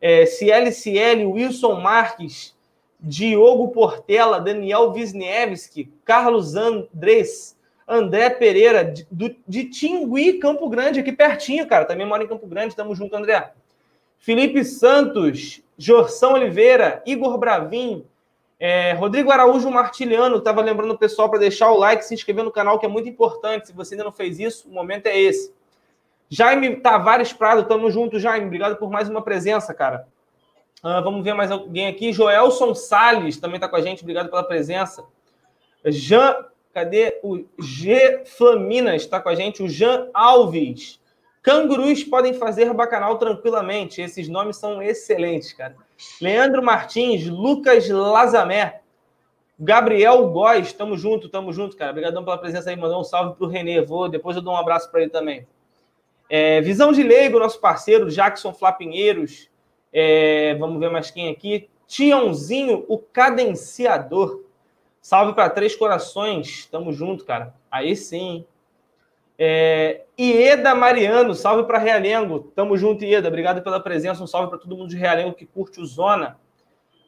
é, 0.00 0.26
CLCL, 0.26 1.24
Wilson 1.26 1.80
Marques, 1.80 2.56
Diogo 2.98 3.68
Portela, 3.68 4.40
Daniel 4.40 4.90
Wisniewski, 4.90 5.92
Carlos 6.04 6.56
Andrés, 6.56 7.56
André 7.86 8.30
Pereira, 8.30 8.82
de, 9.12 9.38
de 9.46 9.64
Tingui, 9.66 10.40
Campo 10.40 10.68
Grande, 10.68 10.98
aqui 10.98 11.12
pertinho, 11.12 11.68
cara. 11.68 11.84
Também 11.84 12.04
mora 12.04 12.24
em 12.24 12.28
Campo 12.28 12.48
Grande, 12.48 12.74
tamo 12.74 12.96
junto, 12.96 13.14
André. 13.14 13.52
Felipe 14.18 14.64
Santos, 14.64 15.62
Jorção 15.78 16.32
Oliveira, 16.32 17.00
Igor 17.06 17.38
Bravin, 17.38 18.04
É, 18.58 18.92
Rodrigo 18.92 19.30
Araújo 19.30 19.70
Martiliano 19.70 20.36
estava 20.36 20.62
lembrando 20.62 20.92
o 20.92 20.98
pessoal 20.98 21.28
para 21.28 21.40
deixar 21.40 21.70
o 21.70 21.78
like, 21.78 22.04
se 22.04 22.14
inscrever 22.14 22.44
no 22.44 22.52
canal, 22.52 22.78
que 22.78 22.86
é 22.86 22.88
muito 22.88 23.08
importante. 23.08 23.68
Se 23.68 23.72
você 23.72 23.94
ainda 23.94 24.04
não 24.04 24.12
fez 24.12 24.38
isso, 24.38 24.68
o 24.68 24.72
momento 24.72 25.06
é 25.06 25.18
esse. 25.18 25.52
Jaime 26.28 26.76
Tavares 26.76 27.32
Prado, 27.32 27.64
tamo 27.64 27.90
junto, 27.90 28.18
Jaime. 28.18 28.46
Obrigado 28.46 28.76
por 28.76 28.90
mais 28.90 29.08
uma 29.08 29.22
presença, 29.22 29.74
cara. 29.74 30.06
Uh, 30.82 31.02
vamos 31.02 31.24
ver 31.24 31.34
mais 31.34 31.50
alguém 31.50 31.86
aqui. 31.86 32.12
Joelson 32.12 32.74
Salles 32.74 33.38
também 33.38 33.56
está 33.56 33.68
com 33.68 33.76
a 33.76 33.80
gente, 33.80 34.02
obrigado 34.02 34.28
pela 34.28 34.42
presença. 34.42 35.04
Jean, 35.86 36.46
cadê 36.72 37.20
o 37.22 37.44
G 37.58 38.24
Flaminas? 38.24 39.02
Está 39.02 39.20
com 39.20 39.28
a 39.28 39.34
gente. 39.34 39.62
O 39.62 39.68
Jean 39.68 40.08
Alves. 40.12 41.00
Cangurus 41.42 42.02
podem 42.02 42.34
fazer 42.34 42.72
bacanal 42.72 43.18
tranquilamente. 43.18 44.00
Esses 44.00 44.28
nomes 44.28 44.56
são 44.56 44.82
excelentes, 44.82 45.52
cara. 45.52 45.76
Leandro 46.20 46.62
Martins, 46.62 47.28
Lucas 47.28 47.88
Lazamé, 47.88 48.80
Gabriel 49.58 50.28
Góes, 50.30 50.72
tamo 50.72 50.96
junto, 50.96 51.28
tamo 51.28 51.52
junto, 51.52 51.76
cara. 51.76 51.90
Obrigadão 51.90 52.24
pela 52.24 52.38
presença 52.38 52.70
aí, 52.70 52.76
mandou 52.76 53.00
um 53.00 53.04
salve 53.04 53.36
pro 53.36 53.46
Renê. 53.46 53.80
Vou, 53.80 54.08
depois 54.08 54.36
eu 54.36 54.42
dou 54.42 54.54
um 54.54 54.56
abraço 54.56 54.90
para 54.90 55.02
ele 55.02 55.10
também. 55.10 55.46
É, 56.28 56.60
Visão 56.60 56.92
de 56.92 57.02
Leigo, 57.02 57.38
nosso 57.38 57.60
parceiro, 57.60 58.10
Jackson 58.10 58.52
Flapinheiros. 58.52 59.48
É, 59.92 60.54
vamos 60.54 60.80
ver 60.80 60.90
mais 60.90 61.10
quem 61.10 61.30
aqui. 61.30 61.68
Tiãozinho, 61.86 62.84
o 62.88 62.98
cadenciador. 62.98 64.42
Salve 65.00 65.34
para 65.34 65.50
Três 65.50 65.76
Corações, 65.76 66.66
tamo 66.66 66.92
junto, 66.92 67.24
cara. 67.24 67.54
Aí 67.70 67.94
sim. 67.94 68.44
É, 69.38 70.02
Ieda 70.18 70.74
Mariano, 70.74 71.34
salve 71.34 71.64
para 71.64 71.78
Realengo. 71.78 72.52
Tamo 72.54 72.76
junto, 72.76 73.04
Ieda. 73.04 73.28
Obrigado 73.28 73.62
pela 73.62 73.80
presença. 73.80 74.22
Um 74.22 74.26
salve 74.26 74.48
para 74.48 74.58
todo 74.58 74.76
mundo 74.76 74.88
de 74.88 74.96
Realengo 74.96 75.34
que 75.34 75.46
curte 75.46 75.80
o 75.80 75.86
Zona. 75.86 76.38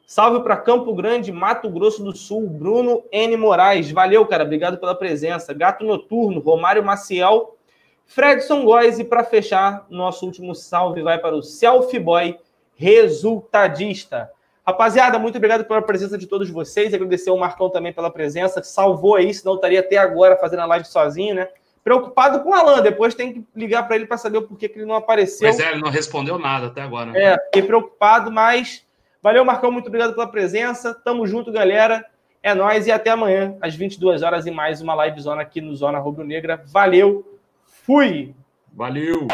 Salve 0.05 0.41
para 0.41 0.55
Campo 0.55 0.93
Grande, 0.93 1.31
Mato 1.31 1.69
Grosso 1.69 2.03
do 2.03 2.15
Sul, 2.15 2.47
Bruno 2.49 3.03
N. 3.11 3.35
Moraes. 3.35 3.91
Valeu, 3.91 4.25
cara. 4.25 4.43
Obrigado 4.43 4.77
pela 4.77 4.95
presença. 4.95 5.53
Gato 5.53 5.83
Noturno, 5.83 6.39
Romário 6.39 6.83
Maciel, 6.83 7.57
Fredson 8.05 8.63
Góes. 8.63 8.99
E 8.99 9.03
para 9.03 9.23
fechar, 9.23 9.85
nosso 9.89 10.25
último 10.25 10.55
salve 10.55 11.01
vai 11.01 11.17
para 11.17 11.35
o 11.35 11.43
Selfie 11.43 11.99
Boy 11.99 12.37
Resultadista. 12.75 14.31
Rapaziada, 14.65 15.17
muito 15.17 15.37
obrigado 15.37 15.65
pela 15.65 15.81
presença 15.81 16.17
de 16.17 16.27
todos 16.27 16.49
vocês. 16.49 16.93
Agradecer 16.93 17.29
ao 17.29 17.37
Marcão 17.37 17.69
também 17.69 17.93
pela 17.93 18.11
presença. 18.11 18.61
Salvou 18.61 19.15
aí, 19.15 19.33
senão 19.33 19.55
estaria 19.55 19.79
até 19.79 19.97
agora 19.97 20.35
fazendo 20.35 20.59
a 20.59 20.65
live 20.65 20.85
sozinho, 20.85 21.35
né? 21.35 21.49
Preocupado 21.87 22.41
com 22.41 22.49
o 22.49 22.53
Alan. 22.53 22.81
Depois 22.81 23.15
tem 23.15 23.31
que 23.31 23.45
ligar 23.55 23.83
para 23.83 23.95
ele 23.95 24.05
para 24.05 24.17
saber 24.17 24.39
o 24.39 24.41
porquê 24.41 24.67
que 24.67 24.77
ele 24.77 24.85
não 24.85 24.95
apareceu. 24.95 25.47
Mas 25.47 25.57
é, 25.57 25.71
ele 25.71 25.79
não 25.79 25.89
respondeu 25.89 26.37
nada 26.37 26.67
até 26.67 26.81
agora. 26.81 27.11
Né? 27.11 27.23
É, 27.23 27.37
fiquei 27.45 27.61
preocupado, 27.61 28.29
mas 28.29 28.85
valeu, 29.23 29.45
Marcão. 29.45 29.71
Muito 29.71 29.87
obrigado 29.87 30.13
pela 30.13 30.27
presença. 30.27 30.93
Tamo 30.93 31.25
junto, 31.25 31.49
galera. 31.49 32.05
É 32.43 32.53
nós 32.53 32.87
e 32.87 32.91
até 32.91 33.09
amanhã, 33.09 33.57
às 33.61 33.73
22 33.73 34.21
horas, 34.21 34.45
e 34.45 34.51
mais 34.51 34.81
uma 34.81 34.93
live 34.95 35.19
zona 35.21 35.41
aqui 35.41 35.61
no 35.61 35.73
Zona 35.75 35.97
Rubro 35.97 36.25
Negra. 36.25 36.61
Valeu, 36.67 37.39
fui! 37.85 38.35
Valeu! 38.73 39.27